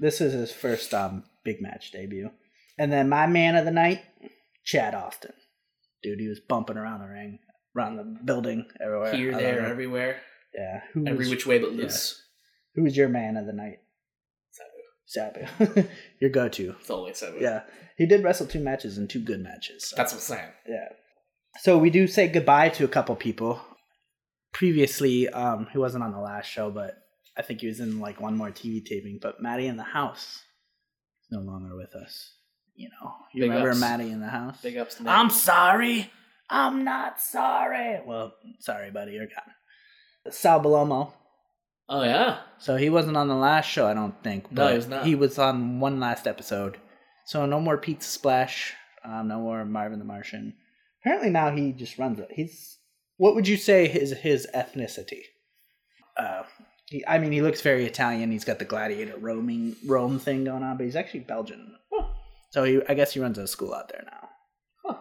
this 0.00 0.20
is 0.20 0.32
his 0.32 0.52
first 0.52 0.92
um 0.92 1.24
big 1.44 1.60
match 1.62 1.92
debut, 1.92 2.30
and 2.78 2.92
then 2.92 3.08
my 3.08 3.26
man 3.28 3.54
of 3.54 3.64
the 3.64 3.70
night, 3.70 4.02
Chad 4.64 4.94
Austin, 4.94 5.32
dude, 6.02 6.18
he 6.18 6.26
was 6.28 6.40
bumping 6.40 6.76
around 6.76 7.00
the 7.00 7.06
ring, 7.08 7.38
around 7.76 7.96
the 7.96 8.02
building, 8.24 8.66
everywhere. 8.84 9.14
here, 9.14 9.32
there, 9.32 9.64
it. 9.64 9.70
everywhere, 9.70 10.16
yeah. 10.54 10.80
Who 10.92 11.06
every 11.06 11.18
was, 11.18 11.30
which 11.30 11.46
way 11.46 11.58
but 11.60 11.72
yeah. 11.72 11.82
loose. 11.84 12.20
who 12.74 12.82
was 12.82 12.96
your 12.96 13.08
man 13.08 13.36
of 13.36 13.46
the 13.46 13.52
night? 13.52 13.78
Sabu. 15.06 15.46
Sabu, 15.66 15.88
your 16.20 16.30
go-to. 16.30 16.74
It's 16.80 16.90
always 16.90 17.18
Sabu. 17.18 17.38
Yeah, 17.40 17.62
he 17.96 18.06
did 18.06 18.24
wrestle 18.24 18.46
two 18.48 18.58
matches 18.60 18.98
and 18.98 19.08
two 19.08 19.20
good 19.20 19.40
matches. 19.40 19.88
so- 19.88 19.96
that's 19.96 20.12
what 20.12 20.18
I'm 20.18 20.38
saying. 20.38 20.52
yeah. 20.68 20.88
So 21.60 21.78
we 21.78 21.90
do 21.90 22.08
say 22.08 22.26
goodbye 22.26 22.70
to 22.70 22.84
a 22.84 22.88
couple 22.88 23.14
people. 23.14 23.60
Previously, 24.54 25.28
um, 25.28 25.66
he 25.72 25.78
wasn't 25.78 26.04
on 26.04 26.12
the 26.12 26.18
last 26.20 26.46
show, 26.46 26.70
but 26.70 26.94
I 27.36 27.42
think 27.42 27.60
he 27.60 27.66
was 27.66 27.80
in 27.80 28.00
like 28.00 28.20
one 28.20 28.36
more 28.36 28.50
TV 28.50 28.84
taping. 28.84 29.18
But 29.20 29.42
Maddie 29.42 29.66
in 29.66 29.76
the 29.76 29.82
house 29.82 30.42
is 31.22 31.32
no 31.32 31.40
longer 31.40 31.76
with 31.76 31.94
us. 31.94 32.32
You 32.76 32.88
know, 32.88 33.12
you 33.32 33.42
Big 33.42 33.50
remember 33.50 33.70
ups. 33.70 33.80
Maddie 33.80 34.10
in 34.10 34.20
the 34.20 34.28
house? 34.28 34.60
Big 34.62 34.76
ups 34.78 34.94
to 34.96 35.08
I'm 35.08 35.28
sorry. 35.30 36.10
I'm 36.48 36.84
not 36.84 37.20
sorry. 37.20 38.00
Well, 38.06 38.32
sorry, 38.60 38.90
buddy. 38.90 39.12
You're 39.12 39.26
gone. 39.26 40.32
Sal 40.32 40.60
Bellomo. 40.60 41.12
Oh 41.88 42.02
yeah, 42.02 42.38
So 42.58 42.76
he 42.76 42.88
wasn't 42.88 43.18
on 43.18 43.28
the 43.28 43.34
last 43.34 43.66
show, 43.68 43.86
I 43.86 43.92
don't 43.92 44.14
think. 44.22 44.50
No, 44.50 44.68
he 44.68 44.76
was 44.76 44.88
not. 44.88 45.04
He 45.04 45.14
was 45.14 45.38
on 45.38 45.80
one 45.80 46.00
last 46.00 46.26
episode. 46.26 46.78
So 47.26 47.44
no 47.44 47.60
more 47.60 47.76
Pizza 47.76 48.08
Splash. 48.08 48.72
Um, 49.04 49.28
no 49.28 49.40
more 49.40 49.64
Marvin 49.66 49.98
the 49.98 50.04
Martian. 50.06 50.54
Apparently 51.02 51.28
now 51.28 51.50
he 51.54 51.72
just 51.72 51.98
runs 51.98 52.18
it. 52.20 52.28
He's 52.30 52.78
what 53.16 53.34
would 53.34 53.48
you 53.48 53.56
say 53.56 53.88
his 53.88 54.12
his 54.12 54.46
ethnicity? 54.54 55.22
Uh, 56.16 56.42
he, 56.86 57.04
I 57.06 57.18
mean, 57.18 57.32
he 57.32 57.42
looks 57.42 57.60
very 57.60 57.86
Italian. 57.86 58.30
He's 58.30 58.44
got 58.44 58.58
the 58.58 58.64
gladiator 58.64 59.16
roaming 59.16 59.76
Rome 59.86 60.18
thing 60.18 60.44
going 60.44 60.62
on, 60.62 60.76
but 60.76 60.84
he's 60.84 60.96
actually 60.96 61.20
Belgian. 61.20 61.76
So 62.50 62.62
he, 62.62 62.80
I 62.88 62.94
guess 62.94 63.12
he 63.12 63.20
runs 63.20 63.36
a 63.36 63.48
school 63.48 63.74
out 63.74 63.88
there 63.88 64.04
now. 64.06 64.28
Huh. 64.84 64.98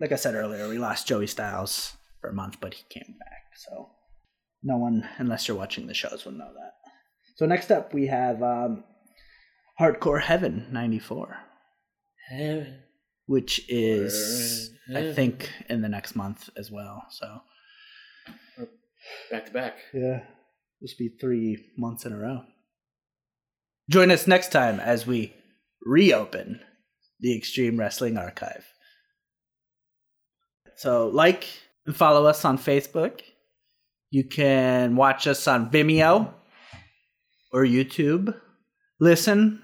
Like 0.00 0.12
I 0.12 0.16
said 0.16 0.36
earlier, 0.36 0.68
we 0.68 0.78
lost 0.78 1.08
Joey 1.08 1.26
Styles 1.26 1.96
for 2.20 2.30
a 2.30 2.34
month, 2.34 2.58
but 2.60 2.74
he 2.74 2.84
came 2.88 3.16
back. 3.18 3.42
So 3.56 3.90
no 4.62 4.76
one, 4.76 5.08
unless 5.18 5.48
you're 5.48 5.56
watching 5.56 5.88
the 5.88 5.94
shows, 5.94 6.24
will 6.24 6.32
know 6.32 6.52
that. 6.54 6.74
So 7.36 7.44
next 7.44 7.72
up, 7.72 7.92
we 7.92 8.06
have 8.06 8.40
um, 8.42 8.84
Hardcore 9.80 10.22
Heaven 10.22 10.68
'94, 10.70 11.36
Heaven. 12.28 12.82
Which 13.26 13.64
is 13.68 14.70
I 14.94 15.12
think 15.12 15.50
in 15.68 15.82
the 15.82 15.88
next 15.88 16.14
month 16.14 16.48
as 16.56 16.70
well. 16.70 17.04
So 17.10 17.40
back 19.30 19.46
to 19.46 19.52
back. 19.52 19.76
yeah, 19.92 20.20
this 20.80 20.94
will 20.98 21.08
be 21.08 21.16
three 21.20 21.72
months 21.76 22.06
in 22.06 22.12
a 22.12 22.18
row. 22.18 22.42
Join 23.90 24.10
us 24.10 24.26
next 24.26 24.50
time 24.50 24.80
as 24.80 25.06
we 25.06 25.32
reopen 25.84 26.60
the 27.20 27.36
Extreme 27.36 27.78
Wrestling 27.78 28.16
Archive. 28.16 28.64
So 30.76 31.08
like 31.08 31.46
and 31.86 31.96
follow 31.96 32.26
us 32.26 32.44
on 32.44 32.58
Facebook. 32.58 33.20
You 34.10 34.24
can 34.24 34.96
watch 34.96 35.26
us 35.26 35.46
on 35.46 35.70
Vimeo 35.70 36.32
or 37.52 37.64
YouTube. 37.64 38.34
Listen 38.98 39.62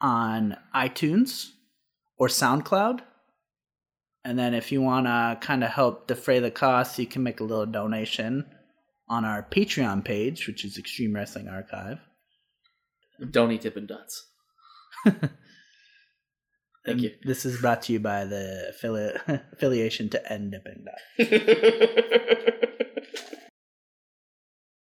on 0.00 0.56
iTunes 0.74 1.50
or 2.16 2.28
SoundCloud. 2.28 3.00
And 4.24 4.38
then 4.38 4.54
if 4.54 4.72
you 4.72 4.80
want 4.80 5.06
to 5.06 5.38
kind 5.40 5.62
of 5.62 5.70
help 5.70 6.06
defray 6.06 6.38
the 6.40 6.50
costs, 6.50 6.98
you 6.98 7.06
can 7.06 7.22
make 7.22 7.40
a 7.40 7.44
little 7.44 7.66
donation 7.66 8.46
on 9.08 9.24
our 9.24 9.42
Patreon 9.42 10.04
page, 10.04 10.46
which 10.46 10.64
is 10.64 10.78
Extreme 10.78 11.14
Wrestling 11.14 11.48
Archive. 11.48 11.98
Don't 13.30 13.52
eat 13.52 13.60
Dippin' 13.60 13.86
Dots. 13.86 14.26
Thank 15.04 15.30
And 16.86 17.00
you. 17.00 17.10
This 17.22 17.44
is 17.44 17.60
brought 17.60 17.82
to 17.82 17.92
you 17.92 18.00
by 18.00 18.24
the 18.24 18.72
affili- 18.74 19.42
affiliation 19.52 20.08
to 20.10 20.32
End 20.32 20.52
Dipping 20.52 20.84
Dot. 20.84 22.58